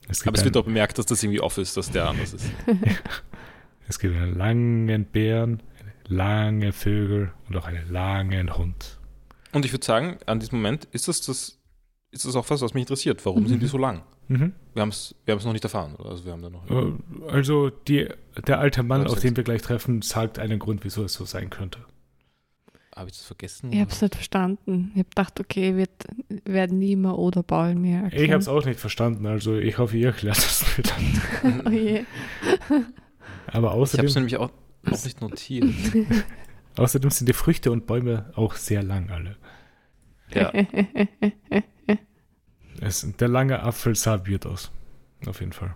Es 0.07 0.25
Aber 0.25 0.37
es 0.37 0.43
wird 0.43 0.55
auch 0.57 0.63
bemerkt, 0.65 0.97
dass 0.97 1.05
das 1.05 1.21
irgendwie 1.23 1.39
off 1.41 1.57
ist, 1.57 1.75
dass 1.77 1.91
der 1.91 2.07
anders 2.09 2.33
ist. 2.33 2.45
es 3.87 3.99
gibt 3.99 4.15
einen 4.15 4.37
langen 4.37 5.05
Bären, 5.05 5.61
lange 6.09 6.73
Vögel 6.73 7.31
und 7.47 7.55
auch 7.57 7.65
einen 7.65 7.89
langen 7.91 8.57
Hund. 8.57 8.97
Und 9.53 9.65
ich 9.65 9.71
würde 9.71 9.85
sagen, 9.85 10.17
an 10.25 10.39
diesem 10.39 10.57
Moment 10.59 10.85
ist 10.91 11.07
das, 11.07 11.21
das, 11.21 11.57
ist 12.11 12.25
das 12.25 12.35
auch 12.35 12.49
was, 12.49 12.61
was 12.61 12.73
mich 12.73 12.81
interessiert. 12.81 13.25
Warum 13.25 13.43
Mhm. 13.43 13.47
sind 13.47 13.61
die 13.63 13.67
so 13.67 13.77
lang? 13.77 14.03
Mhm. 14.27 14.53
Wir 14.73 14.81
haben 14.81 14.89
es 14.89 15.15
wir 15.25 15.31
haben's 15.33 15.45
noch 15.45 15.53
nicht 15.53 15.63
erfahren. 15.63 15.95
Oder? 15.95 16.09
Also 16.11 16.25
wir 16.25 16.31
haben 16.33 16.41
da 16.43 16.49
noch. 16.49 16.69
Äh, 16.69 16.93
Also 17.31 17.69
die, 17.69 18.07
der 18.45 18.59
alte 18.59 18.83
Mann, 18.83 19.07
auf 19.07 19.19
den 19.19 19.35
wir 19.35 19.43
gleich 19.43 19.61
treffen, 19.63 20.01
sagt 20.03 20.37
einen 20.37 20.59
Grund, 20.59 20.83
wieso 20.83 21.03
es 21.03 21.13
so 21.13 21.25
sein 21.25 21.49
könnte. 21.49 21.79
Habe 22.95 23.09
ich 23.09 23.17
das 23.17 23.25
vergessen? 23.25 23.71
Ich 23.71 23.79
habe 23.79 23.89
es 23.91 24.01
nicht 24.01 24.13
verstanden. 24.15 24.91
Ich 24.93 24.99
habe 24.99 25.09
gedacht, 25.09 25.39
okay, 25.39 25.75
wird, 25.77 25.89
werden 26.45 26.79
nie 26.79 26.95
mehr 26.97 27.17
oder 27.17 27.43
Paul 27.43 27.73
mir 27.75 28.03
erklären. 28.03 28.23
Ich 28.25 28.31
habe 28.31 28.41
es 28.41 28.47
auch 28.49 28.65
nicht 28.65 28.79
verstanden, 28.79 29.25
also 29.25 29.55
ich 29.55 29.77
hoffe, 29.77 29.95
ihr 29.97 30.07
erklärt 30.07 30.37
das 30.37 30.65
mit. 30.77 30.93
Oh 31.65 31.69
je. 31.69 32.03
Aber 32.67 32.87
ich 33.47 33.53
habe 33.53 33.71
außerdem, 33.71 34.05
es 34.05 34.15
nämlich 34.15 34.37
auch, 34.37 34.51
auch 34.85 35.03
nicht 35.03 35.21
notiert. 35.21 35.65
außerdem 36.77 37.09
sind 37.11 37.27
die 37.29 37.33
Früchte 37.33 37.71
und 37.71 37.85
Bäume 37.87 38.31
auch 38.35 38.55
sehr 38.55 38.83
lang 38.83 39.09
alle. 39.09 39.37
Ja. 40.33 40.51
Es, 42.81 43.05
der 43.19 43.27
lange 43.27 43.61
Apfel 43.61 43.93
sah 43.95 44.25
weird 44.25 44.45
aus. 44.45 44.71
Auf 45.25 45.41
jeden 45.41 45.51
Fall. 45.51 45.75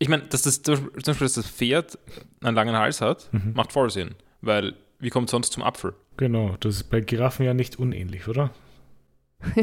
Ich 0.00 0.08
meine, 0.08 0.24
dass 0.24 0.42
das, 0.42 0.62
zum 0.62 0.90
Beispiel, 0.92 1.12
dass 1.26 1.34
das 1.34 1.46
Pferd 1.46 1.96
einen 2.40 2.56
langen 2.56 2.74
Hals 2.74 3.00
hat, 3.00 3.28
Mhm. 3.32 3.52
macht 3.54 3.72
voll 3.72 3.88
Sinn. 3.88 4.16
Weil, 4.40 4.74
wie 4.98 5.10
kommt 5.10 5.28
es 5.28 5.30
sonst 5.30 5.52
zum 5.52 5.62
Apfel? 5.62 5.94
Genau, 6.16 6.56
das 6.58 6.74
ist 6.76 6.84
bei 6.90 7.00
Giraffen 7.00 7.46
ja 7.46 7.54
nicht 7.54 7.78
unähnlich, 7.78 8.26
oder? 8.28 8.50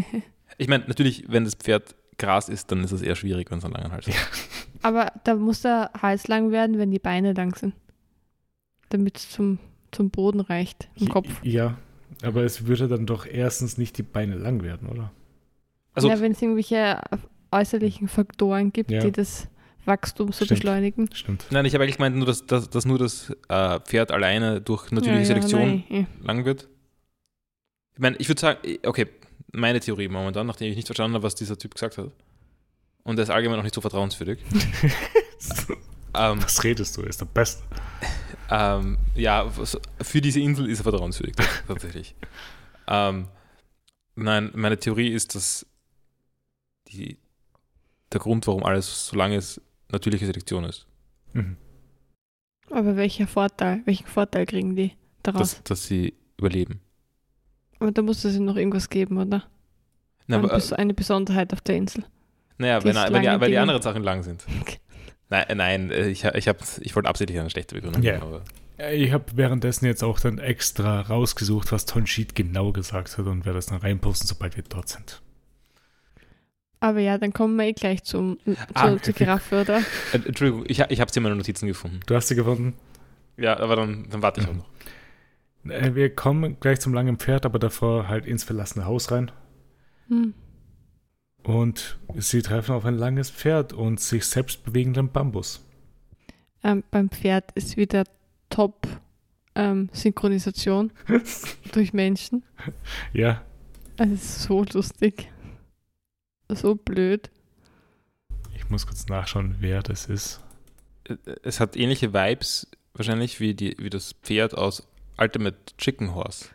Ich 0.58 0.68
meine, 0.68 0.84
natürlich, 0.88 1.26
wenn 1.28 1.44
das 1.46 1.56
Pferd 1.56 1.94
Gras 2.18 2.50
isst, 2.50 2.72
dann 2.72 2.84
ist 2.84 2.92
es 2.92 3.02
eher 3.02 3.16
schwierig, 3.16 3.50
wenn 3.52 3.60
es 3.60 3.66
einen 3.66 3.74
langen 3.76 3.92
Hals 3.92 4.08
hat. 4.08 4.16
Aber 4.82 5.12
da 5.24 5.36
muss 5.36 5.62
der 5.62 5.92
Hals 6.02 6.28
lang 6.28 6.52
werden, 6.52 6.78
wenn 6.80 6.90
die 6.92 7.00
Beine 7.00 7.34
lang 7.34 7.54
sind. 7.56 7.74
Damit 8.90 9.18
es 9.18 9.30
zum, 9.30 9.60
zum 9.92 10.10
Boden 10.10 10.40
reicht 10.40 10.90
im 10.96 11.10
Kopf. 11.10 11.28
Ja, 11.44 11.78
aber 12.24 12.44
es 12.44 12.66
würde 12.66 12.88
dann 12.88 13.06
doch 13.06 13.26
erstens 13.26 13.78
nicht 13.78 13.98
die 13.98 14.04
Beine 14.04 14.36
lang 14.36 14.64
werden, 14.64 14.90
oder? 14.90 15.12
Also- 15.94 16.10
ja, 16.10 16.20
wenn 16.20 16.32
es 16.32 16.42
irgendwelche 16.42 17.00
äußerlichen 17.52 18.08
Faktoren 18.08 18.72
gibt, 18.72 18.92
Ja. 18.92 19.00
die 19.02 19.12
das 19.12 19.48
Wachstum 19.86 20.28
so 20.32 20.46
Stimmt. 20.46 20.50
beschleunigen. 20.62 21.10
Stimmt. 21.14 21.46
Nein, 21.52 21.66
ich 21.66 21.74
habe 21.74 21.84
eigentlich 21.84 21.98
gemeint, 21.98 22.16
nur, 22.16 22.26
dass, 22.26 22.46
dass, 22.46 22.70
dass 22.70 22.86
nur 22.86 23.00
das 23.00 23.32
äh, 23.48 23.80
Pferd 23.82 24.12
alleine 24.12 24.62
durch 24.62 24.92
natürliche 24.92 25.22
ja, 25.22 25.26
Selektion 25.26 25.84
Ja, 25.90 25.96
nein, 25.98 26.08
lang 26.22 26.46
wird. 26.46 26.68
Ich 27.94 28.00
meine, 28.00 28.16
ich 28.18 28.28
würde 28.30 28.40
sagen, 28.42 28.60
okay, 28.86 29.08
meine 29.52 29.80
Theorie 29.80 30.08
momentan, 30.08 30.46
nachdem 30.48 30.70
ich 30.70 30.76
nicht 30.76 30.88
verstanden 30.88 31.16
habe, 31.16 31.24
was 31.24 31.36
dieser 31.36 31.58
Typ 31.58 31.74
gesagt 31.74 31.98
hat. 31.98 32.12
Und 33.04 33.18
er 33.18 33.24
ist 33.24 33.30
allgemein 33.30 33.58
noch 33.58 33.64
nicht 33.64 33.74
so 33.76 33.82
vertrauenswürdig. 33.82 34.40
ähm, 36.14 36.44
Was 36.44 36.64
redest 36.64 36.98
du? 36.98 37.02
Ist 37.02 37.22
der 37.22 37.26
Beste. 37.26 37.64
ähm, 38.50 38.98
ja, 39.16 39.50
für 40.02 40.22
diese 40.22 40.40
Insel 40.40 40.70
ist 40.70 40.80
er 40.80 40.84
vertrauenswürdig, 40.84 41.36
tatsächlich. 41.68 42.16
ähm, 42.88 43.28
nein, 44.16 44.52
meine 44.56 44.78
Theorie 44.78 45.10
ist, 45.10 45.36
dass 45.36 45.66
die, 46.88 47.18
der 48.12 48.20
Grund, 48.20 48.48
warum 48.48 48.64
alles 48.64 49.08
so 49.08 49.16
lang 49.16 49.34
ist, 49.34 49.62
natürliche 49.92 50.26
Selektion 50.26 50.64
ist. 50.64 50.88
Mhm. 51.34 51.58
Aber 52.72 52.96
welcher 52.96 53.28
Vorteil, 53.28 53.82
welchen 53.86 54.08
Vorteil 54.08 54.46
kriegen 54.46 54.76
die 54.76 54.94
daraus? 55.24 55.56
Dass, 55.56 55.64
dass 55.64 55.84
sie 55.86 56.14
überleben. 56.38 56.82
Aber 57.80 57.92
da 57.92 58.02
muss 58.02 58.24
es 58.26 58.36
ja 58.36 58.42
noch 58.42 58.56
irgendwas 58.56 58.90
geben, 58.90 59.18
oder? 59.18 59.44
Na, 60.28 60.38
Eine 60.38 60.52
aber, 60.52 60.80
eine 60.80 60.94
Besonderheit 60.94 61.54
auf 61.54 61.62
der 61.62 61.78
Insel. 61.78 62.06
naja, 62.58 62.84
wenn, 62.84 62.96
wenn 62.96 63.06
die, 63.06 63.26
lange 63.28 63.42
weil 63.42 63.50
die 63.52 63.58
anderen 63.58 63.82
Sachen 63.82 64.04
lang 64.04 64.22
sind. 64.24 64.46
Nein, 65.30 65.46
äh, 65.48 65.56
nein 65.56 65.92
äh, 65.92 66.08
ich, 66.10 66.24
ich, 66.26 66.48
hab, 66.48 66.58
ich 66.82 66.96
wollte 66.96 67.10
absichtlich 67.10 67.40
eine 67.40 67.50
schlechte 67.50 67.76
Begründung. 67.76 68.02
Ja. 68.04 68.22
Aber, 68.22 68.42
Ja, 68.78 68.90
Ich 68.90 69.12
habe 69.12 69.26
währenddessen 69.36 69.86
jetzt 69.86 70.04
auch 70.04 70.20
dann 70.20 70.40
extra 70.40 71.02
rausgesucht, 71.02 71.72
was 71.72 71.86
Tonshit 71.86 72.36
genau 72.36 72.72
gesagt 72.72 73.18
hat 73.18 73.26
und 73.26 73.46
werde 73.46 73.58
das 73.58 73.68
dann 73.68 73.80
reinposten, 73.80 74.28
sobald 74.28 74.56
wir 74.58 74.64
dort 74.68 74.90
sind. 74.90 75.22
Aber 76.82 77.00
ja, 77.00 77.18
dann 77.18 77.34
kommen 77.34 77.58
wir 77.58 77.66
eh 77.66 77.74
gleich 77.74 78.04
zum, 78.06 78.38
zu, 78.46 78.56
Ah, 78.74 78.98
zur 79.02 79.14
Giraffe, 79.14 79.62
oder? 79.62 79.80
äh, 80.14 80.20
Entschuldigung, 80.26 80.64
ich, 80.66 80.80
ich 80.80 81.02
habe 81.02 81.12
sie 81.12 81.20
in 81.20 81.24
meinen 81.24 81.38
Notizen 81.38 81.68
gefunden. 81.68 82.00
Du 82.06 82.16
hast 82.16 82.30
sie 82.30 82.36
gefunden? 82.36 82.74
Ja, 83.36 83.60
aber 83.60 83.76
dann, 83.76 84.08
dann 84.10 84.22
warte 84.22 84.42
ich 84.42 84.48
auch 84.48 84.54
Mhm. 84.54 84.60
noch. 84.60 85.74
Äh, 85.74 85.94
Wir 85.94 86.16
kommen 86.16 86.58
gleich 86.62 86.80
zum 86.80 86.94
langen 86.94 87.18
Pferd, 87.18 87.46
aber 87.46 87.60
davor 87.60 88.08
halt 88.08 88.26
ins 88.26 88.46
verlassene 88.46 88.86
Haus 88.86 89.12
rein. 89.12 89.30
Hm. 90.08 90.34
Und 91.44 91.98
sie 92.18 92.42
treffen 92.42 92.76
auf 92.76 92.86
ein 92.86 92.96
langes 92.96 93.30
Pferd 93.32 93.74
und 93.74 94.00
sich 94.00 94.26
selbst 94.26 94.64
bewegenden 94.64 95.10
Bambus. 95.12 95.66
Ähm, 96.64 96.84
beim 96.92 97.10
Pferd 97.10 97.52
ist 97.54 97.78
wieder 97.78 98.04
top 98.50 98.88
ähm, 99.56 99.90
Synchronisation 99.94 100.92
durch 101.72 101.94
Menschen. 101.94 102.44
Ja, 103.14 103.42
Es 103.98 104.12
ist 104.12 104.42
so 104.44 104.64
lustig. 104.74 105.30
So 106.50 106.76
blöd. 106.76 107.30
ich 108.56 108.70
muss 108.70 108.86
kurz 108.88 109.08
nachschauen, 109.08 109.56
wer 109.60 109.82
das 109.82 110.08
ist. 110.08 110.42
Es 111.44 111.60
hat 111.60 111.76
ähnliche 111.78 112.14
Vibes 112.14 112.68
wahrscheinlich 112.94 113.40
wie, 113.40 113.54
die, 113.54 113.76
wie 113.80 113.90
das 113.90 114.14
Pferd 114.24 114.56
aus 114.58 114.88
Ultimate 115.18 115.58
Chicken 115.78 116.14
Horse. 116.16 116.50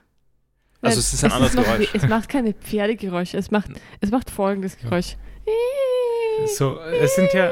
Also 0.84 1.00
es 1.00 1.14
ist 1.14 1.24
ein 1.24 1.32
anderes 1.32 1.54
noch 1.54 1.64
Geräusch. 1.64 1.88
Es 1.94 2.06
macht 2.08 2.28
keine 2.28 2.52
Pferdegeräusche. 2.52 3.36
Es 3.36 3.50
macht, 3.50 3.70
es 4.00 4.10
macht 4.10 4.30
folgendes 4.30 4.76
Geräusch. 4.78 5.16
So, 6.56 6.78
es 6.80 7.14
sind 7.14 7.32
ja, 7.32 7.50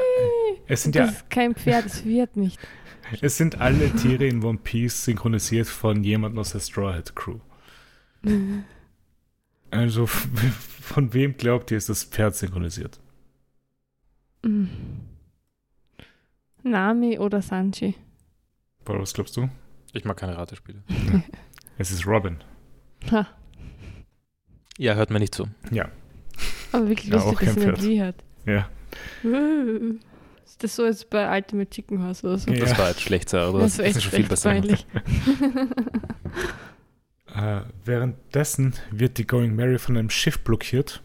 es 0.67 0.83
sind 0.83 0.95
das 0.95 1.09
ja, 1.09 1.17
ist 1.17 1.29
kein 1.29 1.55
Pferd, 1.55 1.85
es 1.85 2.05
wird 2.05 2.35
nicht. 2.35 2.59
es 3.21 3.37
sind 3.37 3.61
alle 3.61 3.89
Tiere 3.95 4.25
in 4.25 4.43
One 4.43 4.59
Piece 4.61 5.05
synchronisiert 5.05 5.67
von 5.67 6.03
jemandem 6.03 6.39
aus 6.39 6.51
der 6.51 6.59
Straw 6.59 6.93
Hat 6.93 7.15
Crew. 7.15 7.39
Also, 9.71 10.05
von 10.05 11.13
wem 11.13 11.37
glaubt 11.37 11.71
ihr, 11.71 11.77
ist 11.77 11.89
das 11.89 12.03
Pferd 12.03 12.35
synchronisiert? 12.35 12.99
Mm. 14.43 14.65
Nami 16.63 17.19
oder 17.19 17.41
Sanji? 17.41 17.95
Was 18.85 19.13
glaubst 19.13 19.35
du? 19.37 19.49
Ich 19.93 20.05
mag 20.05 20.17
keine 20.17 20.37
Ratespiele. 20.37 20.83
Es 21.75 21.89
ist 21.89 22.05
Robin. 22.05 22.37
Ha, 23.11 23.27
Ja, 24.77 24.93
hört 24.95 25.09
mir 25.11 25.19
nicht 25.19 25.35
zu. 25.35 25.47
Ja, 25.71 25.89
aber 26.71 26.87
wirklich 26.89 27.09
Ja, 27.09 27.15
lustig, 27.15 27.49
auch 27.49 27.55
dass 27.55 27.81
sie 27.81 27.89
wie 27.89 28.01
hat. 28.01 28.15
ja. 28.45 28.67
Ist 30.45 30.63
das 30.63 30.75
so 30.75 30.85
jetzt 30.85 31.09
bei 31.09 31.35
Ultimate 31.35 31.69
Chicken 31.69 32.03
House 32.03 32.23
oder 32.23 32.37
so? 32.37 32.51
Ja. 32.51 32.59
Das 32.59 32.77
war 32.77 32.89
jetzt 32.89 33.01
schlecht, 33.01 33.29
Sarah. 33.29 33.51
Du 33.51 33.59
Das 33.59 33.71
ist 33.71 33.79
das 33.79 33.85
echt 33.87 34.01
schon 34.03 34.11
viel 34.11 34.27
besser. 34.27 34.53
Äh, 37.35 37.61
währenddessen 37.83 38.73
wird 38.91 39.17
die 39.17 39.25
Going 39.25 39.55
Mary 39.55 39.79
von 39.79 39.97
einem 39.97 40.11
Schiff 40.11 40.39
blockiert. 40.41 41.01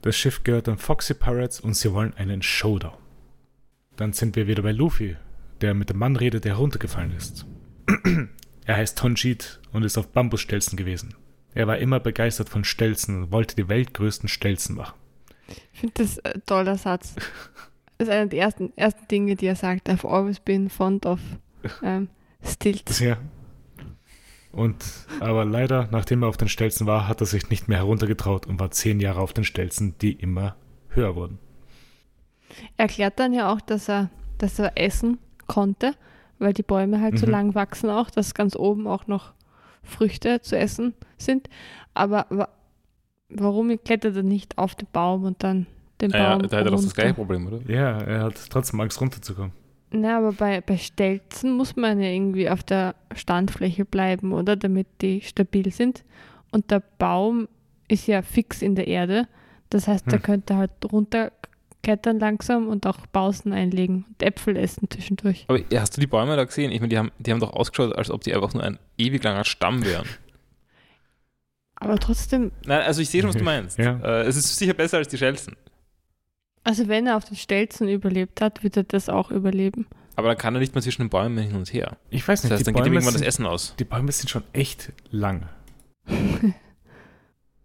Das 0.00 0.16
Schiff 0.16 0.42
gehört 0.42 0.68
an 0.70 0.78
Foxy 0.78 1.12
Pirates 1.12 1.60
und 1.60 1.74
sie 1.74 1.92
wollen 1.92 2.14
einen 2.14 2.40
Showdown. 2.40 2.94
Dann 3.96 4.14
sind 4.14 4.36
wir 4.36 4.46
wieder 4.46 4.62
bei 4.62 4.72
Luffy, 4.72 5.16
der 5.60 5.74
mit 5.74 5.90
dem 5.90 5.98
Mann 5.98 6.16
redet, 6.16 6.44
der 6.46 6.52
heruntergefallen 6.54 7.14
ist. 7.14 7.44
Er 8.64 8.76
heißt 8.76 8.98
Tonjit 8.98 9.60
und 9.72 9.82
ist 9.82 9.98
auf 9.98 10.08
Bambusstelzen 10.08 10.76
gewesen. 10.76 11.14
Er 11.54 11.66
war 11.66 11.78
immer 11.78 12.00
begeistert 12.00 12.48
von 12.48 12.64
Stelzen 12.64 13.24
und 13.24 13.32
wollte 13.32 13.56
die 13.56 13.68
weltgrößten 13.68 14.28
Stelzen 14.28 14.76
machen. 14.76 14.94
Ich 15.72 15.80
finde 15.80 15.94
das 15.98 16.18
ein 16.20 16.42
toller 16.46 16.78
Satz. 16.78 17.14
Das 17.98 18.08
ist 18.08 18.14
einer 18.14 18.30
der 18.30 18.40
ersten, 18.40 18.72
ersten 18.76 19.06
Dinge, 19.08 19.36
die 19.36 19.44
er 19.44 19.56
sagt. 19.56 19.90
I've 19.90 20.08
always 20.08 20.40
been 20.40 20.70
fond 20.70 21.04
of 21.04 21.20
ähm, 21.82 22.08
stilts. 22.42 22.98
Ja. 22.98 23.18
Und 24.52 24.82
aber 25.20 25.44
leider, 25.44 25.86
nachdem 25.90 26.22
er 26.22 26.30
auf 26.30 26.38
den 26.38 26.48
Stelzen 26.48 26.86
war, 26.86 27.08
hat 27.08 27.20
er 27.20 27.26
sich 27.26 27.50
nicht 27.50 27.68
mehr 27.68 27.76
heruntergetraut 27.76 28.46
und 28.46 28.58
war 28.58 28.70
zehn 28.70 29.00
Jahre 29.00 29.20
auf 29.20 29.34
den 29.34 29.44
Stelzen, 29.44 29.96
die 30.00 30.12
immer 30.12 30.56
höher 30.88 31.14
wurden. 31.14 31.38
Er 32.78 32.84
erklärt 32.84 33.20
dann 33.20 33.34
ja 33.34 33.52
auch, 33.52 33.60
dass 33.60 33.90
er, 33.90 34.08
dass 34.38 34.58
er 34.58 34.72
essen 34.76 35.18
konnte, 35.46 35.94
weil 36.40 36.52
die 36.52 36.64
Bäume 36.64 37.00
halt 37.00 37.18
so 37.18 37.26
Mhm. 37.26 37.32
lang 37.32 37.54
wachsen 37.54 37.88
auch, 37.90 38.10
dass 38.10 38.34
ganz 38.34 38.56
oben 38.56 38.86
auch 38.88 39.06
noch 39.06 39.32
Früchte 39.84 40.40
zu 40.40 40.58
essen 40.58 40.94
sind. 41.16 41.48
Aber 41.94 42.26
wa 42.30 42.48
warum 43.28 43.78
klettert 43.84 44.16
er 44.16 44.24
nicht 44.24 44.58
auf 44.58 44.74
den 44.74 44.88
Baum 44.92 45.24
und 45.24 45.42
dann 45.44 45.66
den 46.00 46.10
Naja, 46.10 46.36
Baum 46.36 46.42
da 46.48 46.56
hat 46.58 46.64
er 46.64 46.64
doch 46.64 46.72
das 46.72 46.82
runter? 46.86 46.94
gleiche 46.94 47.14
Problem, 47.14 47.46
oder? 47.46 47.60
Ja, 47.70 47.98
er 48.00 48.22
hat 48.24 48.34
trotzdem 48.50 48.80
Angst 48.80 49.00
runterzukommen. 49.00 49.52
Na, 49.92 50.18
aber 50.18 50.32
bei, 50.32 50.60
bei 50.60 50.76
Stelzen 50.76 51.52
muss 51.56 51.74
man 51.76 52.00
ja 52.00 52.08
irgendwie 52.08 52.48
auf 52.48 52.62
der 52.62 52.94
Standfläche 53.14 53.84
bleiben, 53.84 54.32
oder? 54.32 54.56
Damit 54.56 54.86
die 55.00 55.20
stabil 55.20 55.70
sind. 55.72 56.04
Und 56.52 56.70
der 56.70 56.80
Baum 56.98 57.48
ist 57.88 58.06
ja 58.06 58.22
fix 58.22 58.62
in 58.62 58.74
der 58.76 58.86
Erde. 58.88 59.26
Das 59.68 59.88
heißt, 59.88 60.12
er 60.12 60.18
Hm. 60.18 60.22
könnte 60.22 60.56
halt 60.56 60.70
runterklettern 61.80 62.18
langsam 62.18 62.68
und 62.68 62.86
auch 62.86 62.98
Pausen 63.12 63.52
einlegen 63.52 64.04
und 64.08 64.22
Äpfel 64.22 64.56
essen 64.56 64.88
zwischendurch. 64.90 65.44
Aber 65.48 65.60
hast 65.74 65.96
du 65.96 66.00
die 66.00 66.06
Bäume 66.06 66.36
da 66.36 66.44
gesehen? 66.44 66.70
Ich 66.72 66.80
meine, 66.80 66.88
die 66.90 66.98
haben, 66.98 67.10
die 67.18 67.30
haben 67.30 67.40
doch 67.40 67.52
ausgeschaut, 67.52 67.94
als 67.96 68.10
ob 68.10 68.22
die 68.22 68.34
einfach 68.34 68.52
nur 68.54 68.62
ein 68.64 68.78
ewig 68.98 69.22
langer 69.22 69.44
Stamm 69.44 69.84
wären. 69.84 70.06
Aber 71.76 71.98
trotzdem, 71.98 72.52
Nein, 72.66 72.82
also 72.82 73.00
ich 73.00 73.08
sehe 73.08 73.22
schon, 73.22 73.30
was 73.30 73.36
du 73.36 73.44
meinst. 73.44 73.78
Ja. 73.78 73.98
Äh, 74.00 74.22
es 74.26 74.36
ist 74.36 74.56
sicher 74.58 74.74
besser 74.74 74.98
als 74.98 75.08
die 75.08 75.16
Schelzen. 75.16 75.56
also 76.64 76.88
wenn 76.88 77.06
er 77.06 77.16
auf 77.16 77.24
den 77.24 77.36
Stelzen 77.36 77.88
überlebt 77.88 78.40
hat, 78.42 78.62
wird 78.62 78.76
er 78.76 78.84
das 78.84 79.08
auch 79.08 79.30
überleben. 79.30 79.86
Aber 80.16 80.28
dann 80.28 80.36
kann 80.36 80.54
er 80.54 80.60
nicht 80.60 80.74
mehr 80.74 80.82
zwischen 80.82 81.02
den 81.02 81.08
Bäumen 81.08 81.38
hin 81.38 81.56
und 81.56 81.72
her. 81.72 81.96
Ich 82.10 82.26
weiß 82.28 82.42
Das 82.42 82.50
nicht, 82.50 82.52
heißt, 82.52 82.60
die, 82.60 82.64
dann 82.66 82.74
geht 82.74 82.80
ihm 82.82 82.92
Bäume 82.92 82.96
irgendwann 82.96 83.14
das 83.14 83.22
Essen 83.22 83.46
aus. 83.46 83.74
die 83.78 83.84
Bäume 83.84 84.12
sind 84.12 84.28
schon 84.28 84.42
echt 84.52 84.92
lang. 85.10 85.48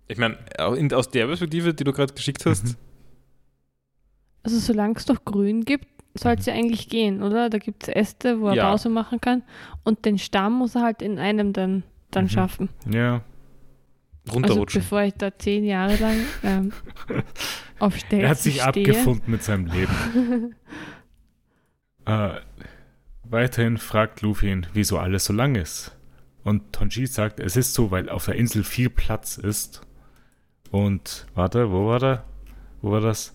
Ich 0.07 0.17
meine, 0.17 0.37
auch 0.59 0.73
in- 0.73 0.93
aus 0.93 1.09
der 1.09 1.25
Perspektive, 1.27 1.73
die 1.73 1.83
du 1.83 1.91
gerade 1.91 2.13
geschickt 2.13 2.45
hast, 2.45 2.63
Mhm. 2.63 2.75
Also 4.45 4.59
solange 4.59 4.95
es 4.95 5.07
noch 5.07 5.25
grün 5.25 5.65
gibt, 5.65 5.87
soll 6.13 6.33
es 6.39 6.45
ja 6.45 6.53
eigentlich 6.53 6.87
gehen, 6.87 7.21
oder? 7.23 7.49
Da 7.49 7.57
gibt 7.57 7.83
es 7.83 7.89
Äste, 7.89 8.39
wo 8.39 8.47
er 8.49 8.55
Ja. 8.55 8.69
Pause 8.69 8.89
machen 8.89 9.19
kann. 9.19 9.43
Und 9.83 10.05
den 10.05 10.17
Stamm 10.17 10.53
muss 10.53 10.75
er 10.75 10.83
halt 10.83 11.01
in 11.01 11.19
einem 11.19 11.51
dann, 11.51 11.83
dann 12.11 12.25
Mhm. 12.25 12.29
schaffen. 12.29 12.69
Ja, 12.89 13.21
Also 14.27 14.33
runterrutschen. 14.39 14.81
bevor 14.81 15.01
ich 15.03 15.13
da 15.15 15.37
zehn 15.37 15.65
Jahre 15.65 15.95
lang 15.97 16.17
ähm, 16.43 16.71
auf 17.79 17.97
Stelzen 17.97 18.19
er 18.21 18.29
hat 18.29 18.37
sich 18.37 18.61
stehe. 18.61 18.67
abgefunden 18.67 19.31
mit 19.31 19.43
seinem 19.43 19.65
Leben. 19.67 20.55
Äh, 22.05 22.35
weiterhin 23.23 23.77
fragt 23.79 24.21
Luffy 24.21 24.51
ihn, 24.51 24.67
wieso 24.73 24.99
alles 24.99 25.25
so 25.25 25.33
lang 25.33 25.55
ist. 25.55 25.91
Und 26.43 26.71
Tonji 26.71 27.07
sagt, 27.07 27.39
es 27.39 27.55
ist 27.55 27.73
so, 27.73 27.89
weil 27.89 28.09
auf 28.09 28.25
der 28.25 28.35
Insel 28.35 28.63
viel 28.63 28.91
Platz 28.91 29.37
ist. 29.37 29.81
Und, 30.69 31.25
warte, 31.33 31.71
wo 31.71 31.87
war 31.87 31.97
da? 31.99 32.23
Wo 32.83 32.91
war 32.91 33.01
das? 33.01 33.33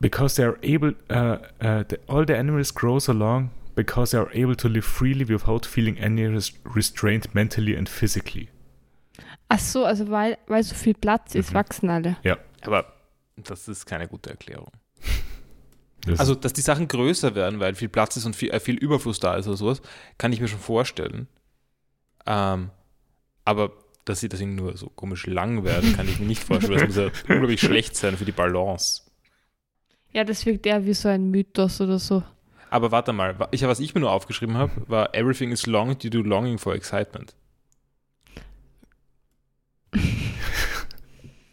Because 0.00 0.36
they 0.36 0.44
are 0.44 0.56
able, 0.62 0.94
uh, 1.10 1.38
uh, 1.60 1.84
the, 1.88 1.98
all 2.06 2.24
the 2.24 2.36
animals 2.36 2.72
grow 2.72 2.98
so 3.00 3.12
long 3.12 3.50
because 3.74 4.12
they 4.12 4.18
are 4.20 4.30
able 4.32 4.54
to 4.56 4.68
live 4.68 4.84
freely 4.84 5.24
without 5.28 5.66
feeling 5.66 5.98
any 5.98 6.24
res 6.26 6.52
restraint 6.64 7.34
mentally 7.34 7.76
and 7.76 7.88
physically. 7.88 8.48
Ach 9.48 9.58
so, 9.58 9.84
also 9.84 10.08
weil, 10.10 10.38
weil 10.46 10.62
so 10.62 10.74
viel 10.74 10.94
Platz 10.94 11.34
ist, 11.34 11.50
Mhm. 11.50 11.54
wachsen 11.54 11.90
alle. 11.90 12.16
Aber 12.62 12.92
das 13.36 13.66
ist 13.68 13.86
keine 13.86 14.08
gute 14.08 14.30
Erklärung. 14.30 14.70
Das 16.06 16.20
Also, 16.20 16.36
dass 16.36 16.52
die 16.52 16.60
Sachen 16.60 16.86
größer 16.86 17.34
werden, 17.34 17.58
weil 17.58 17.74
viel 17.74 17.88
Platz 17.88 18.16
ist 18.16 18.24
und 18.24 18.36
viel, 18.36 18.50
äh, 18.50 18.60
viel 18.60 18.76
Überfluss 18.76 19.18
da 19.18 19.34
ist 19.34 19.48
oder 19.48 19.56
sowas, 19.56 19.82
kann 20.16 20.32
ich 20.32 20.40
mir 20.40 20.46
schon 20.46 20.60
vorstellen. 20.60 21.26
Ähm, 22.24 22.70
aber 23.44 23.72
dass 24.04 24.20
sie 24.20 24.28
deswegen 24.28 24.54
nur 24.54 24.76
so 24.76 24.88
komisch 24.90 25.26
lang 25.26 25.64
werden, 25.64 25.94
kann 25.94 26.08
ich 26.08 26.20
mir 26.20 26.26
nicht 26.26 26.42
vorstellen. 26.44 26.78
Das 26.78 26.86
muss 26.86 26.96
ja 26.96 27.10
unglaublich 27.28 27.60
schlecht 27.60 27.96
sein 27.96 28.16
für 28.16 28.24
die 28.24 28.32
Balance. 28.32 29.02
Ja, 30.12 30.24
das 30.24 30.44
wirkt 30.46 30.66
eher 30.66 30.84
wie 30.86 30.94
so 30.94 31.08
ein 31.08 31.30
Mythos 31.30 31.80
oder 31.80 31.98
so. 31.98 32.22
Aber 32.70 32.90
warte 32.92 33.12
mal, 33.12 33.36
ich, 33.50 33.62
was 33.62 33.80
ich 33.80 33.94
mir 33.94 34.00
nur 34.02 34.10
aufgeschrieben 34.12 34.56
habe, 34.56 34.72
war 34.88 35.14
Everything 35.14 35.50
is 35.52 35.66
long 35.66 35.96
due 35.98 36.10
to 36.10 36.20
longing 36.22 36.58
for 36.58 36.74
excitement. 36.74 37.34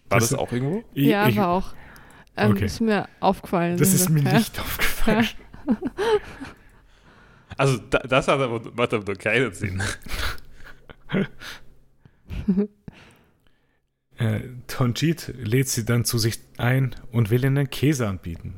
War 0.09 0.19
das 0.19 0.29
Das- 0.29 0.37
auch 0.39 0.51
irgendwo? 0.51 0.83
ich, 0.93 1.07
ja, 1.07 1.27
ich, 1.27 1.39
aber 1.39 1.49
auch. 1.49 1.73
Ähm, 2.37 2.51
Okay. 2.51 2.65
Ist 2.65 2.81
mir 2.81 3.07
aufgefallen. 3.21 3.77
das 3.77 3.93
ist 3.93 4.09
mir 4.09 4.21
Ja. 4.23 4.33
nicht 4.37 4.59
aufgefallen. 4.59 5.27
Also, 7.57 7.77
da, 7.89 7.99
das 7.99 8.27
hat 8.27 8.39
aber, 8.39 8.59
macht 8.75 8.93
aber 8.93 9.05
nur 9.05 9.15
keinen 9.15 9.53
Sinn. 9.53 9.81
Äh, 14.17 14.41
Tonjit 14.67 15.33
lädt 15.37 15.67
sie 15.67 15.85
dann 15.85 16.05
zu 16.05 16.17
sich 16.17 16.39
ein 16.57 16.95
und 17.11 17.29
will 17.29 17.43
ihnen 17.43 17.69
Käse 17.69 18.07
anbieten. 18.07 18.55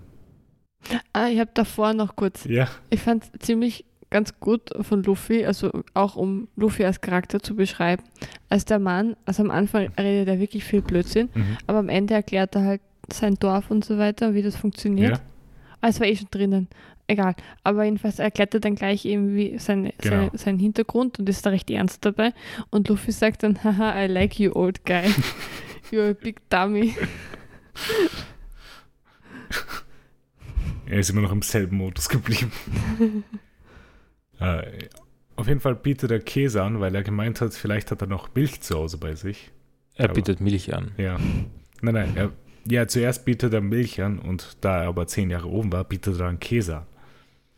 Ah, 1.14 1.28
ich 1.28 1.40
habe 1.40 1.52
davor 1.54 1.94
noch 1.94 2.16
kurz. 2.16 2.46
Ja, 2.46 2.68
Ich 2.90 3.02
fand 3.02 3.24
es 3.24 3.46
ziemlich 3.46 3.86
ganz 4.10 4.40
gut 4.40 4.70
von 4.82 5.04
Luffy, 5.04 5.46
also 5.46 5.72
auch 5.94 6.16
um 6.16 6.48
Luffy 6.56 6.86
als 6.86 7.02
Charakter 7.02 7.40
zu 7.42 7.56
beschreiben. 7.56 8.04
Als 8.50 8.66
der 8.66 8.80
Mann, 8.80 9.16
also 9.26 9.44
am 9.44 9.52
Anfang 9.52 9.92
redet 10.00 10.28
er 10.28 10.40
wirklich 10.40 10.64
viel 10.64 10.82
Blödsinn, 10.82 11.30
mhm. 11.34 11.58
aber 11.68 11.80
am 11.80 11.90
Ende 11.90 12.14
erklärt 12.14 12.56
er 12.56 12.64
halt 12.64 12.82
sein 13.12 13.36
Dorf 13.36 13.70
und 13.72 13.84
so 13.84 13.98
weiter, 13.98 14.34
wie 14.34 14.42
das 14.42 14.56
funktioniert. 14.56 15.18
ja. 15.18 15.24
Ah, 15.82 15.90
es 15.90 16.00
war 16.00 16.08
eh 16.08 16.16
schon 16.16 16.28
drinnen. 16.32 16.68
Egal. 17.08 17.36
Aber 17.64 17.86
jedenfalls 17.86 18.20
erklärt 18.20 18.54
er 18.54 18.60
dann 18.60 18.76
gleich 18.76 19.06
eben 19.06 19.34
wie 19.36 19.58
seine, 19.60 19.94
Genau. 20.02 20.26
seine, 20.28 20.38
seinen 20.38 20.60
Hintergrund 20.60 21.20
und 21.20 21.30
ist 21.30 21.46
da 21.46 21.52
recht 21.52 21.70
ernst 21.72 22.04
dabei. 22.06 22.34
Und 22.70 22.90
Luffy 22.90 23.12
sagt 23.14 23.44
dann, 23.44 23.64
haha, 23.64 24.04
I 24.04 24.08
like 24.08 24.38
you, 24.40 24.52
old 24.54 24.86
guy. 24.86 25.04
You're 25.92 26.12
a 26.12 26.14
big 26.14 26.42
dummy. 26.50 26.94
Er 30.86 31.00
ist 31.00 31.10
immer 31.10 31.22
noch 31.22 31.32
im 31.34 31.42
selben 31.42 31.76
Modus 31.78 32.08
geblieben. 32.08 32.52
äh, 34.40 34.62
auf 35.36 35.48
jeden 35.48 35.60
Fall 35.60 35.76
bietet 35.76 36.12
er 36.12 36.20
Käse 36.20 36.64
an, 36.64 36.80
weil 36.80 36.96
er 36.96 37.04
gemeint 37.04 37.42
hat, 37.42 37.54
vielleicht 37.54 37.92
hat 37.92 38.02
er 38.02 38.08
noch 38.08 38.34
Milch 38.36 38.62
zu 38.62 38.76
Hause 38.78 38.98
bei 38.98 39.14
sich. 39.16 39.52
Er 39.96 40.06
Aber- 40.06 40.14
bietet 40.14 40.40
Milch 40.40 40.74
an. 40.74 40.92
Ja. 40.98 41.18
Nein, 41.82 41.94
nein, 41.94 42.16
er, 42.16 42.32
ja, 42.70 42.88
zuerst 42.88 43.26
bietet 43.26 43.54
er 43.54 43.62
Milch 43.62 44.02
an 44.02 44.18
und 44.20 44.58
da 44.62 44.84
er 44.84 44.88
aber 44.88 45.08
zehn 45.08 45.30
Jahre 45.30 45.48
oben 45.48 45.72
war, 45.74 45.84
bietet 45.84 46.16
er 46.20 46.26
dann 46.28 46.40
Käse 46.40 46.78
an. 46.78 46.86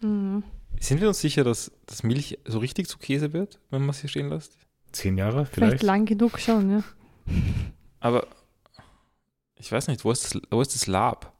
Mhm. 0.01 0.43
Sind 0.79 1.01
wir 1.01 1.07
uns 1.09 1.19
sicher, 1.19 1.43
dass, 1.43 1.71
dass 1.85 2.03
Milch 2.03 2.39
so 2.45 2.59
richtig 2.59 2.87
zu 2.87 2.97
Käse 2.97 3.33
wird, 3.33 3.59
wenn 3.69 3.81
man 3.81 3.89
es 3.89 3.99
hier 4.01 4.09
stehen 4.09 4.29
lässt? 4.29 4.57
Zehn 4.91 5.17
Jahre 5.17 5.45
Vielleicht, 5.45 5.53
vielleicht? 5.79 5.83
lang 5.83 6.05
genug 6.05 6.39
schon, 6.39 6.71
ja. 6.71 6.83
Aber 7.99 8.27
ich 9.55 9.71
weiß 9.71 9.87
nicht, 9.87 10.05
wo 10.05 10.11
ist 10.11 10.23
das, 10.35 10.41
wo 10.49 10.61
ist 10.61 10.73
das 10.73 10.87
Lab? 10.87 11.33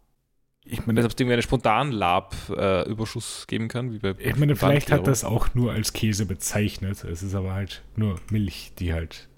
Ich 0.66 0.80
Ich 0.80 0.86
meine, 0.86 1.00
ob 1.04 1.08
es 1.08 1.16
irgendwie 1.18 1.34
einen 1.34 1.42
spontanen 1.42 1.94
Lab-Überschuss 1.94 3.48
geben 3.48 3.70
kann, 3.70 3.92
wie 3.94 4.00
bei 4.00 4.14
ich 4.20 4.36
meine 4.36 4.56
vielleicht 4.56 4.92
hat 4.92 5.08
das 5.08 5.24
auch 5.24 5.56
nur 5.56 5.72
als 5.72 5.94
Käse 5.94 6.26
bezeichnet. 6.26 7.04
Es 7.06 7.24
ist 7.24 7.34
aber 7.34 7.54
halt 7.54 7.82
nur 7.96 8.20
Milch, 8.30 8.74
die 8.78 8.94
halt. 8.94 9.30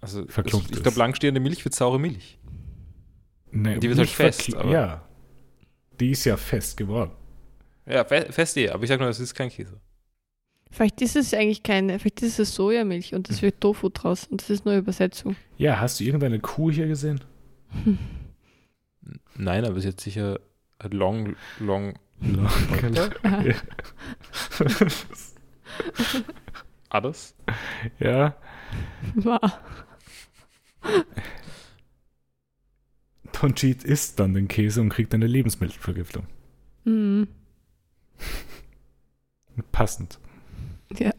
also, 0.00 0.24
verklumpt 0.26 0.70
Ich 0.70 0.76
ist. 0.78 0.82
glaube, 0.82 0.98
langstehende 0.98 1.40
Milch 1.40 1.64
wird 1.64 1.74
saure 1.74 2.00
Milch. 2.00 2.38
Ne, 3.52 3.78
Die 3.78 3.88
wird 3.88 3.98
halt 3.98 4.08
fest, 4.08 4.48
Ja. 4.48 5.04
Die 6.00 6.10
ist 6.10 6.24
ja 6.24 6.36
fest 6.36 6.76
geworden. 6.76 7.12
Ja, 7.86 8.04
fe 8.04 8.26
fest 8.30 8.56
eh, 8.56 8.70
aber 8.70 8.82
ich 8.82 8.88
sage 8.88 9.02
nur, 9.02 9.10
es 9.10 9.20
ist 9.20 9.34
kein 9.34 9.50
Käse. 9.50 9.80
Vielleicht 10.70 11.00
ist 11.00 11.16
es 11.16 11.32
eigentlich 11.32 11.62
keine, 11.62 11.98
vielleicht 11.98 12.22
ist 12.22 12.38
es 12.38 12.54
Sojamilch 12.54 13.14
und 13.14 13.30
es 13.30 13.40
wird 13.40 13.60
Tofu 13.60 13.88
draus 13.88 14.26
und 14.26 14.42
das 14.42 14.50
ist 14.50 14.64
nur 14.64 14.74
Übersetzung. 14.74 15.36
Ja, 15.56 15.80
hast 15.80 16.00
du 16.00 16.04
irgendeine 16.04 16.40
Kuh 16.40 16.70
hier 16.70 16.88
gesehen? 16.88 17.20
Nein, 19.36 19.64
aber 19.64 19.76
es 19.76 19.84
ist 19.84 19.90
jetzt 19.90 20.02
sicher 20.02 20.40
ein 20.78 20.90
long, 20.90 21.36
long. 21.60 21.94
Alles? 26.88 27.34
ja, 28.00 28.36
Wow. 29.14 29.58
Tonjit 33.32 33.84
isst 33.84 34.18
dann 34.18 34.34
den 34.34 34.48
Käse 34.48 34.80
und 34.80 34.88
kriegt 34.88 35.12
eine 35.14 35.26
Lebensmittelvergiftung. 35.26 36.26
Mhm. 36.84 37.28
Passend. 39.72 40.18
Ja. 40.98 41.12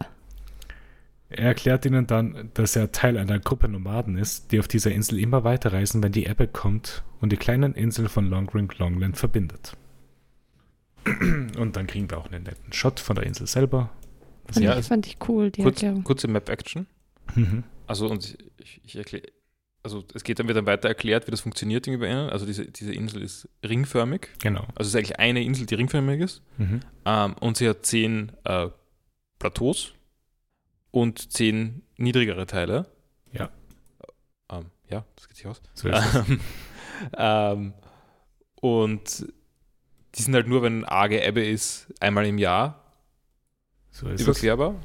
Er 1.29 1.45
erklärt 1.45 1.85
ihnen 1.85 2.07
dann, 2.07 2.51
dass 2.53 2.75
er 2.75 2.91
Teil 2.91 3.17
einer 3.17 3.39
Gruppe 3.39 3.67
Nomaden 3.67 4.17
ist, 4.17 4.51
die 4.51 4.59
auf 4.59 4.67
dieser 4.67 4.91
Insel 4.91 5.19
immer 5.19 5.43
weiterreisen, 5.43 6.01
wenn 6.01 6.13
die 6.13 6.25
Ebbe 6.25 6.47
kommt 6.47 7.03
und 7.19 7.31
die 7.31 7.37
kleinen 7.37 7.73
Inseln 7.73 8.07
von 8.07 8.29
Longring 8.29 8.71
Longland 8.77 9.17
verbindet. 9.17 9.75
Und 11.57 11.75
dann 11.75 11.87
kriegen 11.87 12.09
wir 12.09 12.17
auch 12.17 12.25
einen 12.29 12.43
netten 12.43 12.73
Shot 12.73 12.99
von 12.99 13.15
der 13.15 13.25
Insel 13.25 13.47
selber. 13.47 13.91
Fand, 14.51 14.65
Ja, 14.65 14.77
ich, 14.77 14.85
fand 14.87 15.07
ich 15.07 15.17
cool, 15.27 15.51
die 15.51 15.61
Kurz, 15.63 15.77
Erklärung. 15.81 16.03
kurze 16.03 16.27
Map-Action. 16.27 16.85
Mhm. 17.35 17.63
Also, 17.87 18.09
und 18.09 18.37
ich, 18.57 18.81
ich 18.83 18.95
erkläre. 18.97 19.23
Also, 19.87 20.03
es 20.13 20.25
geht 20.25 20.37
dann, 20.37 20.47
wird 20.47 20.57
dann 20.57 20.65
weiter 20.65 20.89
erklärt, 20.89 21.27
wie 21.27 21.31
das 21.31 21.39
funktioniert 21.39 21.87
irgendwie 21.87 22.05
bei 22.05 22.11
ihnen. 22.11 22.29
Also, 22.29 22.45
diese, 22.45 22.65
diese 22.69 22.93
Insel 22.93 23.21
ist 23.21 23.47
ringförmig. 23.63 24.27
Genau. 24.39 24.63
Also, 24.75 24.81
es 24.81 24.87
ist 24.89 24.95
eigentlich 24.95 25.17
eine 25.19 25.41
Insel, 25.43 25.65
die 25.65 25.75
ringförmig 25.75 26.19
ist. 26.19 26.41
Mhm. 26.57 26.81
Ähm, 27.05 27.35
und 27.39 27.55
sie 27.55 27.69
hat 27.69 27.85
zehn 27.85 28.33
äh, 28.43 28.67
Plateaus 29.39 29.93
und 30.91 31.31
zehn 31.31 31.83
niedrigere 31.95 32.45
Teile. 32.47 32.85
Ja. 33.31 33.49
Ähm, 34.51 34.65
ja, 34.89 35.05
das 35.15 35.29
geht 35.29 35.37
sich 35.37 35.47
aus. 35.47 35.61
So. 35.73 35.89
Ähm, 37.15 37.73
und 38.59 39.27
die 40.15 40.21
sind 40.21 40.33
halt 40.33 40.47
nur, 40.47 40.63
wenn 40.63 40.83
arge 40.83 41.23
Ebbe 41.23 41.45
ist, 41.45 41.93
einmal 41.99 42.25
im 42.25 42.39
Jahr 42.39 42.83
So 43.91 44.07
ist 44.09 44.21
es. 44.21 44.27
überquerbar. 44.27 44.75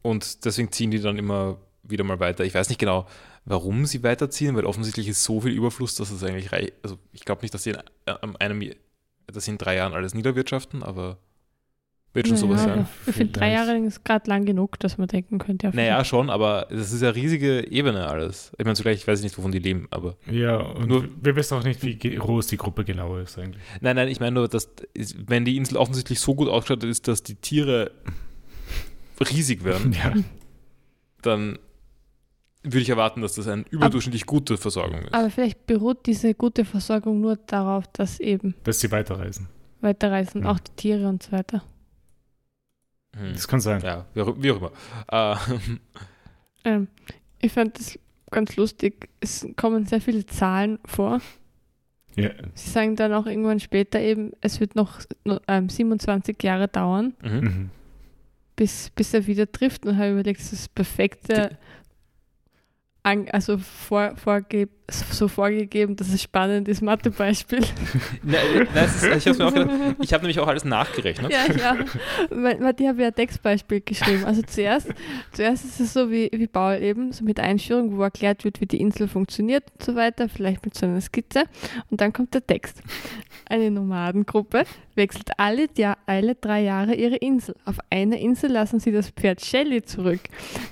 Und 0.00 0.44
deswegen 0.46 0.72
ziehen 0.72 0.90
die 0.90 1.00
dann 1.00 1.18
immer 1.18 1.58
wieder 1.86 2.04
mal 2.04 2.20
weiter. 2.20 2.44
Ich 2.44 2.54
weiß 2.54 2.68
nicht 2.68 2.78
genau, 2.78 3.06
warum 3.44 3.86
sie 3.86 4.02
weiterziehen, 4.02 4.56
weil 4.56 4.64
offensichtlich 4.64 5.08
ist 5.08 5.22
so 5.24 5.40
viel 5.40 5.52
Überfluss, 5.52 5.94
dass 5.94 6.10
es 6.10 6.22
eigentlich 6.24 6.52
reicht. 6.52 6.72
Also 6.82 6.98
ich 7.12 7.24
glaube 7.24 7.42
nicht, 7.42 7.52
dass 7.54 7.62
sie 7.64 7.70
in 7.70 7.76
äh, 8.06 8.14
einem, 8.40 8.70
dass 9.26 9.44
sie 9.44 9.50
in 9.52 9.58
drei 9.58 9.76
Jahren 9.76 9.92
alles 9.92 10.14
niederwirtschaften, 10.14 10.82
aber 10.82 11.18
wird 12.14 12.28
schon 12.28 12.36
sowas 12.36 12.62
Naja, 12.64 12.74
sein. 12.76 12.86
Ich 13.08 13.14
finde, 13.16 13.32
drei. 13.32 13.50
Jahre 13.50 13.76
ist 13.78 14.04
gerade 14.04 14.30
lang 14.30 14.44
genug, 14.44 14.78
dass 14.78 14.98
man 14.98 15.08
denken 15.08 15.38
könnte. 15.38 15.66
Ja, 15.66 15.72
Naja, 15.74 16.04
schon, 16.04 16.30
aber 16.30 16.68
das 16.70 16.92
ist 16.92 17.02
ja 17.02 17.10
riesige 17.10 17.66
Ebene 17.68 18.06
alles. 18.06 18.52
Ich 18.56 18.64
meine, 18.64 18.76
zugleich 18.76 19.04
weiß 19.04 19.18
ich 19.18 19.24
nicht, 19.24 19.36
wovon 19.36 19.50
die 19.50 19.58
leben, 19.58 19.88
aber. 19.90 20.16
Ja, 20.30 20.58
und 20.58 20.86
Nur- 20.86 21.08
wir 21.20 21.34
wissen 21.34 21.54
auch 21.58 21.64
nicht, 21.64 21.82
wie 21.82 21.98
groß 21.98 22.46
die 22.46 22.56
Gruppe 22.56 22.84
genau 22.84 23.16
ist 23.18 23.36
eigentlich. 23.36 23.60
Nein, 23.80 23.96
nein, 23.96 24.06
ich 24.08 24.20
meine 24.20 24.30
nur, 24.32 24.46
dass 24.48 24.70
ist- 24.94 25.28
wenn 25.28 25.44
die 25.44 25.56
Insel 25.56 25.76
offensichtlich 25.76 26.20
so 26.20 26.36
gut 26.36 26.48
ausgestattet 26.48 26.88
ist, 26.88 27.08
dass 27.08 27.24
die 27.24 27.34
Tiere 27.34 27.90
riesig 29.20 29.64
werden, 29.64 29.92
Ja, 30.04 30.12
dann 31.22 31.58
würde 32.64 32.80
ich 32.80 32.88
erwarten, 32.88 33.20
dass 33.20 33.34
das 33.34 33.46
eine 33.46 33.64
überdurchschnittlich 33.70 34.26
gute 34.26 34.56
Versorgung 34.56 35.02
ist. 35.02 35.14
Aber 35.14 35.30
vielleicht 35.30 35.66
beruht 35.66 36.06
diese 36.06 36.34
gute 36.34 36.64
Versorgung 36.64 37.20
nur 37.20 37.36
darauf, 37.36 37.86
dass 37.92 38.18
eben 38.20 38.54
dass 38.64 38.80
sie 38.80 38.90
weiterreisen. 38.90 39.48
weiterreisen, 39.80 40.42
Ja. 40.42 40.50
auch 40.50 40.58
die 40.58 40.72
Tiere 40.72 41.08
und 41.08 41.22
so 41.22 41.32
weiter. 41.32 41.62
Hm. 43.16 43.32
Das 43.34 43.46
kann 43.46 43.60
sein. 43.60 43.80
Ja, 43.82 44.06
wie 44.14 44.20
auch, 44.22 44.34
wie 44.38 44.50
auch 44.50 44.56
immer. 44.56 44.72
Äh, 45.08 45.36
Ähm, 46.66 46.88
ich 47.42 47.52
fand 47.52 47.78
das 47.78 47.98
ganz 48.30 48.56
lustig. 48.56 49.10
Es 49.20 49.46
kommen 49.54 49.84
sehr 49.84 50.00
viele 50.00 50.24
Zahlen 50.24 50.78
vor. 50.86 51.20
Ja, 52.16 52.30
Sie 52.54 52.70
sagen 52.70 52.96
dann 52.96 53.12
auch 53.12 53.26
irgendwann 53.26 53.60
später 53.60 54.00
eben, 54.00 54.32
es 54.40 54.60
wird 54.60 54.74
noch 54.74 55.00
no- 55.26 55.40
ähm, 55.46 55.68
27 55.68 56.42
Jahre 56.42 56.68
dauern, 56.68 57.12
mhm. 57.22 57.30
mhm. 57.40 57.70
bis, 58.56 58.88
bis 58.96 59.12
er 59.12 59.26
wieder 59.26 59.52
trifft. 59.52 59.84
Und 59.84 59.98
habe 59.98 60.12
überlegt, 60.12 60.40
das 60.40 60.54
ist 60.54 60.62
das 60.62 60.68
perfekte, 60.70 61.58
an, 63.04 63.28
also 63.30 63.58
vor, 63.58 64.16
vorge, 64.16 64.68
so 64.88 65.28
vorgegeben, 65.28 65.94
dass 65.94 66.08
es 66.08 66.22
spannend 66.22 66.68
ist, 66.68 66.80
Mathebeispiel. 66.80 67.60
Nein, 68.22 68.66
ist, 68.74 69.04
ich 69.04 69.40
habe 69.40 69.44
habe 70.12 70.22
nämlich 70.22 70.40
auch 70.40 70.46
alles 70.46 70.64
nachgerechnet. 70.64 71.30
Ja, 71.30 71.44
ja. 71.46 72.72
Die 72.72 72.88
habe 72.88 73.02
ja 73.02 73.08
ein 73.08 73.14
Textbeispiel 73.14 73.82
geschrieben. 73.82 74.24
Also 74.24 74.40
zuerst, 74.42 74.88
zuerst 75.32 75.64
ist 75.64 75.80
es 75.80 75.92
so 75.92 76.10
wie, 76.10 76.30
wie 76.32 76.46
Paul 76.46 76.82
eben, 76.82 77.12
so 77.12 77.24
mit 77.24 77.38
Einführung, 77.40 77.96
wo 77.96 78.02
erklärt 78.02 78.44
wird, 78.44 78.60
wie 78.62 78.66
die 78.66 78.80
Insel 78.80 79.06
funktioniert 79.06 79.64
und 79.72 79.84
so 79.84 79.94
weiter, 79.94 80.28
vielleicht 80.30 80.64
mit 80.64 80.74
so 80.74 80.86
einer 80.86 81.00
Skizze. 81.02 81.44
Und 81.90 82.00
dann 82.00 82.12
kommt 82.12 82.32
der 82.32 82.46
Text. 82.46 82.82
Eine 83.48 83.70
Nomadengruppe 83.70 84.64
wechselt 84.94 85.30
alle, 85.38 85.68
Jahr, 85.76 85.98
alle 86.06 86.34
drei 86.34 86.62
Jahre 86.62 86.94
ihre 86.94 87.16
Insel. 87.16 87.54
Auf 87.64 87.78
einer 87.90 88.18
Insel 88.18 88.50
lassen 88.50 88.80
sie 88.80 88.92
das 88.92 89.10
Pferd 89.10 89.44
Shelly 89.44 89.82
zurück. 89.82 90.20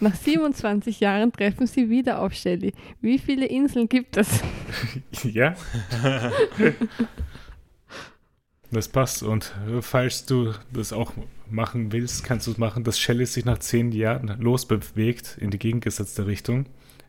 Nach 0.01 0.15
27 0.15 1.01
Jahren 1.01 1.33
treffen 1.33 1.67
sie 1.67 1.91
wieder 1.91 2.21
auf 2.21 2.35
Shelly. 2.35 2.73
Wie 3.01 3.19
viele 3.19 3.47
Inseln 3.47 3.89
gibt 3.89 4.17
es? 4.17 4.41
ja. 5.25 5.55
das 8.71 8.89
passt. 8.89 9.23
Und 9.23 9.55
äh, 9.69 9.83
falls 9.83 10.27
du 10.27 10.53
das 10.73 10.93
auch 10.93 11.13
machen 11.51 11.93
willst, 11.93 12.25
kannst 12.25 12.47
du 12.47 12.53
es 12.53 12.59
machen, 12.59 12.85
dass 12.85 12.99
Shelly 12.99 13.27
sich 13.27 13.45
nach 13.45 13.59
zehn 13.59 13.93
Jahren 13.93 14.41
losbewegt 14.41 15.37
in 15.41 15.51
die 15.51 15.59
gegengesetzte 15.59 16.27
Richtung. 16.27 16.67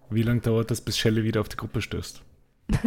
Wie 0.10 0.24
lange 0.24 0.42
dauert 0.42 0.70
das, 0.70 0.82
bis 0.82 0.98
Shelly 0.98 1.24
wieder 1.24 1.42
auf 1.42 1.50
die 1.50 1.58
Gruppe 1.58 1.82
stößt? 1.82 2.22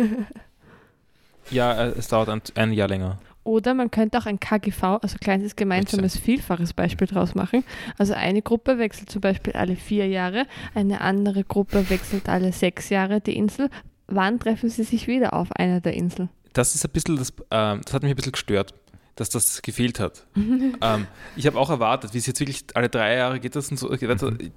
ja, 1.50 1.72
äh, 1.72 1.92
es 1.98 2.08
dauert 2.08 2.28
ein, 2.28 2.42
ein 2.54 2.72
Jahr 2.72 2.88
länger. 2.88 3.18
Oder 3.46 3.74
man 3.74 3.92
könnte 3.92 4.18
auch 4.18 4.26
ein 4.26 4.40
KGV, 4.40 4.82
also 5.02 5.18
kleines 5.20 5.54
gemeinsames 5.54 6.18
Vielfaches 6.18 6.72
Beispiel 6.72 7.06
draus 7.06 7.36
machen. 7.36 7.62
Also 7.96 8.12
eine 8.12 8.42
Gruppe 8.42 8.78
wechselt 8.78 9.08
zum 9.08 9.20
Beispiel 9.20 9.52
alle 9.52 9.76
vier 9.76 10.08
Jahre, 10.08 10.46
eine 10.74 11.00
andere 11.00 11.44
Gruppe 11.44 11.88
wechselt 11.88 12.28
alle 12.28 12.52
sechs 12.52 12.88
Jahre 12.88 13.20
die 13.20 13.36
Insel. 13.36 13.70
Wann 14.08 14.40
treffen 14.40 14.68
sie 14.68 14.82
sich 14.82 15.06
wieder 15.06 15.32
auf 15.32 15.52
einer 15.52 15.80
der 15.80 15.94
Inseln? 15.94 16.28
Das 16.54 16.74
ist 16.74 16.84
ein 16.84 16.90
bisschen, 16.90 17.16
das, 17.16 17.30
äh, 17.30 17.78
das 17.84 17.92
hat 17.92 18.02
mich 18.02 18.10
ein 18.10 18.16
bisschen 18.16 18.32
gestört, 18.32 18.74
dass 19.14 19.30
das 19.30 19.62
gefehlt 19.62 20.00
hat. 20.00 20.26
ähm, 20.36 21.06
ich 21.36 21.46
habe 21.46 21.56
auch 21.56 21.70
erwartet, 21.70 22.14
wie 22.14 22.18
es 22.18 22.26
jetzt 22.26 22.40
wirklich 22.40 22.64
alle 22.74 22.88
drei 22.88 23.14
Jahre 23.14 23.38
geht 23.38 23.54
das 23.54 23.70
und 23.70 23.78
so. 23.78 23.92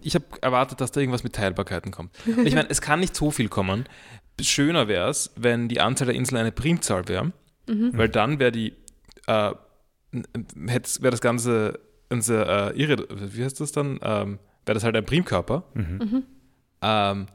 Ich 0.01 0.15
habe 0.15 0.25
erwartet, 0.41 0.81
dass 0.81 0.91
da 0.91 0.99
irgendwas 0.99 1.23
mit 1.23 1.33
Teilbarkeiten 1.33 1.91
kommt. 1.91 2.11
Und 2.25 2.47
ich 2.47 2.55
meine, 2.55 2.69
es 2.71 2.81
kann 2.81 2.99
nicht 2.99 3.15
so 3.15 3.29
viel 3.29 3.49
kommen. 3.49 3.85
Schöner 4.43 4.87
wäre 4.87 5.09
es, 5.09 5.31
wenn 5.35 5.67
die 5.67 5.81
Anzahl 5.81 6.07
der 6.07 6.15
Inseln 6.15 6.39
eine 6.39 6.51
Primzahl 6.51 7.07
wäre. 7.07 7.31
Mhm. 7.67 7.91
Weil 7.93 8.09
dann 8.09 8.39
wäre 8.39 8.51
die, 8.51 8.73
äh, 9.27 9.53
wäre 10.11 11.11
das 11.11 11.21
Ganze, 11.21 11.79
unser, 12.09 12.73
äh, 12.73 12.81
irre, 12.81 13.05
wie 13.09 13.43
heißt 13.43 13.59
das 13.59 13.71
dann? 13.71 13.99
Ähm, 14.01 14.39
wäre 14.65 14.73
das 14.75 14.83
halt 14.83 14.95
ein 14.95 15.05
Primkörper. 15.05 15.63
Mhm. 15.73 15.83
mhm. 15.83 16.23
Ähm, 16.81 17.25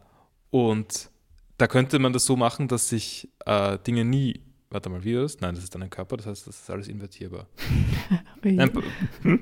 und 0.50 1.10
da 1.58 1.66
könnte 1.66 1.98
man 1.98 2.12
das 2.12 2.24
so 2.24 2.36
machen, 2.36 2.68
dass 2.68 2.88
sich 2.88 3.28
äh, 3.44 3.78
Dinge 3.86 4.04
nie, 4.04 4.40
warte 4.74 4.90
mal, 4.90 5.02
wie 5.04 5.14
ist 5.14 5.40
Nein, 5.40 5.54
das 5.54 5.64
ist 5.64 5.74
dann 5.74 5.82
ein 5.82 5.90
Körper, 5.90 6.16
das 6.16 6.26
heißt, 6.26 6.46
das 6.46 6.60
ist 6.60 6.70
alles 6.70 6.88
invertierbar. 6.88 7.46
Nein, 8.42 8.70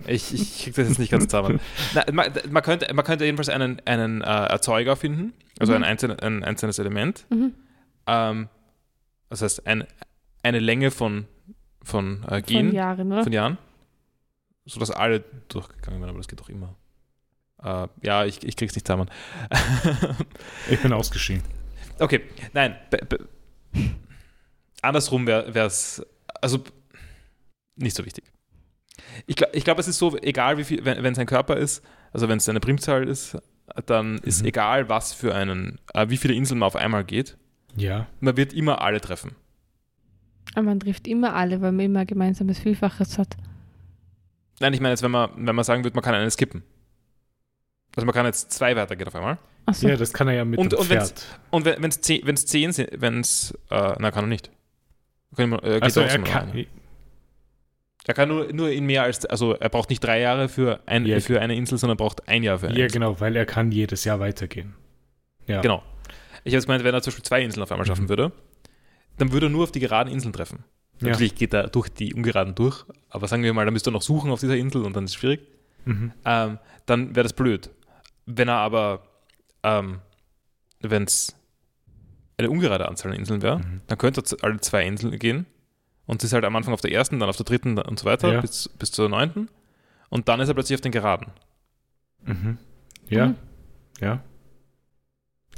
ich 0.06 0.32
ich 0.32 0.62
kriege 0.62 0.76
das 0.76 0.88
jetzt 0.90 0.98
nicht 0.98 1.10
ganz 1.10 1.24
zusammen. 1.24 1.58
Nein, 1.94 2.04
man, 2.12 2.32
man, 2.50 2.62
könnte, 2.62 2.92
man 2.94 3.04
könnte 3.04 3.24
jedenfalls 3.24 3.48
einen, 3.48 3.80
einen 3.86 4.20
äh, 4.20 4.24
Erzeuger 4.24 4.94
finden, 4.94 5.32
also 5.58 5.72
mhm. 5.72 5.78
ein, 5.78 5.84
einzelne, 5.84 6.22
ein 6.22 6.44
einzelnes 6.44 6.78
Element. 6.78 7.26
Mhm. 7.30 7.54
Ähm, 8.06 8.48
das 9.30 9.42
heißt, 9.42 9.66
ein, 9.66 9.84
eine 10.42 10.58
Länge 10.58 10.90
von, 10.90 11.26
von 11.82 12.24
äh, 12.28 12.42
Gen. 12.42 12.68
Von 12.68 12.76
Jahren, 12.76 13.12
oder? 13.12 13.24
Von 13.24 13.32
Jahren. 13.32 13.58
Sodass 14.66 14.90
alle 14.90 15.24
durchgegangen 15.48 16.00
werden, 16.00 16.10
aber 16.10 16.18
das 16.18 16.28
geht 16.28 16.38
doch 16.38 16.48
immer. 16.48 16.76
Äh, 17.62 17.88
ja, 18.02 18.24
ich, 18.24 18.44
ich 18.44 18.56
krieg's 18.56 18.74
nicht 18.74 18.86
zusammen. 18.86 19.10
ich 20.70 20.80
bin 20.80 20.92
ausgeschieden. 20.92 21.42
Okay, 21.98 22.22
nein. 22.52 22.76
Andersrum 24.82 25.26
wäre 25.26 25.66
es, 25.66 26.04
also 26.40 26.62
nicht 27.76 27.96
so 27.96 28.04
wichtig. 28.04 28.24
Ich 29.26 29.36
glaube, 29.36 29.56
ich 29.56 29.64
glaub, 29.64 29.78
es 29.78 29.88
ist 29.88 29.98
so, 29.98 30.16
egal 30.18 30.58
wie 30.58 30.64
viel, 30.64 30.84
wenn 30.84 31.04
es 31.04 31.18
ein 31.18 31.26
Körper 31.26 31.56
ist, 31.56 31.82
also 32.12 32.28
wenn 32.28 32.38
es 32.38 32.48
eine 32.48 32.60
Primzahl 32.60 33.08
ist, 33.08 33.38
dann 33.86 34.18
ist 34.18 34.42
mhm. 34.42 34.48
egal, 34.48 34.88
was 34.88 35.12
für 35.12 35.34
einen, 35.34 35.78
äh, 35.94 36.08
wie 36.08 36.16
viele 36.16 36.34
Inseln 36.34 36.58
man 36.58 36.66
auf 36.66 36.76
einmal 36.76 37.04
geht. 37.04 37.36
Ja. 37.76 38.06
Man 38.20 38.36
wird 38.36 38.52
immer 38.52 38.82
alle 38.82 39.00
treffen. 39.00 39.34
Aber 40.54 40.64
man 40.64 40.80
trifft 40.80 41.06
immer 41.06 41.34
alle, 41.34 41.60
weil 41.62 41.72
man 41.72 41.86
immer 41.86 42.00
ein 42.00 42.06
gemeinsames 42.06 42.58
Vielfaches 42.58 43.16
hat. 43.16 43.36
Nein, 44.60 44.74
ich 44.74 44.80
meine 44.80 44.92
jetzt, 44.92 45.02
wenn 45.02 45.10
man, 45.10 45.30
wenn 45.36 45.54
man 45.54 45.64
sagen 45.64 45.84
würde, 45.84 45.94
man 45.94 46.04
kann 46.04 46.14
einen 46.14 46.30
skippen. 46.30 46.62
Also 47.96 48.06
man 48.06 48.14
kann 48.14 48.26
jetzt 48.26 48.52
zwei 48.52 48.76
weitergehen 48.76 49.08
auf 49.08 49.14
einmal. 49.14 49.38
So. 49.72 49.88
Ja, 49.88 49.96
das 49.96 50.12
kann 50.12 50.28
er 50.28 50.34
ja 50.34 50.44
mit 50.44 50.58
und, 50.58 50.72
dem 50.72 50.80
und 50.80 50.86
Pferd. 50.86 51.24
Und 51.50 51.64
wenn 51.64 51.84
es 51.84 52.00
zehn, 52.00 52.26
wenn's 52.26 52.46
zehn 52.46 52.72
sind, 52.72 52.90
wenn 52.94 53.20
es, 53.20 53.52
äh, 53.70 53.94
na, 53.98 54.10
kann 54.10 54.24
er 54.24 54.28
nicht. 54.28 54.50
Kann, 55.36 55.52
äh, 55.52 55.78
also 55.80 56.00
er 56.00 56.18
kann, 56.18 56.66
er 58.04 58.14
kann 58.14 58.28
nur, 58.28 58.52
nur 58.52 58.70
in 58.70 58.84
mehr 58.84 59.04
als, 59.04 59.24
also 59.26 59.54
er 59.54 59.68
braucht 59.68 59.88
nicht 59.90 60.02
drei 60.02 60.20
Jahre 60.20 60.48
für, 60.48 60.80
ein, 60.86 61.06
ja. 61.06 61.20
für 61.20 61.40
eine 61.40 61.54
Insel, 61.54 61.78
sondern 61.78 61.96
braucht 61.96 62.28
ein 62.28 62.42
Jahr 62.42 62.58
für 62.58 62.68
eine 62.68 62.78
Ja, 62.78 62.84
Insel. 62.84 63.00
genau, 63.00 63.20
weil 63.20 63.36
er 63.36 63.46
kann 63.46 63.70
jedes 63.70 64.04
Jahr 64.04 64.20
weitergehen. 64.20 64.74
Ja. 65.46 65.60
Genau. 65.60 65.82
Ich 66.44 66.52
habe 66.52 66.58
es 66.58 66.66
gemeint, 66.66 66.84
wenn 66.84 66.94
er 66.94 67.02
zum 67.02 67.12
Beispiel 67.12 67.24
zwei 67.24 67.42
Inseln 67.42 67.62
auf 67.62 67.70
einmal 67.70 67.86
schaffen 67.86 68.04
mhm. 68.04 68.08
würde, 68.08 68.32
dann 69.18 69.32
würde 69.32 69.46
er 69.46 69.50
nur 69.50 69.64
auf 69.64 69.72
die 69.72 69.80
geraden 69.80 70.12
Inseln 70.12 70.32
treffen. 70.32 70.64
Ja. 71.00 71.08
Natürlich 71.08 71.34
geht 71.34 71.54
er 71.54 71.68
durch 71.68 71.88
die 71.88 72.14
ungeraden 72.14 72.54
durch, 72.54 72.84
aber 73.08 73.28
sagen 73.28 73.42
wir 73.42 73.52
mal, 73.52 73.64
da 73.64 73.70
müsste 73.70 73.90
er 73.90 73.92
noch 73.92 74.02
suchen 74.02 74.30
auf 74.30 74.40
dieser 74.40 74.56
Insel 74.56 74.82
und 74.82 74.94
dann 74.96 75.04
ist 75.04 75.12
es 75.12 75.16
schwierig. 75.16 75.40
Mhm. 75.84 76.12
Ähm, 76.24 76.58
dann 76.86 77.14
wäre 77.14 77.24
das 77.24 77.32
blöd. 77.32 77.70
Wenn 78.26 78.48
er 78.48 78.56
aber, 78.56 79.02
ähm, 79.62 80.00
wenn 80.80 81.04
es 81.04 81.36
eine 82.42 82.50
ungerade 82.50 82.88
Anzahl 82.88 83.12
an 83.12 83.18
Inseln 83.18 83.42
wäre, 83.42 83.58
mhm. 83.58 83.80
dann 83.86 83.98
könnte 83.98 84.22
er 84.22 84.44
alle 84.44 84.60
zwei 84.60 84.86
Inseln 84.86 85.18
gehen 85.18 85.46
und 86.06 86.22
ist 86.22 86.32
halt 86.32 86.44
am 86.44 86.56
Anfang 86.56 86.74
auf 86.74 86.80
der 86.80 86.92
ersten, 86.92 87.18
dann 87.20 87.28
auf 87.28 87.36
der 87.36 87.46
dritten 87.46 87.78
und 87.78 87.98
so 87.98 88.04
weiter 88.04 88.32
ja. 88.32 88.40
bis, 88.40 88.68
bis 88.68 88.92
zur 88.92 89.08
neunten 89.08 89.48
und 90.08 90.28
dann 90.28 90.40
ist 90.40 90.48
er 90.48 90.54
plötzlich 90.54 90.76
auf 90.76 90.80
den 90.80 90.92
geraden. 90.92 91.28
Mhm. 92.24 92.58
Ja, 93.08 93.28
mhm. 93.28 93.36
ja. 94.00 94.20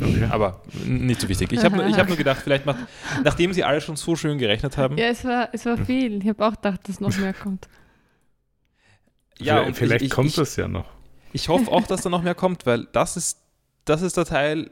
Okay. 0.01 0.25
Aber 0.31 0.63
nicht 0.85 1.21
so 1.21 1.29
wichtig. 1.29 1.53
Ich 1.53 1.65
habe 1.65 1.77
nur, 1.77 1.87
hab 1.97 2.09
nur 2.09 2.17
gedacht, 2.17 2.41
vielleicht 2.43 2.67
macht, 2.67 2.81
nachdem 3.23 3.53
sie 3.53 3.65
alle 3.65 3.81
schon 3.81 3.97
so 3.97 4.17
schön 4.17 4.39
gerechnet 4.39 4.77
haben. 4.77 4.99
Ja, 4.99 5.07
es 5.07 5.25
war, 5.25 5.49
es 5.53 5.67
war 5.67 5.77
viel. 5.79 6.23
Ich 6.23 6.29
habe 6.29 6.45
auch 6.47 6.53
gedacht, 6.53 6.89
dass 6.89 7.01
noch 7.01 7.17
mehr 7.17 7.35
kommt. 7.35 7.69
Ja, 9.39 9.63
vielleicht, 9.63 9.79
vielleicht 9.79 10.03
ich, 10.03 10.11
kommt 10.11 10.37
es 10.37 10.57
ja 10.57 10.69
noch. 10.69 10.87
Ich 11.33 11.49
hoffe 11.49 11.71
auch, 11.71 11.87
dass 11.87 12.03
da 12.03 12.11
noch 12.11 12.23
mehr 12.23 12.35
kommt, 12.35 12.67
weil 12.67 12.87
das 12.93 13.17
ist, 13.17 13.41
das 13.85 14.03
ist 14.03 14.17
der 14.17 14.25
Teil, 14.25 14.71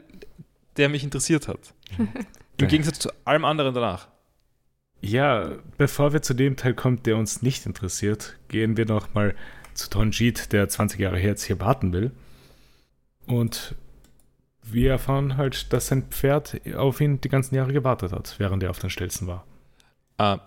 der 0.77 0.89
mich 0.89 1.05
interessiert 1.05 1.49
hat. 1.49 1.75
Im 2.59 2.69
Gegensatz 2.69 3.01
zu 3.01 3.11
allem 3.25 3.45
anderen 3.45 3.75
danach. 3.75 4.09
Ja, 5.01 5.57
bevor 5.79 6.13
wir 6.13 6.23
zu 6.23 6.33
dem 6.33 6.57
Teil 6.57 6.75
kommen, 6.75 7.03
der 7.03 7.17
uns 7.17 7.43
nicht 7.43 7.67
interessiert, 7.67 8.39
gehen 8.49 8.77
wir 8.77 8.87
noch 8.87 9.15
mal 9.15 9.35
zu 9.75 9.91
Tonjit, 9.91 10.53
der 10.53 10.69
20 10.69 11.01
Jahre 11.01 11.19
her 11.19 11.31
jetzt 11.31 11.45
hier 11.45 11.59
warten 11.61 11.93
will. 11.93 12.13
Und 13.27 13.75
wir 14.63 14.93
erfahren 14.93 15.37
halt, 15.37 15.73
dass 15.73 15.89
sein 15.89 16.05
Pferd 16.05 16.61
auf 16.77 17.01
ihn 17.01 17.21
die 17.21 17.29
ganzen 17.29 17.57
Jahre 17.57 17.73
gewartet 17.73 18.13
hat, 18.13 18.37
während 18.39 18.63
er 18.63 18.71
auf 18.71 18.79
den 18.79 18.91
Stelzen 18.91 19.27
war. 19.27 19.45
Ah, 20.19 20.39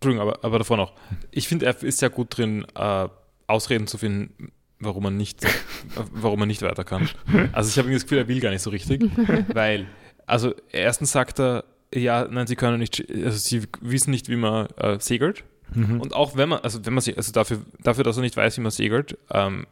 Entschuldigung, 0.00 0.28
aber, 0.28 0.44
aber 0.44 0.58
davor 0.58 0.76
noch. 0.76 0.92
Ich 1.32 1.48
finde, 1.48 1.66
er 1.66 1.82
ist 1.82 2.00
ja 2.00 2.08
gut 2.08 2.36
drin, 2.36 2.66
äh, 2.76 3.08
Ausreden 3.48 3.88
zu 3.88 3.98
finden, 3.98 4.52
warum 4.80 5.02
man 5.02 5.16
nicht, 5.16 5.46
warum 6.12 6.40
man 6.40 6.48
nicht 6.48 6.62
weiter 6.62 6.84
kann. 6.84 7.08
Also 7.52 7.70
ich 7.70 7.78
habe 7.78 7.92
das 7.92 8.02
Gefühl, 8.02 8.18
er 8.18 8.28
will 8.28 8.40
gar 8.40 8.50
nicht 8.50 8.62
so 8.62 8.70
richtig, 8.70 9.02
weil, 9.54 9.86
also 10.26 10.54
erstens 10.72 11.12
sagt 11.12 11.40
er, 11.40 11.64
ja, 11.94 12.28
nein, 12.30 12.46
sie 12.46 12.56
können 12.56 12.78
nicht, 12.78 13.04
also 13.10 13.38
sie 13.38 13.62
wissen 13.80 14.10
nicht, 14.10 14.28
wie 14.28 14.36
man 14.36 14.66
äh, 14.76 14.98
segelt. 15.00 15.44
Mhm. 15.74 16.00
Und 16.00 16.14
auch 16.14 16.36
wenn 16.36 16.48
man, 16.48 16.60
also 16.60 16.84
wenn 16.84 16.94
man 16.94 17.04
also 17.16 17.32
dafür, 17.32 17.62
dafür, 17.82 18.04
dass 18.04 18.16
er 18.16 18.22
nicht 18.22 18.36
weiß, 18.36 18.56
wie 18.58 18.60
man 18.60 18.70
segelt, 18.70 19.18
ähm, 19.30 19.66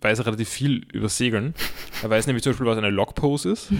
weiß 0.00 0.18
er 0.20 0.26
relativ 0.26 0.48
viel 0.48 0.86
über 0.92 1.08
Segeln. 1.08 1.54
Er 2.02 2.10
weiß 2.10 2.26
nämlich 2.26 2.42
zum 2.42 2.52
Beispiel, 2.52 2.66
was 2.66 2.78
eine 2.78 2.90
Logpose 2.90 3.50
ist. 3.50 3.70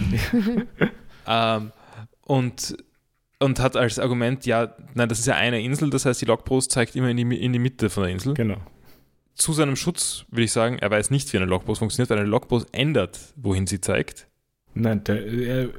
ähm, 1.27 1.71
und, 2.21 2.77
und 3.39 3.59
hat 3.59 3.75
als 3.75 3.97
Argument, 3.97 4.45
ja, 4.45 4.75
nein, 4.93 5.09
das 5.09 5.19
ist 5.19 5.25
ja 5.25 5.35
eine 5.35 5.61
Insel, 5.61 5.89
das 5.89 6.05
heißt, 6.05 6.21
die 6.21 6.25
Logpose 6.25 6.69
zeigt 6.69 6.95
immer 6.95 7.09
in 7.09 7.17
die, 7.17 7.43
in 7.43 7.53
die 7.53 7.59
Mitte 7.59 7.89
von 7.89 8.03
der 8.03 8.11
Insel. 8.11 8.35
Genau 8.35 8.61
zu 9.35 9.53
seinem 9.53 9.75
Schutz 9.75 10.25
würde 10.29 10.43
ich 10.43 10.51
sagen, 10.51 10.77
er 10.79 10.91
weiß 10.91 11.09
nicht, 11.09 11.31
wie 11.33 11.37
eine 11.37 11.45
Logpost 11.45 11.79
funktioniert, 11.79 12.09
weil 12.09 12.19
eine 12.19 12.27
Logpost 12.27 12.67
ändert, 12.71 13.19
wohin 13.35 13.67
sie 13.67 13.81
zeigt. 13.81 14.27
Nein, 14.73 15.03
der 15.03 15.25
äh, 15.25 15.69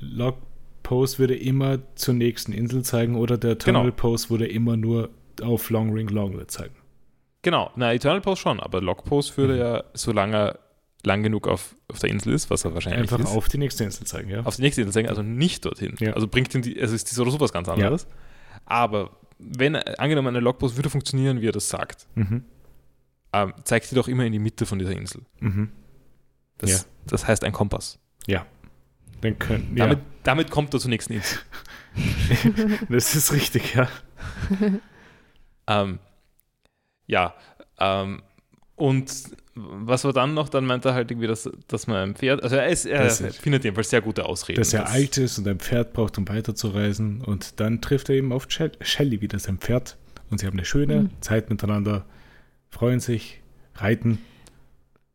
Logpost 0.00 1.18
würde 1.18 1.36
immer 1.36 1.78
zur 1.94 2.14
nächsten 2.14 2.52
Insel 2.52 2.82
zeigen 2.82 3.16
oder 3.16 3.38
der 3.38 3.58
Terminal 3.58 3.90
genau. 3.90 3.96
Post 3.96 4.30
würde 4.30 4.46
immer 4.46 4.76
nur 4.76 5.10
auf 5.42 5.70
Long 5.70 5.92
Ring 5.92 6.08
Longlet 6.08 6.50
zeigen. 6.50 6.74
Genau, 7.42 7.70
na, 7.76 7.92
Eternal 7.92 8.20
Post 8.20 8.42
schon, 8.42 8.60
aber 8.60 8.80
Logpost 8.80 9.36
würde 9.36 9.54
mhm. 9.54 9.60
ja, 9.60 9.84
solange 9.94 10.36
er 10.36 10.58
lang 11.04 11.22
genug 11.22 11.48
auf, 11.48 11.74
auf 11.88 11.98
der 11.98 12.10
Insel 12.10 12.32
ist, 12.32 12.50
was 12.50 12.64
er 12.64 12.74
wahrscheinlich 12.74 13.02
Einfach 13.02 13.18
ist. 13.18 13.26
auf 13.26 13.48
die 13.48 13.58
nächste 13.58 13.84
Insel 13.84 14.06
zeigen, 14.06 14.30
ja. 14.30 14.42
Auf 14.42 14.56
die 14.56 14.62
nächste 14.62 14.82
Insel 14.82 14.92
zeigen, 14.92 15.08
also 15.08 15.22
nicht 15.22 15.64
dorthin. 15.64 15.96
Ja. 15.98 16.12
Also 16.12 16.28
bringt 16.28 16.54
ihn 16.54 16.62
die, 16.62 16.80
also 16.80 16.94
ist 16.94 17.10
das 17.10 17.18
oder 17.18 17.30
sowas 17.30 17.52
ganz 17.52 17.68
anderes. 17.68 18.06
Ja. 18.08 18.60
Aber 18.66 19.10
wenn 19.44 19.76
angenommen 19.76 20.28
eine 20.28 20.40
Logpost 20.40 20.76
würde 20.76 20.90
funktionieren, 20.90 21.40
wie 21.40 21.48
er 21.48 21.52
das 21.52 21.68
sagt, 21.68 22.06
mhm. 22.14 22.44
ähm, 23.32 23.54
zeigt 23.64 23.86
sie 23.86 23.94
doch 23.94 24.08
immer 24.08 24.24
in 24.24 24.32
die 24.32 24.38
Mitte 24.38 24.66
von 24.66 24.78
dieser 24.78 24.92
Insel. 24.92 25.22
Mhm. 25.40 25.70
Das, 26.58 26.70
ja. 26.70 26.78
das 27.06 27.26
heißt 27.26 27.44
ein 27.44 27.52
Kompass. 27.52 27.98
Ja. 28.26 28.46
Dann 29.20 29.38
können, 29.38 29.74
damit, 29.76 29.98
ja. 29.98 30.04
damit 30.22 30.50
kommt 30.50 30.74
er 30.74 30.80
zur 30.80 30.90
nächsten 30.90 31.14
Insel. 31.14 31.38
das 32.88 33.14
ist 33.14 33.32
richtig, 33.32 33.74
ja. 33.74 33.88
ähm, 35.66 35.98
ja. 37.06 37.34
Ähm, 37.78 38.22
und 38.76 39.12
was 39.54 40.04
war 40.04 40.12
dann 40.12 40.34
noch? 40.34 40.48
Dann 40.48 40.64
meint 40.64 40.84
er 40.84 40.94
halt 40.94 41.10
irgendwie, 41.10 41.26
dass, 41.26 41.50
dass 41.68 41.86
man 41.86 41.96
ein 41.98 42.14
Pferd, 42.14 42.42
also 42.42 42.56
er, 42.56 42.68
ist, 42.68 42.86
er 42.86 43.10
findet 43.10 43.64
jedenfalls 43.64 43.90
sehr 43.90 44.00
gute 44.00 44.24
Ausreden. 44.24 44.58
Dass 44.58 44.72
er 44.72 44.88
alt 44.88 45.18
ist 45.18 45.38
und 45.38 45.46
ein 45.46 45.58
Pferd 45.58 45.92
braucht, 45.92 46.16
um 46.16 46.26
weiterzureisen. 46.28 47.20
Und 47.20 47.60
dann 47.60 47.80
trifft 47.80 48.08
er 48.08 48.14
eben 48.16 48.32
auf 48.32 48.46
Shelly 48.48 49.20
wieder, 49.20 49.38
sein 49.38 49.58
Pferd. 49.58 49.98
Und 50.30 50.38
sie 50.38 50.46
haben 50.46 50.54
eine 50.54 50.64
schöne 50.64 51.02
Mhm. 51.02 51.10
Zeit 51.20 51.50
miteinander, 51.50 52.06
freuen 52.70 53.00
sich, 53.00 53.42
reiten. 53.74 54.18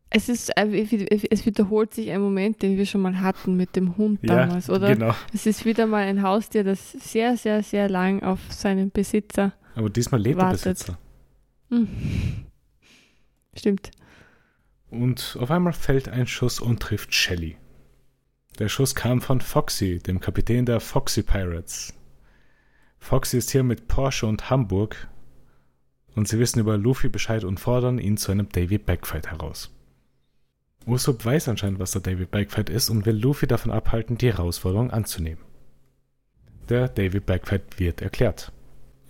Es 0.10 0.30
ist, 0.30 0.56
äh, 0.56 0.86
es 1.32 1.46
wiederholt 1.46 1.94
sich 1.94 2.12
ein 2.12 2.22
Moment, 2.22 2.62
den 2.62 2.78
wir 2.78 2.86
schon 2.86 3.02
mal 3.02 3.20
hatten 3.20 3.58
mit 3.58 3.76
dem 3.76 3.98
Hund 3.98 4.20
damals, 4.24 4.68
ja, 4.68 4.76
oder? 4.76 4.94
genau. 4.94 5.14
Es 5.34 5.46
ist 5.46 5.66
wieder 5.66 5.86
mal 5.88 6.04
ein 6.04 6.22
Haustier, 6.22 6.64
das 6.64 6.92
sehr, 6.92 7.36
sehr, 7.36 7.62
sehr 7.64 7.90
lang 7.90 8.24
auf 8.24 8.40
seinen 8.50 8.92
Besitzer. 8.92 9.54
Aber 9.76 9.90
diesmal 9.90 10.22
lebt 10.22 10.38
Wartet. 10.40 10.66
der 10.66 10.70
Besitzer. 10.72 10.98
Hm. 11.72 11.88
Stimmt. 13.56 13.92
Und 14.90 15.38
auf 15.40 15.52
einmal 15.52 15.74
fällt 15.74 16.08
ein 16.10 16.28
Schuss 16.28 16.60
und 16.60 16.82
trifft 16.82 17.14
Shelly. 17.14 17.58
Der 18.60 18.70
Schuss 18.70 18.96
kam 18.96 19.22
von 19.22 19.42
Foxy, 19.42 20.00
dem 20.00 20.20
Kapitän 20.20 20.66
der 20.66 20.80
Foxy 20.80 21.24
Pirates. 21.24 21.94
Foxy 22.98 23.38
ist 23.38 23.52
hier 23.52 23.64
mit 23.64 23.88
Porsche 23.88 24.26
und 24.26 24.50
Hamburg 24.50 25.08
und 26.16 26.28
sie 26.28 26.40
wissen 26.40 26.60
über 26.60 26.78
Luffy 26.78 27.10
Bescheid 27.10 27.44
und 27.44 27.60
fordern 27.60 28.00
ihn 28.00 28.18
zu 28.18 28.32
einem 28.32 28.50
Davy 28.50 28.80
Backfight 28.80 29.28
heraus. 29.28 29.72
Usopp 30.88 31.24
weiß 31.24 31.50
anscheinend, 31.50 31.80
was 31.80 31.92
der 31.92 32.02
Davy 32.02 32.26
Backfight 32.26 32.70
ist 32.70 32.90
und 32.90 33.06
will 33.06 33.16
Luffy 33.16 33.46
davon 33.46 33.72
abhalten, 33.72 34.18
die 34.18 34.34
Herausforderung 34.34 34.90
anzunehmen. 34.90 35.44
Der 36.70 36.88
Davy 36.88 37.20
Backfight 37.20 37.80
wird 37.80 38.02
erklärt. 38.02 38.52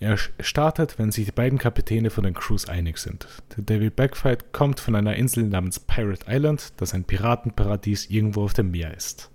Er 0.00 0.16
startet, 0.16 0.98
wenn 0.98 1.10
sich 1.10 1.26
die 1.26 1.32
beiden 1.32 1.58
Kapitäne 1.58 2.10
von 2.10 2.22
den 2.22 2.34
Crews 2.34 2.68
einig 2.68 2.98
sind. 2.98 3.26
Der 3.56 3.64
Davy 3.64 3.90
Backfight 3.90 4.52
kommt 4.52 4.78
von 4.78 4.94
einer 4.94 5.16
Insel 5.16 5.44
namens 5.44 5.80
Pirate 5.80 6.26
Island, 6.28 6.72
das 6.76 6.94
ein 6.94 7.04
Piratenparadies 7.04 8.08
irgendwo 8.08 8.44
auf 8.44 8.54
dem 8.54 8.70
Meer 8.70 8.96
ist. 8.96 9.30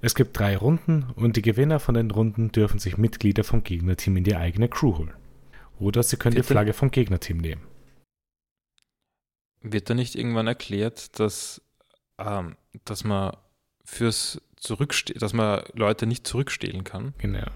Es 0.00 0.14
gibt 0.14 0.38
drei 0.38 0.56
Runden 0.56 1.04
und 1.14 1.36
die 1.36 1.42
Gewinner 1.42 1.78
von 1.78 1.94
den 1.94 2.10
Runden 2.10 2.50
dürfen 2.50 2.78
sich 2.78 2.98
Mitglieder 2.98 3.44
vom 3.44 3.62
Gegnerteam 3.62 4.16
in 4.16 4.24
die 4.24 4.36
eigene 4.36 4.68
Crew 4.68 4.98
holen. 4.98 5.14
Oder 5.78 6.02
sie 6.02 6.16
können 6.16 6.34
die 6.34 6.40
Bitte? 6.40 6.54
Flagge 6.54 6.72
vom 6.72 6.90
Gegnerteam 6.90 7.38
nehmen. 7.38 7.62
Wird 9.60 9.90
da 9.90 9.94
nicht 9.94 10.16
irgendwann 10.16 10.46
erklärt, 10.46 11.18
dass, 11.20 11.62
ähm, 12.18 12.56
dass 12.84 13.04
man 13.04 13.36
fürs 13.84 14.40
Zurückste 14.56 15.14
dass 15.14 15.32
man 15.32 15.62
Leute 15.72 16.06
nicht 16.06 16.26
zurückstehlen 16.26 16.82
kann? 16.82 17.14
Genau. 17.18 17.46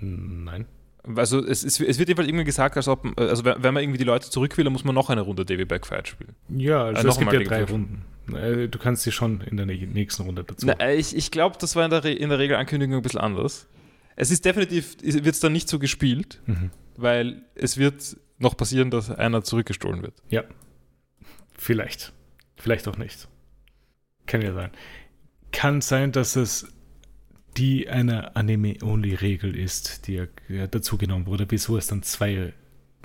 Nein. 0.00 0.66
Also 1.04 1.44
es, 1.44 1.64
es, 1.64 1.80
es 1.80 1.98
wird 1.98 2.08
jedenfalls 2.08 2.28
irgendwie 2.28 2.44
gesagt, 2.44 2.76
als 2.76 2.86
ob, 2.86 3.18
also 3.18 3.44
wenn 3.44 3.74
man 3.74 3.82
irgendwie 3.82 3.98
die 3.98 4.04
Leute 4.04 4.30
zurück 4.30 4.56
will, 4.56 4.62
dann 4.64 4.72
muss 4.72 4.84
man 4.84 4.94
noch 4.94 5.10
eine 5.10 5.22
Runde 5.22 5.44
Davy 5.44 5.64
Backfight 5.64 6.06
spielen. 6.08 6.36
Ja, 6.48 6.84
also 6.84 7.08
Äh, 7.08 7.10
es 7.10 7.18
gibt 7.18 7.32
ja 7.32 7.40
drei 7.40 7.64
Runden. 7.64 8.04
Äh, 8.36 8.68
Du 8.68 8.78
kannst 8.78 9.02
sie 9.02 9.10
schon 9.10 9.40
in 9.40 9.56
der 9.56 9.66
nä- 9.66 9.86
nächsten 9.86 10.22
Runde 10.22 10.44
dazu. 10.44 10.64
Na, 10.66 10.74
äh, 10.74 10.94
ich 10.94 11.16
ich 11.16 11.32
glaube, 11.32 11.56
das 11.60 11.74
war 11.74 11.84
in 11.84 11.90
der, 11.90 12.04
Re 12.04 12.12
in 12.12 12.28
der 12.28 12.38
Regelankündigung 12.38 12.96
ein 12.96 13.02
bisschen 13.02 13.20
anders. 13.20 13.66
Es 14.14 14.30
ist 14.30 14.44
definitiv, 14.44 14.96
wird 15.02 15.26
es 15.26 15.40
dann 15.40 15.52
nicht 15.52 15.68
so 15.68 15.78
gespielt, 15.80 16.40
Mhm. 16.46 16.70
weil 16.96 17.42
es 17.56 17.78
wird 17.78 18.16
noch 18.38 18.56
passieren, 18.56 18.90
dass 18.90 19.10
einer 19.10 19.42
zurückgestohlen 19.42 20.02
wird. 20.02 20.14
Ja. 20.28 20.44
Vielleicht. 21.56 22.12
Vielleicht 22.56 22.86
auch 22.88 22.96
nicht. 22.96 23.28
Kann 24.26 24.42
ja 24.42 24.52
sein. 24.52 24.70
Kann 25.50 25.80
sein, 25.80 26.12
dass 26.12 26.36
es 26.36 26.66
die 27.56 27.88
eine 27.88 28.34
Anime-Only-Regel 28.36 29.56
ist, 29.56 30.06
die 30.06 30.26
ja- 30.48 30.66
dazugenommen 30.66 31.26
wurde, 31.26 31.46
wieso 31.48 31.76
es 31.76 31.86
dann 31.86 32.02
zwei 32.02 32.52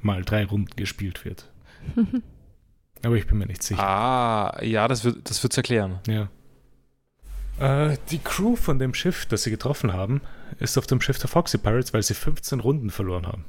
mal 0.02 0.24
drei 0.24 0.46
Runden 0.46 0.76
gespielt 0.76 1.26
wird. 1.26 1.52
Aber 3.04 3.16
ich 3.16 3.28
bin 3.28 3.38
mir 3.38 3.46
nicht 3.46 3.64
sicher. 3.64 3.82
Ah, 3.84 4.60
ja, 4.64 4.88
das 4.88 5.04
wird 5.04 5.30
das 5.30 5.42
wird's 5.44 5.58
erklären. 5.58 6.00
Ja. 6.08 6.30
Äh, 7.60 7.98
die 8.12 8.20
Crew 8.20 8.56
von 8.56 8.80
dem 8.80 8.94
Schiff, 8.94 9.26
das 9.26 9.44
sie 9.44 9.52
getroffen 9.52 9.94
haben, 9.94 10.22
ist 10.60 10.78
auf 10.78 10.88
dem 10.88 11.02
Schiff 11.02 11.20
der 11.20 11.30
Foxy 11.30 11.58
Pirates, 11.58 11.94
weil 11.94 12.04
sie 12.04 12.14
15 12.14 12.60
Runden 12.60 12.90
verloren 12.90 13.28
haben. 13.28 13.46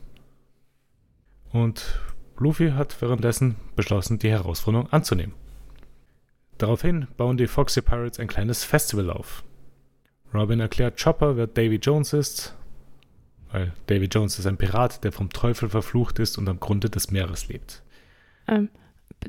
Und 1.50 1.98
Luffy 2.38 2.70
hat 2.72 3.00
währenddessen 3.00 3.56
beschlossen, 3.74 4.18
die 4.18 4.30
Herausforderung 4.30 4.90
anzunehmen. 4.92 5.34
Daraufhin 6.58 7.06
bauen 7.16 7.36
die 7.36 7.46
Foxy 7.46 7.80
Pirates 7.82 8.18
ein 8.18 8.28
kleines 8.28 8.64
Festival 8.64 9.10
auf. 9.10 9.44
Robin 10.34 10.60
erklärt 10.60 11.00
Chopper, 11.02 11.36
wer 11.36 11.46
Davy 11.46 11.76
Jones 11.76 12.12
ist, 12.12 12.54
weil 13.50 13.72
Davy 13.86 14.06
Jones 14.06 14.38
ist 14.38 14.46
ein 14.46 14.56
Pirat, 14.58 15.02
der 15.04 15.12
vom 15.12 15.30
Teufel 15.30 15.68
verflucht 15.68 16.18
ist 16.18 16.36
und 16.38 16.48
am 16.48 16.60
Grunde 16.60 16.90
des 16.90 17.10
Meeres 17.10 17.48
lebt. 17.48 17.82
Ähm, 18.46 18.68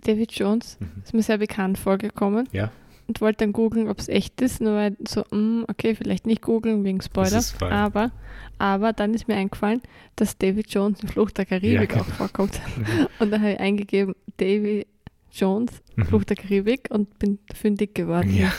David 0.04 0.32
Jones 0.34 0.78
Mhm. 0.80 1.02
ist 1.04 1.14
mir 1.14 1.24
sehr 1.24 1.38
bekannt 1.38 1.78
vorgekommen. 1.78 2.48
Ja. 2.52 2.72
Und 3.08 3.22
wollte 3.22 3.40
dann 3.40 3.54
googeln, 3.54 3.88
ob 3.90 3.98
es 3.98 4.08
echt 4.08 4.40
ist, 4.40 4.62
nur 4.62 4.74
weil 4.76 4.96
so, 5.08 5.24
mm, 5.32 5.64
okay, 5.68 5.96
vielleicht 5.96 6.28
nicht 6.28 6.44
googeln 6.44 6.84
wegen 6.84 7.02
Spoiler. 7.02 7.42
Aber, 7.72 8.12
aber 8.60 8.94
dann 8.94 9.16
ist 9.16 9.28
mir 9.28 9.36
eingefallen, 9.36 9.82
dass 10.16 10.38
David 10.38 10.72
Jones 10.72 11.02
in 11.02 11.08
Flucht 11.10 11.40
der 11.40 11.48
Karibik 11.48 11.96
Ja, 11.96 12.02
auch 12.02 12.06
vorkommt. 12.06 12.62
Mhm. 12.78 13.08
Und 13.20 13.32
dann 13.32 13.42
habe 13.42 13.54
ich 13.54 13.60
eingegeben, 13.60 14.14
Davy 14.38 14.86
Jones, 15.32 15.72
Mhm. 15.96 16.06
Flucht 16.06 16.30
der 16.30 16.38
Karibik 16.38 16.88
und 16.92 17.18
bin 17.20 17.40
fündig 17.54 17.94
geworden. 17.96 18.34
Ja. 18.36 18.52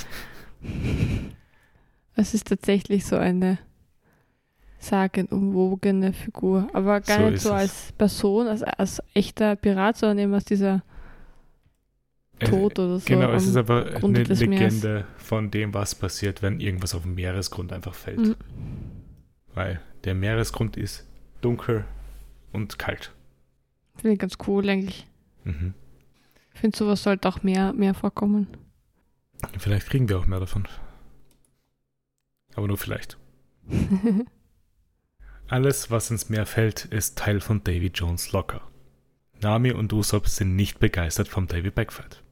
Es 2.20 2.34
ist 2.34 2.48
tatsächlich 2.48 3.06
so 3.06 3.16
eine 3.16 3.58
sagenumwogene 4.78 6.12
Figur, 6.12 6.68
aber 6.74 7.00
gar 7.00 7.18
So 7.18 7.30
nicht 7.30 7.40
so 7.40 7.48
es. 7.48 7.54
als 7.54 7.92
Person, 7.92 8.46
als, 8.46 8.62
als 8.62 9.02
echter 9.14 9.56
Pirat, 9.56 9.96
sondern 9.96 10.18
eben 10.18 10.34
als 10.34 10.44
dieser 10.44 10.82
Tod 12.38 12.78
oder 12.78 12.98
so. 12.98 13.06
Genau, 13.06 13.32
es 13.32 13.46
ist 13.46 13.56
einfach 13.56 13.86
Grunde 13.94 14.20
eine 14.20 14.28
des 14.28 14.40
Meeres. 14.40 14.82
Legende 14.82 15.06
von 15.16 15.50
dem, 15.50 15.72
was 15.72 15.94
passiert, 15.94 16.42
wenn 16.42 16.60
irgendwas 16.60 16.94
auf 16.94 17.02
dem 17.02 17.14
Meeresgrund 17.14 17.72
einfach 17.72 17.94
fällt. 17.94 18.18
Mhm. 18.18 18.36
Weil 19.54 19.80
der 20.04 20.14
Meeresgrund 20.14 20.76
ist 20.76 21.06
dunkel 21.40 21.86
und 22.52 22.78
kalt. 22.78 23.14
Finde 23.96 24.12
ich 24.12 24.18
ganz 24.18 24.34
cool 24.46 24.68
eigentlich. 24.68 25.06
Mhm. 25.44 25.72
Ich 26.52 26.60
finde, 26.60 26.76
sowas 26.76 27.02
sollte 27.02 27.26
auch 27.28 27.42
mehr, 27.42 27.72
mehr 27.72 27.94
vorkommen. 27.94 28.46
Vielleicht 29.58 29.88
kriegen 29.88 30.06
wir 30.10 30.18
auch 30.18 30.26
mehr 30.26 30.40
davon. 30.40 30.68
Aber 32.54 32.66
nur 32.68 32.78
vielleicht. 32.78 33.16
Alles, 35.48 35.90
was 35.90 36.10
ins 36.10 36.28
Meer 36.28 36.46
fällt, 36.46 36.84
ist 36.86 37.18
Teil 37.18 37.40
von 37.40 37.62
Davy 37.64 37.90
Jones 37.92 38.32
Locker. 38.32 38.62
Nami 39.42 39.72
und 39.72 39.92
Usopp 39.92 40.28
sind 40.28 40.54
nicht 40.54 40.78
begeistert 40.78 41.28
vom 41.28 41.46
Davy 41.46 41.70
Backfight. 41.70 42.22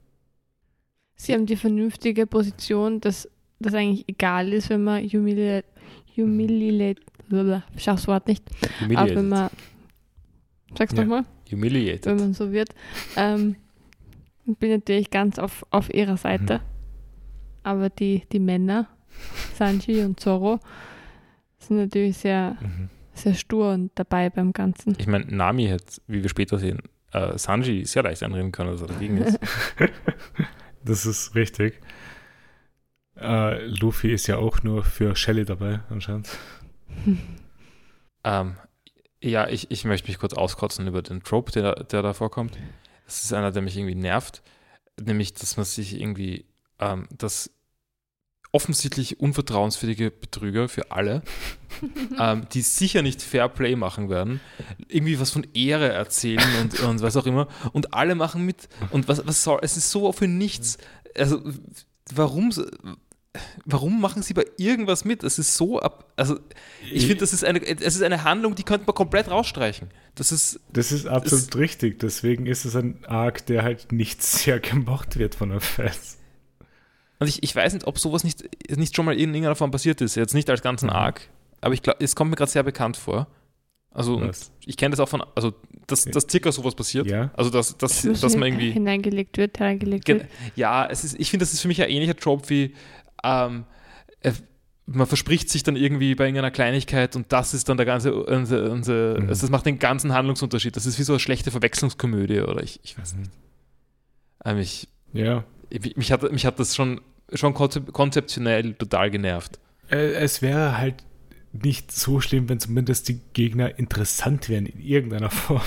Sie 1.16 1.32
haben 1.32 1.46
die 1.46 1.56
vernünftige 1.56 2.26
Position, 2.26 3.00
dass 3.00 3.28
das 3.58 3.74
eigentlich 3.74 4.08
egal 4.08 4.52
ist, 4.52 4.70
wenn 4.70 4.84
man 4.84 5.02
humiliate, 5.04 5.66
humiliate, 6.16 7.02
ich 7.74 7.82
schaff's 7.82 8.06
Wort 8.06 8.28
nicht, 8.28 8.44
aber 8.94 9.14
wenn 9.16 9.28
man, 9.28 9.50
sag's 10.76 10.92
Ja. 10.92 11.00
nochmal, 11.02 11.24
Humiliated. 11.50 12.06
wenn 12.06 12.16
man 12.18 12.34
so 12.34 12.52
wird, 12.52 12.68
ähm, 13.16 13.56
ich 14.46 14.56
bin 14.58 14.70
natürlich 14.70 15.10
ganz 15.10 15.40
auf, 15.40 15.66
auf 15.70 15.92
ihrer 15.92 16.16
Seite, 16.16 16.58
Mhm. 16.58 16.62
aber 17.64 17.90
die, 17.90 18.22
die 18.30 18.38
Männer, 18.38 18.86
Sanji 19.54 20.02
und 20.04 20.18
Zoro, 20.20 20.60
sind 21.58 21.78
natürlich 21.78 22.16
sehr, 22.18 22.56
Mhm. 22.60 22.88
sehr 23.14 23.34
stur 23.34 23.72
und 23.72 23.90
dabei 23.94 24.30
beim 24.30 24.52
Ganzen. 24.52 24.94
Ich 24.98 25.06
meine, 25.06 25.24
Nami 25.26 25.66
hätte, 25.66 26.00
wie 26.06 26.22
wir 26.22 26.28
später 26.28 26.58
sehen, 26.58 26.82
äh, 27.12 27.36
Sanji 27.38 27.84
sehr 27.84 28.02
leicht 28.02 28.22
einreden 28.22 28.52
können, 28.52 28.70
dass 28.72 28.82
er 28.82 28.88
dagegen 28.88 29.18
ist. 29.18 29.38
Das 30.84 31.04
ist 31.04 31.34
richtig. 31.34 31.80
Äh, 33.20 33.66
Luffy 33.66 34.12
ist 34.12 34.26
ja 34.28 34.36
auch 34.36 34.62
nur 34.62 34.84
für 34.84 35.16
Shelly 35.16 35.44
dabei, 35.44 35.80
anscheinend. 35.90 36.28
ähm, 38.24 38.56
ja, 39.20 39.48
ich, 39.48 39.70
ich 39.70 39.84
möchte 39.84 40.08
mich 40.08 40.18
kurz 40.18 40.34
auskotzen 40.34 40.86
über 40.86 41.02
den 41.02 41.22
Trope, 41.22 41.50
der, 41.52 41.74
der 41.84 42.02
da 42.02 42.12
vorkommt. 42.14 42.56
Das 43.06 43.24
ist 43.24 43.32
einer, 43.32 43.50
der 43.50 43.62
mich 43.62 43.76
irgendwie 43.76 43.96
nervt. 43.96 44.42
Nämlich, 45.00 45.34
dass 45.34 45.56
man 45.56 45.66
sich 45.66 46.00
irgendwie, 46.00 46.44
ähm, 46.78 47.06
dass 47.10 47.50
offensichtlich 48.52 49.20
unvertrauenswürdige 49.20 50.10
Betrüger 50.10 50.68
für 50.68 50.90
alle, 50.90 51.22
ähm, 52.18 52.46
die 52.52 52.62
sicher 52.62 53.02
nicht 53.02 53.22
Fair 53.22 53.48
Play 53.48 53.76
machen 53.76 54.08
werden, 54.08 54.40
irgendwie 54.88 55.20
was 55.20 55.30
von 55.30 55.46
Ehre 55.54 55.90
erzählen 55.90 56.48
und, 56.62 56.80
und 56.80 57.02
was 57.02 57.16
auch 57.16 57.26
immer. 57.26 57.48
Und 57.72 57.94
alle 57.94 58.14
machen 58.14 58.46
mit. 58.46 58.68
Und 58.90 59.08
was, 59.08 59.26
was 59.26 59.42
soll, 59.42 59.60
es 59.62 59.76
ist 59.76 59.90
so 59.90 60.12
für 60.12 60.28
nichts. 60.28 60.78
Also, 61.16 61.42
warum, 62.14 62.52
warum 63.66 64.00
machen 64.00 64.22
sie 64.22 64.34
bei 64.34 64.46
irgendwas 64.56 65.04
mit? 65.04 65.22
Es 65.24 65.38
ist 65.38 65.54
so 65.54 65.80
ab. 65.80 66.12
Also, 66.16 66.38
ich 66.90 67.06
finde, 67.06 67.20
das 67.20 67.32
ist 67.32 67.44
eine, 67.44 67.60
es 67.60 67.96
ist 67.96 68.02
eine 68.02 68.24
Handlung, 68.24 68.54
die 68.54 68.62
könnte 68.62 68.86
man 68.86 68.94
komplett 68.94 69.30
rausstreichen. 69.30 69.88
Das 70.14 70.32
ist, 70.32 70.60
Das 70.72 70.90
ist 70.90 71.06
absolut 71.06 71.54
richtig. 71.56 71.98
Deswegen 72.00 72.46
ist 72.46 72.64
es 72.64 72.74
ein 72.74 73.04
Arc, 73.06 73.44
der 73.46 73.62
halt 73.62 73.92
nicht 73.92 74.22
sehr 74.24 74.58
gemocht 74.58 75.18
wird 75.18 75.34
von 75.34 75.50
den 75.50 75.60
Fans. 75.60 76.17
Und 77.20 77.26
ich, 77.28 77.42
ich 77.42 77.54
weiß 77.54 77.72
nicht, 77.74 77.86
ob 77.86 77.98
sowas 77.98 78.24
nicht, 78.24 78.44
nicht 78.76 78.94
schon 78.94 79.04
mal 79.04 79.12
in 79.14 79.30
irgendeiner 79.30 79.56
Form 79.56 79.70
passiert 79.70 80.00
ist. 80.00 80.14
Jetzt 80.14 80.34
nicht 80.34 80.48
als 80.50 80.62
ganzen 80.62 80.86
Mhm. 80.86 80.92
Arc, 80.96 81.22
aber 81.60 81.74
ich 81.74 81.82
glaube, 81.82 82.02
es 82.04 82.14
kommt 82.16 82.30
mir 82.30 82.36
gerade 82.36 82.50
sehr 82.50 82.62
bekannt 82.62 82.96
vor. 82.96 83.26
Also, 83.90 84.30
ich 84.64 84.76
kenne 84.76 84.90
das 84.92 85.00
auch 85.00 85.08
von, 85.08 85.24
also, 85.34 85.52
dass, 85.86 86.04
dass 86.04 86.26
circa 86.30 86.52
sowas 86.52 86.74
passiert. 86.74 87.06
Ja. 87.06 87.30
Also, 87.36 87.50
dass, 87.50 87.76
dass, 87.78 88.02
Das 88.02 88.20
dass 88.20 88.36
man 88.36 88.48
irgendwie. 88.48 88.70
hineingelegt 88.70 89.38
wird, 89.38 89.58
hereingelegt 89.58 90.06
wird. 90.06 90.26
ja, 90.54 90.86
es 90.86 91.04
ist, 91.04 91.18
ich 91.18 91.30
finde, 91.30 91.42
das 91.44 91.52
ist 91.52 91.62
für 91.62 91.68
mich 91.68 91.82
ein 91.82 91.88
ähnlicher 91.88 92.14
Trope 92.14 92.48
wie, 92.50 92.74
ähm, 93.24 93.64
äh, 94.20 94.32
man 94.86 95.06
verspricht 95.06 95.50
sich 95.50 95.64
dann 95.64 95.74
irgendwie 95.76 96.14
bei 96.14 96.24
irgendeiner 96.24 96.50
Kleinigkeit 96.50 97.16
und 97.16 97.32
das 97.32 97.54
ist 97.54 97.68
dann 97.68 97.76
der 97.76 97.86
ganze, 97.86 98.14
unser, 98.14 98.70
unser, 98.70 99.18
Mhm. 99.20 99.28
also 99.28 99.40
das 99.42 99.50
macht 99.50 99.66
den 99.66 99.78
ganzen 99.78 100.12
Handlungsunterschied. 100.14 100.76
Das 100.76 100.86
ist 100.86 100.98
wie 100.98 101.02
so 101.02 101.14
eine 101.14 101.20
schlechte 101.20 101.50
Verwechslungskomödie 101.50 102.40
oder 102.42 102.62
ich, 102.62 102.78
ich 102.84 102.96
weiß 102.98 103.14
nicht. 103.16 103.30
Ähm, 104.44 104.58
ich, 104.58 104.86
Ja. 105.12 105.44
Ich- 105.70 105.96
mich, 105.96 106.12
hat, 106.12 106.30
mich 106.32 106.46
hat 106.46 106.58
das 106.58 106.74
schon, 106.74 107.00
schon 107.32 107.54
konzep 107.54 107.92
konzeptionell 107.92 108.74
total 108.74 109.10
genervt. 109.10 109.58
Äh, 109.90 110.12
Es 110.14 110.42
wäre 110.42 110.78
halt 110.78 111.04
nicht 111.52 111.92
so 111.92 112.20
schlimm, 112.20 112.48
wenn 112.48 112.60
zumindest 112.60 113.08
die 113.08 113.20
Gegner 113.32 113.78
interessant 113.78 114.48
wären 114.48 114.66
in 114.66 114.80
irgendeiner 114.80 115.30
Form. 115.30 115.62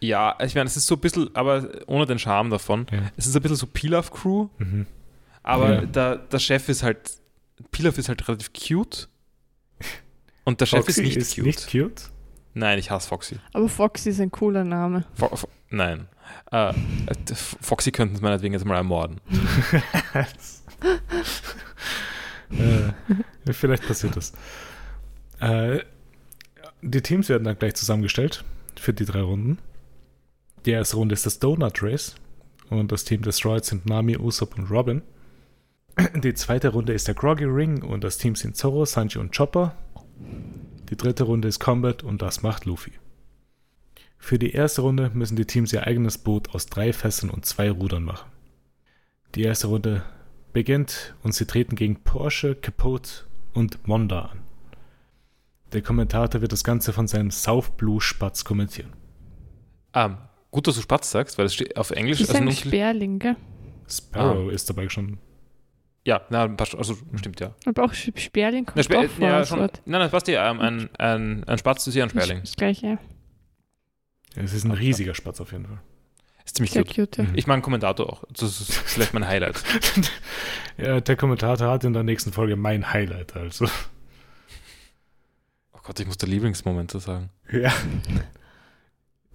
Ja, 0.00 0.36
ich 0.42 0.54
meine, 0.54 0.66
es 0.66 0.76
ist 0.76 0.86
so 0.86 0.96
ein 0.96 1.00
bisschen, 1.00 1.34
aber 1.36 1.68
ohne 1.86 2.06
den 2.06 2.18
Charme 2.18 2.50
davon. 2.50 2.86
Ja. 2.90 3.02
Es 3.16 3.26
ist 3.26 3.36
ein 3.36 3.42
bisschen 3.42 3.56
so 3.56 3.66
Pilaf-Crew, 3.66 4.48
Mhm. 4.58 4.86
aber 5.42 5.74
Ja. 5.74 5.80
der, 5.82 6.16
der 6.16 6.38
Chef 6.40 6.68
ist 6.68 6.82
halt, 6.82 6.98
Pilaf 7.70 7.98
ist 7.98 8.08
halt 8.08 8.26
relativ 8.26 8.50
cute. 8.52 9.08
Und 10.44 10.60
der 10.60 10.66
Chef 10.66 10.80
Foxy 10.84 11.02
ist 11.02 11.06
nicht 11.06 11.16
ist 11.16 11.34
cute. 11.36 11.46
nicht 11.46 11.70
cute. 11.70 12.02
Nein, 12.54 12.78
ich 12.80 12.90
hasse 12.90 13.08
Foxy. 13.08 13.36
Aber 13.52 13.68
Foxy 13.68 14.10
ist 14.10 14.20
ein 14.20 14.30
cooler 14.32 14.64
Name. 14.64 15.04
Fo 15.14 15.28
Fo 15.36 15.48
nein. 15.70 16.08
Äh, 16.50 16.72
Foxy 17.60 17.92
könnten 17.92 18.14
es 18.14 18.20
meinetwegen 18.20 18.54
jetzt 18.54 18.64
mal 18.64 18.76
ermorden. 18.76 19.20
äh, 22.50 23.52
vielleicht 23.52 23.86
passiert 23.86 24.16
das. 24.16 24.32
Äh, 25.40 25.80
die 26.82 27.02
Teams 27.02 27.28
werden 27.28 27.44
dann 27.44 27.58
gleich 27.58 27.74
zusammengestellt 27.74 28.44
für 28.78 28.92
die 28.92 29.04
drei 29.04 29.20
Runden. 29.20 29.58
Die 30.66 30.70
erste 30.70 30.96
Runde 30.96 31.14
ist 31.14 31.26
das 31.26 31.38
Donut 31.38 31.82
Race 31.82 32.14
und 32.70 32.92
das 32.92 33.04
Team 33.04 33.22
Destroyed 33.22 33.64
sind 33.64 33.86
Nami, 33.86 34.16
Usopp 34.16 34.58
und 34.58 34.70
Robin. 34.70 35.02
Die 36.16 36.34
zweite 36.34 36.68
Runde 36.68 36.92
ist 36.92 37.08
der 37.08 37.14
Groggy 37.14 37.44
Ring 37.44 37.82
und 37.82 38.04
das 38.04 38.18
Team 38.18 38.34
sind 38.34 38.56
Zoro, 38.56 38.84
Sanji 38.84 39.18
und 39.18 39.36
Chopper. 39.36 39.76
Die 40.88 40.96
dritte 40.96 41.24
Runde 41.24 41.48
ist 41.48 41.58
Combat 41.58 42.02
und 42.02 42.22
das 42.22 42.42
macht 42.42 42.64
Luffy. 42.64 42.92
Für 44.24 44.38
die 44.38 44.52
erste 44.52 44.82
Runde 44.82 45.10
müssen 45.14 45.34
die 45.34 45.46
Teams 45.46 45.72
ihr 45.72 45.84
eigenes 45.84 46.16
Boot 46.16 46.54
aus 46.54 46.66
drei 46.66 46.92
Fässern 46.92 47.28
und 47.28 47.44
zwei 47.44 47.72
Rudern 47.72 48.04
machen. 48.04 48.30
Die 49.34 49.42
erste 49.42 49.66
Runde 49.66 50.04
beginnt 50.52 51.16
und 51.24 51.34
sie 51.34 51.44
treten 51.44 51.74
gegen 51.74 52.04
Porsche, 52.04 52.54
Capote 52.54 53.24
und 53.52 53.88
Monda 53.88 54.20
an. 54.26 54.38
Der 55.72 55.82
Kommentator 55.82 56.40
wird 56.40 56.52
das 56.52 56.62
Ganze 56.62 56.92
von 56.92 57.08
seinem 57.08 57.32
South 57.32 57.70
Blue 57.76 58.00
Spatz 58.00 58.44
kommentieren. 58.44 58.92
Ähm, 59.92 60.18
gut, 60.52 60.68
dass 60.68 60.76
du 60.76 60.82
Spatz 60.82 61.10
sagst, 61.10 61.36
weil 61.36 61.46
es 61.46 61.54
steht 61.54 61.76
auf 61.76 61.90
Englisch. 61.90 62.20
Ich 62.20 62.28
also 62.28 62.34
sage 62.34 62.44
nur- 62.44 62.54
Sperling, 62.54 63.18
gell? 63.18 63.36
Sparrow 63.88 64.48
Ah. 64.50 64.52
ist 64.54 64.70
dabei 64.70 64.88
schon. 64.88 65.18
ja, 66.04 66.20
na, 66.30 66.46
passt, 66.46 66.76
also 66.76 66.96
stimmt 67.16 67.40
ja. 67.40 67.56
Aber 67.66 67.84
auch 67.86 67.92
Sperling 67.92 68.66
kommt 68.66 68.76
Na, 68.76 68.82
Sper 68.84 69.00
auch 69.00 69.06
vor 69.06 69.26
ja 69.28 69.44
schon, 69.44 69.58
nein, 69.58 70.00
das 70.00 70.10
passt 70.12 70.28
ja. 70.28 70.48
Ähm, 70.48 70.60
ein, 70.60 70.90
ein, 70.96 71.44
ein 71.44 71.58
Spatz 71.58 71.88
ist 71.88 71.96
ja 71.96 72.04
ein 72.04 72.10
Sperling. 72.10 72.40
Das 72.42 72.54
gleiche. 72.54 72.98
Es 74.36 74.52
ist 74.52 74.64
ein 74.64 74.70
riesiger 74.72 75.14
Spatz 75.14 75.40
auf 75.40 75.52
jeden 75.52 75.66
Fall. 75.66 75.80
Ist 76.44 76.56
ziemlich 76.56 76.72
Sehr 76.72 76.82
cute. 76.84 76.94
cute. 77.12 77.18
ja. 77.18 77.24
Mhm. 77.24 77.34
Ich 77.36 77.46
mag 77.46 77.54
einen 77.54 77.62
Kommentator 77.62 78.10
auch. 78.12 78.24
Das 78.30 78.60
ist 78.60 78.72
vielleicht 78.72 79.14
mein 79.14 79.26
Highlight. 79.28 79.62
ja, 80.78 81.00
der 81.00 81.16
Kommentator 81.16 81.68
hat 81.68 81.84
in 81.84 81.92
der 81.92 82.02
nächsten 82.02 82.32
Folge 82.32 82.56
mein 82.56 82.92
Highlight, 82.92 83.36
also. 83.36 83.66
Oh 85.72 85.78
Gott, 85.82 85.98
ich 86.00 86.06
muss 86.06 86.16
der 86.18 86.28
Lieblingsmomente 86.28 86.98
sagen. 87.00 87.30
Ja. 87.50 87.72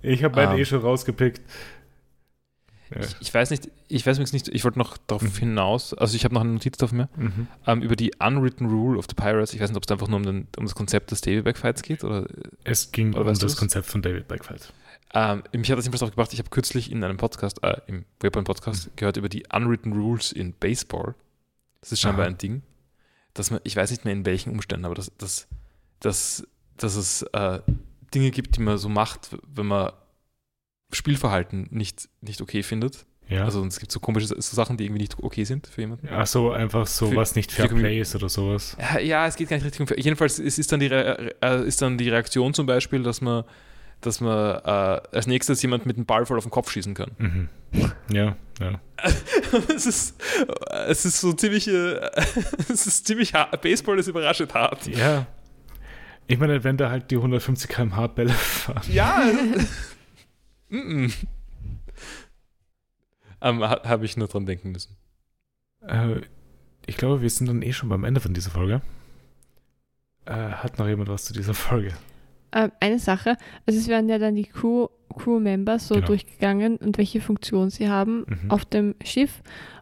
Ich 0.01 0.23
habe 0.23 0.35
meinen 0.35 0.53
Ah. 0.53 0.57
eh 0.57 0.65
schon 0.65 0.81
rausgepickt. 0.81 1.41
Ja. 2.93 3.01
Ich, 3.01 3.15
ich 3.19 3.33
weiß 3.33 3.49
nicht, 3.49 3.69
ich 3.89 4.05
weiß 4.05 4.15
übrigens 4.17 4.31
nicht, 4.31 4.47
ich 4.47 4.63
wollte 4.63 4.79
noch 4.79 4.95
darauf 4.97 5.21
Mhm. 5.23 5.31
hinaus, 5.39 5.93
also 5.93 6.15
ich 6.15 6.23
habe 6.23 6.33
noch 6.35 6.41
eine 6.41 6.51
Notiz 6.51 6.81
auf 6.81 6.93
mir, 6.93 7.09
Mhm. 7.17 7.47
ähm, 7.65 7.81
über 7.81 7.97
die 7.97 8.13
Unwritten 8.19 8.65
Rule 8.67 8.97
of 8.97 9.05
the 9.09 9.15
Pirates. 9.15 9.53
Ich 9.53 9.59
weiß 9.59 9.69
nicht, 9.69 9.77
ob 9.77 9.83
es 9.83 9.91
einfach 9.91 10.07
nur 10.07 10.17
um, 10.17 10.25
den, 10.25 10.47
um 10.57 10.63
das 10.65 10.73
Konzept 10.73 11.11
des 11.11 11.19
Davy-Back-Fights 11.21 11.81
geht 11.81 12.03
oder 12.05 12.25
Es 12.63 12.91
ging 12.93 13.09
Oder 13.13 13.21
um 13.21 13.27
das 13.27 13.43
es? 13.43 13.57
Konzept 13.57 13.87
von 13.87 14.01
David 14.01 14.27
Blackfield. 14.29 14.71
Ähm, 15.13 15.43
mich 15.53 15.71
hat 15.71 15.77
das 15.77 15.85
jedenfalls 15.85 16.03
auch 16.03 16.09
gebracht, 16.09 16.33
ich 16.33 16.39
habe 16.39 16.49
kürzlich 16.49 16.91
in 16.91 17.03
einem 17.03 17.17
Podcast, 17.17 17.63
äh, 17.63 17.77
im 17.87 18.05
Webpoint-Podcast 18.19 18.95
gehört 18.97 19.17
über 19.17 19.29
die 19.29 19.43
Unwritten 19.53 19.93
Rules 19.93 20.31
in 20.31 20.53
Baseball. 20.53 21.15
Das 21.81 21.91
ist 21.91 22.01
scheinbar 22.01 22.25
Aha. 22.25 22.31
ein 22.31 22.37
Ding, 22.37 22.61
dass 23.33 23.51
man, 23.51 23.61
ich 23.63 23.75
weiß 23.75 23.91
nicht 23.91 24.03
mehr 24.03 24.13
in 24.13 24.25
welchen 24.25 24.51
Umständen, 24.51 24.85
aber 24.85 24.95
dass, 24.95 25.11
dass, 25.17 25.47
dass, 25.99 26.45
dass 26.75 26.95
es 26.95 27.21
äh, 27.33 27.59
Dinge 28.13 28.31
gibt, 28.31 28.57
die 28.57 28.61
man 28.61 28.77
so 28.77 28.89
macht, 28.89 29.29
wenn 29.47 29.67
man 29.67 29.91
Spielverhalten 30.91 31.67
nicht, 31.71 32.09
nicht 32.21 32.41
okay 32.41 32.63
findet. 32.63 33.05
Ja. 33.29 33.43
Also 33.43 33.65
es 33.65 33.79
gibt 33.79 33.91
so 33.91 33.99
komische 33.99 34.27
so 34.27 34.39
Sachen, 34.39 34.77
die 34.77 34.85
irgendwie 34.85 35.01
nicht 35.01 35.17
okay 35.21 35.43
sind 35.43 35.67
für 35.67 35.81
jemanden. 35.81 36.07
Ach 36.09 36.25
so, 36.25 36.51
einfach 36.51 36.87
so, 36.87 37.09
Für- 37.09 37.17
was 37.17 37.35
nicht 37.35 37.51
Fair 37.51 37.67
Play 37.67 37.99
ist 37.99 38.15
oder 38.15 38.29
sowas. 38.29 38.77
Ja, 38.79 38.99
ja, 38.99 39.27
es 39.27 39.35
geht 39.35 39.49
gar 39.49 39.57
nicht 39.57 39.65
richtig 39.65 39.81
um. 39.81 39.97
Jedenfalls 39.97 40.39
es 40.39 40.57
ist 40.57 40.71
dann 40.71 40.79
die, 40.79 40.87
Re 40.87 41.35
äh, 41.41 41.67
ist 41.67 41.81
dann 41.81 41.97
die 41.97 42.09
Reaktion 42.09 42.53
zum 42.53 42.65
Beispiel, 42.65 43.03
dass 43.03 43.19
man, 43.19 43.43
dass 44.01 44.21
man 44.21 44.55
äh, 44.57 45.01
als 45.11 45.27
nächstes 45.27 45.61
jemand 45.61 45.85
mit 45.85 45.97
einem 45.97 46.05
Ball 46.05 46.25
voll 46.25 46.37
auf 46.37 46.45
den 46.45 46.51
Kopf 46.51 46.71
schießen 46.71 46.93
kann. 46.93 47.11
Mhm. 47.17 47.49
Ja, 48.11 48.37
ja. 48.59 48.79
es 49.75 49.85
ist, 49.85 50.21
es 50.87 51.05
ist 51.05 51.19
so 51.19 51.33
ziemlich, 51.33 51.67
äh, 51.67 51.99
es 52.69 52.87
ist 52.87 53.07
ziemlich 53.07 53.33
hart. 53.33 53.61
Baseball 53.61 53.99
ist 53.99 54.07
überraschend 54.07 54.53
hart. 54.53 54.87
Ja. 54.87 55.27
Ich 56.27 56.37
meine, 56.37 56.63
wenn 56.63 56.77
da 56.77 56.89
halt 56.89 57.09
die 57.09 57.15
150 57.15 57.69
km/h 57.69 58.07
Bälle 58.07 58.33
fahren. 58.33 58.81
Ja. 58.91 59.23
mm 60.69 60.77
-mm. 60.77 61.13
Ähm, 63.41 63.63
ha, 63.63 63.81
Habe 63.83 64.05
ich 64.05 64.17
nur 64.17 64.27
dran 64.27 64.45
denken 64.45 64.71
müssen. 64.71 64.97
Äh, 65.81 66.21
ich 66.85 66.97
glaube, 66.97 67.21
wir 67.21 67.29
sind 67.29 67.47
dann 67.47 67.61
eh 67.61 67.73
schon 67.73 67.89
beim 67.89 68.03
Ende 68.03 68.19
von 68.19 68.33
dieser 68.33 68.51
Folge. 68.51 68.81
Äh, 70.25 70.33
hat 70.33 70.79
noch 70.79 70.87
jemand 70.87 71.09
was 71.09 71.25
zu 71.25 71.33
dieser 71.33 71.53
Folge? 71.53 71.93
Ähm, 72.59 72.71
eine 72.79 72.97
Sache, 72.97 73.37
also 73.67 73.79
es 73.79 73.87
werden 73.87 74.09
ja 74.09 74.17
dann 74.17 74.33
die 74.35 74.45
Crew, 74.45 74.87
Crew-Members 75.15 75.87
so 75.87 75.95
Genau. 75.95 76.07
durchgegangen 76.07 76.77
und 76.77 76.97
welche 76.97 77.21
Funktion 77.21 77.69
sie 77.69 77.87
haben 77.89 78.25
Mhm. 78.27 78.49
auf 78.51 78.65
dem 78.65 78.95
Schiff. 79.03 79.41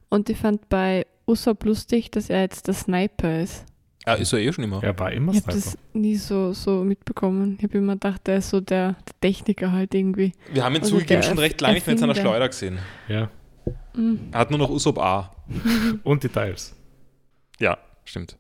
Und 0.09 0.29
ich 0.29 0.37
fand 0.37 0.67
bei 0.67 1.05
Usopp 1.25 1.63
lustig, 1.63 2.11
dass 2.11 2.29
er 2.29 2.41
jetzt 2.41 2.67
der 2.67 2.73
Sniper 2.73 3.39
ist. 3.41 3.65
Ah, 4.05 4.13
ist 4.15 4.33
er 4.33 4.39
eh 4.39 4.51
schon 4.53 4.65
immer. 4.65 4.83
Er 4.83 4.97
war 4.99 5.11
immer 5.11 5.31
Ich 5.33 5.41
habe 5.41 5.53
Sniper. 5.53 5.77
das 5.77 5.77
nie 5.93 6.15
so, 6.15 6.53
so 6.53 6.83
mitbekommen. 6.83 7.55
Ich 7.57 7.63
habe 7.63 7.77
immer 7.77 7.93
gedacht, 7.93 8.27
er 8.27 8.37
ist 8.37 8.49
so 8.49 8.59
der, 8.59 8.89
der 8.93 9.19
Techniker 9.21 9.71
halt 9.71 9.95
irgendwie. 9.95 10.33
Wir 10.53 10.63
haben 10.63 10.75
ihn 10.75 10.81
Also 10.81 10.95
zugegeben 10.95 11.23
schon 11.23 11.39
recht 11.39 11.59
lange 11.61 11.75
nicht 11.75 11.87
mehr 11.87 11.93
in 11.93 11.99
seiner. 11.99 12.13
Schleuder 12.13 12.47
gesehen. 12.49 12.77
Ja. 13.07 13.29
Mhm. 13.95 14.19
Er 14.31 14.39
hat 14.39 14.49
nur 14.51 14.59
noch 14.59 14.69
Usopp 14.69 14.99
A. 14.99 15.31
Und 16.03 16.23
Details. 16.23 16.75
Ja, 17.59 17.77
stimmt. 18.03 18.37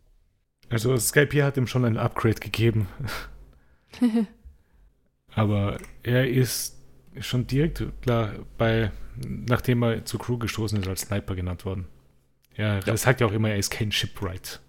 Also 0.69 0.95
Skype 0.97 1.29
hier 1.31 1.45
hat 1.45 1.57
ihm 1.57 1.67
schon 1.67 1.85
ein 1.85 1.97
Upgrade 1.97 2.39
gegeben. 2.41 2.87
Aber 5.35 5.77
er 6.03 6.29
ist 6.29 6.77
schon 7.19 7.45
direkt, 7.47 7.83
klar, 8.01 8.31
bei, 8.57 8.91
nachdem 9.25 9.83
er 9.83 10.05
zur 10.05 10.19
Crew 10.19 10.37
gestoßen 10.37 10.79
ist, 10.79 10.87
als 10.87 11.01
Sniper 11.01 11.35
genannt 11.35 11.65
worden. 11.65 11.87
Ja, 12.55 12.79
er 12.79 12.97
sagt 12.97 13.19
ja 13.21 13.27
auch 13.27 13.31
immer, 13.33 13.49
er 13.49 13.57
ist 13.57 13.69
kein 13.69 13.91
Shipwright. 13.91 14.61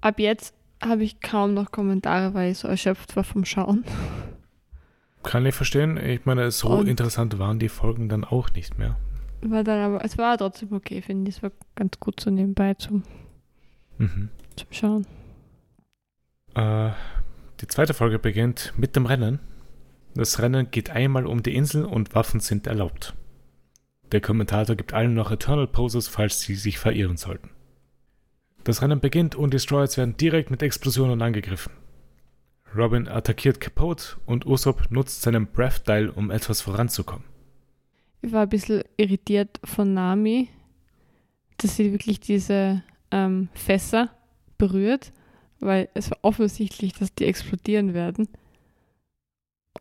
Ab 0.00 0.18
jetzt 0.18 0.54
habe 0.82 1.04
ich 1.04 1.20
kaum 1.20 1.54
noch 1.54 1.70
Kommentare, 1.72 2.32
weil 2.34 2.52
ich 2.52 2.58
so 2.58 2.68
erschöpft 2.68 3.16
war 3.16 3.24
vom 3.24 3.44
Schauen. 3.44 3.84
Kann 5.22 5.44
ich 5.44 5.54
verstehen. 5.54 5.96
Ich 5.96 6.24
meine, 6.24 6.50
so 6.50 6.68
Und- 6.68 6.86
interessant 6.88 7.38
waren 7.38 7.58
die 7.58 7.68
Folgen 7.68 8.08
dann 8.08 8.24
auch 8.24 8.50
nicht 8.52 8.78
mehr. 8.78 8.96
War 9.42 9.64
dann 9.64 9.80
aber, 9.80 10.04
es 10.04 10.16
war 10.16 10.38
trotzdem 10.38 10.72
okay, 10.72 11.02
finde 11.02 11.28
ich. 11.28 11.36
Es 11.36 11.42
war 11.42 11.50
ganz 11.74 11.98
gut 12.00 12.20
so 12.20 12.30
nebenbei 12.30 12.74
zum, 12.74 13.02
Mhm. 13.98 14.30
zum 14.56 14.68
Schauen. 14.70 15.06
Äh, 16.54 16.90
die 17.60 17.66
zweite 17.66 17.94
Folge 17.94 18.18
beginnt 18.18 18.74
mit 18.76 18.96
dem 18.96 19.06
Rennen. 19.06 19.40
Das 20.14 20.40
Rennen 20.40 20.70
geht 20.70 20.90
einmal 20.90 21.26
um 21.26 21.42
die 21.42 21.54
Insel 21.54 21.84
und 21.84 22.14
Waffen 22.14 22.40
sind 22.40 22.66
erlaubt. 22.66 23.14
Der 24.12 24.20
Kommentator 24.20 24.76
gibt 24.76 24.92
allen 24.92 25.14
noch 25.14 25.30
Eternal 25.30 25.66
Poses, 25.66 26.08
falls 26.08 26.40
sie 26.40 26.54
sich 26.54 26.78
verirren 26.78 27.16
sollten. 27.16 27.50
Das 28.64 28.82
Rennen 28.82 29.00
beginnt 29.00 29.34
und 29.34 29.50
die 29.50 29.56
Destroyers 29.56 29.96
werden 29.96 30.16
direkt 30.16 30.50
mit 30.50 30.62
Explosionen 30.62 31.22
angegriffen. 31.22 31.72
Robin 32.74 33.08
attackiert 33.08 33.60
Capote 33.60 34.16
und 34.26 34.44
Usopp 34.46 34.90
nutzt 34.90 35.22
seinen 35.22 35.46
Breath 35.46 35.86
Dial, 35.86 36.08
um 36.08 36.30
etwas 36.30 36.60
voranzukommen. 36.60 37.24
Ich 38.22 38.32
war 38.32 38.42
ein 38.42 38.48
bisschen 38.48 38.82
irritiert 38.96 39.60
von 39.64 39.94
Nami, 39.94 40.48
dass 41.58 41.76
sie 41.76 41.92
wirklich 41.92 42.20
diese 42.20 42.82
ähm, 43.10 43.48
Fässer 43.54 44.10
berührt, 44.58 45.12
weil 45.60 45.88
es 45.94 46.10
war 46.10 46.18
offensichtlich, 46.22 46.92
dass 46.94 47.14
die 47.14 47.24
explodieren 47.24 47.94
werden. 47.94 48.28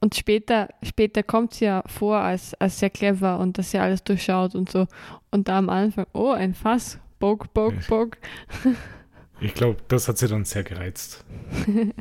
Und 0.01 0.15
später, 0.15 0.69
später 0.83 1.23
kommt 1.23 1.53
sie 1.53 1.65
ja 1.65 1.83
vor 1.87 2.17
als, 2.17 2.53
als 2.55 2.79
sehr 2.79 2.89
clever 2.89 3.39
und 3.39 3.57
dass 3.57 3.71
sie 3.71 3.79
alles 3.79 4.03
durchschaut 4.03 4.55
und 4.55 4.69
so. 4.71 4.87
Und 5.31 5.47
da 5.47 5.57
am 5.57 5.69
Anfang, 5.69 6.05
oh, 6.13 6.31
ein 6.31 6.53
Fass, 6.53 6.99
bog, 7.19 7.53
bog, 7.53 7.73
bog. 7.87 8.17
Ich 9.39 9.53
glaube, 9.53 9.81
das 9.87 10.07
hat 10.07 10.17
sie 10.17 10.27
dann 10.27 10.45
sehr 10.45 10.63
gereizt. 10.63 11.25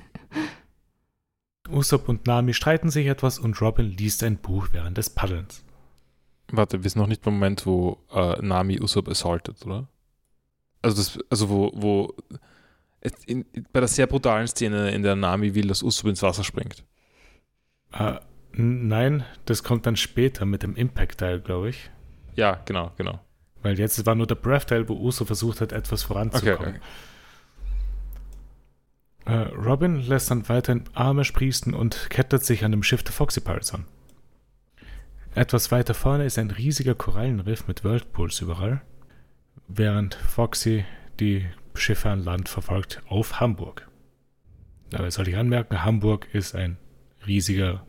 Usopp 1.71 2.09
und 2.09 2.27
Nami 2.27 2.53
streiten 2.53 2.91
sich 2.91 3.07
etwas 3.07 3.39
und 3.39 3.61
Robin 3.61 3.87
liest 3.87 4.23
ein 4.23 4.37
Buch 4.37 4.69
während 4.73 4.99
des 4.99 5.11
Paddelns. 5.11 5.65
Warte, 6.53 6.83
wir 6.83 6.91
sind 6.91 7.01
noch 7.01 7.09
nicht 7.09 7.23
beim 7.23 7.35
Moment, 7.35 7.65
wo 7.67 7.99
äh, 8.13 8.41
Nami 8.43 8.81
Usopp 8.81 9.09
assaultet, 9.09 9.65
oder? 9.65 9.89
Also, 10.83 10.97
das, 10.97 11.19
also 11.31 11.49
wo, 11.49 11.73
wo 11.75 12.15
in, 13.27 13.45
bei 13.73 13.81
der 13.81 13.89
sehr 13.89 14.07
brutalen 14.07 14.47
Szene 14.47 14.91
in 14.91 15.03
der 15.03 15.17
Nami 15.17 15.55
will, 15.55 15.69
dass 15.69 15.83
Usopp 15.83 16.09
ins 16.09 16.23
Wasser 16.23 16.45
springt. 16.45 16.85
Äh, 17.93 18.15
nein, 18.53 19.25
das 19.45 19.63
kommt 19.63 19.87
dann 19.87 19.97
später 19.97 20.45
mit 20.45 20.63
dem 20.63 20.75
Impact-Teil, 20.75 21.41
glaube 21.41 21.71
ich. 21.71 21.91
Ja, 22.35 22.61
genau, 22.65 22.93
genau. 22.97 23.21
Weil 23.63 23.79
jetzt 23.79 24.05
war 24.07 24.15
nur 24.15 24.27
der 24.27 24.35
Breath-Teil, 24.35 24.89
wo 24.89 24.95
Uso 24.95 25.25
versucht 25.25 25.61
hat, 25.61 25.73
etwas 25.73 26.03
voranzukommen. 26.03 26.59
Okay, 26.59 26.69
okay. 26.77 26.81
Äh, 29.27 29.55
Robin 29.55 30.01
lässt 30.03 30.31
dann 30.31 30.49
weiterhin 30.49 30.85
Arme 30.93 31.25
sprießen 31.25 31.73
und 31.75 32.11
kettet 32.11 32.45
sich 32.45 32.65
an 32.65 32.73
dem 32.73 32.83
Schiff 32.83 33.03
der 33.03 33.13
Foxy 33.13 33.41
Pirates 33.41 33.73
an. 33.73 33.87
Etwas 35.35 35.73
weiter 35.73 35.95
vorne 35.95 36.27
ist 36.27 36.39
ein 36.39 36.51
riesiger 36.51 36.95
Korallenriff 36.95 37.67
mit 37.67 37.85
Whirlpools 37.85 38.41
überall, 38.41 38.83
während 39.67 40.15
Foxy 40.15 40.85
die 41.19 41.47
Schiffe 41.75 42.11
an 42.11 42.25
Land 42.25 42.49
verfolgt 42.49 43.03
auf 43.09 43.41
Hamburg. 43.41 43.89
Dabei 44.91 45.11
soll 45.11 45.29
ich 45.29 45.37
anmerken, 45.37 45.85
Hamburg 45.85 46.29
ist 46.33 46.55
ein 46.55 46.77
riesiger 47.27 47.85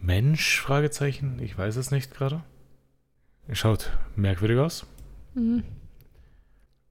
Mensch? 0.00 0.60
Fragezeichen. 0.60 1.38
Ich 1.40 1.56
weiß 1.56 1.76
es 1.76 1.90
nicht 1.90 2.14
gerade. 2.14 2.42
Schaut 3.52 3.96
merkwürdig 4.16 4.58
aus. 4.58 4.86
Mhm. 5.34 5.64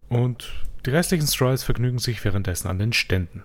Und 0.09 0.49
die 0.85 0.91
restlichen 0.91 1.27
Strolls 1.27 1.63
vergnügen 1.63 1.99
sich 1.99 2.23
währenddessen 2.23 2.67
an 2.67 2.79
den 2.79 2.93
Ständen. 2.93 3.43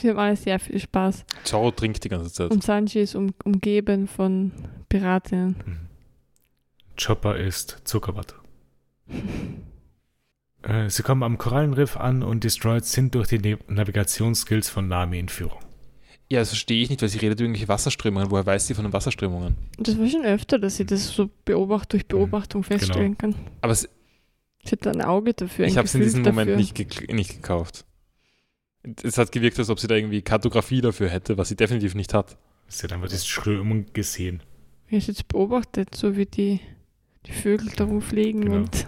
Sie 0.00 0.08
haben 0.08 0.18
alle 0.18 0.36
sehr 0.36 0.60
viel 0.60 0.78
Spaß. 0.78 1.24
Zorro 1.42 1.72
trinkt 1.72 2.04
die 2.04 2.08
ganze 2.08 2.32
Zeit. 2.32 2.50
Und 2.50 2.62
Sanji 2.62 3.00
ist 3.00 3.16
um, 3.16 3.34
umgeben 3.44 4.06
von 4.06 4.52
Piratinnen. 4.88 5.56
Mhm. 5.66 5.88
Chopper 6.96 7.36
ist 7.36 7.80
Zuckerwatte. 7.84 8.36
Äh, 10.66 10.88
Sie 10.90 11.02
kommen 11.02 11.22
am 11.22 11.38
Korallenriff 11.38 11.96
an 11.96 12.22
und 12.22 12.44
die 12.44 12.50
Strolls 12.50 12.92
sind 12.92 13.14
durch 13.14 13.28
die 13.28 13.38
Ne- 13.38 13.58
Navigationsskills 13.68 14.68
von 14.70 14.88
Nami 14.88 15.18
in 15.18 15.28
Führung. 15.28 15.58
Ja, 16.30 16.38
das 16.40 16.48
verstehe 16.48 16.82
ich 16.82 16.88
nicht, 16.88 17.02
weil 17.02 17.08
sie 17.10 17.18
redet 17.18 17.38
über 17.38 17.44
irgendwelche 17.46 17.68
Wasserströmungen. 17.68 18.30
Woher 18.30 18.46
weiß 18.46 18.66
sie 18.66 18.74
von 18.74 18.84
den 18.84 18.92
Wasserströmungen? 18.92 19.56
Das 19.78 19.98
war 19.98 20.08
schon 20.08 20.24
öfter, 20.24 20.58
dass 20.58 20.76
sie 20.76 20.86
das 20.86 21.08
so 21.08 21.28
beobacht, 21.44 21.92
durch 21.92 22.06
Beobachtung 22.06 22.64
feststellen 22.64 23.18
kann. 23.18 23.34
Aber 23.60 23.72
es, 23.72 23.88
Sie 24.64 24.70
hat 24.72 24.86
da 24.86 24.90
ein 24.92 25.02
Auge 25.02 25.34
dafür. 25.34 25.66
Ein 25.66 25.70
ich 25.70 25.76
habe 25.76 25.86
es 25.86 25.94
in 25.94 26.00
diesem 26.00 26.24
dafür. 26.24 26.40
Moment 26.44 26.56
nicht, 26.56 26.74
gek- 26.76 27.12
nicht 27.14 27.34
gekauft. 27.34 27.84
Es 29.02 29.18
hat 29.18 29.32
gewirkt, 29.32 29.58
als 29.58 29.68
ob 29.68 29.78
sie 29.78 29.86
da 29.86 29.94
irgendwie 29.96 30.22
Kartografie 30.22 30.80
dafür 30.80 31.10
hätte, 31.10 31.36
was 31.36 31.48
sie 31.50 31.56
definitiv 31.56 31.94
nicht 31.94 32.14
hat. 32.14 32.38
Sie 32.68 32.84
hat 32.84 32.92
einfach 32.94 33.08
diese 33.08 33.26
Strömung 33.26 33.86
gesehen. 33.92 34.42
Wie 34.88 34.96
es 34.96 35.06
jetzt 35.06 35.28
beobachtet, 35.28 35.94
so 35.94 36.16
wie 36.16 36.24
die, 36.26 36.60
die 37.26 37.32
Vögel 37.32 37.70
da 37.76 37.84
rumfliegen 37.84 38.40
Genau. 38.40 38.56
und 38.56 38.86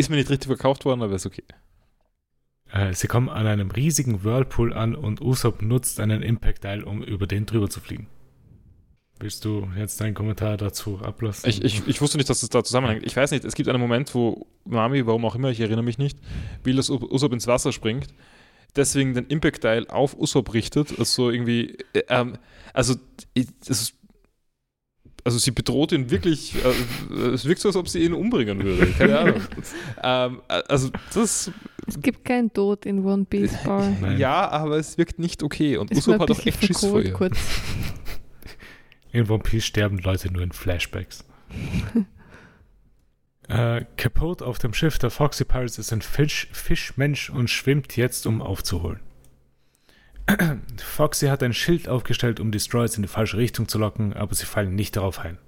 Ist 0.00 0.08
mir 0.08 0.16
nicht 0.16 0.30
richtig 0.30 0.46
verkauft 0.46 0.86
worden, 0.86 1.02
aber 1.02 1.14
ist 1.14 1.26
okay. 1.26 1.44
Äh, 2.72 2.94
Sie 2.94 3.06
kommen 3.06 3.28
an 3.28 3.46
einem 3.46 3.70
riesigen 3.70 4.24
Whirlpool 4.24 4.72
an 4.72 4.94
und 4.94 5.20
Usopp 5.20 5.60
nutzt 5.60 6.00
einen 6.00 6.22
Impact-Teil, 6.22 6.84
um 6.84 7.02
über 7.02 7.26
den 7.26 7.44
drüber 7.44 7.68
zu 7.68 7.80
fliegen. 7.80 8.06
Willst 9.18 9.44
du 9.44 9.68
jetzt 9.76 10.00
deinen 10.00 10.14
Kommentar 10.14 10.56
dazu 10.56 11.00
ablassen? 11.02 11.50
Ich, 11.50 11.62
ich, 11.62 11.86
ich 11.86 12.00
wusste 12.00 12.16
nicht, 12.16 12.30
dass 12.30 12.42
es 12.42 12.48
da 12.48 12.64
zusammenhängt. 12.64 13.04
Ich 13.04 13.14
weiß 13.14 13.30
nicht, 13.30 13.44
es 13.44 13.54
gibt 13.54 13.68
einen 13.68 13.78
Moment, 13.78 14.14
wo 14.14 14.46
Mami, 14.64 15.04
warum 15.04 15.26
auch 15.26 15.34
immer, 15.34 15.50
ich 15.50 15.60
erinnere 15.60 15.84
mich 15.84 15.98
nicht, 15.98 16.18
will, 16.64 16.76
dass 16.76 16.88
Usopp 16.88 17.34
ins 17.34 17.46
Wasser 17.46 17.70
springt, 17.70 18.06
deswegen 18.76 19.12
den 19.12 19.26
Impact-Teil 19.26 19.86
auf 19.88 20.18
Usopp 20.18 20.54
richtet, 20.54 20.98
also 20.98 21.28
irgendwie, 21.28 21.76
äh, 21.92 22.04
ähm, 22.08 22.38
also, 22.72 22.94
das 23.34 23.82
ist, 23.82 23.99
also 25.24 25.38
sie 25.38 25.50
bedroht 25.50 25.92
ihn 25.92 26.10
wirklich, 26.10 26.54
äh, 26.64 27.28
es 27.28 27.44
wirkt 27.44 27.60
so, 27.60 27.68
als 27.68 27.76
ob 27.76 27.88
sie 27.88 28.04
ihn 28.04 28.12
umbringen 28.12 28.62
würde, 28.62 28.86
keine 28.92 29.18
Ahnung. 29.18 29.40
ähm, 30.02 30.42
äh, 30.48 30.62
also 30.68 30.90
das, 31.14 31.50
es 31.86 32.00
gibt 32.00 32.24
keinen 32.24 32.52
Tod 32.52 32.86
in 32.86 33.04
One 33.04 33.24
Piece 33.24 33.56
Bar. 33.64 33.90
Nein. 34.00 34.18
ja, 34.18 34.48
aber 34.48 34.78
es 34.78 34.98
wirkt 34.98 35.18
nicht 35.18 35.42
okay 35.42 35.76
und 35.76 35.90
Usopp 35.90 36.20
hat 36.20 36.30
auch 36.30 36.46
echt 36.46 36.64
Schiss 36.64 36.80
vor 36.80 37.02
ihr. 37.02 37.12
kurz. 37.12 37.36
In 39.12 39.28
One 39.28 39.42
Piece 39.42 39.64
sterben 39.64 39.98
Leute 39.98 40.32
nur 40.32 40.42
in 40.42 40.52
Flashbacks. 40.52 41.24
äh, 43.48 43.84
Capote 43.96 44.46
auf 44.46 44.60
dem 44.60 44.72
Schiff 44.72 44.98
der 44.98 45.10
Foxy 45.10 45.44
Pirates 45.44 45.78
ist 45.78 45.92
ein 45.92 46.00
Fisch, 46.00 46.46
Fischmensch 46.52 47.28
und 47.28 47.50
schwimmt 47.50 47.96
jetzt, 47.96 48.24
um 48.28 48.40
aufzuholen. 48.40 49.00
Foxy 50.78 51.26
hat 51.26 51.42
ein 51.42 51.52
Schild 51.52 51.88
aufgestellt, 51.88 52.40
um 52.40 52.50
die 52.52 52.60
Strolls 52.60 52.96
in 52.96 53.02
die 53.02 53.08
falsche 53.08 53.36
Richtung 53.36 53.68
zu 53.68 53.78
locken, 53.78 54.12
aber 54.12 54.34
sie 54.34 54.46
fallen 54.46 54.74
nicht 54.74 54.96
darauf 54.96 55.18
ein. 55.20 55.38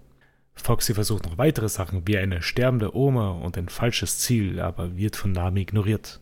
Foxy 0.55 0.95
versucht 0.95 1.25
noch 1.27 1.39
weitere 1.39 1.69
Sachen, 1.69 2.07
wie 2.07 2.19
eine 2.19 2.43
sterbende 2.43 2.95
Oma 2.97 3.31
und 3.31 3.57
ein 3.57 3.69
falsches 3.69 4.19
Ziel, 4.19 4.61
aber 4.61 4.97
wird 4.97 5.17
von 5.17 5.33
Nami 5.33 5.63
ignoriert. 5.63 6.21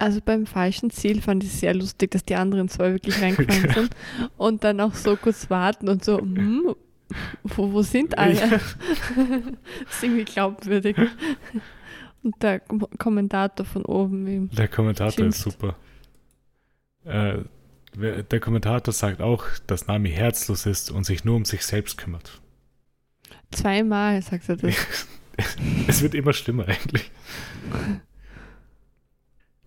Also 0.00 0.20
beim 0.24 0.46
falschen 0.46 0.90
Ziel 0.90 1.20
fand 1.22 1.42
ich 1.44 1.50
es 1.50 1.60
sehr 1.60 1.74
lustig, 1.74 2.10
dass 2.12 2.24
die 2.24 2.34
anderen 2.36 2.68
zwei 2.68 2.92
wirklich 2.92 3.20
reingefallen 3.22 3.70
sind 3.74 3.90
und 4.36 4.64
dann 4.64 4.80
auch 4.80 4.94
so 4.94 5.16
kurz 5.16 5.50
warten 5.50 5.88
und 5.88 6.04
so, 6.04 6.18
hm, 6.20 6.74
wo, 7.42 7.72
wo 7.72 7.82
sind 7.82 8.16
alle? 8.18 8.34
das 8.34 8.60
ist 9.90 10.02
irgendwie 10.02 10.24
glaubwürdig. 10.24 10.96
Und 12.22 12.42
der 12.42 12.60
Kom- 12.66 12.88
Kommentator 12.98 13.64
von 13.64 13.84
oben, 13.84 14.50
Der 14.50 14.68
Kommentator 14.68 15.26
ist 15.26 15.40
Schimpft. 15.42 15.58
super. 15.60 15.76
Äh, 17.04 17.38
der 17.98 18.40
Kommentator 18.40 18.92
sagt 18.92 19.20
auch, 19.20 19.44
dass 19.66 19.86
Nami 19.86 20.10
herzlos 20.10 20.66
ist 20.66 20.90
und 20.90 21.04
sich 21.04 21.24
nur 21.24 21.36
um 21.36 21.44
sich 21.44 21.64
selbst 21.64 21.98
kümmert. 21.98 22.40
zweimal 23.50 24.22
sagt 24.22 24.48
er 24.48 24.56
das. 24.56 24.76
es 25.86 26.02
wird 26.02 26.14
immer 26.14 26.32
schlimmer 26.32 26.66
eigentlich. 26.68 27.10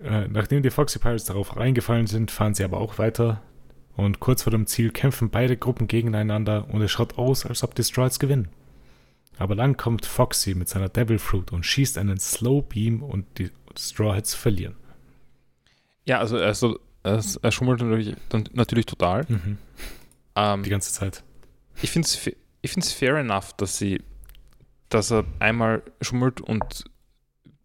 Äh, 0.03 0.27
nachdem 0.29 0.63
die 0.63 0.71
Foxy 0.71 0.97
Pirates 0.97 1.25
darauf 1.25 1.55
reingefallen 1.55 2.07
sind, 2.07 2.31
fahren 2.31 2.55
sie 2.55 2.63
aber 2.63 2.79
auch 2.79 2.97
weiter. 2.97 3.39
Und 3.95 4.19
kurz 4.19 4.41
vor 4.41 4.49
dem 4.49 4.65
Ziel 4.65 4.89
kämpfen 4.89 5.29
beide 5.29 5.57
Gruppen 5.57 5.87
gegeneinander 5.87 6.67
und 6.69 6.81
es 6.81 6.89
schaut 6.89 7.19
aus, 7.19 7.45
als 7.45 7.63
ob 7.63 7.75
die 7.75 7.83
Strolls 7.83 8.17
gewinnen. 8.17 8.47
Aber 9.37 9.55
dann 9.55 9.77
kommt 9.77 10.05
Foxy 10.05 10.55
mit 10.55 10.69
seiner 10.69 10.89
Devil 10.89 11.19
Fruit 11.19 11.51
und 11.51 11.65
schießt 11.65 11.97
einen 11.97 12.19
Slow 12.19 12.63
Beam 12.63 13.03
und 13.03 13.25
die 13.37 13.51
Strawheads 13.77 14.33
verlieren. 14.33 14.75
Ja, 16.05 16.19
also, 16.19 16.37
also 16.37 16.79
er, 17.03 17.23
er 17.41 17.51
schummelt 17.51 17.81
natürlich, 17.81 18.15
natürlich 18.53 18.85
total. 18.85 19.25
Mhm. 19.27 19.57
Ähm, 20.35 20.63
Die 20.63 20.69
ganze 20.69 20.91
Zeit. 20.93 21.23
ich 21.81 21.91
finde 21.91 22.07
es 22.07 22.29
ich 22.63 22.71
find's 22.71 22.91
fair 22.93 23.15
enough, 23.17 23.53
dass 23.53 23.77
sie, 23.77 24.01
dass 24.89 25.11
er 25.11 25.25
einmal 25.39 25.81
schummelt 25.99 26.41
und 26.41 26.83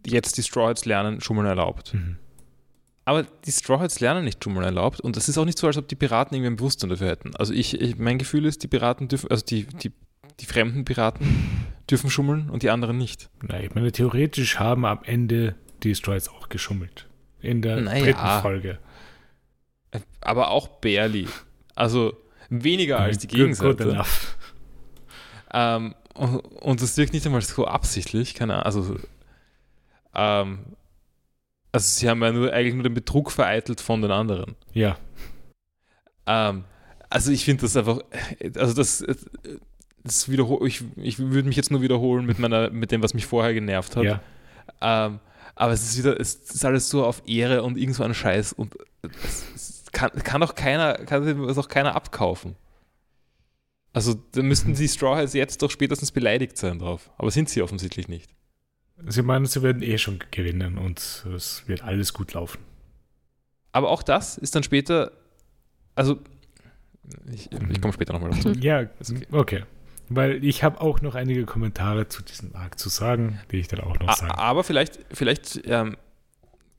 jetzt 0.07 0.39
die 0.39 0.43
Strawheads 0.43 0.85
lernen, 0.87 1.21
Schummeln 1.21 1.47
erlaubt. 1.47 1.93
Mhm. 1.95 2.17
Aber 3.05 3.25
die 3.45 3.53
Strawheads 3.53 4.01
lernen 4.01 4.25
nicht 4.25 4.43
Schummeln 4.43 4.65
erlaubt 4.65 5.01
und 5.01 5.17
es 5.17 5.29
ist 5.29 5.37
auch 5.39 5.45
nicht 5.45 5.59
so, 5.59 5.67
als 5.67 5.77
ob 5.77 5.87
die 5.87 5.95
Piraten 5.97 6.35
irgendwie 6.35 6.53
ein 6.55 6.57
Bewusstsein 6.57 6.91
dafür 6.91 7.09
hätten. 7.09 7.37
Also 7.37 7.53
ich, 7.53 7.81
ich 7.81 7.99
mein 7.99 8.19
Gefühl 8.19 8.47
ist, 8.47 8.63
die 8.63 8.69
Piraten 8.69 9.07
dürfen, 9.09 9.31
also 9.31 9.45
die, 9.45 9.65
die, 9.67 9.93
die 10.41 10.47
fremden 10.47 10.85
Piraten 10.85 11.27
dürfen 11.91 12.11
schummeln 12.11 12.51
und 12.51 12.63
die 12.65 12.71
anderen 12.71 12.97
nicht. 12.99 13.29
Na, 13.43 13.61
ich 13.61 13.75
meine, 13.75 13.93
theoretisch 13.93 14.59
haben 14.59 14.85
am 14.87 15.01
Ende 15.05 15.55
die 15.83 15.95
Strolls 15.95 16.29
auch 16.29 16.49
geschummelt. 16.49 17.07
In 17.41 17.63
der 17.63 17.81
Naja. 17.83 18.03
dritten 18.05 18.43
Folge. 18.43 18.79
Aber 20.21 20.51
auch 20.51 20.69
barely. 20.69 21.27
Also 21.75 22.17
weniger 22.51 22.99
als 23.01 23.19
die 23.19 23.27
Good- 23.27 23.37
good 23.59 23.79
Gegenseite. 23.79 23.91
enough. 23.91 24.37
Ähm, 25.53 25.95
und- 26.15 26.39
und 26.63 26.83
das 26.83 26.97
wirkt 26.97 27.13
nicht 27.13 27.27
einmal 27.27 27.43
so 27.43 27.67
absichtlich, 27.67 28.35
keine 28.35 28.55
Ahnung. 28.55 28.65
Also, 28.65 28.97
ähm, 30.15 30.59
also 31.73 31.87
sie 31.87 32.09
haben 32.09 32.23
ja 32.23 32.33
nur 32.33 32.53
eigentlich 32.53 32.75
nur 32.75 32.83
den 32.85 32.95
Betrug 32.95 33.31
vereitelt 33.31 33.81
von 33.81 34.01
den 34.03 34.11
anderen. 34.11 34.57
Ja, 34.73 34.97
Ähm, 36.27 36.65
also 37.09 37.31
ich 37.31 37.45
finde 37.45 37.63
das 37.63 37.77
einfach, 37.77 38.01
also 38.57 38.75
das, 38.75 39.05
das 40.03 40.29
wiederhol, 40.29 40.67
ich, 40.67 40.83
ich 40.97 41.19
würde 41.21 41.47
mich 41.47 41.57
jetzt 41.57 41.71
nur 41.71 41.81
wiederholen 41.83 42.27
mit 42.27 42.39
meiner, 42.41 42.71
mit 42.71 42.91
dem, 42.91 43.03
was 43.03 43.15
mich 43.15 43.27
vorher 43.27 43.55
genervt 43.55 43.95
hat. 43.97 44.05
ja. 44.05 44.21
Ähm, 44.81 45.21
aber 45.55 45.73
es 45.73 45.85
ist 45.85 45.97
wieder, 45.99 46.19
es 46.21 46.35
ist 46.35 46.65
alles 46.65 46.89
so 46.89 47.05
auf 47.05 47.23
Ehre 47.27 47.63
und 47.63 47.79
irgend 47.79 47.95
so 47.97 48.03
ein 48.03 48.13
Scheiß 48.13 48.53
und 48.55 48.75
es, 49.03 49.47
es 49.55 49.66
kann, 49.97 50.11
kann 50.13 50.43
doch 50.43 50.55
keiner, 50.55 50.95
kann 51.07 51.47
das 51.47 51.57
auch 51.57 51.69
keiner 51.69 51.95
abkaufen. 51.95 52.55
Also 53.95 54.15
da 54.33 54.43
müssten 54.43 54.75
die 54.75 54.89
Strawheads 54.89 55.33
jetzt 55.33 55.63
doch 55.63 55.71
spätestens 55.71 56.13
beleidigt 56.13 56.59
sein 56.59 56.79
drauf. 56.79 57.11
Aber 57.17 57.31
sind 57.31 57.49
sie 57.49 57.63
offensichtlich 57.63 58.07
nicht. 58.07 58.31
Sie 59.07 59.23
meinen, 59.23 59.47
sie 59.47 59.63
werden 59.63 59.83
eh 59.83 59.97
schon 59.97 60.19
gewinnen 60.31 60.77
und 60.77 60.99
es 61.35 61.67
wird 61.67 61.83
alles 61.83 62.13
gut 62.13 62.35
laufen. 62.35 62.59
Aber 63.73 63.89
auch 63.89 64.03
das 64.03 64.37
ist 64.37 64.55
dann 64.55 64.63
später, 64.63 65.13
also 65.95 66.19
ich, 67.33 67.51
ich 67.51 67.81
komme 67.81 67.95
später 67.95 68.13
nochmal 68.13 68.31
dazu. 68.31 68.51
Ja, 68.53 68.81
okay. 68.81 69.27
okay. 69.33 69.65
Weil 70.11 70.45
ich 70.45 70.63
habe 70.63 70.81
auch 70.83 71.01
noch 71.01 71.15
einige 71.15 71.47
Kommentare 71.47 72.07
zu 72.09 72.23
diesem 72.23 72.55
Arc 72.55 72.79
zu 72.79 72.91
sagen, 72.91 73.41
die 73.51 73.61
ich 73.61 73.69
dann 73.69 73.81
auch 73.81 73.99
noch 73.99 74.15
sagen. 74.15 74.33
Aber 74.33 74.63
vielleicht, 74.63 74.99
vielleicht 75.11 75.63
ähm, 75.65 75.97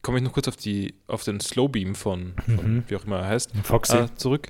komme 0.08 0.20
ich 0.20 0.24
noch 0.24 0.32
kurz 0.32 0.48
auf, 0.48 0.56
die, 0.56 0.96
auf 1.08 1.24
den 1.26 1.42
Slowbeam 1.42 1.94
von, 1.94 2.34
von 2.46 2.76
Mhm. 2.76 2.84
wie 2.88 2.96
auch 2.96 3.04
immer 3.04 3.20
er 3.20 3.28
heißt, 3.28 3.52
Foxy. 3.64 3.98
äh, 3.98 4.08
zurück. 4.16 4.48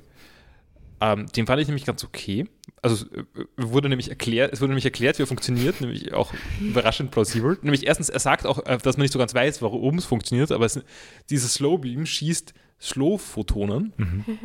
Ähm, 1.00 1.26
den 1.26 1.46
fand 1.46 1.60
ich 1.60 1.66
nämlich 1.66 1.84
ganz 1.84 2.04
okay, 2.04 2.46
also 2.80 3.04
äh, 3.12 3.24
wurde 3.56 3.88
nämlich 3.88 4.08
erklärt, 4.08 4.52
es 4.52 4.60
wurde 4.60 4.70
nämlich 4.70 4.84
erklärt, 4.84 5.18
wie 5.18 5.24
er 5.24 5.26
funktioniert, 5.26 5.80
nämlich 5.80 6.12
auch 6.12 6.32
überraschend 6.60 7.10
plausibel. 7.10 7.58
Nämlich 7.62 7.86
erstens, 7.88 8.08
er 8.08 8.20
sagt 8.20 8.46
auch, 8.46 8.64
äh, 8.66 8.78
dass 8.78 8.96
man 8.96 9.02
nicht 9.02 9.12
so 9.12 9.18
ganz 9.18 9.34
weiß, 9.34 9.60
warum 9.62 9.98
es 9.98 10.04
funktioniert, 10.04 10.52
aber 10.52 10.64
es, 10.64 10.80
dieses 11.28 11.54
Slow 11.54 11.78
Beam 11.78 12.06
schießt 12.06 12.54
Slow-Photonen. 12.80 13.92
Mhm. 13.96 14.24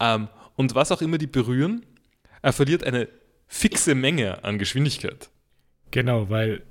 Ähm, 0.00 0.28
und 0.54 0.76
was 0.76 0.92
auch 0.92 1.02
immer 1.02 1.18
die 1.18 1.26
berühren, 1.26 1.84
er 2.40 2.52
verliert 2.52 2.84
eine 2.84 3.08
fixe 3.48 3.96
Menge 3.96 4.44
an 4.44 4.56
Geschwindigkeit. 4.56 5.28
Genau, 5.90 6.30
weil 6.30 6.62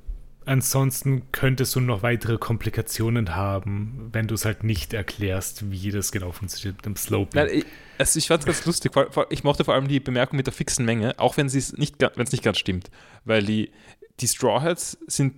ansonsten 0.47 1.31
könntest 1.31 1.75
du 1.75 1.79
noch 1.79 2.01
weitere 2.03 2.37
Komplikationen 2.37 3.35
haben, 3.35 4.09
wenn 4.11 4.27
du 4.27 4.35
es 4.35 4.45
halt 4.45 4.63
nicht 4.63 4.93
erklärst, 4.93 5.69
wie 5.71 5.91
das 5.91 6.11
genau 6.11 6.31
funktioniert 6.31 6.77
mit 6.77 6.85
dem 6.85 6.93
Beam. 6.95 7.27
Nein, 7.33 7.47
ich, 7.51 7.65
also 7.97 8.17
ich 8.17 8.27
fand 8.27 8.41
es 8.41 8.45
ganz 8.45 8.65
lustig. 8.65 8.93
Vor- 8.93 9.11
vor- 9.11 9.27
Ich 9.29 9.43
mochte 9.43 9.63
vor 9.63 9.73
allem 9.73 9.87
die 9.87 9.99
Bemerkung 9.99 10.37
mit 10.37 10.47
der 10.47 10.53
fixen 10.53 10.85
Menge, 10.85 11.17
auch 11.19 11.37
wenn 11.37 11.47
es 11.47 11.53
nicht, 11.77 11.99
nicht 12.17 12.43
ganz 12.43 12.57
stimmt. 12.57 12.89
Weil 13.25 13.43
die, 13.43 13.71
die 14.19 14.27
Straw 14.27 14.61
Hats 14.61 14.97
sind, 15.07 15.35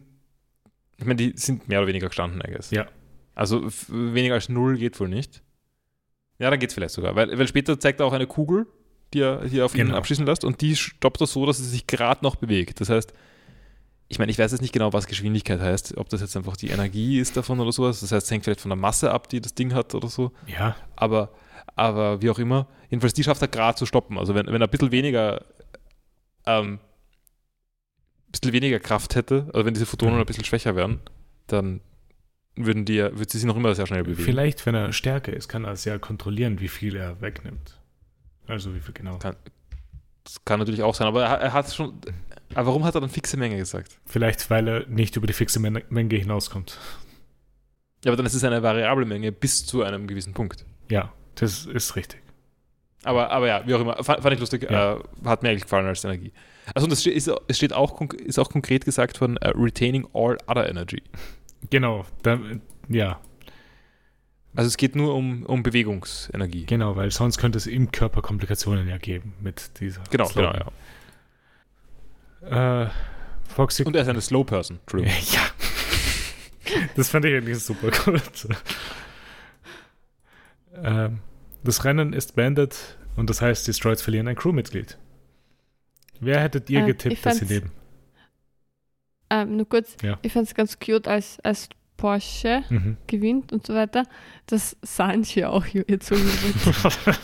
ich 0.97 1.05
meine, 1.05 1.15
die 1.17 1.33
sind 1.35 1.67
mehr 1.67 1.79
oder 1.79 1.87
weniger 1.87 2.07
gestanden, 2.07 2.41
I 2.47 2.51
guess. 2.51 2.71
Ja. 2.71 2.87
Also 3.35 3.67
weniger 3.87 4.35
als 4.35 4.49
null 4.49 4.77
geht 4.77 4.99
wohl 4.99 5.09
nicht. 5.09 5.41
Ja, 6.39 6.49
dann 6.49 6.59
geht 6.59 6.69
es 6.69 6.73
vielleicht 6.73 6.93
sogar. 6.93 7.15
Weil, 7.15 7.37
weil 7.37 7.47
später 7.47 7.79
zeigt 7.79 7.99
er 7.99 8.05
auch 8.05 8.13
eine 8.13 8.27
Kugel, 8.27 8.67
die 9.13 9.21
er 9.21 9.45
hier 9.47 9.65
auf 9.65 9.75
ihn 9.75 9.87
Genau. 9.87 9.97
abschießen 9.97 10.25
lässt 10.25 10.43
und 10.43 10.61
die 10.61 10.75
stoppt 10.75 11.19
er 11.21 11.27
so, 11.27 11.45
dass 11.45 11.57
sie 11.57 11.65
sich 11.65 11.87
gerade 11.87 12.23
noch 12.23 12.35
bewegt. 12.35 12.79
Das 12.81 12.89
heißt, 12.89 13.13
ich 14.11 14.17
meine, 14.19 14.31
ich 14.31 14.37
weiß 14.39 14.51
jetzt 14.51 14.61
nicht 14.61 14.73
genau, 14.73 14.91
was 14.91 15.05
Geschwindigkeit 15.07 15.59
heißt, 15.61 15.97
ob 15.97 16.09
das 16.09 16.21
jetzt 16.21 16.35
einfach 16.35 16.57
die 16.57 16.69
Energie 16.69 17.19
ist 17.19 17.37
davon 17.37 17.59
oder 17.59 17.71
sowas. 17.71 17.99
Das 18.01 18.11
heißt, 18.11 18.25
es 18.25 18.31
hängt 18.31 18.43
vielleicht 18.43 18.59
von 18.61 18.69
der 18.69 18.75
Masse 18.75 19.11
ab, 19.11 19.29
die 19.29 19.39
das 19.39 19.53
Ding 19.53 19.73
hat 19.73 19.93
oder 19.95 20.07
so 20.09 20.31
Ja, 20.47 20.75
aber, 20.95 21.29
aber 21.75 22.21
wie 22.21 22.29
auch 22.31 22.39
immer, 22.39 22.67
jedenfalls 22.89 23.13
die 23.13 23.23
schafft 23.23 23.41
er 23.43 23.47
gerade 23.47 23.77
zu 23.77 23.85
stoppen. 23.85 24.17
Also 24.17 24.33
wenn, 24.35 24.47
wenn 24.47 24.61
er 24.61 24.67
ein 24.67 24.71
bisschen 24.71 24.91
weniger 24.91 25.45
ähm, 26.47 26.79
bisschen 28.31 28.53
weniger 28.53 28.79
Kraft 28.79 29.15
hätte, 29.15 29.49
also 29.53 29.65
wenn 29.65 29.73
diese 29.73 29.85
Photonen 29.85 30.15
Mhm. 30.15 30.21
ein 30.21 30.25
bisschen 30.25 30.43
schwächer 30.45 30.75
wären, 30.75 30.99
dann 31.47 31.81
würden 32.55 32.85
die, 32.85 32.95
ja- 32.95 33.11
würde 33.17 33.31
sie 33.31 33.37
sich 33.39 33.47
noch 33.47 33.55
immer 33.55 33.73
sehr 33.75 33.87
schnell 33.87 34.03
bewegen. 34.03 34.23
vielleicht, 34.23 34.65
wenn 34.65 34.75
er 34.75 34.91
stärker 34.93 35.33
ist, 35.33 35.47
kann 35.47 35.65
er 35.65 35.75
ja 35.75 35.97
kontrollieren, 35.97 36.59
wie 36.59 36.67
viel 36.67 36.95
er 36.95 37.21
wegnimmt. 37.21 37.79
Also 38.47 38.73
wie 38.75 38.79
viel 38.79 38.93
genau. 38.93 39.17
Kann, 39.17 39.35
das 40.23 40.43
kann 40.45 40.59
natürlich 40.59 40.83
auch 40.83 40.93
sein, 40.93 41.07
aber 41.07 41.23
er, 41.25 41.39
er 41.39 41.53
hat 41.53 41.73
schon. 41.73 41.99
Aber 42.55 42.67
warum 42.67 42.83
hat 42.83 42.95
er 42.95 43.01
dann 43.01 43.09
fixe 43.09 43.37
Menge 43.37 43.57
gesagt? 43.57 43.99
Vielleicht, 44.05 44.49
weil 44.49 44.67
er 44.67 44.87
nicht 44.87 45.15
über 45.15 45.27
die 45.27 45.33
fixe 45.33 45.59
Men 45.59 45.81
Menge 45.89 46.15
hinauskommt. 46.15 46.77
Ja, 48.03 48.09
aber 48.11 48.17
dann 48.17 48.25
ist 48.25 48.33
es 48.33 48.43
eine 48.43 48.63
variable 48.63 49.05
Menge 49.05 49.31
bis 49.31 49.65
zu 49.65 49.83
einem 49.83 50.07
gewissen 50.07 50.33
Punkt. 50.33 50.65
Ja, 50.89 51.13
das 51.35 51.65
ist 51.65 51.95
richtig. 51.95 52.21
Aber, 53.03 53.29
aber 53.31 53.47
ja, 53.47 53.65
wie 53.65 53.73
auch 53.75 53.79
immer, 53.81 54.03
fand, 54.03 54.21
fand 54.21 54.33
ich 54.33 54.39
lustig, 54.39 54.63
Ja. 54.69 54.95
äh, 54.97 54.99
hat 55.25 55.43
mir 55.43 55.49
eigentlich 55.49 55.63
gefallen 55.63 55.85
als 55.85 56.03
Energie. 56.03 56.31
Also 56.75 56.85
und 56.85 56.91
es 56.93 57.01
steht, 57.01 57.15
ist, 57.15 57.31
es 57.47 57.57
steht 57.57 57.71
auch, 57.73 58.01
ist 58.13 58.39
auch 58.39 58.49
konkret 58.49 58.83
gesagt 58.85 59.17
von 59.17 59.37
äh, 59.37 59.49
retaining 59.49 60.07
all 60.13 60.37
other 60.47 60.67
energy. 60.69 61.01
Genau, 61.69 62.05
da, 62.23 62.39
ja, 62.89 63.19
Also 64.55 64.67
es 64.67 64.77
geht 64.77 64.95
nur 64.95 65.13
um, 65.15 65.45
um 65.45 65.61
Bewegungsenergie. 65.63 66.65
genau, 66.65 66.95
weil 66.95 67.11
sonst 67.11 67.37
könnte 67.37 67.57
es 67.57 67.67
im 67.67 67.91
Körper 67.91 68.21
Komplikationen 68.21 68.87
ja 68.87 68.97
geben 68.97 69.33
mit 69.41 69.79
dieser. 69.79 70.01
Genau, 70.09 70.27
genau, 70.27 70.49
Slogan. 70.51 70.55
ja. 70.65 70.71
Äh, 72.41 72.87
Foxy. 73.47 73.83
Und 73.83 73.95
er 73.95 74.03
ist 74.03 74.07
eine 74.07 74.21
Slow 74.21 74.43
Person, 74.45 74.79
Entschuldigung. 74.81 75.15
ja. 75.31 75.41
Das 76.95 77.09
fand 77.09 77.25
ich 77.25 77.33
eigentlich 77.35 77.57
super 77.59 77.89
gut. 77.89 78.47
ähm, 80.75 81.19
das 81.63 81.83
Rennen 81.83 82.13
ist 82.13 82.35
beendet 82.35 82.97
und 83.15 83.27
das 83.29 83.41
heißt, 83.41 83.67
die 83.67 83.73
Stroids 83.73 84.01
verlieren 84.03 84.27
ein 84.27 84.35
Crewmitglied. 84.35 84.97
Wer 86.19 86.41
hättet 86.41 86.69
ihr 86.69 86.81
Ähm, 86.81 86.85
getippt, 86.87 87.25
dass 87.25 87.37
sie 87.39 87.45
leben? 87.45 87.71
Ähm, 89.31 89.57
nur 89.57 89.67
kurz, 89.67 89.95
Ja. 90.03 90.19
ich 90.21 90.31
fand 90.31 90.47
es 90.47 90.53
ganz 90.53 90.77
cute, 90.79 91.07
als, 91.07 91.39
als 91.41 91.69
Porsche 91.97 92.63
Mhm. 92.69 92.97
gewinnt 93.07 93.51
und 93.51 93.65
so 93.65 93.73
weiter, 93.73 94.03
dass 94.45 94.77
Sanji 94.83 95.45
auch 95.45 95.65
jetzt 95.65 96.07
so 96.07 96.15
wird. 96.15 97.17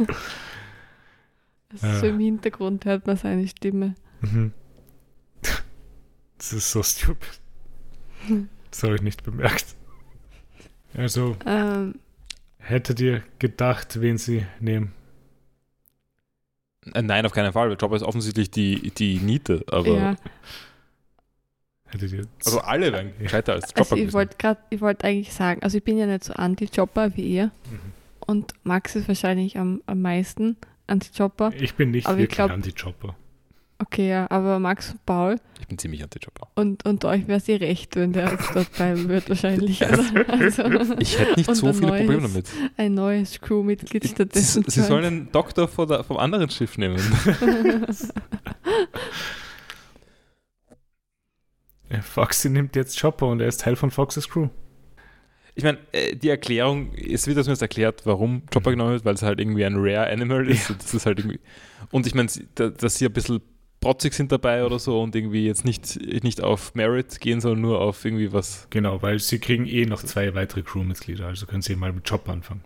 Also 1.72 2.00
so 2.00 2.06
Ja. 2.06 2.12
im 2.12 2.18
Hintergrund 2.20 2.84
hört 2.84 3.06
man 3.06 3.16
seine 3.16 3.46
Stimme. 3.48 3.94
Mhm. 4.20 4.52
Das 6.38 6.52
ist 6.54 6.70
so 6.70 6.82
stupid. 6.82 7.40
Das 8.70 8.82
habe 8.84 8.94
ich 8.94 9.02
nicht 9.02 9.24
bemerkt. 9.24 9.74
Also, 10.94 11.36
Ähm, 11.44 11.96
hättet 12.58 13.00
ihr 13.00 13.22
gedacht, 13.40 14.00
wen 14.00 14.16
sie 14.16 14.46
nehmen? 14.60 14.92
Äh, 16.94 17.02
Nein, 17.02 17.26
auf 17.26 17.32
keinen 17.32 17.52
Fall. 17.52 17.76
Chopper 17.76 17.96
ist 17.96 18.02
offensichtlich 18.02 18.50
die, 18.50 18.90
die 18.90 19.18
Niete, 19.18 19.64
aber 19.68 19.88
ja, 19.96 20.16
Hättet 21.86 22.12
ihr 22.12 22.26
also 22.44 22.60
alle 22.60 22.92
wären 22.92 23.12
gescheiter 23.18 23.54
als 23.54 23.74
Chopper 23.74 23.80
also 23.92 23.96
ich 23.96 24.12
wollte 24.12 24.56
wollte 24.78 25.06
eigentlich 25.06 25.32
sagen, 25.32 25.62
also 25.64 25.76
ich 25.78 25.82
bin 25.84 25.98
ja 25.98 26.06
nicht 26.06 26.22
so 26.24 26.32
anti-Chopper 26.34 27.16
wie 27.16 27.22
ihr 27.34 27.46
Mhm. 27.46 27.80
und 28.26 28.54
Max 28.62 28.94
ist 28.94 29.08
wahrscheinlich 29.08 29.58
am, 29.58 29.82
am 29.86 30.00
meisten 30.00 30.56
anti-Chopper. 30.90 31.52
Ich 31.58 31.74
bin 31.74 31.90
nicht 31.92 32.06
Aber 32.06 32.18
ich 32.18 32.22
wirklich 32.30 32.40
Anti-Chopper. 32.50 33.16
Okay, 33.82 34.10
ja, 34.10 34.30
aber 34.30 34.58
Max 34.58 34.90
und 34.90 35.06
Paul 35.06 35.36
Ich 35.58 35.66
bin 35.66 35.78
ziemlich 35.78 36.02
anti-Chopper. 36.02 36.48
und, 36.54 36.84
und 36.84 37.02
euch 37.06 37.26
wäre 37.28 37.40
sie 37.40 37.54
recht, 37.54 37.96
wenn 37.96 38.12
der 38.12 38.30
jetzt 38.30 38.50
dort 38.54 38.70
bleiben 38.74 39.08
wird 39.08 39.28
wahrscheinlich. 39.30 39.80
Also, 40.30 40.62
also 40.64 40.94
Ich 40.98 41.18
hätte 41.18 41.34
nicht 41.38 41.48
Und 41.48 41.54
so 41.54 41.72
viele 41.72 41.86
Probleme 41.88 42.12
neues 42.18 42.32
damit. 42.32 42.50
ein 42.76 42.92
neues 42.94 43.40
Crewmitglied 43.40 44.02
Sie, 44.02 44.08
stattdessen. 44.10 44.64
sie 44.66 44.82
sollen 44.82 45.04
einen 45.06 45.32
Doktor 45.32 45.66
vor 45.66 45.86
der, 45.86 46.04
vom 46.04 46.18
anderen 46.18 46.50
Schiff 46.50 46.76
nehmen. 46.76 46.98
Foxy 52.02 52.50
nimmt 52.50 52.76
jetzt 52.76 53.00
Chopper 53.00 53.26
und 53.26 53.40
er 53.40 53.48
ist 53.48 53.60
Teil 53.62 53.76
von 53.76 53.90
Foxys 53.90 54.28
Crew. 54.28 54.48
Ich 55.54 55.64
meine, 55.64 55.78
äh, 55.92 56.16
die 56.16 56.28
Erklärung, 56.28 56.92
es 56.94 57.26
wird 57.26 57.36
zumindest 57.36 57.62
erklärt, 57.62 58.02
warum 58.04 58.42
Chopper 58.52 58.70
genommen 58.70 58.92
wird, 58.92 59.04
weil 59.04 59.14
es 59.14 59.22
halt 59.22 59.40
irgendwie 59.40 59.64
ein 59.64 59.76
Rare 59.76 60.10
Animal 60.10 60.48
ist. 60.48 60.70
Und 60.70 60.82
das 60.82 60.94
ist 60.94 61.06
halt 61.06 61.18
irgendwie. 61.18 61.40
Und 61.90 62.06
ich 62.06 62.14
meine, 62.14 62.28
dass 62.54 62.96
sie 62.96 63.06
ein 63.06 63.12
bisschen 63.12 63.40
protzig 63.80 64.12
sind 64.12 64.30
dabei 64.30 64.64
oder 64.64 64.78
so 64.78 65.00
und 65.00 65.16
irgendwie 65.16 65.46
jetzt 65.46 65.64
nicht, 65.64 65.96
nicht 66.22 66.42
auf 66.42 66.74
Merit 66.74 67.20
gehen, 67.20 67.40
sondern 67.40 67.62
nur 67.62 67.80
auf 67.80 68.04
irgendwie 68.04 68.32
was. 68.32 68.66
Genau, 68.70 69.02
weil 69.02 69.18
sie 69.18 69.38
kriegen 69.38 69.66
eh 69.66 69.86
noch 69.86 70.02
zwei 70.02 70.34
weitere 70.34 70.62
Crewmitglieder, 70.62 71.26
also 71.26 71.46
können 71.46 71.62
sie 71.62 71.76
mal 71.76 71.92
mit 71.92 72.08
Chopper 72.08 72.32
anfangen. 72.32 72.62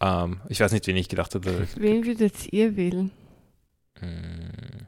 Ähm, 0.00 0.40
ich 0.48 0.60
weiß 0.60 0.72
nicht, 0.72 0.86
wen 0.86 0.96
ich 0.96 1.08
gedacht 1.08 1.34
hatte. 1.34 1.66
Wen 1.76 2.06
würdet 2.06 2.52
ihr 2.52 2.76
wählen? 2.76 3.10
Hm, 3.98 4.86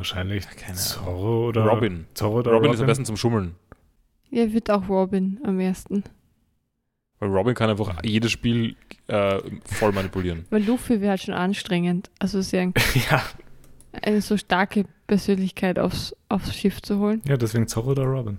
Wahrscheinlich 0.00 0.48
Keine 0.56 0.76
Zorro 0.76 1.48
oder 1.48 1.66
Robin. 1.66 2.06
Zorro 2.14 2.38
oder 2.38 2.52
Robin, 2.52 2.68
Robin. 2.68 2.72
ist 2.72 2.80
am 2.80 2.86
besten 2.86 3.04
zum 3.04 3.18
Schummeln. 3.18 3.54
Ja, 4.30 4.50
würde 4.50 4.74
auch 4.74 4.88
Robin 4.88 5.38
am 5.44 5.60
ersten. 5.60 6.04
Weil 7.18 7.28
Robin 7.28 7.54
kann 7.54 7.68
einfach 7.68 8.02
jedes 8.02 8.32
Spiel 8.32 8.76
äh, 9.08 9.38
voll 9.66 9.92
manipulieren. 9.92 10.46
Weil 10.50 10.64
Luffy 10.64 11.02
wäre 11.02 11.10
halt 11.10 11.20
schon 11.20 11.34
anstrengend. 11.34 12.10
Also 12.18 12.40
sehr 12.40 12.62
ein, 12.62 12.72
ja. 13.10 13.22
eine 14.00 14.22
so 14.22 14.38
starke 14.38 14.86
Persönlichkeit 15.06 15.78
aufs, 15.78 16.16
aufs 16.30 16.54
Schiff 16.56 16.80
zu 16.80 16.98
holen. 16.98 17.20
ja, 17.28 17.36
deswegen 17.36 17.68
Zorro 17.68 17.90
oder 17.90 18.04
Robin. 18.04 18.38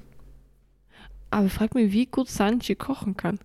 Aber 1.30 1.48
frag 1.48 1.76
mich, 1.76 1.92
wie 1.92 2.08
gut 2.08 2.28
Sanji 2.28 2.74
kochen 2.74 3.16
kann. 3.16 3.38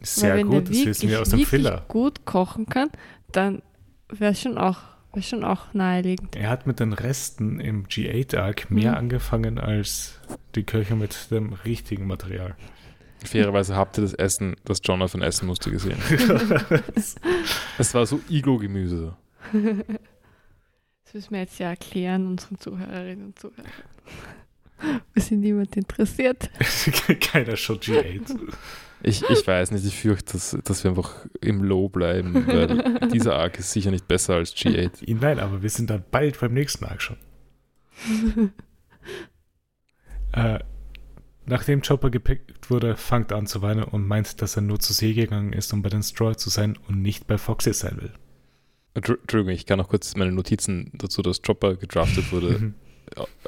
Sehr 0.00 0.30
Weil 0.30 0.38
wenn 0.38 0.46
gut, 0.46 0.68
der 0.68 0.76
das 0.76 0.84
wissen 0.86 1.10
wir 1.10 1.20
aus 1.20 1.28
dem 1.28 1.40
Filler. 1.40 1.84
gut 1.88 2.24
kochen 2.24 2.64
kann, 2.64 2.88
dann 3.32 3.60
wäre 4.08 4.34
schon 4.34 4.56
auch 4.56 4.78
wäre 5.12 5.22
schon 5.22 5.44
auch 5.44 5.72
naheliegend. 5.74 6.36
Er 6.36 6.50
hat 6.50 6.66
mit 6.66 6.80
den 6.80 6.92
Resten 6.92 7.60
im 7.60 7.86
G8-Arc 7.86 8.70
mehr 8.70 8.92
Mhm. 8.92 8.98
angefangen 8.98 9.58
als 9.58 10.20
die 10.54 10.62
Köche 10.64 10.94
mit 10.96 11.30
dem 11.30 11.52
richtigen 11.52 12.06
Material. 12.06 12.54
Fairerweise 13.24 13.76
habt 13.76 13.98
ihr 13.98 14.02
das 14.02 14.14
Essen, 14.14 14.56
das 14.64 14.80
Jonathan 14.82 15.20
essen 15.22 15.46
musste, 15.46 15.70
gesehen. 15.70 15.98
Es 17.78 17.94
war 17.94 18.06
so 18.06 18.20
Iglo-Gemüse. 18.30 19.14
Das 19.52 21.14
müssen 21.14 21.30
wir 21.32 21.40
jetzt 21.40 21.58
ja 21.58 21.68
erklären, 21.70 22.26
unseren 22.26 22.58
Zuhörerinnen 22.58 23.26
und 23.26 23.38
Zuhörern. 23.38 23.66
Wir 25.12 25.22
sind 25.22 25.40
niemand 25.40 25.76
interessiert. 25.76 26.48
Keiner 27.20 27.56
schaut 27.56 27.82
G8. 27.84 28.36
Ich, 29.02 29.22
ich 29.22 29.46
weiß 29.46 29.70
nicht, 29.70 29.84
ich 29.86 29.96
fürchte, 29.96 30.34
dass, 30.34 30.56
dass 30.64 30.84
wir 30.84 30.90
einfach 30.90 31.26
im 31.40 31.62
Low 31.62 31.88
bleiben, 31.88 32.46
weil 32.46 33.08
dieser 33.12 33.36
Arc 33.36 33.58
ist 33.58 33.72
sicher 33.72 33.90
nicht 33.90 34.06
besser 34.08 34.34
als 34.34 34.54
G8. 34.54 35.14
Nein, 35.18 35.38
aber 35.38 35.62
wir 35.62 35.70
sind 35.70 35.88
dann 35.90 36.04
bald 36.10 36.38
beim 36.40 36.52
nächsten 36.54 36.84
Arc 36.84 37.02
schon. 37.02 37.16
Äh, 40.32 40.60
nachdem 41.46 41.82
Chopper 41.82 42.10
gepickt 42.10 42.70
wurde, 42.70 42.96
fängt 42.96 43.32
er 43.32 43.38
an 43.38 43.48
zu 43.48 43.62
weinen 43.62 43.82
und 43.82 44.06
meint, 44.06 44.40
dass 44.42 44.54
er 44.54 44.62
nur 44.62 44.78
zur 44.78 44.94
See 44.94 45.12
gegangen 45.12 45.52
ist, 45.52 45.72
um 45.72 45.82
bei 45.82 45.88
den 45.88 46.04
Straw 46.04 46.36
zu 46.36 46.50
sein 46.50 46.78
und 46.86 47.02
nicht 47.02 47.26
bei 47.26 47.36
Foxy 47.36 47.72
sein 47.72 48.00
will. 48.00 48.12
Entschuldigung, 48.94 49.48
ich 49.52 49.66
kann 49.66 49.78
noch 49.78 49.88
kurz 49.88 50.14
meine 50.14 50.30
Notizen 50.32 50.92
dazu, 50.94 51.22
dass 51.22 51.42
Chopper 51.42 51.74
gedraftet 51.76 52.30
wurde, 52.32 52.58
Mhm. 52.60 52.74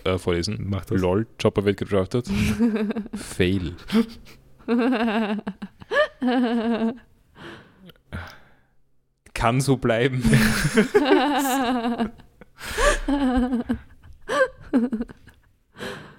äh, 0.05 0.19
vorlesen. 0.19 0.67
Mach 0.69 0.85
das. 0.85 1.01
Lol, 1.01 1.27
Chopper 1.41 1.65
wird 1.65 1.77
gedraftet. 1.79 2.29
Fail. 3.15 3.77
kann 9.35 9.61
so 9.61 9.77
bleiben. 9.77 10.23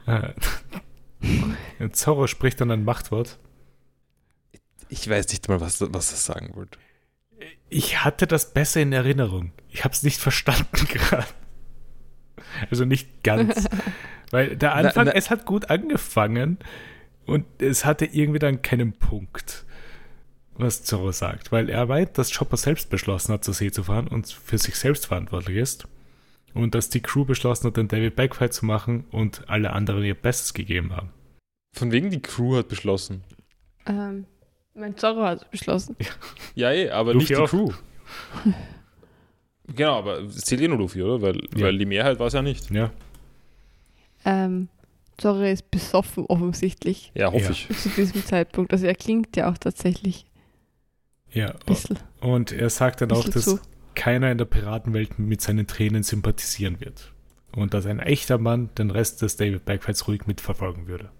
äh, 0.05 0.33
Zorro 1.91 2.27
spricht 2.27 2.59
dann 2.59 2.71
ein 2.71 2.83
Machtwort. 2.83 3.39
Ich 4.89 5.09
weiß 5.09 5.29
nicht 5.29 5.47
mal, 5.47 5.61
was, 5.61 5.79
was 5.81 6.11
das 6.11 6.25
sagen 6.25 6.53
wird. 6.55 6.77
Ich 7.69 8.03
hatte 8.03 8.27
das 8.27 8.53
besser 8.53 8.81
in 8.81 8.93
Erinnerung. 8.93 9.51
Ich 9.69 9.83
habe 9.83 9.93
es 9.93 10.03
nicht 10.03 10.19
verstanden 10.19 10.87
gerade. 10.87 11.25
Also 12.69 12.85
nicht 12.85 13.23
ganz. 13.23 13.67
Weil 14.31 14.55
der 14.57 14.75
Anfang, 14.75 15.05
na, 15.05 15.11
na, 15.11 15.17
es 15.17 15.29
hat 15.29 15.45
gut 15.45 15.69
angefangen 15.69 16.57
und 17.25 17.45
es 17.59 17.85
hatte 17.85 18.05
irgendwie 18.05 18.39
dann 18.39 18.61
keinen 18.61 18.93
Punkt, 18.93 19.65
was 20.55 20.83
Zorro 20.83 21.11
sagt. 21.11 21.51
Weil 21.51 21.69
er 21.69 21.85
meint, 21.85 22.17
dass 22.17 22.33
Chopper 22.35 22.57
selbst 22.57 22.89
beschlossen 22.89 23.33
hat, 23.33 23.43
zur 23.43 23.53
See 23.53 23.71
zu 23.71 23.83
fahren 23.83 24.07
und 24.07 24.27
für 24.27 24.57
sich 24.57 24.75
selbst 24.75 25.07
verantwortlich 25.07 25.57
ist. 25.57 25.87
Und 26.53 26.75
dass 26.75 26.89
die 26.89 27.01
Crew 27.01 27.25
beschlossen 27.25 27.67
hat, 27.67 27.77
den 27.77 27.87
David 27.87 28.15
Backfight 28.15 28.53
zu 28.53 28.65
machen 28.65 29.05
und 29.11 29.49
alle 29.49 29.71
anderen 29.73 30.03
ihr 30.03 30.13
Bestes 30.13 30.53
gegeben 30.53 30.95
haben. 30.95 31.09
Von 31.73 31.91
wegen 31.91 32.11
die 32.11 32.21
Crew 32.21 32.57
hat 32.57 32.67
beschlossen. 32.67 33.23
Ähm, 33.87 34.25
mein 34.75 34.95
Zorro 34.97 35.23
hat 35.23 35.49
beschlossen. 35.49 35.95
Ja, 36.55 36.71
eh, 36.71 36.89
aber 36.91 37.13
Luffy 37.13 37.23
nicht 37.23 37.29
die 37.29 37.35
auch. 37.37 37.49
Crew. 37.49 37.71
genau, 39.75 39.97
aber 39.97 40.19
es 40.19 40.41
zählt 40.41 40.61
eh 40.61 40.67
nur 40.67 40.77
Luffy, 40.77 41.01
oder? 41.01 41.21
Weil, 41.21 41.41
ja. 41.55 41.65
weil 41.65 41.77
die 41.77 41.85
Mehrheit 41.85 42.19
war 42.19 42.27
es 42.27 42.33
ja 42.33 42.43
nicht. 42.43 42.69
Ja. 42.69 42.91
Ähm, 44.25 44.69
Zorro 45.17 45.43
ist 45.43 45.69
besoffen 45.71 46.25
offensichtlich. 46.25 47.11
Ja, 47.15 47.31
hoffe 47.31 47.45
ja. 47.45 47.51
ich. 47.51 47.67
Zu 47.69 47.89
diesem 47.89 48.25
Zeitpunkt. 48.25 48.71
Also 48.73 48.85
er 48.85 48.95
klingt 48.95 49.35
ja 49.35 49.51
auch 49.51 49.57
tatsächlich. 49.57 50.25
Ja. 51.31 51.53
Bisschen, 51.65 51.97
und 52.21 52.51
er 52.51 52.69
sagt 52.69 53.01
dann 53.01 53.11
auch, 53.11 53.27
dass 53.27 53.45
zu. 53.45 53.59
keiner 53.95 54.31
in 54.31 54.37
der 54.37 54.45
Piratenwelt 54.45 55.19
mit 55.19 55.41
seinen 55.41 55.67
Tränen 55.67 56.03
sympathisieren 56.03 56.79
wird. 56.79 57.11
Und 57.55 57.73
dass 57.73 57.85
ein 57.85 57.99
echter 57.99 58.37
Mann 58.37 58.69
den 58.77 58.89
Rest 58.89 59.21
des 59.21 59.35
David 59.35 59.65
Backfights 59.65 60.07
ruhig 60.07 60.25
mitverfolgen 60.25 60.87
würde. 60.87 61.11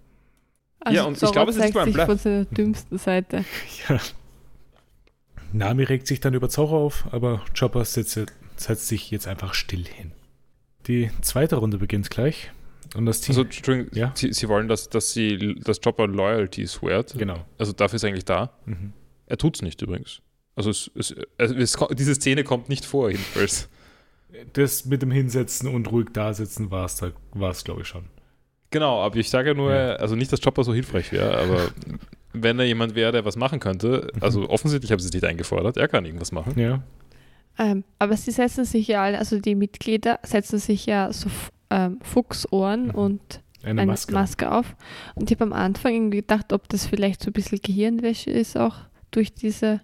Also 0.80 0.96
ja, 0.96 1.04
und 1.04 1.16
Zorro 1.16 1.30
ich 1.30 1.32
glaube, 1.32 1.50
es 1.50 1.56
ist 1.56 1.74
beim 1.74 1.92
Bluff. 1.92 2.06
von 2.06 2.18
seiner 2.18 2.44
dümmsten 2.44 2.98
Seite. 2.98 3.44
ja. 3.88 4.00
Nami 5.52 5.84
regt 5.84 6.08
sich 6.08 6.20
dann 6.20 6.34
über 6.34 6.48
Zorro 6.48 6.84
auf, 6.84 7.06
aber 7.12 7.44
Chopper 7.58 7.84
setzt, 7.84 8.20
setzt 8.56 8.88
sich 8.88 9.10
jetzt 9.10 9.28
einfach 9.28 9.54
still 9.54 9.84
hin. 9.84 10.12
Die 10.86 11.10
zweite 11.22 11.56
Runde 11.56 11.78
beginnt 11.78 12.10
gleich. 12.10 12.50
Und 12.94 13.06
das 13.06 13.20
Team. 13.20 13.36
Also, 13.36 13.72
ja? 13.92 14.12
Sie, 14.14 14.32
sie, 14.32 14.48
wollen, 14.48 14.68
dass, 14.68 14.88
dass 14.88 15.12
sie 15.12 15.56
das 15.64 15.80
Chopper 15.80 16.06
Loyalty 16.06 16.66
sweart. 16.66 17.14
Genau. 17.18 17.44
Also 17.58 17.72
dafür 17.72 17.96
ist 17.96 18.04
er 18.04 18.10
eigentlich 18.10 18.24
da. 18.24 18.52
Mhm. 18.66 18.92
Er 19.26 19.36
tut 19.36 19.56
es 19.56 19.62
nicht 19.62 19.82
übrigens. 19.82 20.20
Also 20.56 20.70
es, 20.70 20.90
es, 20.94 21.14
es, 21.38 21.76
diese 21.92 22.14
Szene 22.14 22.44
kommt 22.44 22.68
nicht 22.68 22.84
vor, 22.84 23.10
jedenfalls. 23.10 23.68
Das 24.52 24.84
mit 24.84 25.02
dem 25.02 25.10
Hinsetzen 25.10 25.68
und 25.68 25.90
ruhig 25.90 26.08
da 26.12 26.34
sitzen 26.34 26.70
war 26.70 26.86
es, 26.86 27.00
es, 27.02 27.64
glaube 27.64 27.82
ich, 27.82 27.88
schon. 27.88 28.04
Genau, 28.70 29.00
aber 29.00 29.16
ich 29.16 29.30
sage 29.30 29.54
nur, 29.54 29.72
ja. 29.72 29.94
also 29.94 30.16
nicht, 30.16 30.32
dass 30.32 30.40
Chopper 30.40 30.64
so 30.64 30.74
hilfreich 30.74 31.12
wäre, 31.12 31.38
aber 31.38 31.68
wenn 32.32 32.58
da 32.58 32.64
jemand 32.64 32.96
wäre, 32.96 33.12
der 33.12 33.24
was 33.24 33.36
machen 33.36 33.60
könnte, 33.60 34.10
mhm. 34.12 34.22
also 34.22 34.48
offensichtlich 34.48 34.90
haben 34.90 34.98
sie 34.98 35.06
es 35.06 35.14
nicht 35.14 35.24
eingefordert, 35.24 35.76
er 35.76 35.86
kann 35.86 36.04
irgendwas 36.04 36.32
machen. 36.32 36.58
Ja. 36.58 36.82
Ähm, 37.56 37.84
aber 38.00 38.16
sie 38.16 38.32
setzen 38.32 38.64
sich 38.64 38.88
ja 38.88 39.04
alle, 39.04 39.18
also 39.18 39.38
die 39.38 39.54
Mitglieder 39.54 40.18
setzen 40.24 40.58
sich 40.58 40.86
ja 40.86 41.12
so 41.12 41.30
ähm, 41.74 41.98
Fuchsohren 42.02 42.86
mhm. 42.86 42.94
und 42.94 43.40
eine, 43.62 43.82
eine 43.82 43.92
Maske. 43.92 44.12
Maske. 44.12 44.52
auf. 44.52 44.76
Und 45.14 45.30
ich 45.30 45.36
habe 45.36 45.44
am 45.44 45.52
Anfang 45.52 45.94
irgendwie 45.94 46.18
gedacht, 46.18 46.52
ob 46.52 46.68
das 46.68 46.86
vielleicht 46.86 47.22
so 47.22 47.30
ein 47.30 47.32
bisschen 47.32 47.60
Gehirnwäsche 47.62 48.30
ist, 48.30 48.56
auch 48.56 48.76
durch 49.10 49.34
diese, 49.34 49.80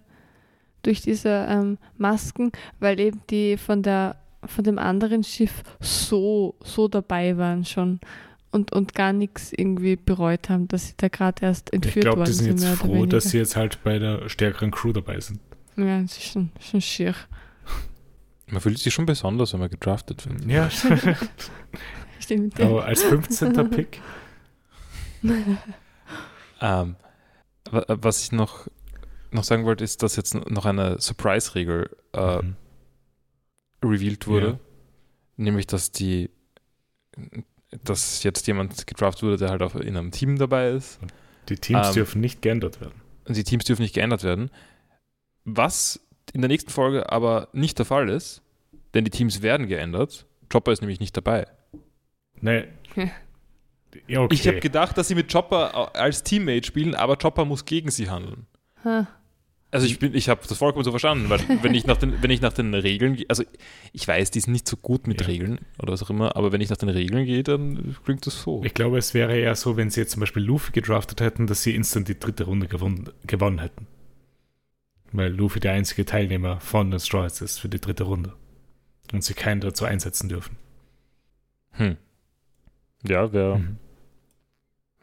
durch 0.83 1.01
diese 1.01 1.47
ähm, 1.49 1.77
Masken, 1.97 2.51
weil 2.79 2.99
eben 2.99 3.21
die 3.29 3.57
von 3.57 3.81
der 3.83 4.17
von 4.45 4.63
dem 4.63 4.79
anderen 4.79 5.23
Schiff 5.23 5.61
so, 5.79 6.55
so 6.63 6.87
dabei 6.87 7.37
waren 7.37 7.63
schon 7.63 7.99
und, 8.51 8.73
und 8.73 8.95
gar 8.95 9.13
nichts 9.13 9.53
irgendwie 9.53 9.95
bereut 9.95 10.49
haben, 10.49 10.67
dass 10.67 10.87
sie 10.87 10.93
da 10.97 11.09
gerade 11.09 11.45
erst 11.45 11.71
entführt 11.73 11.97
ich 11.97 12.01
glaub, 12.01 12.17
worden 12.17 12.33
sind. 12.33 12.39
Ich 12.39 12.55
glaube, 12.55 12.55
die 12.55 12.61
sind 12.61 12.69
jetzt 12.69 12.79
froh, 12.79 13.05
dass 13.05 13.23
sie 13.25 13.37
jetzt 13.37 13.55
halt 13.55 13.83
bei 13.83 13.99
der 13.99 14.27
stärkeren 14.29 14.71
Crew 14.71 14.93
dabei 14.93 15.19
sind. 15.19 15.39
Ja, 15.77 16.01
das 16.01 16.17
ist 16.17 16.23
schon, 16.23 16.49
schon 16.59 16.81
schier. 16.81 17.13
Man 18.51 18.61
fühlt 18.61 18.77
sich 18.77 18.93
schon 18.93 19.05
besonders, 19.05 19.53
wenn 19.53 19.61
man 19.61 19.69
gedraftet 19.69 20.27
wird. 20.27 20.45
Ja, 20.45 20.69
stimmt. 22.19 22.59
Aber 22.59 22.85
als 22.85 23.01
15. 23.03 23.53
Pick. 23.69 24.01
ähm, 26.59 26.95
was 27.69 28.23
ich 28.23 28.31
noch, 28.33 28.67
noch 29.31 29.45
sagen 29.45 29.65
wollte, 29.65 29.83
ist, 29.83 30.03
dass 30.03 30.17
jetzt 30.17 30.35
noch 30.35 30.65
eine 30.65 30.99
Surprise-Regel 30.99 31.89
äh, 32.13 32.41
mhm. 32.41 32.55
revealed 33.83 34.27
wurde. 34.27 34.47
Ja. 34.47 34.59
Nämlich, 35.37 35.65
dass 35.65 35.91
die 35.91 36.29
dass 37.83 38.23
jetzt 38.23 38.47
jemand 38.47 38.85
gedraftet 38.85 39.23
wurde, 39.23 39.37
der 39.37 39.49
halt 39.49 39.61
auch 39.61 39.75
in 39.75 39.95
einem 39.95 40.11
Team 40.11 40.37
dabei 40.37 40.71
ist. 40.71 40.99
Die 41.49 41.55
Teams 41.55 41.87
ähm, 41.87 41.93
dürfen 41.93 42.21
nicht 42.21 42.41
geändert 42.41 42.81
werden. 42.81 43.01
Die 43.27 43.43
Teams 43.43 43.63
dürfen 43.63 43.81
nicht 43.81 43.95
geändert 43.95 44.23
werden. 44.23 44.51
Was 45.45 46.01
in 46.33 46.41
der 46.41 46.49
nächsten 46.49 46.71
Folge 46.71 47.11
aber 47.11 47.49
nicht 47.53 47.77
der 47.77 47.85
Fall 47.85 48.09
ist, 48.09 48.41
denn 48.93 49.05
die 49.05 49.11
Teams 49.11 49.41
werden 49.41 49.67
geändert. 49.67 50.25
Chopper 50.51 50.71
ist 50.71 50.81
nämlich 50.81 50.99
nicht 50.99 51.15
dabei. 51.15 51.47
Nee. 52.41 52.65
ja, 54.07 54.21
okay. 54.21 54.33
Ich 54.33 54.47
habe 54.47 54.59
gedacht, 54.59 54.97
dass 54.97 55.07
sie 55.07 55.15
mit 55.15 55.31
Chopper 55.31 55.95
als 55.95 56.23
Teammate 56.23 56.65
spielen, 56.65 56.95
aber 56.95 57.17
Chopper 57.17 57.45
muss 57.45 57.65
gegen 57.65 57.91
sie 57.91 58.09
handeln. 58.09 58.47
Huh. 58.83 59.05
Also 59.73 59.85
ich 59.85 59.99
bin, 59.99 60.13
ich 60.13 60.27
habe 60.27 60.41
das 60.47 60.57
vollkommen 60.57 60.83
so 60.83 60.91
verstanden, 60.91 61.29
weil 61.29 61.39
wenn 61.61 61.73
ich 61.73 61.85
nach 61.85 61.95
den, 61.95 62.21
wenn 62.21 62.29
ich 62.29 62.41
nach 62.41 62.51
den 62.51 62.73
Regeln, 62.73 63.17
also 63.29 63.43
ich 63.93 64.05
weiß, 64.05 64.29
die 64.31 64.41
sind 64.41 64.51
nicht 64.51 64.67
so 64.67 64.75
gut 64.75 65.07
mit 65.07 65.21
ja. 65.21 65.27
Regeln 65.27 65.59
oder 65.81 65.93
was 65.93 66.03
auch 66.03 66.09
immer, 66.09 66.35
aber 66.35 66.51
wenn 66.51 66.59
ich 66.59 66.69
nach 66.69 66.77
den 66.77 66.89
Regeln 66.89 67.25
gehe, 67.25 67.43
dann 67.43 67.95
klingt 68.03 68.25
das 68.25 68.41
so. 68.41 68.61
Ich 68.65 68.73
glaube, 68.73 68.97
es 68.97 69.13
wäre 69.13 69.37
eher 69.37 69.55
so, 69.55 69.77
wenn 69.77 69.89
sie 69.89 70.01
jetzt 70.01 70.11
zum 70.11 70.19
Beispiel 70.19 70.43
Luffy 70.43 70.73
gedraftet 70.73 71.21
hätten, 71.21 71.47
dass 71.47 71.63
sie 71.63 71.73
instant 71.73 72.09
die 72.09 72.19
dritte 72.19 72.43
Runde 72.43 72.67
gewonnen, 72.67 73.09
gewonnen 73.25 73.59
hätten. 73.59 73.87
Weil 75.11 75.31
Luffy 75.33 75.59
der 75.59 75.73
einzige 75.73 76.05
Teilnehmer 76.05 76.59
von 76.59 76.91
den 76.91 76.99
Straw 76.99 77.23
Hats 77.23 77.41
ist 77.41 77.59
für 77.59 77.69
die 77.69 77.81
dritte 77.81 78.03
Runde. 78.03 78.33
Und 79.11 79.23
sie 79.23 79.33
keinen 79.33 79.61
dazu 79.61 79.85
einsetzen 79.85 80.29
dürfen. 80.29 80.55
Hm. 81.71 81.97
Ja, 83.03 83.33
wäre 83.33 83.59
mhm. 83.59 83.77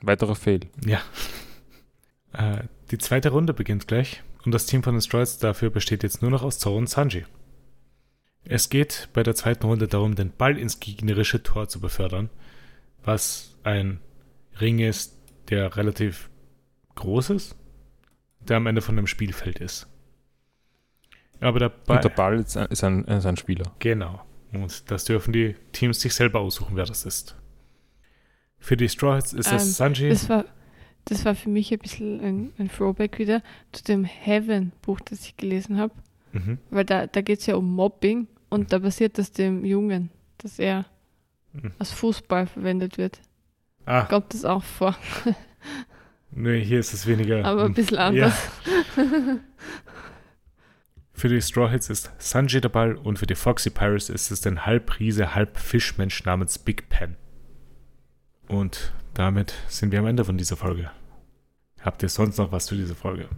weiterer 0.01 0.35
Fail. 0.35 0.61
Ja. 0.85 1.01
Äh, 2.35 2.65
die 2.91 2.99
zweite 2.99 3.31
Runde 3.31 3.55
beginnt 3.55 3.89
gleich 3.89 4.23
und 4.45 4.53
das 4.53 4.67
Team 4.67 4.83
von 4.83 4.95
den 4.95 5.01
Stroids 5.01 5.39
dafür 5.39 5.71
besteht 5.71 6.03
jetzt 6.03 6.21
nur 6.21 6.31
noch 6.31 6.43
aus 6.43 6.59
Zoro 6.59 6.77
und 6.77 6.87
Sanji. 6.87 7.25
Es 8.45 8.69
geht 8.69 9.09
bei 9.15 9.23
der 9.23 9.35
zweiten 9.35 9.67
Runde 9.67 9.89
darum, 9.89 10.15
den 10.15 10.31
Ball 10.31 10.59
ins 10.59 10.79
gegnerische 10.79 11.43
Tor 11.43 11.69
zu 11.69 11.81
befördern, 11.81 12.29
was 13.03 13.57
ein 13.63 14.01
Ring 14.61 14.79
ist, 14.79 15.17
der 15.49 15.77
relativ 15.77 16.29
groß 16.97 17.31
ist, 17.31 17.57
der 18.41 18.59
am 18.59 18.67
Ende 18.67 18.83
von 18.83 18.97
dem 18.97 19.07
Spielfeld 19.07 19.59
ist. 19.59 19.87
Aber 21.41 21.59
der 21.59 21.69
Ball, 21.69 21.97
und 21.97 22.05
der 22.05 22.09
Ball 22.11 22.39
ist 22.41 22.57
ein, 22.57 22.67
ist, 22.67 22.85
ein, 22.85 23.05
ist 23.05 23.27
ein 23.27 23.37
Spieler. 23.37 23.73
Genau. 23.79 24.21
Und 24.53 24.91
das 24.91 25.05
dürfen 25.05 25.33
die 25.33 25.55
Teams 25.73 26.01
sich 26.01 26.15
selber 26.15 26.41
aussuchen, 26.41 26.77
wer 26.77 26.87
das 26.87 27.05
ist. 27.05 27.37
Für 28.59 28.77
die 28.77 28.89
Straw 28.89 29.17
Hats 29.17 29.33
ist 29.33 29.53
es 29.53 29.65
ähm, 29.65 29.69
Sanji. 29.71 30.09
Das 30.09 30.29
war, 30.29 30.45
das 31.05 31.25
war 31.25 31.35
für 31.35 31.49
mich 31.49 31.73
ein 31.73 31.79
bisschen 31.79 32.21
ein, 32.21 32.53
ein 32.59 32.71
Throwback 32.71 33.19
wieder 33.19 33.43
zu 33.73 33.85
dem 33.85 34.05
Heaven-Buch, 34.05 35.01
das 35.01 35.25
ich 35.25 35.37
gelesen 35.37 35.79
habe. 35.79 35.95
Mhm. 36.33 36.59
Weil 36.71 36.85
da, 36.85 37.07
da 37.07 37.21
geht 37.21 37.41
es 37.41 37.47
ja 37.47 37.57
um 37.57 37.73
Mobbing 37.75 38.27
und 38.49 38.73
da 38.73 38.81
passiert 38.81 39.19
das 39.19 39.33
dem 39.33 39.65
Jungen, 39.65 40.11
dass 40.39 40.59
er 40.59 40.87
mhm. 41.53 41.73
als 41.79 41.93
Fußball 41.93 42.47
verwendet 42.47 42.99
wird. 42.99 43.21
Ah. 43.87 44.03
Kommt 44.03 44.35
das 44.35 44.45
auch 44.45 44.65
vor? 44.65 44.97
nee, 46.31 46.63
hier 46.63 46.81
ist 46.81 46.93
es 46.93 47.07
weniger. 47.07 47.45
Aber 47.45 47.65
ein 47.65 47.75
bisschen 47.75 47.99
anders. 47.99 48.35
Ja. 48.97 49.05
Für 51.19 51.29
die 51.29 51.43
Straw 51.43 51.69
Hats 51.69 51.91
ist 51.91 52.13
Sanji 52.19 52.61
der 52.61 52.69
Ball 52.69 52.95
und 52.95 53.19
für 53.19 53.27
die 53.27 53.35
Foxy 53.35 53.71
Pirates 53.71 54.09
ist 54.09 54.31
es 54.31 54.47
ein 54.47 54.65
Halbriese, 54.65 55.35
Halbfischmensch 55.35 56.25
namens 56.25 56.61
Big 56.61 56.89
Pen. 56.91 57.17
Und 58.47 58.93
damit 59.15 59.53
sind 59.67 59.91
wir 59.91 59.99
am 59.99 60.07
Ende 60.07 60.25
von 60.25 60.39
dieser 60.39 60.57
Folge. 60.57 60.93
Habt 61.81 62.05
ihr 62.05 62.09
sonst 62.09 62.39
noch 62.39 62.53
was 62.53 62.67
zu 62.67 62.77
dieser 62.77 62.95
Folge? 62.95 63.29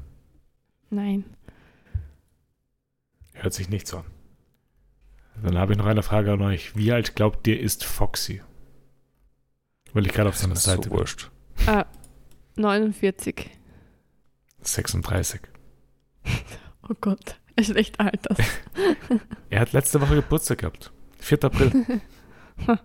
Nein. 0.91 1.25
Hört 3.33 3.55
sich 3.55 3.71
nicht 3.71 3.87
so 3.87 4.01
an. 4.01 4.05
Dann 5.43 5.57
habe 5.57 5.73
ich 5.73 5.79
noch 5.79 5.87
eine 5.87 6.03
Frage 6.03 6.35
an 6.35 6.43
euch. 6.43 6.77
Wie 6.77 6.93
alt 6.93 7.17
glaubt 7.17 7.47
ihr 7.47 7.59
ist 7.59 7.85
Foxy? 7.85 8.43
Weil 9.95 10.05
ich 10.05 10.13
gerade 10.13 10.29
auf 10.29 10.37
seiner 10.37 10.57
Seite 10.57 10.91
so 10.91 10.97
wurscht. 10.97 11.31
Ah, 11.67 11.87
49. 12.57 13.49
36. 14.61 15.41
oh 16.83 16.95
Gott, 17.01 17.40
ist 17.57 17.77
echt 17.77 18.01
alt. 18.01 18.21
Das. 18.23 18.39
er 19.51 19.61
hat 19.61 19.73
letzte 19.73 20.01
Woche 20.01 20.17
Geburtstag 20.17 20.59
gehabt. 20.59 20.93
4. 21.19 21.45
April. 21.45 22.01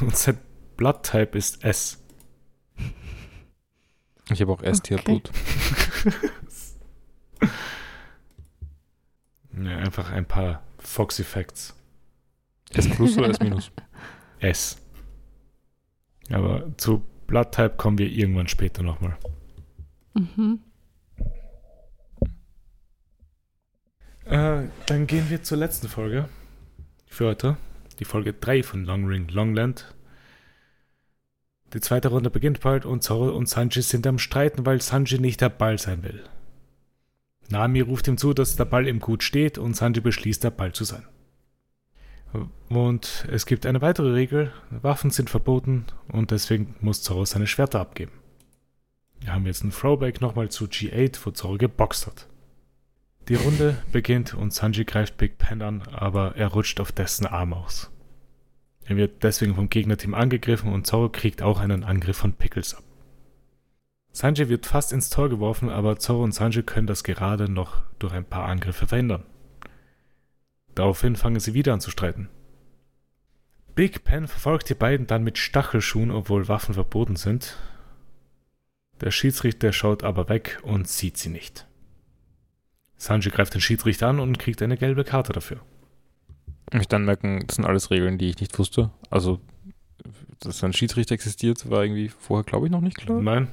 Und 0.00 0.16
sein 0.16 0.38
Blood-Type 0.76 1.36
ist 1.38 1.64
S. 1.64 2.02
Ich 4.30 4.40
habe 4.40 4.52
auch 4.52 4.62
S-Tier-Blut. 4.62 5.30
Ja, 9.58 9.78
einfach 9.78 10.10
ein 10.12 10.26
paar 10.26 10.62
Foxy 10.78 11.24
Facts. 11.24 11.74
S 12.74 12.88
plus 12.90 13.16
oder 13.16 13.30
S 13.30 13.40
minus? 13.40 13.70
S. 14.38 14.76
Aber 16.30 16.76
zu 16.76 17.02
Blood 17.26 17.52
Type 17.52 17.76
kommen 17.76 17.98
wir 17.98 18.10
irgendwann 18.10 18.48
später 18.48 18.82
nochmal. 18.82 19.16
Mhm. 20.14 20.60
Äh, 24.26 24.64
dann 24.86 25.06
gehen 25.06 25.30
wir 25.30 25.42
zur 25.42 25.58
letzten 25.58 25.88
Folge 25.88 26.28
für 27.06 27.28
heute. 27.28 27.56
Die 28.00 28.04
Folge 28.04 28.32
3 28.32 28.62
von 28.64 28.84
Long 28.84 29.06
Ring 29.06 29.28
Longland. 29.28 29.94
Die 31.72 31.80
zweite 31.80 32.08
Runde 32.08 32.30
beginnt 32.30 32.60
bald 32.60 32.84
und 32.84 33.02
Zoro 33.02 33.30
und 33.36 33.48
Sanji 33.48 33.82
sind 33.82 34.06
am 34.06 34.18
Streiten, 34.18 34.66
weil 34.66 34.80
Sanji 34.80 35.18
nicht 35.18 35.40
der 35.40 35.48
Ball 35.48 35.78
sein 35.78 36.02
will. 36.02 36.24
Nami 37.48 37.80
ruft 37.80 38.08
ihm 38.08 38.18
zu, 38.18 38.34
dass 38.34 38.56
der 38.56 38.64
Ball 38.64 38.88
ihm 38.88 38.98
gut 38.98 39.22
steht 39.22 39.58
und 39.58 39.76
Sanji 39.76 40.00
beschließt, 40.00 40.42
der 40.42 40.50
Ball 40.50 40.72
zu 40.72 40.84
sein. 40.84 41.04
Und 42.68 43.26
es 43.30 43.46
gibt 43.46 43.64
eine 43.64 43.80
weitere 43.80 44.10
Regel, 44.10 44.52
Waffen 44.70 45.10
sind 45.10 45.30
verboten 45.30 45.86
und 46.08 46.32
deswegen 46.32 46.74
muss 46.80 47.02
Zoro 47.02 47.24
seine 47.24 47.46
Schwerter 47.46 47.80
abgeben. 47.80 48.12
Wir 49.20 49.32
haben 49.32 49.46
jetzt 49.46 49.62
einen 49.62 49.72
Throwback 49.72 50.20
nochmal 50.20 50.50
zu 50.50 50.64
G8, 50.64 51.18
wo 51.24 51.30
Zoro 51.30 51.56
geboxt 51.56 52.08
hat. 52.08 52.26
Die 53.28 53.34
Runde 53.34 53.76
beginnt 53.90 54.34
und 54.34 54.54
Sanji 54.54 54.84
greift 54.84 55.16
Big 55.16 55.36
Pen 55.36 55.60
an, 55.60 55.82
aber 55.90 56.36
er 56.36 56.48
rutscht 56.48 56.78
auf 56.78 56.92
dessen 56.92 57.26
Arm 57.26 57.54
aus. 57.54 57.90
Er 58.84 58.96
wird 58.96 59.24
deswegen 59.24 59.56
vom 59.56 59.68
Gegnerteam 59.68 60.14
angegriffen 60.14 60.72
und 60.72 60.86
Zoro 60.86 61.08
kriegt 61.08 61.42
auch 61.42 61.58
einen 61.58 61.82
Angriff 61.82 62.16
von 62.16 62.34
Pickles 62.34 62.74
ab. 62.76 62.84
Sanji 64.12 64.48
wird 64.48 64.66
fast 64.66 64.92
ins 64.92 65.10
Tor 65.10 65.28
geworfen, 65.28 65.70
aber 65.70 65.98
Zoro 65.98 66.22
und 66.22 66.32
Sanji 66.32 66.62
können 66.62 66.86
das 66.86 67.02
gerade 67.02 67.50
noch 67.50 67.82
durch 67.98 68.12
ein 68.12 68.24
paar 68.24 68.46
Angriffe 68.46 68.86
verhindern. 68.86 69.24
Daraufhin 70.76 71.16
fangen 71.16 71.40
sie 71.40 71.52
wieder 71.52 71.72
an 71.72 71.80
zu 71.80 71.90
streiten. 71.90 72.28
Big 73.74 74.04
Pen 74.04 74.28
verfolgt 74.28 74.70
die 74.70 74.74
beiden 74.74 75.08
dann 75.08 75.24
mit 75.24 75.36
Stachelschuhen, 75.36 76.12
obwohl 76.12 76.46
Waffen 76.46 76.74
verboten 76.74 77.16
sind. 77.16 77.58
Der 79.00 79.10
Schiedsrichter 79.10 79.72
schaut 79.72 80.04
aber 80.04 80.28
weg 80.28 80.60
und 80.62 80.88
sieht 80.88 81.18
sie 81.18 81.28
nicht. 81.28 81.66
Sanji 82.98 83.30
greift 83.30 83.54
den 83.54 83.60
Schiedsrichter 83.60 84.08
an 84.08 84.20
und 84.20 84.38
kriegt 84.38 84.62
eine 84.62 84.76
gelbe 84.76 85.04
Karte 85.04 85.32
dafür. 85.32 85.60
Ich 86.72 86.88
dann 86.88 87.04
merken, 87.04 87.44
das 87.46 87.56
sind 87.56 87.64
alles 87.64 87.90
Regeln, 87.90 88.18
die 88.18 88.28
ich 88.30 88.40
nicht 88.40 88.58
wusste. 88.58 88.90
Also, 89.10 89.40
dass 90.40 90.64
ein 90.64 90.72
Schiedsrichter 90.72 91.14
existiert, 91.14 91.68
war 91.70 91.84
irgendwie 91.84 92.08
vorher, 92.08 92.44
glaube 92.44 92.66
ich, 92.66 92.72
noch 92.72 92.80
nicht 92.80 92.96
klar. 92.96 93.20
Nein, 93.20 93.48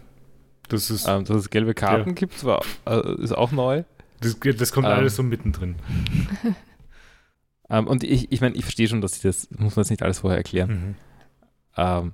das 0.69 0.89
ist. 0.89 1.07
Ähm, 1.07 1.25
dass 1.25 1.37
es 1.37 1.49
gelbe 1.49 1.73
Karten 1.73 2.09
Ja. 2.09 2.15
gibt, 2.15 2.43
war, 2.43 2.61
äh, 2.85 3.21
ist 3.21 3.33
auch 3.33 3.51
neu. 3.51 3.83
Das, 4.21 4.37
das 4.39 4.71
kommt 4.71 4.87
Ähm. 4.87 4.93
alles 4.93 5.15
so 5.15 5.23
mittendrin. 5.23 5.75
Ähm, 7.69 7.87
und 7.87 8.03
ich, 8.03 8.29
ich 8.31 8.41
meine, 8.41 8.55
ich 8.55 8.63
verstehe 8.65 8.89
schon, 8.89 8.99
dass 8.99 9.13
sie 9.13 9.27
das, 9.27 9.49
muss 9.51 9.77
man 9.77 9.83
jetzt 9.83 9.89
nicht 9.89 10.03
alles 10.03 10.19
vorher 10.19 10.37
erklären. 10.37 10.95
Mhm. 11.77 12.13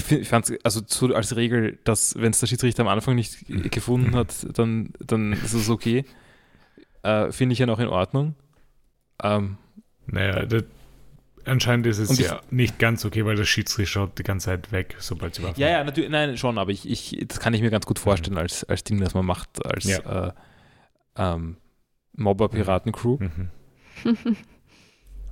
Ich, 0.00 0.04
find- 0.06 0.20
ich 0.22 0.28
fand 0.28 0.48
es 0.50 0.64
also 0.64 0.80
so 0.86 1.14
als 1.14 1.36
Regel, 1.36 1.78
dass 1.84 2.14
wenn 2.16 2.30
es 2.30 2.40
der 2.40 2.46
Schiedsrichter 2.46 2.82
am 2.82 2.88
Anfang 2.88 3.14
nicht 3.14 3.46
g- 3.46 3.68
gefunden 3.68 4.14
hat, 4.16 4.46
dann, 4.58 4.92
dann 4.98 5.32
ist 5.32 5.52
es 5.52 5.68
okay. 5.68 6.04
Äh, 7.02 7.30
Finde 7.32 7.52
ich 7.52 7.58
ja 7.58 7.66
noch 7.66 7.78
in 7.78 7.88
Ordnung. 7.88 8.34
Ähm, 9.22 9.58
Naja, 10.06 10.46
das, 10.46 10.64
anscheinend 11.44 11.86
ist 11.86 11.98
es 11.98 12.10
Und 12.10 12.18
ich- 12.20 12.26
ja 12.26 12.40
nicht 12.50 12.78
ganz 12.78 13.04
okay, 13.04 13.24
weil 13.26 13.36
der 13.36 13.44
Schiedsrichter 13.44 13.90
schaut 13.92 14.18
die 14.18 14.22
ganze 14.22 14.46
Zeit 14.46 14.72
weg, 14.72 14.96
sobald 14.98 15.34
sie 15.34 15.42
Waffen 15.42 15.60
ja, 15.60 15.68
ja, 15.68 15.84
natürlich, 15.84 16.10
nein, 16.10 16.36
schon, 16.38 16.56
aber 16.58 16.70
ich, 16.70 16.88
ich, 16.88 17.22
das 17.28 17.38
kann 17.40 17.52
ich 17.54 17.60
mir 17.62 17.70
ganz 17.70 17.84
gut 17.86 17.98
vorstellen 17.98 18.38
als, 18.38 18.64
als 18.64 18.82
Ding, 18.84 19.00
das 19.00 19.12
man 19.14 19.26
macht, 19.26 19.64
als 19.64 19.84
Ja. 19.84 20.28
äh, 20.28 20.32
ähm, 21.16 21.56
Mobber-Piraten-Crew. 22.14 23.18
Mhm. 23.20 23.48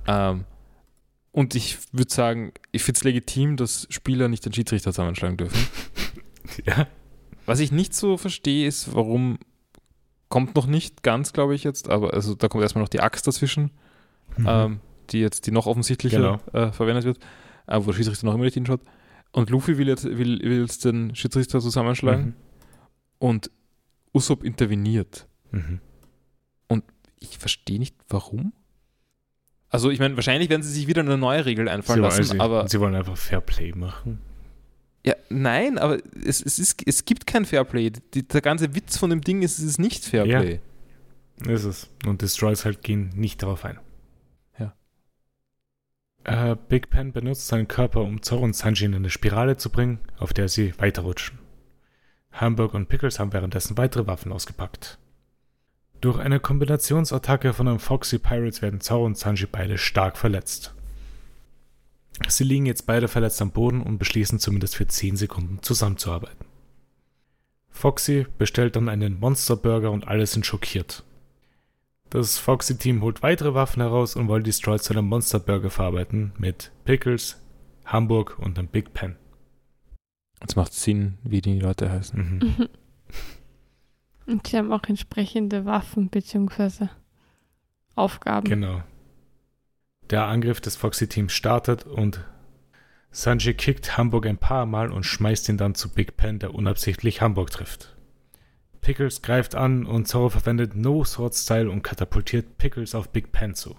Ähm, 0.07 0.45
und 1.31 1.55
ich 1.55 1.77
würde 1.91 2.11
sagen, 2.13 2.51
ich 2.71 2.83
finde 2.83 2.97
es 2.97 3.03
legitim, 3.03 3.55
dass 3.57 3.87
Spieler 3.89 4.27
nicht 4.27 4.45
den 4.45 4.53
Schiedsrichter 4.53 4.91
zusammenschlagen 4.91 5.37
dürfen. 5.37 5.57
Ja. 6.65 6.87
Was 7.45 7.59
ich 7.59 7.71
nicht 7.71 7.93
so 7.93 8.17
verstehe, 8.17 8.67
ist, 8.67 8.93
warum 8.95 9.37
kommt 10.29 10.55
noch 10.55 10.65
nicht 10.65 11.03
ganz, 11.03 11.31
glaube 11.31 11.53
ich 11.53 11.63
jetzt, 11.63 11.87
aber 11.89 12.13
also 12.13 12.33
da 12.33 12.47
kommt 12.47 12.63
erstmal 12.63 12.83
noch 12.83 12.89
die 12.89 13.01
Axt 13.01 13.27
dazwischen, 13.27 13.69
Mhm. 14.37 14.45
ähm, 14.49 14.79
die 15.11 15.19
jetzt 15.19 15.45
die 15.45 15.51
noch 15.51 15.67
offensichtlicher 15.67 16.17
Genau. 16.17 16.65
äh, 16.67 16.71
verwendet 16.71 17.05
wird, 17.05 17.19
äh, 17.67 17.77
wo 17.79 17.85
der 17.85 17.93
Schiedsrichter 17.93 18.25
noch 18.25 18.33
immer 18.33 18.45
nicht 18.45 18.55
hinschaut. 18.55 18.81
Und 19.31 19.49
Luffy 19.51 19.77
will 19.77 19.87
jetzt, 19.87 20.05
will, 20.05 20.39
will 20.41 20.61
jetzt 20.61 20.85
den 20.85 21.15
Schiedsrichter 21.15 21.59
zusammenschlagen 21.61 22.25
Mhm. 22.25 22.33
und 23.19 23.51
Usopp 24.13 24.43
interveniert. 24.43 25.27
Mhm. 25.51 25.79
Ich 27.21 27.37
verstehe 27.37 27.79
nicht, 27.79 27.95
warum. 28.07 28.53
Also 29.69 29.91
ich 29.91 29.99
meine, 29.99 30.15
wahrscheinlich 30.15 30.49
werden 30.49 30.63
sie 30.63 30.71
sich 30.71 30.87
wieder 30.87 31.01
eine 31.01 31.17
neue 31.17 31.45
Regel 31.45 31.69
einfallen 31.69 31.99
Sie, 31.99 32.19
lassen, 32.19 32.29
wollen, 32.29 32.41
aber 32.41 32.63
sie, 32.63 32.77
sie 32.77 32.79
wollen 32.79 32.95
einfach 32.95 33.17
Fair 33.17 33.41
Play 33.41 33.71
machen. 33.73 34.19
Ja, 35.05 35.15
nein, 35.29 35.77
aber 35.77 35.97
es, 36.23 36.41
es, 36.41 36.59
ist, 36.59 36.81
es 36.85 37.05
gibt 37.05 37.25
kein 37.25 37.45
Fairplay. 37.45 37.91
Die, 38.13 38.27
der 38.27 38.41
ganze 38.41 38.75
Witz 38.75 38.97
von 38.97 39.09
dem 39.09 39.21
Ding 39.21 39.41
ist, 39.41 39.59
es 39.59 39.65
ist 39.65 39.79
nicht 39.79 40.03
Fairplay. 40.03 40.59
Ist 41.47 41.63
es. 41.63 41.89
Und 42.05 42.21
Destroys 42.21 42.65
halt 42.65 42.83
gehen 42.83 43.11
nicht 43.15 43.41
darauf 43.41 43.63
ein. 43.63 43.79
Ja. 44.59 44.73
Äh, 46.25 46.57
Big 46.67 46.89
Pen 46.89 47.13
benutzt 47.13 47.47
seinen 47.47 47.67
Körper, 47.67 48.01
um 48.01 48.21
Zoro 48.21 48.43
und 48.43 48.55
Sanji 48.55 48.85
in 48.85 48.95
eine 48.95 49.09
Spirale 49.09 49.55
zu 49.55 49.69
bringen, 49.69 49.99
auf 50.17 50.33
der 50.33 50.49
sie 50.49 50.73
weiterrutschen. 50.77 51.39
Hamburg 52.33 52.73
und 52.73 52.89
Pickles 52.89 53.19
haben 53.19 53.31
währenddessen 53.31 53.77
weitere 53.77 54.05
Waffen 54.05 54.31
ausgepackt. 54.33 54.99
Durch 56.01 56.17
eine 56.17 56.39
Kombinationsattacke 56.39 57.53
von 57.53 57.65
den 57.65 57.79
Foxy 57.79 58.19
Pirates 58.19 58.61
werden 58.61 58.79
Zoro 58.79 59.05
und 59.05 59.17
Sanji 59.17 59.47
beide 59.51 59.77
stark 59.77 60.17
verletzt. 60.17 60.73
Sie 62.27 62.43
liegen 62.43 62.65
jetzt 62.65 62.85
beide 62.85 63.07
verletzt 63.07 63.41
am 63.41 63.51
Boden 63.51 63.81
und 63.81 63.97
beschließen 63.97 64.39
zumindest 64.39 64.75
für 64.75 64.87
10 64.87 65.17
Sekunden 65.17 65.61
zusammenzuarbeiten. 65.61 66.45
Foxy 67.69 68.27
bestellt 68.37 68.75
dann 68.75 68.89
einen 68.89 69.19
Monster 69.19 69.55
Burger 69.55 69.91
und 69.91 70.07
alle 70.07 70.25
sind 70.25 70.45
schockiert. 70.45 71.03
Das 72.09 72.37
Foxy-Team 72.37 73.01
holt 73.01 73.21
weitere 73.21 73.53
Waffen 73.53 73.81
heraus 73.81 74.15
und 74.15 74.27
wollen 74.27 74.43
Destroy 74.43 74.79
zu 74.79 74.93
einem 74.93 75.05
Monster 75.05 75.39
Burger 75.39 75.69
verarbeiten 75.69 76.33
mit 76.37 76.71
Pickles, 76.83 77.41
Hamburg 77.85 78.39
und 78.39 78.57
einem 78.57 78.67
Big 78.67 78.93
Pen. 78.93 79.15
Es 80.45 80.55
macht 80.55 80.73
Sinn, 80.73 81.17
wie 81.23 81.41
die 81.41 81.59
Leute 81.59 81.91
heißen. 81.91 82.19
Mhm. 82.57 82.69
Und 84.29 84.47
sie 84.47 84.57
haben 84.57 84.71
auch 84.71 84.83
entsprechende 84.83 85.65
Waffen 85.65 86.09
bzw. 86.09 86.87
Aufgaben. 87.95 88.47
Genau. 88.47 88.83
Der 90.09 90.25
Angriff 90.25 90.61
des 90.61 90.75
Foxy-Teams 90.75 91.33
startet 91.33 91.85
und 91.85 92.23
Sanji 93.11 93.55
kickt 93.55 93.97
Hamburg 93.97 94.27
ein 94.27 94.37
paar 94.37 94.67
Mal 94.67 94.91
und 94.91 95.03
schmeißt 95.03 95.49
ihn 95.49 95.57
dann 95.57 95.73
zu 95.73 95.89
Big 95.89 96.15
Pen, 96.15 96.37
der 96.39 96.53
unabsichtlich 96.53 97.21
Hamburg 97.21 97.49
trifft. 97.49 97.95
Pickles 98.81 99.21
greift 99.21 99.55
an 99.55 99.85
und 99.85 100.07
Zoro 100.07 100.29
verwendet 100.29 100.75
No 100.75 101.03
Sword 101.03 101.35
Style 101.35 101.69
und 101.69 101.81
katapultiert 101.81 102.57
Pickles 102.57 102.95
auf 102.95 103.09
Big 103.09 103.31
Pen 103.31 103.55
zu. 103.55 103.75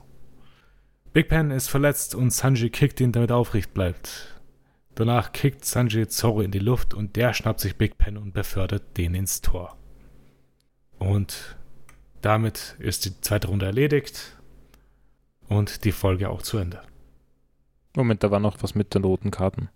Big 1.12 1.28
Pen 1.28 1.51
ist 1.51 1.68
verletzt 1.68 2.14
und 2.14 2.32
Sanji 2.32 2.70
kickt 2.70 3.01
ihn, 3.01 3.12
damit 3.12 3.31
er 3.31 3.36
aufrecht 3.36 3.72
bleibt. 3.72 4.40
Danach 4.94 5.32
kickt 5.32 5.64
Sanji 5.64 6.09
Zoro 6.09 6.40
in 6.43 6.51
die 6.51 6.59
Luft 6.59 6.93
und 6.93 7.16
der 7.16 7.35
schnappt 7.35 7.60
sich 7.60 7.77
Big 7.77 7.98
Pen 7.98 8.16
und 8.16 8.32
befördert 8.32 8.97
den 8.97 9.14
ins 9.14 9.40
Tor. 9.40 9.80
Und 11.01 11.56
damit 12.22 12.77
ist 12.78 13.05
die 13.06 13.20
zweite 13.20 13.48
Runde 13.48 13.66
erledigt 13.66 14.36
und 15.48 15.85
die 15.85 15.93
Folge 15.93 16.28
auch 16.31 16.43
zu 16.43 16.59
Ende. 16.59 16.81
Moment, 17.97 18.22
da 18.22 18.31
war 18.31 18.39
noch 18.39 18.62
was 18.62 18.77
mit 18.77 18.94
den 18.94 19.02
roten 19.02 19.32
Karten. 19.32 19.68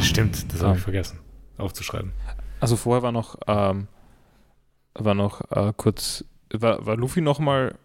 Stimmt, 0.00 0.52
das 0.52 0.62
habe 0.62 0.76
ich 0.76 0.82
vergessen 0.82 1.20
aufzuschreiben. 1.58 2.12
Also 2.60 2.76
vorher 2.76 3.02
war 3.02 3.12
noch, 3.12 3.36
ähm, 3.46 3.86
war 4.94 5.14
noch 5.14 5.42
äh, 5.52 5.72
kurz, 5.76 6.24
war, 6.52 6.84
war 6.84 6.96
Luffy 6.96 7.20
nochmal, 7.20 7.76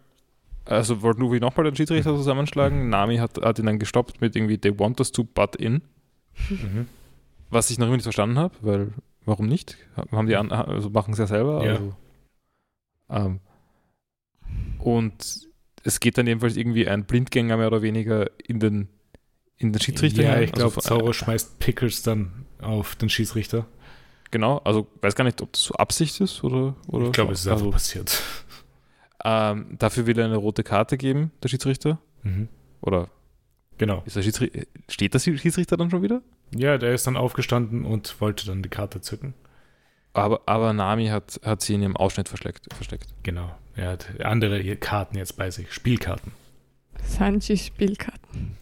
also 0.64 1.00
wollte 1.02 1.20
Luffy 1.20 1.40
nochmal 1.40 1.64
den 1.64 1.76
Schiedsrichter 1.76 2.16
zusammenschlagen. 2.16 2.88
Nami 2.88 3.18
hat, 3.18 3.38
hat 3.42 3.58
ihn 3.58 3.66
dann 3.66 3.78
gestoppt 3.78 4.20
mit 4.20 4.34
irgendwie 4.34 4.58
They 4.58 4.78
want 4.78 4.98
us 5.00 5.12
to 5.12 5.24
butt 5.24 5.56
in, 5.56 5.82
Mhm. 6.48 6.88
was 7.50 7.70
ich 7.70 7.78
noch 7.78 7.86
immer 7.86 7.96
nicht 7.96 8.04
verstanden 8.04 8.38
habe, 8.38 8.54
weil 8.62 8.92
warum 9.24 9.46
nicht? 9.46 9.76
Haben 10.10 10.26
die 10.26 10.36
an, 10.36 10.50
also 10.52 10.90
machen 10.90 11.12
es 11.12 11.18
ja 11.18 11.26
selber. 11.26 11.64
Ja. 11.64 11.72
Also, 11.72 11.94
ähm, 13.10 13.40
und 14.78 15.48
es 15.84 16.00
geht 16.00 16.18
dann 16.18 16.26
jedenfalls 16.26 16.56
irgendwie 16.56 16.88
ein 16.88 17.04
Blindgänger 17.04 17.56
mehr 17.56 17.66
oder 17.66 17.82
weniger 17.82 18.30
in 18.38 18.60
den, 18.60 18.88
in 19.56 19.72
den 19.72 19.80
Schiedsrichter 19.80 20.22
Ja, 20.22 20.40
ich 20.40 20.52
glaube, 20.52 20.76
Also, 20.76 20.80
Zoro 20.80 21.12
schmeißt 21.12 21.58
Pickles 21.58 22.02
dann 22.02 22.46
auf 22.60 22.94
den 22.96 23.08
Schiedsrichter. 23.08 23.66
Genau, 24.30 24.58
also 24.58 24.86
weiß 25.02 25.14
gar 25.14 25.24
nicht, 25.24 25.42
ob 25.42 25.52
das 25.52 25.62
so 25.64 25.74
Absicht 25.74 26.20
ist 26.20 26.42
oder. 26.42 26.74
oder 26.88 27.06
ich 27.06 27.12
glaube, 27.12 27.32
es 27.32 27.40
ist 27.40 27.46
einfach 27.48 27.60
also, 27.60 27.70
passiert. 27.70 28.22
ähm, 29.24 29.76
Dafür 29.78 30.06
will 30.06 30.18
er 30.18 30.24
eine 30.26 30.36
rote 30.36 30.62
Karte 30.64 30.96
geben, 30.96 31.32
der 31.42 31.48
Schiedsrichter. 31.48 31.98
Mhm. 32.22 32.48
Oder 32.80 33.08
Genau. 33.78 34.04
Schiedsrichter, 34.06 34.60
steht 34.88 35.14
der 35.14 35.18
Schiedsrichter 35.18 35.76
dann 35.76 35.90
schon 35.90 36.02
wieder? 36.02 36.22
Ja, 36.54 36.78
der 36.78 36.92
ist 36.94 37.06
dann 37.06 37.16
aufgestanden 37.16 37.84
und 37.84 38.20
wollte 38.20 38.46
dann 38.46 38.62
die 38.62 38.68
Karte 38.68 39.00
zücken. 39.00 39.34
Aber, 40.12 40.42
aber 40.46 40.72
Nami 40.74 41.06
hat, 41.08 41.40
hat 41.44 41.62
sie 41.62 41.74
in 41.74 41.82
ihrem 41.82 41.96
Ausschnitt 41.96 42.28
versteckt. 42.28 42.66
versteckt. 42.74 43.14
Genau. 43.22 43.54
Er 43.74 43.92
hat 43.92 44.20
andere 44.22 44.76
Karten 44.76 45.16
jetzt 45.16 45.36
bei 45.38 45.50
sich, 45.50 45.72
Spielkarten. 45.72 46.32
Sanji 47.04 47.56
Spielkarten. 47.56 48.56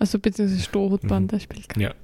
Also 0.00 0.18
beziehungsweise 0.18 0.60
Strohhutband 0.62 1.26
Mhm. 1.26 1.28
der 1.28 1.38
Spielkarten. 1.40 1.80
Ja. 1.82 1.94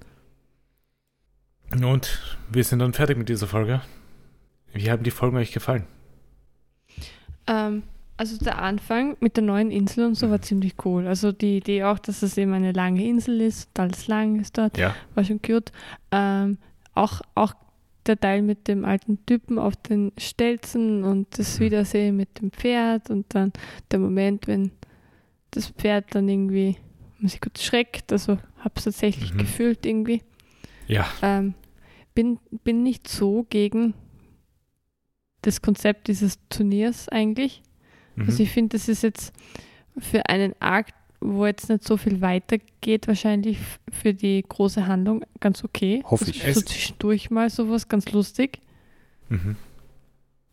Und 1.89 2.39
wir 2.51 2.63
sind 2.65 2.79
dann 2.79 2.93
fertig 2.93 3.19
mit 3.19 3.29
dieser 3.29 3.49
Folge. 3.49 3.83
Wie 4.73 4.91
haben 4.91 5.03
die 5.03 5.11
Folgen 5.11 5.37
euch 5.37 5.51
gefallen? 5.53 5.85
Ähm, 7.49 7.83
also 8.19 8.37
der 8.37 8.61
Anfang 8.61 9.17
mit 9.21 9.37
der 9.37 9.45
neuen 9.45 9.71
Insel 9.71 10.05
und 10.07 10.15
so 10.17 10.29
war 10.31 10.39
Mhm. 10.39 10.43
ziemlich 10.43 10.75
cool. 10.85 11.07
Also 11.07 11.33
die 11.33 11.57
Idee 11.59 11.85
auch, 11.85 11.99
dass 11.99 12.23
es 12.23 12.37
eben 12.37 12.53
eine 12.53 12.73
lange 12.73 13.05
Insel 13.07 13.41
ist, 13.41 13.71
alles 13.79 14.07
lang 14.09 14.41
ist 14.41 14.59
dort, 14.59 14.77
Ja. 14.77 14.95
war 15.15 15.25
schon 15.25 15.41
cute. 15.41 15.73
Ähm, 16.11 16.59
auch, 16.95 17.23
auch 17.35 17.55
der 18.07 18.19
Teil 18.19 18.43
mit 18.43 18.69
dem 18.69 18.85
alten 18.85 19.25
Typen 19.27 19.59
auf 19.59 19.77
den 19.77 20.13
Stelzen 20.19 21.05
und 21.05 21.27
das 21.39 21.59
Mhm. 21.59 21.65
Wiedersehen 21.65 22.17
mit 22.17 22.41
dem 22.41 22.51
Pferd 22.53 23.09
und 23.11 23.27
dann 23.35 23.53
der 23.91 23.99
Moment, 23.99 24.47
wenn 24.47 24.73
das 25.53 25.69
Pferd 25.69 26.15
dann 26.15 26.29
irgendwie 26.29 26.77
man 27.21 27.29
sich 27.29 27.41
kurz 27.41 27.63
schreckt. 27.63 28.13
Also 28.13 28.39
habe 28.59 28.75
es 28.77 28.85
tatsächlich 28.85 29.35
Mhm. 29.35 29.39
gefühlt 29.39 29.85
irgendwie. 29.87 30.23
Ja. 30.87 31.07
Ähm, 31.23 31.55
bin, 32.15 32.39
bin 32.65 32.83
nicht 32.83 33.07
so 33.09 33.47
gegen 33.51 33.95
das 35.43 35.63
Konzept 35.63 36.09
dieses 36.09 36.39
Turniers 36.49 37.09
eigentlich. 37.09 37.63
Mhm. 38.19 38.27
Also 38.29 38.43
ich 38.43 38.51
finde, 38.51 38.77
das 38.77 38.89
ist 38.89 39.03
jetzt 39.03 39.33
für 39.99 40.27
einen 40.29 40.55
Arc, 40.61 40.89
wo 41.21 41.47
jetzt 41.47 41.69
nicht 41.69 41.83
so 41.85 41.97
viel 41.97 42.21
weitergeht, 42.21 43.09
wahrscheinlich 43.09 43.59
für 43.91 44.15
die 44.15 44.45
große 44.49 44.87
Handlung 44.87 45.25
ganz 45.41 45.65
okay. 45.65 46.03
Hoffe 46.05 46.31
ich. 46.31 46.43
So 46.55 46.61
zwischendurch 46.61 47.31
mal 47.31 47.51
sowas 47.51 47.89
ganz 47.89 48.11
lustig. 48.13 48.61
Mhm. 49.29 49.57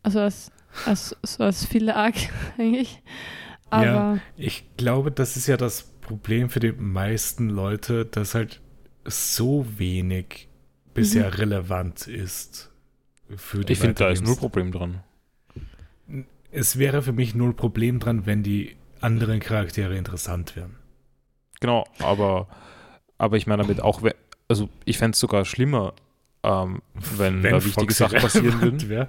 Also 0.02 0.20
als, 0.20 0.50
als, 0.84 1.16
so 1.22 1.44
als 1.44 1.64
Filler-Arc 1.64 2.14
eigentlich. 2.58 3.02
Aber 3.70 4.18
Ich 4.36 4.64
glaube, 4.76 5.10
das 5.12 5.36
ist 5.36 5.46
ja 5.46 5.56
das 5.56 5.82
Problem 6.00 6.50
für 6.50 6.60
die 6.60 6.72
meisten 6.72 7.48
Leute, 7.50 8.04
dass 8.04 8.34
halt 8.34 8.60
so 9.04 9.66
wenig 9.76 10.48
bisher 10.94 11.26
Mhm. 11.28 11.34
relevant 11.34 12.06
ist 12.08 12.70
für 13.36 13.60
die 13.64 13.72
Ich 13.74 13.78
finde, 13.80 13.94
da 13.94 14.08
ist 14.08 14.22
null 14.22 14.34
Weiterlebens- 14.34 14.38
Problem 14.38 14.72
dran. 14.72 15.00
Es 16.56 16.78
wäre 16.78 17.02
für 17.02 17.12
mich 17.12 17.34
null 17.34 17.52
Problem 17.52 17.98
dran, 17.98 18.24
wenn 18.24 18.42
die 18.42 18.76
anderen 19.02 19.40
Charaktere 19.40 19.94
interessant 19.94 20.56
wären. 20.56 20.76
Genau, 21.60 21.84
aber, 21.98 22.48
aber 23.18 23.36
ich 23.36 23.46
meine 23.46 23.62
damit 23.62 23.82
auch, 23.82 24.00
also 24.48 24.70
ich 24.86 24.96
fände 24.96 25.12
es 25.12 25.20
sogar 25.20 25.44
schlimmer, 25.44 25.92
ähm, 26.42 26.80
wenn, 27.18 27.42
da 27.42 27.62
wichtige 27.62 27.92
Foxy 27.92 27.94
Sachen 27.94 28.18
passieren 28.20 28.60
würden. 28.62 29.06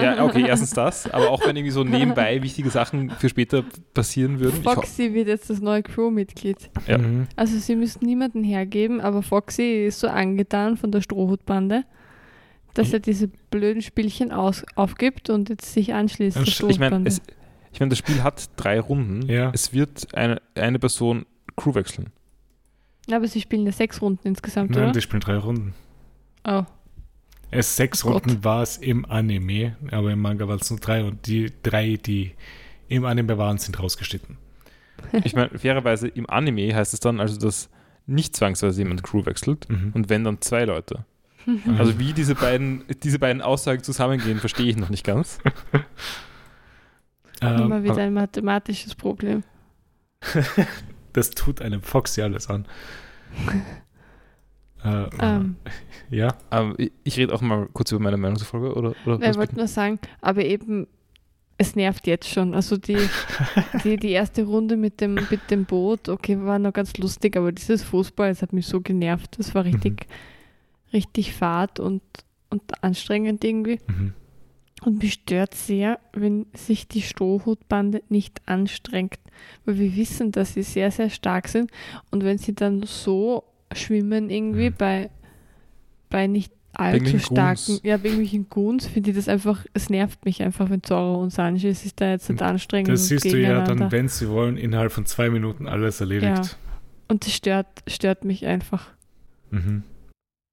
Ja, 0.00 0.24
okay, 0.24 0.44
erstens 0.46 0.70
das, 0.70 1.10
aber 1.10 1.30
auch 1.30 1.44
wenn 1.44 1.56
irgendwie 1.56 1.72
so 1.72 1.82
nebenbei 1.82 2.40
wichtige 2.40 2.70
Sachen 2.70 3.10
für 3.10 3.28
später 3.28 3.64
passieren 3.92 4.38
würden. 4.38 4.62
Foxy 4.62 5.12
wird 5.12 5.26
jetzt 5.26 5.50
das 5.50 5.60
neue 5.60 5.82
Crewmitglied. 5.82 6.70
Ja. 6.86 6.98
Mhm. 6.98 7.26
Also 7.34 7.58
sie 7.58 7.74
müssen 7.74 8.06
niemanden 8.06 8.44
hergeben, 8.44 9.00
aber 9.00 9.22
Foxy 9.22 9.86
ist 9.86 9.98
so 9.98 10.06
angetan 10.06 10.76
von 10.76 10.92
der 10.92 11.00
Strohhutbande, 11.00 11.84
dass 12.74 12.92
er 12.92 13.00
diese 13.00 13.28
blöden 13.28 13.82
Spielchen 13.82 14.32
aus, 14.32 14.64
aufgibt 14.76 15.30
und 15.30 15.48
jetzt 15.48 15.72
sich 15.72 15.92
anschließt 15.94 16.36
Ich 16.38 16.78
meine, 16.78 17.08
ich 17.72 17.80
mein, 17.80 17.90
das 17.90 17.98
Spiel 17.98 18.22
hat 18.22 18.50
drei 18.56 18.80
Runden. 18.80 19.28
Ja. 19.28 19.50
Es 19.52 19.72
wird 19.72 20.14
eine, 20.14 20.40
eine 20.54 20.78
Person 20.78 21.26
Crew 21.56 21.74
wechseln. 21.74 22.10
aber 23.12 23.26
sie 23.28 23.40
spielen 23.40 23.66
ja 23.66 23.72
sechs 23.72 24.00
Runden 24.02 24.26
insgesamt, 24.26 24.70
Nein, 24.70 24.84
oder? 24.84 24.92
die 24.92 25.00
spielen 25.00 25.20
drei 25.20 25.36
Runden. 25.36 25.74
Oh, 26.44 26.62
Es 27.50 27.76
sechs 27.76 28.04
Oh. 28.04 28.12
Runden 28.12 28.42
war 28.44 28.62
es 28.62 28.76
im 28.78 29.04
Anime, 29.04 29.76
aber 29.90 30.10
im 30.12 30.20
Manga 30.20 30.46
waren 30.48 30.58
es 30.60 30.70
nur 30.70 30.80
drei 30.80 31.04
und 31.04 31.26
die 31.26 31.52
drei, 31.62 31.96
die 31.96 32.32
im 32.88 33.04
Anime 33.04 33.36
waren, 33.38 33.58
sind 33.58 33.78
rausgeschnitten. 33.80 34.36
Ich 35.24 35.34
meine, 35.34 35.58
fairerweise 35.58 36.08
im 36.08 36.28
Anime 36.28 36.74
heißt 36.74 36.92
es 36.94 37.00
dann 37.00 37.20
also, 37.20 37.38
dass 37.38 37.68
nicht 38.06 38.36
zwangsweise 38.36 38.82
jemand 38.82 39.02
Crew 39.02 39.24
wechselt 39.26 39.68
Mhm. 39.70 39.92
und 39.94 40.08
wenn 40.10 40.24
dann 40.24 40.40
zwei 40.40 40.64
Leute. 40.64 41.04
Also 41.78 41.98
wie 41.98 42.12
diese 42.12 42.34
beiden, 42.34 42.84
diese 43.02 43.18
beiden 43.18 43.42
Aussagen 43.42 43.82
zusammengehen, 43.82 44.38
verstehe 44.38 44.66
ich 44.68 44.76
noch 44.76 44.90
nicht 44.90 45.04
ganz. 45.04 45.38
ähm, 47.40 47.58
immer 47.62 47.82
wieder 47.82 47.96
ein 48.02 48.12
mathematisches 48.14 48.94
Problem. 48.94 49.42
das 51.12 51.30
tut 51.30 51.60
einem 51.62 51.82
Foxy 51.82 52.22
alles 52.22 52.48
an. 52.48 52.66
äh, 54.84 55.06
Ähm, 55.18 55.56
ja, 56.10 56.34
Ähm, 56.50 56.74
ich- 56.78 56.92
ich 57.04 57.16
rede 57.16 57.34
auch 57.34 57.40
mal 57.40 57.68
kurz 57.72 57.90
über 57.92 58.00
meine 58.02 58.16
Meinung 58.16 58.36
zur 58.36 58.46
Folge, 58.46 58.74
oder? 58.74 58.94
oder 59.06 59.30
ich 59.30 59.36
wollte 59.36 59.56
nur 59.56 59.66
sagen, 59.68 59.98
aber 60.20 60.44
eben, 60.44 60.86
es 61.58 61.76
nervt 61.76 62.06
jetzt 62.06 62.28
schon. 62.28 62.54
Also 62.54 62.76
die, 62.78 62.96
die, 63.84 63.96
die 63.98 64.10
erste 64.10 64.44
Runde 64.44 64.76
mit 64.76 65.00
dem, 65.00 65.14
mit 65.30 65.50
dem 65.50 65.64
Boot, 65.66 66.08
okay, 66.08 66.38
war 66.42 66.58
noch 66.58 66.72
ganz 66.72 66.96
lustig, 66.96 67.36
aber 67.36 67.52
dieses 67.52 67.82
Fußball, 67.82 68.30
es 68.30 68.40
hat 68.42 68.52
mich 68.54 68.66
so 68.66 68.80
genervt. 68.80 69.38
Das 69.38 69.54
war 69.54 69.64
richtig, 69.64 70.06
richtig 70.92 71.32
fad 71.34 71.80
und, 71.80 72.02
und 72.50 72.82
anstrengend 72.82 73.44
irgendwie. 73.44 73.78
mhm. 73.86 74.12
Und 74.82 75.02
mich 75.02 75.12
stört 75.12 75.54
sehr, 75.54 75.98
wenn 76.14 76.46
sich 76.54 76.88
die 76.88 77.02
Strohhutbande 77.02 78.02
nicht 78.08 78.40
anstrengt. 78.46 79.18
Weil 79.66 79.78
wir 79.78 79.94
wissen, 79.94 80.32
dass 80.32 80.54
sie 80.54 80.62
sehr, 80.62 80.90
sehr 80.90 81.10
stark 81.10 81.48
sind. 81.48 81.70
Und 82.10 82.24
wenn 82.24 82.38
sie 82.38 82.54
dann 82.54 82.82
so 82.84 83.44
schwimmen 83.74 84.30
irgendwie 84.30 84.70
Mhm. 84.70 84.74
bei, 84.78 85.10
bei 86.08 86.26
nicht 86.26 86.52
allzu 86.72 87.18
starken, 87.18 87.60
Goons. 87.66 87.80
ja, 87.82 87.98
bei 87.98 88.04
irgendwelchen 88.04 88.48
Goons, 88.48 88.86
finde 88.86 89.10
ich 89.10 89.16
das 89.16 89.28
einfach, 89.28 89.66
es 89.74 89.90
nervt 89.90 90.24
mich 90.24 90.42
einfach, 90.42 90.70
wenn 90.70 90.82
Zoro 90.82 91.20
und 91.20 91.28
Sanji 91.30 91.74
sich 91.74 91.94
da 91.94 92.12
jetzt 92.12 92.30
nicht 92.30 92.40
anstrengen. 92.40 92.86
das 92.90 93.02
und 93.02 93.06
siehst 93.20 93.24
du 93.34 93.38
ja 93.38 93.62
dann, 93.62 93.92
wenn 93.92 94.08
sie 94.08 94.30
wollen, 94.30 94.56
innerhalb 94.56 94.92
von 94.92 95.04
zwei 95.04 95.28
Minuten 95.28 95.66
alles 95.66 96.00
erledigt. 96.00 96.56
Und 97.08 97.26
das 97.26 97.34
stört, 97.34 97.66
stört 97.86 98.24
mich 98.24 98.46
einfach. 98.46 98.86
Mhm. 99.50 99.82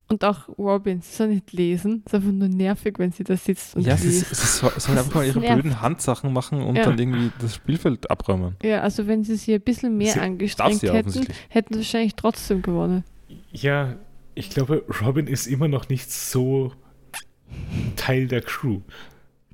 Und 0.09 0.23
auch 0.23 0.47
Robin, 0.57 1.01
sie 1.01 1.13
soll 1.13 1.27
nicht 1.27 1.51
lesen. 1.51 2.01
Es 2.05 2.13
ist 2.13 2.15
einfach 2.15 2.31
nur 2.31 2.47
nervig, 2.47 2.97
wenn 2.97 3.11
sie 3.11 3.25
da 3.25 3.35
sitzt 3.35 3.75
und 3.75 3.81
Ja, 3.85 3.97
sie, 3.97 4.07
liest. 4.07 4.33
sie 4.33 4.45
soll, 4.47 4.71
soll 4.77 4.97
einfach 4.97 5.15
mal 5.15 5.25
ihre 5.25 5.39
nervt. 5.39 5.61
blöden 5.61 5.81
Handsachen 5.81 6.31
machen 6.31 6.61
und 6.61 6.77
Ja. 6.77 6.83
dann 6.85 6.97
irgendwie 6.97 7.29
das 7.39 7.55
Spielfeld 7.55 8.09
abräumen. 8.09 8.55
Ja, 8.63 8.81
also 8.81 9.05
wenn 9.07 9.23
sie 9.25 9.35
sich 9.35 9.53
ein 9.53 9.59
bisschen 9.61 9.97
mehr 9.97 10.13
Sie- 10.13 10.19
Darf 10.19 10.25
angestrengt 10.27 10.79
sie 10.79 10.87
ja 10.87 10.93
hätten, 10.93 11.09
offensichtlich. 11.09 11.37
hätten 11.49 11.73
sie 11.73 11.79
wahrscheinlich 11.81 12.15
trotzdem 12.15 12.61
gewonnen. 12.61 13.03
Ja, 13.51 13.97
ich 14.33 14.49
glaube, 14.49 14.85
Robin 15.01 15.27
ist 15.27 15.45
immer 15.47 15.67
noch 15.67 15.89
nicht 15.89 16.09
so 16.11 16.71
Teil 17.97 18.27
der 18.27 18.41
Crew. 18.41 18.79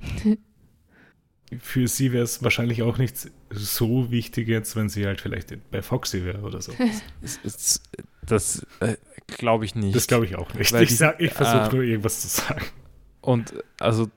Für 1.60 1.88
sie 1.88 2.12
wäre 2.12 2.24
es 2.24 2.42
wahrscheinlich 2.44 2.82
auch 2.82 2.98
nicht 2.98 3.30
so 3.52 4.10
wichtig 4.12 4.48
jetzt, 4.48 4.76
wenn 4.76 4.90
sie 4.90 5.06
halt 5.06 5.22
vielleicht 5.22 5.56
bei 5.70 5.82
Foxy 5.84 6.26
wäre 6.26 6.42
oder 6.42 6.62
so. 6.62 6.74
Es- 7.22 7.40
es- 7.44 7.82
Das 8.26 8.66
äh, 8.80 8.95
glaube 9.28 9.66
ich 9.66 9.76
nicht. 9.76 9.95
Das 9.95 10.08
glaube 10.08 10.26
ich 10.26 10.36
auch 10.36 10.54
nicht. 10.54 10.72
Weil 10.74 10.84
Ich, 10.84 10.90
die- 10.90 10.95
sag- 10.95 11.20
ich 11.20 11.32
versuche 11.34 11.70
äh, 11.70 11.74
nur 11.76 11.84
irgendwas 11.84 12.22
zu 12.22 12.28
sagen. 12.28 12.66
Und 13.22 13.54
also 13.80 14.10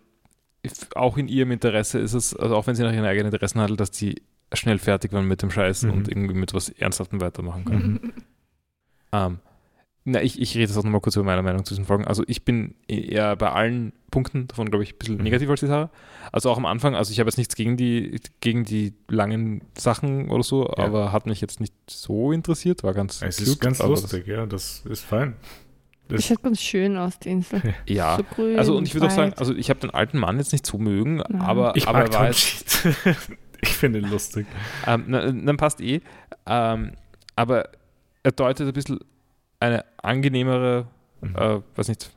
auch 0.94 1.16
in 1.16 1.28
ihrem 1.28 1.52
Interesse 1.52 1.98
ist 2.00 2.12
es, 2.12 2.34
also 2.34 2.56
auch 2.56 2.66
wenn 2.66 2.74
sie 2.74 2.82
nach 2.82 2.92
ihren 2.92 3.04
eigenen 3.04 3.32
Interessen 3.32 3.60
handelt, 3.60 3.78
dass 3.80 3.90
die 3.92 4.22
schnell 4.52 4.78
fertig 4.78 5.12
werden 5.12 5.28
mit 5.28 5.42
dem 5.42 5.50
Scheiß 5.50 5.82
Mhm. 5.84 5.90
und 5.92 6.08
irgendwie 6.08 6.34
mit 6.34 6.54
was 6.54 6.68
Ernsthaftem 6.68 7.20
weitermachen 7.20 7.64
können. 7.64 7.92
Mhm. 8.02 8.12
Ähm, 9.12 9.38
na, 10.08 10.22
ich, 10.22 10.40
ich 10.40 10.54
rede 10.54 10.62
jetzt 10.68 10.76
auch 10.78 10.84
nochmal 10.84 11.00
kurz 11.00 11.16
über 11.16 11.24
meine 11.24 11.42
Meinung 11.42 11.64
zu 11.64 11.74
diesen 11.74 11.84
Folgen. 11.84 12.04
Also 12.06 12.22
ich 12.28 12.44
bin 12.44 12.74
eher 12.88 13.34
bei 13.36 13.50
allen 13.50 13.92
Punkten 14.10 14.46
davon, 14.46 14.70
glaube 14.70 14.84
ich, 14.84 14.94
ein 14.94 14.98
bisschen 14.98 15.16
Mhm. 15.16 15.24
negativ 15.24 15.50
als 15.50 15.60
die 15.60 15.66
Sarah. 15.66 15.90
Also 16.32 16.48
auch 16.50 16.56
am 16.56 16.64
Anfang, 16.66 16.94
also 16.94 17.10
ich 17.12 17.18
habe 17.20 17.28
jetzt 17.28 17.36
nichts 17.38 17.56
gegen 17.56 17.76
die, 17.76 18.20
gegen 18.40 18.64
die 18.64 18.94
langen 19.08 19.62
Sachen 19.76 20.30
oder 20.30 20.42
so, 20.44 20.64
Ja. 20.78 20.84
aber 20.84 21.12
hat 21.12 21.26
mich 21.26 21.40
jetzt 21.40 21.60
nicht 21.60 21.74
so 21.90 22.32
interessiert, 22.32 22.82
war 22.84 22.94
ganz 22.94 23.20
Es 23.20 23.36
cute, 23.38 23.48
ist 23.48 23.60
ganz 23.60 23.82
lustig, 23.82 24.26
ja, 24.26 24.46
das 24.46 24.84
ist 24.88 25.04
fein. 25.04 25.34
Das 26.08 26.24
schaut 26.24 26.40
ganz 26.40 26.60
schön 26.60 26.96
aus, 26.96 27.18
die 27.18 27.30
Insel. 27.30 27.60
Das, 27.62 27.72
ja, 27.86 28.16
So 28.16 28.22
grün, 28.22 28.58
also 28.60 28.76
und 28.76 28.86
ich 28.86 28.94
würde 28.94 29.08
auch 29.08 29.10
sagen, 29.10 29.34
also 29.36 29.52
ich 29.56 29.70
habe 29.70 29.80
den 29.80 29.90
alten 29.90 30.18
Mann 30.18 30.38
jetzt 30.38 30.52
nicht 30.52 30.64
so 30.64 30.78
mögen, 30.78 31.16
Nein. 31.16 31.40
aber, 31.40 31.74
Ich 31.74 31.88
aber 31.88 31.98
mag 32.04 32.14
er 32.14 32.26
jetzt, 32.28 32.86
ich 33.60 33.70
finde 33.70 33.98
ihn 33.98 34.08
lustig. 34.08 34.46
ähm, 34.86 35.04
na, 35.08 35.32
dann 35.32 35.56
passt 35.56 35.80
eh. 35.80 36.00
Ähm, 36.46 36.92
aber 37.34 37.70
er 38.22 38.30
deutet 38.32 38.68
ein 38.68 38.72
bisschen 38.72 39.00
eine 39.60 39.84
angenehmere, 40.02 40.86
Mhm. 41.20 41.36
äh, 41.36 41.60
weiß 41.76 41.88
nicht, 41.88 42.10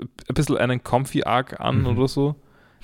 ein 0.00 0.34
bisschen 0.34 0.56
einen 0.58 0.82
Comfy 0.82 1.22
Arc 1.24 1.60
an 1.60 1.80
Mhm. 1.80 1.86
oder 1.86 2.08
so, 2.08 2.34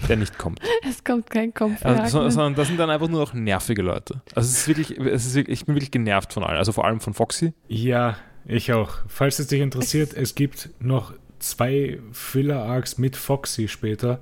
der 0.09 0.17
nicht 0.17 0.39
kommt. 0.39 0.61
Es 0.89 1.03
kommt 1.05 1.29
kein 1.31 1.53
Kopf. 1.53 1.85
Also, 1.85 2.21
so- 2.23 2.31
sondern 2.31 2.55
das 2.55 2.69
sind 2.69 2.79
dann 2.79 2.91
einfach 2.91 3.09
nur 3.09 3.21
noch 3.21 3.35
nervige 3.35 3.83
Leute. 3.83 4.21
Also 4.35 4.47
es 4.49 4.59
ist 4.59 4.69
wirklich, 4.69 4.99
es 4.99 5.27
ist 5.27 5.35
wirklich, 5.35 5.61
ich 5.61 5.67
bin 5.67 5.75
wirklich 5.75 5.91
genervt 5.91 6.33
von 6.33 6.45
allen. 6.45 6.57
Also 6.59 6.73
vor 6.73 6.85
allem 6.85 7.01
von 7.01 7.15
Foxy. 7.15 7.53
Ja, 7.69 8.17
ich 8.47 8.73
auch. 8.73 8.99
Falls 9.09 9.39
es 9.39 9.49
dich 9.49 9.61
interessiert, 9.61 10.15
es 10.15 10.35
gibt 10.35 10.71
noch 10.81 11.13
zwei 11.41 11.99
Filler-Arcs 12.13 12.99
mit 12.99 13.17
Foxy 13.17 13.69
später. 13.69 14.21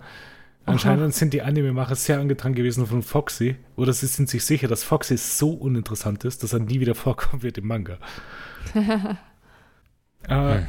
Anscheinend 0.65 1.15
sind 1.15 1.33
die 1.33 1.43
Anime-Macher 1.43 1.95
sehr 1.95 2.19
angetan 2.19 2.53
gewesen 2.55 2.87
von 2.87 3.03
Foxy. 3.03 3.55
Oder 3.77 3.93
sie 3.93 4.07
sind 4.07 4.29
sich 4.29 4.45
sicher, 4.45 4.67
dass 4.67 4.83
Foxy 4.83 5.17
so 5.17 5.51
uninteressant 5.51 6.25
ist, 6.25 6.43
dass 6.43 6.53
er 6.53 6.59
nie 6.59 6.81
wieder 6.81 6.95
vorkommen 6.97 7.43
wird 7.45 7.57
im 7.59 7.69
Manga. 7.69 7.99
Äh, 10.29 10.63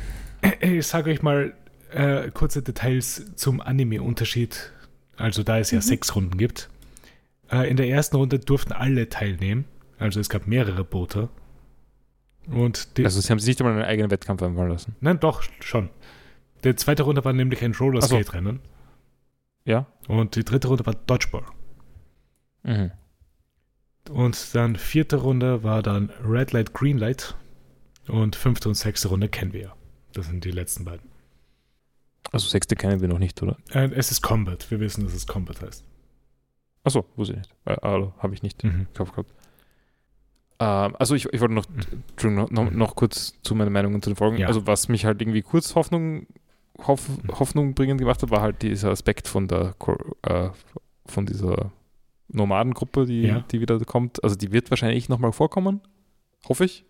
ich 0.61 0.85
sage 0.85 1.09
euch 1.11 1.21
mal 1.23 1.53
äh, 1.91 2.29
kurze 2.31 2.61
Details 2.61 3.33
zum 3.35 3.59
Anime-Unterschied 3.61 4.71
Also 5.15 5.41
da 5.41 5.57
es 5.57 5.71
ja 5.71 5.77
Mhm. 5.79 5.81
sechs 5.83 6.15
Runden 6.15 6.37
gibt. 6.37 6.69
Äh, 7.51 7.69
in 7.69 7.77
der 7.77 7.87
ersten 7.87 8.17
Runde 8.17 8.37
durften 8.39 8.71
alle 8.73 9.09
teilnehmen. 9.09 9.65
Also 9.97 10.19
es 10.19 10.29
gab 10.29 10.45
mehrere 10.45 10.83
Boote. 10.83 11.29
Und 12.47 12.97
die, 12.97 13.05
Also 13.05 13.19
sie 13.19 13.29
haben 13.31 13.39
sich 13.39 13.47
nicht 13.47 13.61
einmal 13.61 13.73
einen 13.73 13.85
eigenen 13.89 14.11
Wettkampf 14.11 14.43
einfallen 14.43 14.69
lassen. 14.69 14.95
nein, 14.99 15.19
doch, 15.19 15.41
schon. 15.61 15.89
Die 16.63 16.75
zweite 16.75 17.03
Runde 17.03 17.25
war 17.25 17.33
nämlich 17.33 17.63
ein 17.63 17.73
Rollerskate-Rennen. 17.73 18.59
Ja? 19.65 19.87
Und 20.07 20.35
die 20.35 20.43
dritte 20.45 20.67
Runde 20.67 20.85
war 20.85 20.93
Dodgeball. 20.93 21.43
Mhm. 22.63 22.91
Und 24.11 24.53
dann 24.55 24.75
vierte 24.75 25.17
Runde 25.17 25.63
war 25.63 25.81
dann 25.81 26.09
Red 26.23 26.51
Light, 26.53 26.73
Green 26.73 26.97
Light. 26.97 27.35
Und 28.07 28.35
fünfte 28.35 28.69
und 28.69 28.75
sechste 28.75 29.07
Runde 29.09 29.29
kennen 29.29 29.53
wir 29.53 29.61
ja. 29.61 29.73
Das 30.13 30.27
sind 30.27 30.43
die 30.45 30.51
letzten 30.51 30.85
beiden. 30.85 31.07
Also 32.31 32.47
sechste 32.47 32.75
kennen 32.75 33.01
wir 33.01 33.07
noch 33.07 33.19
nicht, 33.19 33.41
oder? 33.41 33.57
Äh, 33.71 33.89
es 33.95 34.11
ist 34.11 34.21
Combat. 34.21 34.69
Wir 34.71 34.79
wissen, 34.79 35.03
dass 35.03 35.13
es 35.13 35.27
Combat 35.27 35.61
heißt. 35.61 35.83
Achso, 36.83 37.05
wusste 37.15 37.33
ich 37.33 37.39
nicht. 37.39 37.55
Äh, 37.65 37.77
also, 37.81 38.13
habe 38.19 38.33
ich 38.33 38.43
nicht 38.43 38.63
Mhm. 38.63 38.69
im 38.71 38.93
Kopf 38.93 39.11
gehabt. 39.11 39.31
Ähm, 40.59 40.95
also 40.97 41.15
ich, 41.15 41.25
ich 41.31 41.39
wollte 41.41 41.53
noch, 41.53 41.65
Entschuldigung, 42.11 42.47
noch, 42.51 42.71
noch, 42.71 42.95
kurz 42.95 43.33
zu 43.43 43.55
meinen 43.55 43.71
Meinungen 43.71 44.01
zu 44.01 44.09
den 44.09 44.15
Folgen. 44.15 44.37
Ja. 44.37 44.47
Also 44.47 44.65
was 44.67 44.87
mich 44.89 45.05
halt 45.05 45.21
irgendwie 45.21 45.41
kurz 45.41 45.75
Hoffnung, 45.75 46.25
Hoff, 46.85 47.07
Hoffnung 47.31 47.73
bringend 47.73 47.99
gemacht 47.99 48.21
hat, 48.21 48.29
war 48.31 48.41
halt 48.41 48.61
dieser 48.61 48.91
Aspekt 48.91 49.27
von 49.27 49.47
der 49.47 49.75
äh, 50.23 50.49
von 51.05 51.25
dieser 51.25 51.71
Nomadengruppe, 52.29 53.05
die, 53.05 53.21
Ja. 53.23 53.39
die 53.51 53.61
wieder 53.61 53.79
kommt. 53.79 54.23
Also 54.23 54.35
die 54.35 54.51
wird 54.51 54.69
wahrscheinlich 54.69 55.07
nochmal 55.09 55.31
vorkommen. 55.31 55.81
Hoffe 56.47 56.65
ich. 56.65 56.83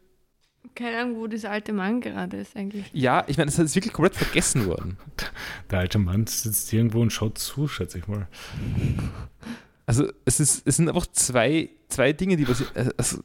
Keine 0.78 0.98
Ahnung, 1.00 1.18
wo 1.18 1.28
dieser 1.28 1.52
alte 1.52 1.74
Mann 1.74 2.02
gerade 2.02 2.38
ist 2.38 2.56
eigentlich. 2.56 2.86
Ja, 2.94 3.24
ich 3.28 3.38
meine, 3.38 3.50
es 3.50 3.58
ist 3.58 3.76
wirklich 3.76 3.94
komplett 3.94 4.16
vergessen 4.16 4.66
worden. 4.68 4.98
Der 5.72 5.80
alte 5.80 5.98
Mann 5.98 6.28
sitzt 6.28 6.72
irgendwo 6.72 7.02
und 7.02 7.12
schaut 7.12 7.38
zu, 7.38 7.68
schätze 7.68 7.98
ich 7.98 8.08
mal. 8.08 8.28
Also 9.86 10.08
es, 10.26 10.40
ist, 10.40 10.68
es 10.68 10.76
sind 10.78 10.90
einfach 10.90 11.08
zwei, 11.08 11.70
zwei 11.90 12.14
Dinge, 12.14 12.36
die 12.38 12.44
passieren. 12.46 12.92
Also, 12.98 13.24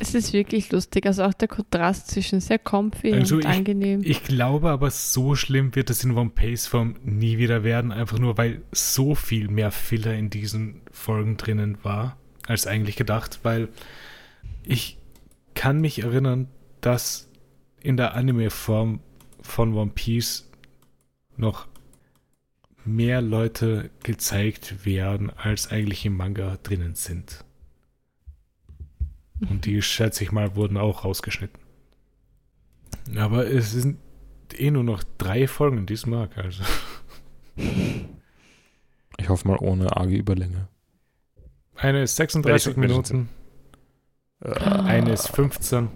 Es 0.00 0.14
ist 0.14 0.32
wirklich 0.32 0.70
lustig. 0.72 1.06
Also 1.06 1.24
auch 1.24 1.34
der 1.34 1.48
Kontrast 1.48 2.08
zwischen 2.08 2.40
sehr 2.40 2.58
comfy 2.58 3.12
Also 3.12 3.34
und 3.36 3.40
ich- 3.42 3.46
angenehm. 3.50 4.00
Ich 4.04 4.22
glaube 4.24 4.70
aber, 4.70 4.90
so 4.90 5.34
schlimm 5.34 5.74
wird 5.74 5.90
es 5.90 6.04
in 6.04 6.12
One 6.16 6.30
Piece 6.30 6.66
Form 6.68 6.94
nie 7.04 7.38
wieder 7.38 7.64
werden, 7.64 7.92
einfach 7.92 8.18
nur 8.18 8.38
weil 8.38 8.62
so 8.72 9.14
viel 9.14 9.48
mehr 9.48 9.70
Filler 9.72 10.14
in 10.14 10.30
diesen 10.30 10.80
Folgen 10.90 11.36
drinnen 11.36 11.78
war, 11.82 12.16
als 12.46 12.66
eigentlich 12.66 12.96
gedacht, 12.96 13.40
weil 13.42 13.68
ich 14.64 14.98
kann 15.54 15.80
mich 15.80 16.02
erinnern, 16.02 16.48
dass 16.82 17.28
in 17.80 17.96
der 17.96 18.14
Anime-Form 18.14 19.00
von 19.40 19.74
One 19.74 19.90
Piece 19.94 20.48
noch 21.36 21.66
mehr 22.84 23.22
Leute 23.22 23.90
gezeigt 24.02 24.84
werden, 24.84 25.30
als 25.30 25.68
eigentlich 25.70 26.04
im 26.04 26.16
Manga 26.16 26.58
drinnen 26.62 26.94
sind. 26.94 27.44
Und 29.48 29.64
die, 29.66 29.80
schätze 29.82 30.22
ich 30.22 30.30
mal, 30.32 30.54
wurden 30.54 30.76
auch 30.76 31.04
rausgeschnitten. 31.04 31.60
Aber 33.16 33.46
es 33.48 33.72
sind 33.72 33.98
eh 34.56 34.70
nur 34.70 34.84
noch 34.84 35.02
drei 35.18 35.48
Folgen 35.48 35.78
in 35.78 35.86
diesem 35.86 36.12
Arc, 36.14 36.36
also. 36.38 36.62
ich 37.56 39.28
hoffe 39.28 39.48
mal 39.48 39.58
ohne 39.58 39.96
arge 39.96 40.16
Überlänge. 40.16 40.68
Eine 41.74 42.02
ist 42.02 42.16
36 42.16 42.44
Welche- 42.76 42.80
welche 42.80 42.80
Minuten, 42.92 43.28
Äh, 44.40 44.50
eine 44.58 45.12
ist 45.12 45.28
15 45.28 45.88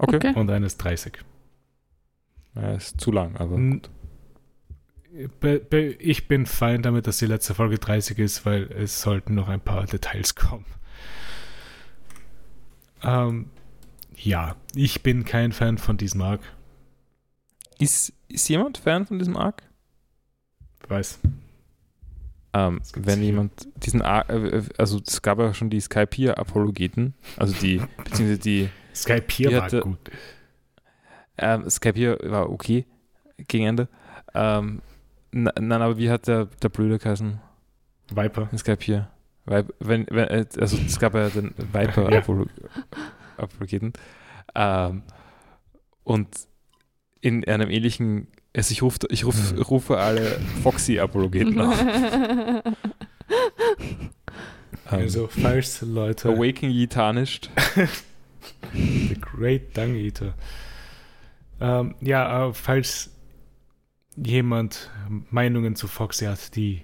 okay. 0.00 0.16
Okay. 0.16 0.32
und 0.34 0.50
eine 0.50 0.66
ist 0.66 0.78
30. 0.78 1.18
Ja, 2.54 2.72
ist 2.72 3.00
zu 3.00 3.12
lang, 3.12 3.36
aber 3.36 3.56
be, 5.40 5.96
ich 5.98 6.28
bin 6.28 6.46
fein 6.46 6.82
damit, 6.82 7.06
dass 7.06 7.18
die 7.18 7.26
letzte 7.26 7.54
Folge 7.54 7.78
30 7.78 8.18
ist, 8.18 8.46
weil 8.46 8.70
es 8.72 9.00
sollten 9.00 9.34
noch 9.34 9.48
ein 9.48 9.60
paar 9.60 9.84
Details 9.86 10.34
kommen. 10.34 10.64
Ähm, 13.02 13.50
ja, 14.16 14.56
ich 14.74 15.02
bin 15.02 15.24
kein 15.24 15.52
Fan 15.52 15.78
von 15.78 15.96
diesem 15.96 16.22
Arc. 16.22 16.42
ist, 17.78 18.12
ist 18.28 18.48
jemand 18.48 18.78
Fan 18.78 19.06
von 19.06 19.18
diesem 19.18 19.36
Arc? 19.36 19.62
Weiß. 20.88 21.18
Ähm, 22.52 22.80
wenn 22.94 23.22
jemand 23.22 23.68
diesen 23.76 24.02
Arc, 24.02 24.28
äh, 24.28 24.62
also 24.76 25.00
es 25.06 25.22
gab 25.22 25.38
ja 25.38 25.54
schon 25.54 25.70
die 25.70 25.80
Skypiea-Apologeten, 25.80 27.14
also 27.36 27.54
die, 27.54 27.80
beziehungsweise 28.04 28.38
die 28.38 28.68
Skype 29.02 29.26
hier 29.32 29.52
war 29.52 29.62
hatte- 29.62 29.80
gut. 29.80 29.98
Ähm, 31.38 31.68
Skype 31.70 32.18
war 32.30 32.50
okay 32.50 32.84
gegen 33.48 33.66
Ende. 33.66 33.88
Ähm, 34.34 34.82
na- 35.32 35.52
nein, 35.58 35.82
aber 35.82 35.96
wie 35.98 36.10
hat 36.10 36.26
der, 36.26 36.46
der 36.62 36.68
Blöde 36.68 36.98
geheißen 36.98 37.40
Viper. 38.14 38.48
in 38.52 38.58
Skype 38.58 38.82
hier? 38.82 39.08
Vip- 39.46 39.72
wenn, 39.80 40.06
wenn, 40.10 40.28
äh, 40.28 40.44
also 40.60 40.76
es 40.76 40.98
gab 40.98 41.14
ja 41.14 41.28
den 41.30 41.54
Ja. 41.72 41.80
Viper-Apologeten. 41.80 43.92
Ähm, 44.54 45.02
und 46.04 46.28
in 47.22 47.44
einem 47.46 47.70
ähnlichen, 47.70 48.26
also 48.54 48.72
ich, 48.72 48.82
ruf, 48.82 48.96
ich 49.08 49.24
ruf, 49.24 49.52
Mhm. 49.52 49.62
rufe 49.62 49.96
alle 49.98 50.38
Foxy-Apologeten 50.62 51.58
auf. 51.60 51.84
Ähm, 54.92 55.02
Also, 55.02 55.28
falls 55.28 55.82
Leute. 55.82 56.30
Awaking 56.30 56.70
Ye 56.70 56.86
Tarnished. 56.88 57.48
The 58.72 59.16
Great 59.20 59.76
Dung 59.76 59.94
Eater. 59.94 60.34
Ähm, 61.60 61.94
ja, 62.00 62.48
äh, 62.48 62.54
falls 62.54 63.10
jemand 64.16 64.90
Meinungen 65.30 65.76
zu 65.76 65.88
Foxy 65.88 66.24
hat, 66.26 66.54
die 66.56 66.82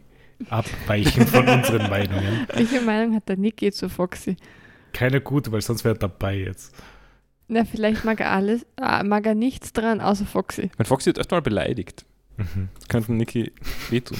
abweichen 0.50 1.26
von 1.26 1.48
unseren 1.48 1.88
Meinungen. 1.88 2.46
Welche 2.52 2.80
Meinung 2.80 3.14
hat 3.14 3.28
der 3.28 3.36
Niki 3.36 3.72
zu 3.72 3.88
Foxy? 3.88 4.36
Keine 4.92 5.20
gute, 5.20 5.52
weil 5.52 5.60
sonst 5.60 5.84
wäre 5.84 5.94
er 5.94 5.98
dabei 5.98 6.36
jetzt. 6.36 6.74
Na, 7.48 7.64
vielleicht 7.64 8.04
mag 8.04 8.20
er 8.20 8.32
alles, 8.32 8.66
äh, 8.76 9.02
mag 9.04 9.26
er 9.26 9.34
nichts 9.34 9.72
dran, 9.72 10.00
außer 10.00 10.26
Foxy. 10.26 10.70
Mein 10.78 10.86
Foxy 10.86 11.06
wird 11.06 11.18
öfter 11.18 11.36
mal 11.36 11.42
beleidigt. 11.42 12.04
Mhm. 12.36 12.68
Das 12.74 12.88
könnte 12.88 13.12
Niki 13.12 13.52
wehtun. 13.90 14.18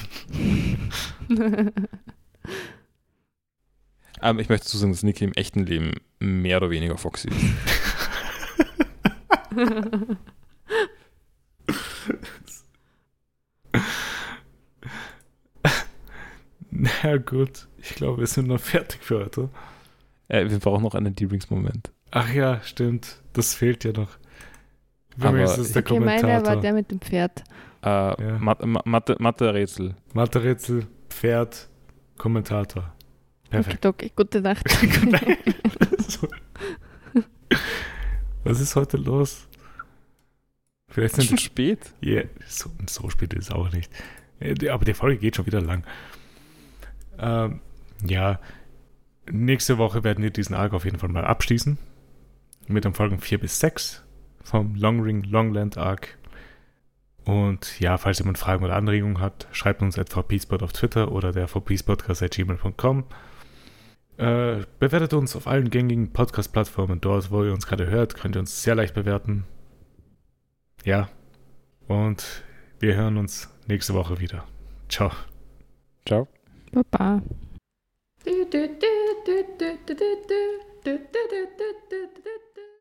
Ähm, 4.23 4.39
ich 4.39 4.49
möchte 4.49 4.65
dazu 4.65 4.79
sagen, 4.79 4.93
dass 4.93 5.03
Niki 5.03 5.25
im 5.25 5.33
echten 5.33 5.65
Leben 5.67 5.93
mehr 6.19 6.57
oder 6.59 6.71
weniger 6.71 6.97
Foxy 6.99 7.29
ist. 7.29 7.37
Na 16.71 17.17
gut, 17.19 17.69
ich 17.79 17.95
glaube, 17.95 18.19
wir 18.21 18.27
sind 18.27 18.49
noch 18.49 18.61
fertig 18.61 19.01
für 19.03 19.21
heute. 19.21 19.49
Äh, 20.29 20.49
wir 20.51 20.59
brauchen 20.59 20.83
noch 20.83 20.95
einen 20.95 21.15
D-Rings-Moment. 21.15 21.91
Ach 22.11 22.33
ja, 22.33 22.61
stimmt. 22.63 23.23
Das 23.33 23.55
fehlt 23.55 23.85
ja 23.85 23.93
noch. 23.93 24.11
Aber 25.19 25.31
Übrigens 25.31 25.59
ist 25.59 25.75
der 25.75 25.83
okay, 25.83 26.01
meiner 26.01 26.45
war 26.45 26.57
der 26.61 26.73
mit 26.75 26.91
dem 26.91 27.01
Pferd. 27.01 27.45
Äh, 27.83 27.87
Ja. 27.89 28.39
Mathe- 28.39 28.67
Ma- 28.67 28.83
Mathe- 28.85 29.17
Mathe-Rätsel. 29.19 29.95
Mathe-Rätsel, 30.13 30.87
Pferd, 31.09 31.69
Kommentator. 32.19 32.93
Perfekt. 33.63 33.87
Okay, 33.87 34.13
gute 34.15 34.41
Nacht. 34.41 34.65
Was 38.45 38.61
ist 38.61 38.77
heute 38.77 38.97
los? 38.97 39.49
Vielleicht 40.89 41.17
schon 41.17 41.25
sind 41.25 41.41
spät. 41.41 41.93
Ja, 42.01 42.23
so, 42.47 42.71
so 42.89 43.11
spät 43.11 43.35
ist 43.35 43.47
es 43.47 43.51
auch 43.51 43.71
nicht. 43.73 43.91
Äh, 44.41 44.69
Aber 44.69 44.85
die 44.85 44.95
Folge 44.95 45.19
geht 45.19 45.37
schon 45.37 45.47
wieder 45.47 45.61
lang. 45.61 45.85
Ähm, 47.19 47.61
ja, 48.07 48.39
nächste 49.31 49.79
Woche 49.79 50.05
werden 50.05 50.23
wir 50.23 50.31
diesen 50.31 50.55
Arc 50.55 50.73
auf 50.75 50.85
jeden 50.85 50.99
Fall 50.99 51.09
mal 51.09 51.25
abschließen. 51.25 51.79
Mit 52.69 52.85
den 52.85 52.95
Folgen 52.95 53.21
4 53.21 53.39
bis 53.39 53.59
6 53.61 54.05
vom 54.43 54.75
Long 54.75 55.01
Ring 55.01 55.23
Longland 55.25 55.77
Arc. 55.77 56.17
Und 57.25 57.81
ja, 57.81 57.99
falls 57.99 58.21
jemand 58.21 58.39
Fragen 58.39 58.65
oder 58.65 58.77
Anregungen 58.77 59.21
hat, 59.21 59.49
schreibt 59.51 59.83
uns 59.83 59.99
at 59.99 60.11
vpspot 60.11 60.63
auf 60.63 60.73
Twitter 60.73 61.11
oder 61.11 61.33
der 61.33 61.49
vpspodcast.gmail.com. 61.49 63.05
Äh, 64.19 64.65
bewertet 64.79 65.13
uns 65.13 65.37
auf 65.37 65.47
allen 65.47 65.69
gängigen 65.69 66.13
Podcast-Plattformen. 66.13 67.01
Dort, 67.01 67.31
wo 67.31 67.45
ihr 67.45 67.53
uns 67.53 67.67
gerade 67.67 67.89
hört, 67.89 68.17
könnt 68.17 68.37
ihr 68.37 68.41
uns 68.41 68.63
sehr 68.63 68.75
leicht 68.75 68.95
bewerten. 68.95 69.45
Ja. 70.85 71.09
Und 71.87 72.43
wir 72.79 72.95
hören 72.95 73.19
uns 73.19 73.51
nächste 73.67 73.95
Woche 73.95 74.19
wieder. 74.19 74.45
Ciao. 74.89 75.11
Ciao. 76.07 76.29
Baba. 76.73 77.23
Du, 78.25 78.45
du, 78.51 78.69
du, 78.69 78.87